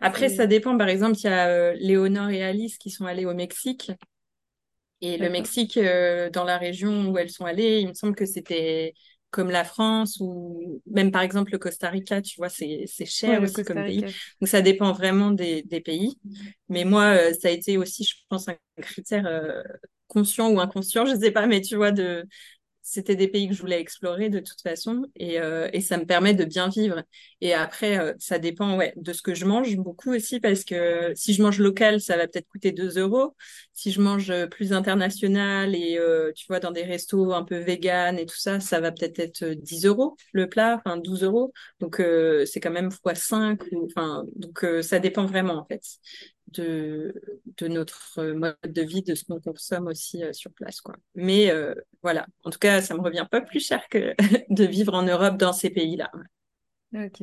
Après, 0.00 0.28
ça 0.28 0.46
dépend. 0.46 0.76
Par 0.76 0.88
exemple, 0.88 1.18
il 1.18 1.24
y 1.24 1.28
a 1.28 1.48
euh, 1.48 1.74
Léonore 1.78 2.30
et 2.30 2.42
Alice 2.42 2.78
qui 2.78 2.90
sont 2.90 3.06
allées 3.06 3.26
au 3.26 3.34
Mexique. 3.34 3.92
Et 5.02 5.16
le 5.16 5.30
Mexique, 5.30 5.76
euh, 5.76 6.28
dans 6.30 6.44
la 6.44 6.58
région 6.58 7.10
où 7.10 7.18
elles 7.18 7.30
sont 7.30 7.46
allées, 7.46 7.80
il 7.80 7.88
me 7.88 7.94
semble 7.94 8.14
que 8.14 8.26
c'était 8.26 8.94
comme 9.30 9.50
la 9.50 9.64
France 9.64 10.18
ou 10.20 10.82
même 10.86 11.12
par 11.12 11.22
exemple 11.22 11.52
le 11.52 11.58
Costa 11.58 11.88
Rica, 11.88 12.20
tu 12.20 12.36
vois, 12.36 12.48
c'est 12.48 12.86
cher 13.06 13.40
aussi 13.42 13.62
comme 13.62 13.84
pays. 13.84 14.00
Donc 14.40 14.48
ça 14.48 14.60
dépend 14.60 14.92
vraiment 14.92 15.30
des, 15.30 15.62
des 15.62 15.80
pays. 15.80 16.18
Mais 16.68 16.84
moi, 16.84 17.04
euh, 17.16 17.32
ça 17.40 17.48
a 17.48 17.50
été 17.50 17.78
aussi, 17.78 18.04
je 18.04 18.14
pense, 18.28 18.48
un 18.48 18.56
critère 18.82 19.26
conscient 20.08 20.50
ou 20.50 20.60
inconscient, 20.60 21.06
je 21.06 21.16
sais 21.16 21.30
pas, 21.30 21.46
mais 21.46 21.62
tu 21.62 21.76
vois, 21.76 21.92
de 21.92 22.26
c'était 22.82 23.16
des 23.16 23.28
pays 23.28 23.48
que 23.48 23.54
je 23.54 23.60
voulais 23.60 23.80
explorer 23.80 24.30
de 24.30 24.40
toute 24.40 24.60
façon 24.62 25.04
et, 25.16 25.40
euh, 25.40 25.68
ça 25.80 25.98
me 25.98 26.04
permet 26.04 26.34
de 26.34 26.44
bien 26.44 26.68
vivre. 26.68 27.02
Et 27.40 27.54
après, 27.54 27.98
euh, 27.98 28.12
ça 28.18 28.38
dépend 28.38 28.78
de 28.96 29.12
ce 29.12 29.22
que 29.22 29.34
je 29.34 29.44
mange 29.44 29.76
beaucoup 29.76 30.12
aussi 30.12 30.40
parce 30.40 30.64
que 30.64 31.12
si 31.14 31.34
je 31.34 31.42
mange 31.42 31.58
local, 31.58 32.00
ça 32.00 32.16
va 32.16 32.26
peut-être 32.26 32.48
coûter 32.48 32.72
2 32.72 32.98
euros. 32.98 33.34
Si 33.72 33.90
je 33.92 34.00
mange 34.00 34.32
plus 34.46 34.72
international 34.72 35.74
et 35.74 35.98
euh, 35.98 36.32
tu 36.34 36.46
vois, 36.48 36.60
dans 36.60 36.70
des 36.70 36.82
restos 36.84 37.32
un 37.32 37.44
peu 37.44 37.58
vegan 37.58 38.18
et 38.18 38.26
tout 38.26 38.38
ça, 38.38 38.60
ça 38.60 38.80
va 38.80 38.92
peut-être 38.92 39.18
être 39.18 39.44
10 39.44 39.86
euros 39.86 40.16
le 40.32 40.48
plat, 40.48 40.80
enfin 40.84 40.96
12 40.96 41.22
euros. 41.24 41.52
Donc 41.80 42.02
c'est 42.46 42.60
quand 42.60 42.70
même 42.70 42.90
x 43.06 43.20
5. 43.22 43.60
Enfin, 43.86 44.24
donc 44.36 44.64
ça 44.82 44.98
dépend 44.98 45.26
vraiment 45.26 45.54
en 45.54 45.64
fait 45.64 45.82
de, 46.52 47.14
de 47.58 47.68
notre 47.68 48.22
mode 48.32 48.56
de 48.64 48.82
vie, 48.82 49.02
de 49.02 49.14
ce 49.14 49.24
qu'on 49.24 49.40
consomme 49.40 49.86
aussi 49.86 50.22
euh, 50.24 50.32
sur 50.32 50.52
place. 50.52 50.80
Quoi. 50.80 50.96
Mais 51.14 51.50
euh, 51.50 51.74
voilà, 52.02 52.26
en 52.44 52.50
tout 52.50 52.58
cas, 52.58 52.80
ça 52.82 52.94
me 52.94 53.00
revient 53.00 53.26
pas 53.30 53.40
plus 53.40 53.60
cher 53.60 53.88
que 53.88 54.14
de 54.50 54.64
vivre 54.64 54.94
en 54.94 55.02
Europe 55.02 55.36
dans 55.36 55.52
ces 55.52 55.70
pays-là. 55.70 56.10
Ok. 56.94 57.20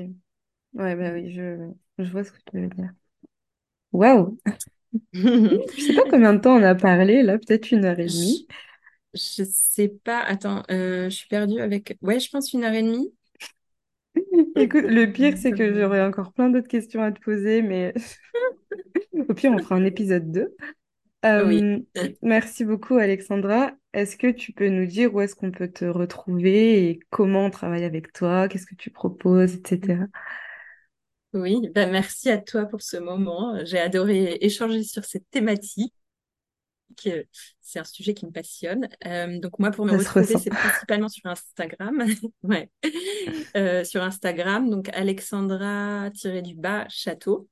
Ouais, 0.73 0.95
bah 0.95 1.11
oui, 1.13 1.31
je, 1.31 1.71
je 1.97 2.11
vois 2.11 2.23
ce 2.23 2.31
que 2.31 2.37
tu 2.51 2.59
veux 2.61 2.67
dire. 2.69 2.91
Waouh! 3.91 4.37
je 5.13 5.81
sais 5.81 5.93
pas 5.93 6.03
combien 6.09 6.33
de 6.33 6.39
temps 6.39 6.55
on 6.57 6.63
a 6.63 6.75
parlé, 6.75 7.23
là, 7.23 7.37
peut-être 7.37 7.71
une 7.71 7.85
heure 7.85 7.99
et 7.99 8.07
demie. 8.07 8.47
Je, 9.13 9.43
sais 9.43 9.87
pas, 9.87 10.19
attends, 10.19 10.63
euh, 10.69 11.09
je 11.09 11.15
suis 11.15 11.27
perdue 11.27 11.59
avec. 11.59 11.97
Ouais, 12.01 12.19
je 12.19 12.29
pense 12.29 12.53
une 12.53 12.63
heure 12.63 12.73
et 12.73 12.83
demie. 12.83 13.13
Écoute, 14.55 14.85
le 14.85 15.05
pire, 15.05 15.37
c'est 15.37 15.51
que 15.51 15.73
j'aurais 15.73 16.01
encore 16.01 16.33
plein 16.33 16.49
d'autres 16.49 16.67
questions 16.67 17.01
à 17.01 17.11
te 17.11 17.19
poser, 17.19 17.61
mais 17.61 17.93
au 19.29 19.33
pire, 19.33 19.51
on 19.51 19.57
fera 19.57 19.75
un 19.75 19.85
épisode 19.85 20.31
2. 20.31 20.55
oui. 21.45 21.87
Euh, 21.97 22.09
merci 22.21 22.65
beaucoup, 22.65 22.97
Alexandra. 22.97 23.71
Est-ce 23.93 24.17
que 24.17 24.31
tu 24.31 24.53
peux 24.53 24.69
nous 24.69 24.85
dire 24.85 25.13
où 25.13 25.21
est-ce 25.21 25.35
qu'on 25.35 25.51
peut 25.51 25.69
te 25.69 25.85
retrouver 25.85 26.89
et 26.89 26.99
comment 27.09 27.45
on 27.45 27.49
travaille 27.49 27.83
avec 27.83 28.13
toi, 28.13 28.47
qu'est-ce 28.47 28.67
que 28.67 28.75
tu 28.75 28.91
proposes, 28.91 29.55
etc. 29.55 30.03
Oui, 31.33 31.69
bah 31.75 31.85
merci 31.87 32.29
à 32.29 32.37
toi 32.37 32.65
pour 32.65 32.81
ce 32.81 32.97
moment. 32.97 33.63
J'ai 33.65 33.79
adoré 33.79 34.37
échanger 34.41 34.83
sur 34.83 35.03
cette 35.05 35.29
thématique. 35.29 35.93
C'est 37.61 37.79
un 37.79 37.83
sujet 37.83 38.13
qui 38.13 38.25
me 38.25 38.31
passionne. 38.31 38.87
Euh, 39.05 39.39
donc 39.39 39.59
moi, 39.59 39.71
pour 39.71 39.85
me 39.85 39.97
retrouver, 39.97 40.25
c'est 40.25 40.49
principalement 40.49 41.09
sur 41.09 41.25
Instagram. 41.25 42.03
ouais. 42.43 42.69
Euh, 43.55 43.83
sur 43.83 44.01
Instagram, 44.03 44.69
donc 44.69 44.89
Alexandra-du-bas 44.93 46.87
château. 46.89 47.49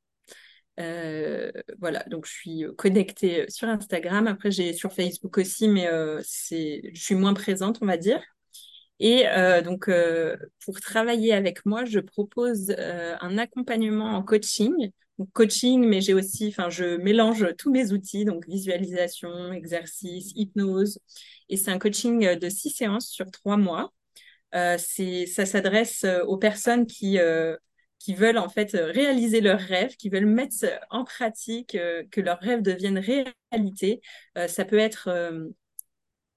Euh, 0.80 1.52
voilà, 1.80 2.04
donc 2.10 2.26
je 2.26 2.32
suis 2.32 2.66
connectée 2.78 3.46
sur 3.50 3.68
Instagram. 3.68 4.28
Après, 4.28 4.52
j'ai 4.52 4.74
sur 4.74 4.92
Facebook 4.92 5.38
aussi, 5.38 5.68
mais 5.68 5.88
c'est, 6.24 6.82
je 6.94 7.02
suis 7.02 7.16
moins 7.16 7.34
présente, 7.34 7.80
on 7.82 7.86
va 7.86 7.98
dire. 7.98 8.22
Et 9.00 9.26
donc, 9.64 9.90
pour 10.64 10.80
travailler 10.80 11.34
avec 11.34 11.66
moi, 11.66 11.86
je 11.86 12.00
propose 12.00 12.74
un 12.78 13.38
accompagnement 13.38 14.16
en 14.16 14.24
coaching 14.24 14.92
coaching, 15.34 15.86
mais 15.88 16.02
j'ai 16.02 16.14
aussi, 16.14 16.48
enfin, 16.50 16.70
je 16.70 16.98
mélange 16.98 17.48
tous 17.58 17.72
mes 17.72 17.92
outils, 17.94 18.26
donc 18.26 18.48
visualisation, 18.48 19.54
exercice, 19.54 20.32
hypnose. 20.36 21.00
Et 21.50 21.58
c'est 21.58 21.72
un 21.72 21.80
coaching 21.80 22.26
euh, 22.26 22.36
de 22.36 22.50
six 22.50 22.70
séances 22.72 23.08
sur 23.08 23.30
trois 23.32 23.58
mois. 23.58 23.92
Euh, 24.56 24.78
ça 24.78 25.46
s'adresse 25.46 26.04
euh, 26.06 26.24
aux 26.24 26.38
personnes 26.38 26.88
qui, 26.88 27.20
euh, 27.20 27.58
qui 28.00 28.14
veulent 28.14 28.38
en 28.38 28.50
fait 28.50 28.72
réaliser 28.74 29.42
leurs 29.42 29.60
rêves, 29.60 29.96
qui 29.98 30.10
veulent 30.10 30.26
mettre 30.26 30.66
en 30.92 31.04
pratique, 31.04 31.78
que 32.12 32.22
leurs 32.22 32.40
rêves 32.40 32.62
deviennent 32.62 33.00
réalité. 33.00 34.02
ça 34.48 34.64
peut 34.66 34.78
être 34.78 35.10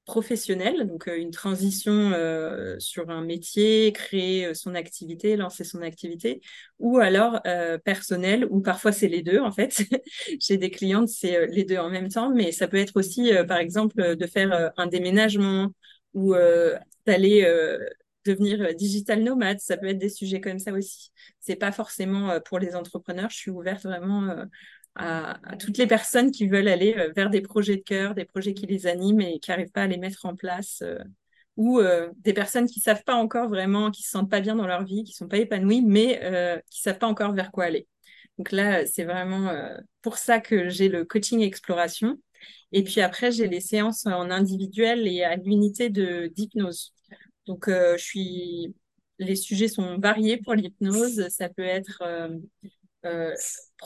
professionnelle, 0.08 0.86
donc 0.88 1.06
euh, 1.06 1.18
une 1.18 1.30
transition 1.30 1.92
euh, 2.14 2.76
sur 2.78 3.10
un 3.10 3.20
métier, 3.22 3.92
créer 3.92 4.46
euh, 4.46 4.54
son 4.54 4.74
activité, 4.74 5.36
lancer 5.36 5.64
son 5.64 5.82
activité, 5.82 6.40
ou 6.78 6.96
alors 6.98 7.40
personnel, 7.84 8.46
ou 8.50 8.60
parfois 8.60 8.90
c'est 8.92 9.08
les 9.08 9.22
deux 9.22 9.38
en 9.38 9.52
fait. 9.52 9.82
J'ai 10.40 10.56
des 10.56 10.70
clientes, 10.70 11.08
c'est 11.08 11.46
les 11.48 11.64
deux 11.64 11.76
en 11.76 11.90
même 11.90 12.08
temps, 12.08 12.30
mais 12.34 12.52
ça 12.52 12.68
peut 12.68 12.78
être 12.78 12.96
aussi, 12.96 13.30
par 13.46 13.58
exemple, 13.58 14.16
de 14.16 14.26
faire 14.26 14.72
un 14.76 14.86
déménagement 14.86 15.68
ou 16.14 16.34
d'aller 17.06 17.44
devenir 18.24 18.74
digital 18.74 19.22
nomade. 19.22 19.58
Ça 19.60 19.76
peut 19.76 19.88
être 19.88 19.98
des 19.98 20.08
sujets 20.08 20.40
comme 20.40 20.58
ça 20.58 20.72
aussi. 20.72 21.10
C'est 21.40 21.56
pas 21.56 21.72
forcément 21.72 22.40
pour 22.40 22.58
les 22.58 22.76
entrepreneurs. 22.76 23.30
Je 23.30 23.36
suis 23.36 23.50
ouverte 23.50 23.82
vraiment 23.82 24.46
à, 24.98 25.56
toutes 25.58 25.78
les 25.78 25.86
personnes 25.86 26.30
qui 26.30 26.48
veulent 26.48 26.68
aller 26.68 26.94
euh, 26.98 27.12
vers 27.14 27.30
des 27.30 27.40
projets 27.40 27.76
de 27.76 27.82
cœur, 27.82 28.14
des 28.14 28.24
projets 28.24 28.54
qui 28.54 28.66
les 28.66 28.86
animent 28.86 29.20
et 29.20 29.38
qui 29.38 29.50
n'arrivent 29.50 29.70
pas 29.70 29.82
à 29.82 29.86
les 29.86 29.96
mettre 29.98 30.26
en 30.26 30.34
place, 30.34 30.82
euh, 30.82 30.98
ou 31.56 31.78
euh, 31.78 32.10
des 32.18 32.32
personnes 32.32 32.66
qui 32.66 32.80
savent 32.80 33.04
pas 33.04 33.14
encore 33.14 33.48
vraiment, 33.48 33.90
qui 33.90 34.02
se 34.02 34.10
sentent 34.10 34.30
pas 34.30 34.40
bien 34.40 34.56
dans 34.56 34.66
leur 34.66 34.84
vie, 34.84 35.04
qui 35.04 35.12
sont 35.12 35.28
pas 35.28 35.38
épanouies, 35.38 35.82
mais 35.82 36.20
qui 36.70 36.80
savent 36.80 36.98
pas 36.98 37.08
encore 37.08 37.32
vers 37.32 37.50
quoi 37.50 37.64
aller. 37.64 37.88
Donc 38.38 38.52
là, 38.52 38.86
c'est 38.86 39.04
vraiment 39.04 39.52
pour 40.02 40.18
ça 40.18 40.38
que 40.38 40.68
j'ai 40.68 40.88
le 40.88 41.04
coaching 41.04 41.40
exploration. 41.40 42.20
Et 42.70 42.84
puis 42.84 43.00
après, 43.00 43.32
j'ai 43.32 43.48
les 43.48 43.60
séances 43.60 44.06
en 44.06 44.30
individuel 44.30 45.08
et 45.08 45.24
à 45.24 45.34
l'unité 45.34 45.90
d'hypnose. 45.90 46.92
Donc, 47.46 47.64
je 47.68 47.96
suis, 47.98 48.76
les 49.18 49.34
sujets 49.34 49.66
sont 49.66 49.98
variés 49.98 50.36
pour 50.36 50.54
l'hypnose. 50.54 51.26
Ça 51.28 51.48
peut 51.48 51.64
être 51.64 52.04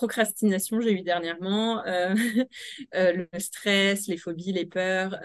procrastination, 0.03 0.81
j'ai 0.81 0.93
eu 0.93 1.03
dernièrement, 1.03 1.87
euh, 1.87 2.15
euh, 2.97 3.25
le 3.33 3.39
stress, 3.39 4.09
les 4.09 4.17
phobies, 4.17 4.53
les 4.53 4.67
peurs, 4.67 5.17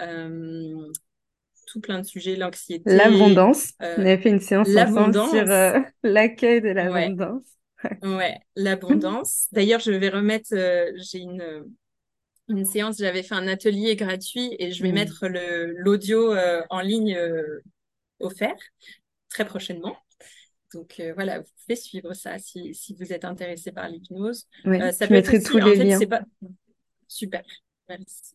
tout 1.66 1.82
plein 1.82 2.00
de 2.00 2.06
sujets, 2.06 2.36
l'anxiété. 2.36 2.96
L'abondance. 2.96 3.74
On 3.80 4.02
avait 4.02 4.20
fait 4.20 4.30
une 4.30 4.40
séance 4.40 4.70
ensemble 4.70 5.14
sur 5.14 5.46
l'accueil 6.04 6.62
de 6.62 6.70
l'abondance. 6.70 7.44
Ouais, 8.04 8.38
l'abondance. 8.56 9.48
D'ailleurs, 9.52 9.80
je 9.80 9.92
vais 9.92 10.10
remettre, 10.10 10.50
j'ai 10.96 11.20
une, 11.20 11.66
une 12.48 12.66
séance, 12.66 12.98
j'avais 13.00 13.24
fait 13.24 13.36
un 13.36 13.48
atelier 13.48 13.96
gratuit 13.96 14.56
et 14.60 14.72
je 14.72 14.84
vais 14.84 14.92
mmh. 14.92 14.96
mettre 14.96 15.28
l'audio 15.28 16.36
en 16.70 16.82
ligne 16.82 17.20
offert 18.20 18.56
très 19.30 19.46
prochainement. 19.46 19.98
Donc 20.74 21.02
voilà, 21.16 21.40
vous 21.40 21.52
pouvez 21.64 21.76
suivre 21.76 22.14
ça 22.14 22.38
si, 22.40 22.74
si 22.74 22.94
vous 22.94 23.14
êtes 23.14 23.26
intéressé 23.26 23.72
par 23.72 23.88
l'hypnose. 23.88 24.48
Ouais, 24.66 24.92
ça 24.92 25.08
peut 25.08 25.16
être 25.16 25.34
aussi, 25.34 25.44
tous 25.44 25.58
les 25.58 25.76
liens. 25.76 26.00
Pas... 26.02 26.24
Super. 27.08 27.44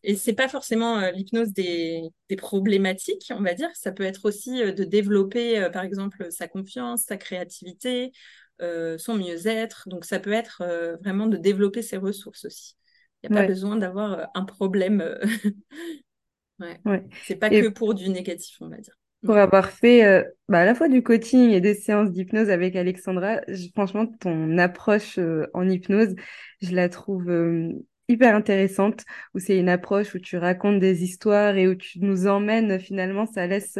Et 0.02 0.16
c'est 0.16 0.32
pas 0.32 0.48
forcément 0.48 1.10
l'hypnose 1.10 1.52
des, 1.52 2.00
des, 2.30 2.36
problématiques, 2.36 3.30
on 3.36 3.42
va 3.42 3.52
dire. 3.52 3.68
Ça 3.74 3.92
peut 3.92 4.04
être 4.04 4.24
aussi 4.24 4.62
de 4.62 4.84
développer, 4.84 5.68
par 5.74 5.84
exemple, 5.84 6.32
sa 6.32 6.48
confiance, 6.48 7.02
sa 7.02 7.18
créativité, 7.18 8.12
son 8.60 9.14
mieux-être. 9.14 9.88
Donc 9.88 10.06
ça 10.06 10.20
peut 10.20 10.32
être 10.32 10.62
vraiment 11.02 11.26
de 11.26 11.36
développer 11.36 11.82
ses 11.82 11.98
ressources 11.98 12.46
aussi. 12.46 12.76
Il 13.22 13.30
n'y 13.30 13.36
a 13.36 13.42
pas 13.42 13.46
besoin 13.46 13.76
d'avoir 13.76 14.30
un 14.34 14.44
problème. 14.44 15.04
ouais. 16.60 16.80
ouais. 16.86 17.04
C'est 17.24 17.36
pas 17.36 17.50
que 17.50 17.68
pour 17.68 17.92
du 17.92 18.08
négatif, 18.08 18.56
on 18.60 18.68
va 18.68 18.78
dire 18.78 18.96
pour 19.24 19.36
avoir 19.36 19.70
fait 19.70 20.04
euh, 20.04 20.24
bah, 20.48 20.60
à 20.60 20.64
la 20.64 20.74
fois 20.74 20.88
du 20.88 21.02
coaching 21.02 21.50
et 21.50 21.60
des 21.60 21.74
séances 21.74 22.10
d'hypnose 22.10 22.50
avec 22.50 22.76
Alexandra. 22.76 23.40
franchement, 23.74 24.06
ton 24.06 24.58
approche 24.58 25.18
euh, 25.18 25.46
en 25.54 25.68
hypnose, 25.68 26.14
je 26.60 26.74
la 26.74 26.88
trouve 26.88 27.30
euh, 27.30 27.72
hyper 28.08 28.34
intéressante, 28.34 29.04
où 29.34 29.38
c'est 29.38 29.58
une 29.58 29.68
approche 29.68 30.14
où 30.14 30.18
tu 30.18 30.36
racontes 30.36 30.80
des 30.80 31.04
histoires 31.04 31.56
et 31.56 31.68
où 31.68 31.74
tu 31.74 32.00
nous 32.00 32.26
emmènes 32.26 32.80
finalement, 32.80 33.26
ça 33.26 33.46
laisse 33.46 33.78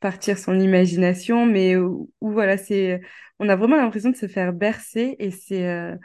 partir 0.00 0.38
son 0.38 0.58
imagination, 0.58 1.46
mais 1.46 1.76
où, 1.76 2.10
où 2.20 2.32
voilà, 2.32 2.58
c'est, 2.58 3.00
on 3.38 3.48
a 3.48 3.56
vraiment 3.56 3.76
l'impression 3.76 4.10
de 4.10 4.16
se 4.16 4.26
faire 4.26 4.52
bercer 4.52 5.16
et 5.18 5.30
c'est 5.30 5.96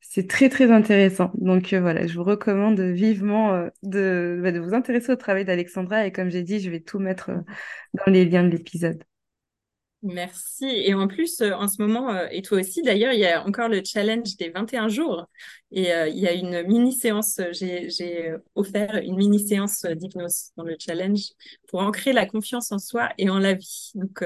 c'est 0.00 0.28
très 0.28 0.48
très 0.48 0.70
intéressant. 0.72 1.30
Donc 1.34 1.72
euh, 1.72 1.80
voilà, 1.80 2.06
je 2.06 2.14
vous 2.14 2.24
recommande 2.24 2.80
vivement 2.80 3.54
euh, 3.54 3.68
de, 3.82 4.40
bah, 4.42 4.52
de 4.52 4.58
vous 4.58 4.74
intéresser 4.74 5.12
au 5.12 5.16
travail 5.16 5.44
d'Alexandra 5.44 6.06
et 6.06 6.12
comme 6.12 6.30
j'ai 6.30 6.42
dit, 6.42 6.60
je 6.60 6.70
vais 6.70 6.80
tout 6.80 6.98
mettre 6.98 7.30
euh, 7.30 7.40
dans 7.94 8.12
les 8.12 8.24
liens 8.24 8.44
de 8.44 8.50
l'épisode. 8.50 9.02
Merci. 10.02 10.64
Et 10.64 10.94
en 10.94 11.08
plus, 11.08 11.42
en 11.42 11.68
ce 11.68 11.82
moment, 11.82 12.18
et 12.30 12.40
toi 12.40 12.60
aussi 12.60 12.80
d'ailleurs, 12.82 13.12
il 13.12 13.20
y 13.20 13.26
a 13.26 13.46
encore 13.46 13.68
le 13.68 13.82
challenge 13.84 14.36
des 14.36 14.48
21 14.48 14.88
jours. 14.88 15.26
Et 15.72 15.90
il 15.90 16.18
y 16.18 16.26
a 16.26 16.32
une 16.32 16.62
mini-séance, 16.62 17.40
j'ai 17.52 18.34
offert 18.54 18.96
une 19.04 19.16
mini-séance 19.16 19.84
d'hypnose 19.84 20.52
dans 20.56 20.64
le 20.64 20.76
challenge 20.78 21.32
pour 21.68 21.80
ancrer 21.80 22.14
la 22.14 22.24
confiance 22.24 22.72
en 22.72 22.78
soi 22.78 23.10
et 23.18 23.28
en 23.28 23.38
la 23.38 23.52
vie. 23.52 23.90
Donc, 23.94 24.24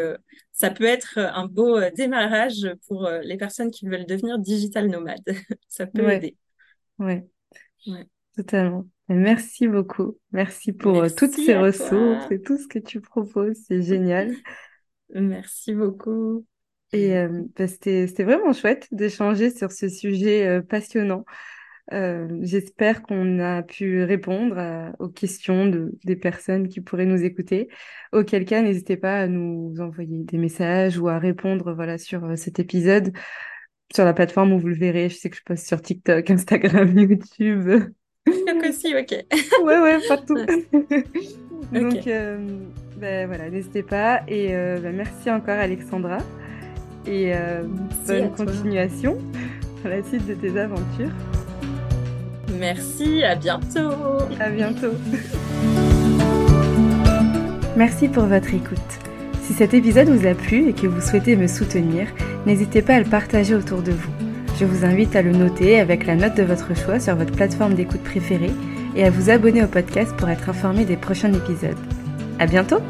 ça 0.55 0.70
peut 0.70 0.84
être 0.84 1.18
un 1.18 1.46
beau 1.46 1.76
euh, 1.76 1.90
démarrage 1.90 2.68
pour 2.86 3.06
euh, 3.06 3.20
les 3.22 3.36
personnes 3.36 3.72
qui 3.72 3.86
veulent 3.86 4.06
devenir 4.06 4.38
digital 4.38 4.88
nomades. 4.88 5.20
ça 5.68 5.86
peut 5.86 6.09
aider. 6.09 6.36
Oui, 7.01 7.14
ouais. 7.88 8.06
totalement. 8.36 8.86
merci 9.09 9.66
beaucoup. 9.66 10.16
Merci 10.30 10.72
pour 10.72 11.02
euh, 11.02 11.09
toutes 11.14 11.32
ces 11.32 11.56
ressources 11.56 12.30
et 12.30 12.40
tout 12.40 12.56
ce 12.56 12.68
que 12.68 12.78
tu 12.78 13.01
proposes. 13.01 13.56
C'est 13.66 13.82
génial. 13.82 14.32
Merci 15.15 15.74
beaucoup. 15.74 16.45
Et 16.93 17.15
bah, 17.57 17.66
c'était 17.66 18.07
vraiment 18.23 18.53
chouette 18.53 18.86
d'échanger 18.93 19.51
sur 19.51 19.73
ce 19.73 19.89
sujet 19.89 20.62
passionnant. 20.62 21.24
Euh, 21.93 22.28
j'espère 22.41 23.03
qu'on 23.03 23.39
a 23.41 23.62
pu 23.62 24.03
répondre 24.05 24.93
aux 24.99 25.09
questions 25.09 25.66
de, 25.66 25.93
des 26.05 26.16
personnes 26.16 26.69
qui 26.69 26.81
pourraient 26.81 27.05
nous 27.05 27.24
écouter. 27.24 27.69
Auquel 28.12 28.45
cas, 28.45 28.62
n'hésitez 28.62 28.97
pas 28.97 29.20
à 29.20 29.27
nous 29.27 29.74
envoyer 29.81 30.24
des 30.24 30.39
messages 30.39 30.99
ou 30.99 31.09
à 31.09 31.19
répondre 31.19 31.74
voilà, 31.74 31.99
sur 31.99 32.24
euh, 32.24 32.36
cet 32.36 32.59
épisode 32.59 33.12
sur 33.95 34.05
la 34.05 34.15
plateforme 34.15 34.53
où 34.55 34.59
vous 34.59 34.69
le 34.69 34.77
verrez. 34.77 35.11
Je 35.11 35.16
sais 35.16 35.31
que 35.31 35.36
je 35.36 35.43
poste 35.43 35.66
sur 35.66 35.82
TikTok, 35.82 36.31
Instagram, 36.31 36.99
YouTube. 36.99 37.69
TikTok 38.27 38.65
aussi, 38.65 38.95
ok. 38.95 39.24
ouais, 39.62 39.81
ouais, 39.81 39.99
partout. 40.09 40.39
Donc, 41.73 42.07
euh, 42.07 42.66
ben, 43.05 43.26
voilà, 43.26 43.51
n'hésitez 43.51 43.82
pas. 43.82 44.22
Et 44.28 44.48
ben, 44.48 44.94
merci 44.97 45.31
encore, 45.31 45.59
Alexandra. 45.59 46.18
Et 47.06 47.32
bonne 48.06 48.31
continuation 48.31 49.18
à 49.85 49.90
la 49.90 50.02
suite 50.02 50.26
de 50.26 50.32
tes 50.32 50.59
aventures. 50.59 51.12
Merci, 52.59 53.22
à 53.22 53.35
bientôt. 53.35 53.90
À 54.40 54.48
bientôt. 54.48 54.94
Merci 57.76 58.09
pour 58.09 58.24
votre 58.24 58.55
écoute. 58.55 58.78
Si 59.43 59.52
cet 59.52 59.74
épisode 59.74 60.09
vous 60.09 60.26
a 60.26 60.35
plu 60.35 60.68
et 60.68 60.72
que 60.72 60.86
vous 60.86 61.02
souhaitez 61.02 61.36
me 61.36 61.48
soutenir, 61.48 62.06
n'hésitez 62.47 62.81
pas 62.81 62.94
à 62.94 63.01
le 63.01 63.05
partager 63.05 63.55
autour 63.55 63.82
de 63.82 63.93
vous. 63.93 64.12
Je 64.59 64.64
vous 64.64 64.85
invite 64.86 65.14
à 65.16 65.22
le 65.22 65.32
noter 65.32 65.81
avec 65.81 66.06
la 66.06 66.14
note 66.14 66.36
de 66.36 66.44
votre 66.44 66.74
choix 66.74 67.01
sur 67.01 67.16
votre 67.16 67.32
plateforme 67.32 67.74
d'écoute 67.74 68.02
préférée 68.02 68.52
et 68.97 69.05
à 69.05 69.10
vous 69.10 69.28
abonner 69.28 69.64
au 69.64 69.66
podcast 69.66 70.14
pour 70.16 70.31
être 70.31 70.48
informé 70.48 70.85
des 70.85 70.97
prochains 70.97 71.32
épisodes. 71.32 71.76
À 72.39 72.47
bientôt! 72.47 72.81